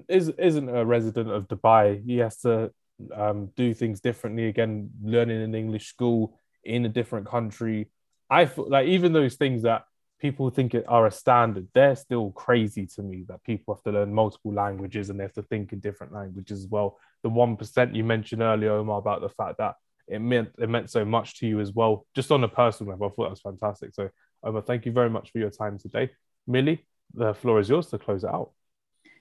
is 0.09 0.29
isn't 0.39 0.68
a 0.68 0.85
resident 0.85 1.31
of 1.31 1.49
Dubai, 1.49 2.05
he 2.05 2.18
has 2.18 2.39
to 2.39 2.73
um, 3.14 3.51
do 3.57 3.75
things 3.75 4.01
differently. 4.01 4.49
Again, 4.49 4.91
learning 5.03 5.43
in 5.43 5.55
English 5.55 5.87
school 5.87 6.39
in 6.64 6.85
a 6.85 6.89
different 6.89 7.27
country. 7.27 7.89
I 8.29 8.47
feel 8.47 8.68
like 8.68 8.89
even 8.89 9.12
those 9.12 9.37
things 9.37 9.62
that 9.62 9.85
people 10.23 10.49
think 10.51 10.73
it 10.73 10.85
are 10.87 11.09
a 11.09 11.11
standard, 11.11 11.66
they're 11.75 11.97
still 11.97 12.31
crazy 12.31 12.87
to 12.87 13.03
me 13.03 13.25
that 13.29 13.43
people 13.43 13.75
have 13.75 13.83
to 13.83 13.91
learn 13.91 14.14
multiple 14.14 14.55
languages 14.55 15.11
and 15.11 15.18
they 15.18 15.25
have 15.25 15.33
to 15.33 15.43
think 15.43 15.73
in 15.73 15.81
different 15.81 16.12
languages 16.12 16.61
as 16.61 16.68
well. 16.68 16.97
The 17.25 17.29
one 17.29 17.57
percent 17.57 17.97
you 17.97 18.05
mentioned 18.05 18.41
earlier, 18.41 18.70
Omar, 18.73 18.99
about 18.99 19.20
the 19.20 19.29
fact 19.29 19.59
that 19.59 19.75
it 20.07 20.20
meant 20.20 20.51
it 20.59 20.68
meant 20.68 20.91
so 20.91 21.05
much 21.05 21.39
to 21.41 21.47
you 21.47 21.61
as 21.61 21.73
well, 21.73 22.07
just 22.14 22.31
on 22.31 22.45
a 22.45 22.49
personal 22.49 22.93
level. 22.93 23.09
I 23.09 23.11
thought 23.11 23.25
that 23.25 23.31
was 23.31 23.41
fantastic. 23.41 23.95
So, 23.95 24.11
Omar, 24.45 24.62
thank 24.62 24.87
you 24.87 24.93
very 24.93 25.11
much 25.11 25.33
for 25.33 25.39
your 25.39 25.51
time 25.51 25.77
today. 25.77 26.11
Millie, 26.47 26.87
the 27.12 27.35
floor 27.35 27.59
is 27.59 27.68
yours 27.68 27.89
to 27.89 27.99
close 27.99 28.23
it 28.23 28.31
out. 28.31 28.53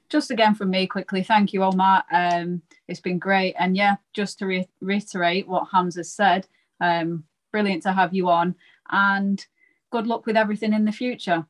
Just 0.08 0.30
again 0.30 0.54
from 0.54 0.70
me 0.70 0.86
quickly, 0.86 1.24
thank 1.24 1.52
you, 1.52 1.64
Omar. 1.64 2.04
Um, 2.12 2.62
it's 2.88 3.00
been 3.00 3.18
great, 3.18 3.56
and 3.58 3.76
yeah, 3.76 3.96
just 4.14 4.38
to 4.40 4.46
re- 4.46 4.70
reiterate 4.82 5.48
what 5.48 5.70
Hamza 5.72 6.04
said, 6.04 6.48
um, 6.80 7.24
brilliant 7.52 7.82
to 7.84 7.92
have 7.92 8.14
you 8.14 8.30
on, 8.30 8.56
and 8.92 9.44
good 9.92 10.08
luck 10.08 10.26
with 10.26 10.36
everything 10.36 10.74
in 10.74 10.86
the 10.86 10.92
future. 10.92 11.46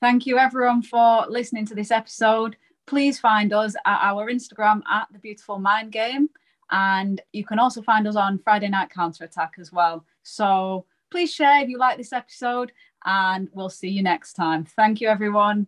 Thank 0.00 0.26
you, 0.26 0.38
everyone, 0.38 0.82
for 0.82 1.26
listening 1.28 1.66
to 1.66 1.74
this 1.74 1.90
episode. 1.90 2.56
Please 2.86 3.18
find 3.18 3.52
us 3.52 3.74
at 3.84 4.00
our 4.02 4.30
Instagram 4.30 4.82
at 4.90 5.08
the 5.12 5.18
Beautiful 5.18 5.58
Mind 5.58 5.92
Game. 5.92 6.28
And 6.70 7.20
you 7.32 7.44
can 7.44 7.58
also 7.58 7.82
find 7.82 8.08
us 8.08 8.16
on 8.16 8.38
Friday 8.38 8.68
Night 8.68 8.90
Counter 8.90 9.24
Attack 9.24 9.54
as 9.58 9.72
well. 9.72 10.04
So 10.22 10.86
please 11.10 11.32
share 11.32 11.62
if 11.62 11.68
you 11.68 11.78
like 11.78 11.98
this 11.98 12.12
episode, 12.12 12.72
and 13.04 13.48
we'll 13.52 13.68
see 13.68 13.90
you 13.90 14.02
next 14.02 14.32
time. 14.32 14.64
Thank 14.64 15.00
you, 15.00 15.08
everyone, 15.08 15.66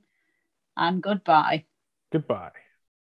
and 0.76 1.02
goodbye. 1.02 1.64
Goodbye. 2.10 2.63